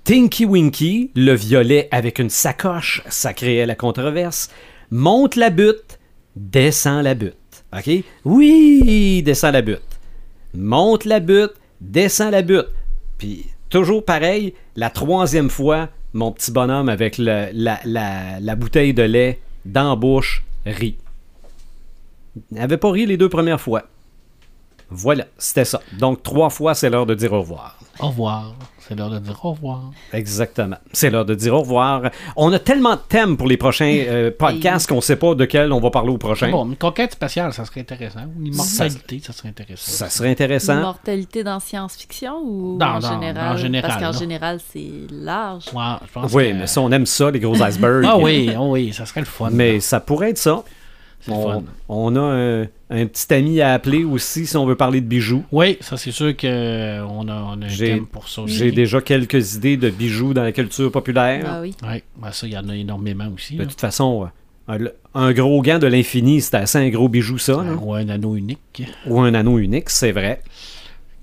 Tinky 0.03 0.45
Winky, 0.45 1.11
le 1.15 1.33
violet 1.33 1.87
avec 1.91 2.17
une 2.19 2.29
sacoche, 2.31 3.03
ça 3.09 3.33
créait 3.33 3.65
la 3.67 3.75
controverse, 3.75 4.49
monte 4.89 5.35
la 5.35 5.51
butte, 5.51 5.99
descend 6.35 7.03
la 7.03 7.13
butte. 7.13 7.35
OK? 7.75 7.89
Oui, 8.25 9.21
descend 9.23 9.53
la 9.53 9.61
butte. 9.61 9.81
Monte 10.53 11.05
la 11.05 11.19
butte, 11.19 11.53
descend 11.81 12.31
la 12.31 12.41
butte. 12.41 12.67
Puis, 13.17 13.45
toujours 13.69 14.03
pareil, 14.03 14.53
la 14.75 14.89
troisième 14.89 15.49
fois, 15.49 15.89
mon 16.13 16.31
petit 16.31 16.51
bonhomme 16.51 16.89
avec 16.89 17.17
la, 17.17 17.51
la- 17.53 17.79
la 18.39 18.55
bouteille 18.55 18.93
de 18.93 19.03
lait 19.03 19.39
dans 19.65 19.89
la 19.89 19.95
bouche 19.95 20.43
rit. 20.65 20.97
N'avait 22.51 22.77
pas 22.77 22.91
ri 22.91 23.05
les 23.05 23.17
deux 23.17 23.29
premières 23.29 23.61
fois. 23.61 23.83
Voilà, 24.89 25.25
c'était 25.37 25.65
ça. 25.65 25.81
Donc, 25.99 26.23
trois 26.23 26.49
fois, 26.49 26.73
c'est 26.73 26.89
l'heure 26.89 27.05
de 27.05 27.13
dire 27.13 27.33
au 27.33 27.41
revoir. 27.41 27.77
Au 27.99 28.07
revoir. 28.07 28.55
C'est 28.89 28.95
l'heure 28.95 29.09
de 29.11 29.19
dire 29.19 29.39
au 29.45 29.51
revoir. 29.51 29.81
Exactement. 30.13 30.77
C'est 30.93 31.11
l'heure 31.11 31.25
de 31.25 31.35
dire 31.35 31.53
au 31.53 31.59
revoir. 31.59 32.09
On 32.35 32.51
a 32.51 32.57
tellement 32.57 32.95
de 32.95 33.01
thèmes 33.07 33.37
pour 33.37 33.47
les 33.47 33.55
prochains 33.57 34.03
euh, 34.07 34.31
podcasts 34.37 34.89
qu'on 34.89 34.95
ne 34.95 35.01
sait 35.01 35.15
pas 35.15 35.35
de 35.35 35.45
quel 35.45 35.71
on 35.71 35.79
va 35.79 35.91
parler 35.91 36.09
au 36.11 36.17
prochain. 36.17 36.49
Bon, 36.49 36.65
une 36.65 36.75
conquête 36.75 37.11
spatiale, 37.13 37.53
ça 37.53 37.65
serait 37.65 37.81
intéressant. 37.81 38.21
Une 38.39 38.47
immortalité, 38.47 39.21
ça, 39.23 39.31
serait 39.31 39.49
intéressant. 39.49 39.91
Ça 39.91 40.09
serait 40.09 40.31
intéressant. 40.31 40.75
L'immortalité 40.75 41.43
dans 41.43 41.59
science-fiction 41.59 42.33
ou 42.43 42.77
Dans- 42.79 42.95
en, 42.95 42.99
dans- 42.99 43.09
général? 43.11 43.53
en 43.53 43.57
général, 43.57 43.91
Parce 43.91 44.03
qu'en 44.13 44.19
général, 44.19 44.59
c'est 44.73 44.89
large. 45.11 45.65
Ouais, 45.73 45.83
je 46.07 46.11
pense 46.11 46.33
Oui, 46.33 46.49
que- 46.51 46.55
mais 46.57 46.67
ça, 46.67 46.81
on 46.81 46.91
aime 46.91 47.05
ça, 47.05 47.29
les 47.29 47.39
gros 47.39 47.55
icebergs. 47.61 48.05
Ah 48.07 48.17
oui, 48.17 48.51
ah 48.55 48.61
oui, 48.63 48.91
ça 48.91 49.05
serait 49.05 49.21
le 49.21 49.25
fun. 49.27 49.49
Mais 49.51 49.79
ça 49.79 49.99
pourrait 49.99 50.31
être 50.31 50.37
ça. 50.39 50.63
On, 51.27 51.51
fun. 51.51 51.63
on 51.89 52.15
a 52.15 52.21
un, 52.21 52.61
un 52.89 53.05
petit 53.05 53.33
ami 53.33 53.59
à 53.61 53.73
appeler 53.73 54.03
aussi 54.05 54.45
si 54.47 54.55
on 54.57 54.65
veut 54.65 54.75
parler 54.75 55.01
de 55.01 55.05
bijoux. 55.05 55.43
Oui, 55.51 55.77
ça 55.81 55.97
c'est 55.97 56.11
sûr 56.11 56.35
qu'on 56.37 56.47
a, 56.47 57.03
on 57.03 57.27
a 57.61 57.65
un 57.65 57.67
J'ai- 57.67 57.87
thème 57.87 58.05
pour 58.07 58.27
ça 58.29 58.43
aussi. 58.43 58.55
J'ai 58.55 58.71
déjà 58.71 59.01
quelques 59.01 59.55
idées 59.55 59.77
de 59.77 59.89
bijoux 59.89 60.33
dans 60.33 60.43
la 60.43 60.51
culture 60.51 60.91
populaire. 60.91 61.45
Ah 61.47 61.61
oui. 61.61 61.75
Oui, 61.83 62.03
ben 62.21 62.31
ça, 62.31 62.47
il 62.47 62.53
y 62.53 62.57
en 62.57 62.69
a 62.69 62.75
énormément 62.75 63.27
aussi. 63.35 63.55
De 63.55 63.63
là. 63.63 63.67
toute 63.67 63.81
façon, 63.81 64.29
un, 64.67 64.77
un 65.13 65.33
gros 65.33 65.61
gant 65.61 65.79
de 65.79 65.87
l'infini, 65.87 66.41
c'est 66.41 66.55
assez 66.55 66.77
un 66.77 66.89
gros 66.89 67.09
bijou, 67.09 67.37
ça. 67.37 67.63
Ou 67.81 67.93
un 67.93 68.07
anneau 68.07 68.35
unique. 68.35 68.83
Ou 69.07 69.19
un 69.19 69.33
anneau 69.33 69.57
unique, 69.59 69.89
c'est 69.89 70.11
vrai. 70.11 70.41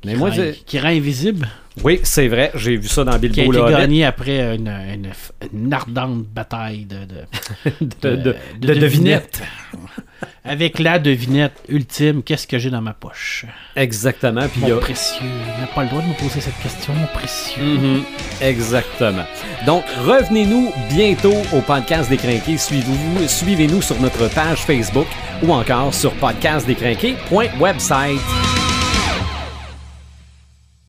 Mais 0.06 0.12
qui, 0.12 0.18
moi, 0.18 0.30
rend, 0.30 0.36
qui 0.64 0.78
rend 0.78 0.88
invisible. 0.88 1.48
oui, 1.84 2.00
c'est 2.02 2.28
vrai. 2.28 2.50
J'ai 2.54 2.76
vu 2.76 2.88
ça 2.88 3.04
dans 3.04 3.12
Qui 3.18 3.26
a 3.26 3.28
Bilbo 3.28 3.42
été 3.42 3.52
le 3.52 3.58
Hobbit. 3.60 3.72
gagné 3.74 4.04
après 4.04 4.54
une, 4.56 4.68
une, 4.68 5.10
une 5.52 5.72
ardente 5.72 6.22
bataille 6.24 6.86
de, 6.86 7.04
de, 7.04 7.24
de, 8.02 8.16
de, 8.16 8.34
de 8.60 8.66
de 8.68 8.74
devinettes. 8.80 9.42
Avec 10.48 10.78
la 10.78 11.00
devinette 11.00 11.56
ultime, 11.68 12.22
qu'est-ce 12.22 12.46
que 12.46 12.56
j'ai 12.58 12.70
dans 12.70 12.80
ma 12.80 12.92
poche? 12.92 13.44
Exactement. 13.74 14.46
Puis 14.48 14.60
Mon 14.60 14.76
a- 14.76 14.80
précieux. 14.80 15.26
Il 15.26 15.60
n'a 15.60 15.66
pas 15.66 15.82
le 15.82 15.88
droit 15.88 16.00
de 16.02 16.06
me 16.06 16.14
poser 16.14 16.40
cette 16.40 16.56
question, 16.62 16.92
mon 16.94 17.06
précieux. 17.08 17.64
Mhm, 17.64 18.04
exactement. 18.40 19.24
Donc, 19.66 19.82
revenez-nous 20.06 20.70
bientôt 20.88 21.34
au 21.52 21.60
podcast 21.62 22.08
des 22.08 22.16
Crinqués. 22.16 22.58
Suivez-vous- 22.58 23.26
Suivez-nous 23.26 23.82
sur 23.82 24.00
notre 24.00 24.28
page 24.32 24.58
Facebook 24.60 25.08
ou 25.42 25.52
encore 25.52 25.92
sur 25.92 26.12
podcastdescrinqués.website. 26.14 28.20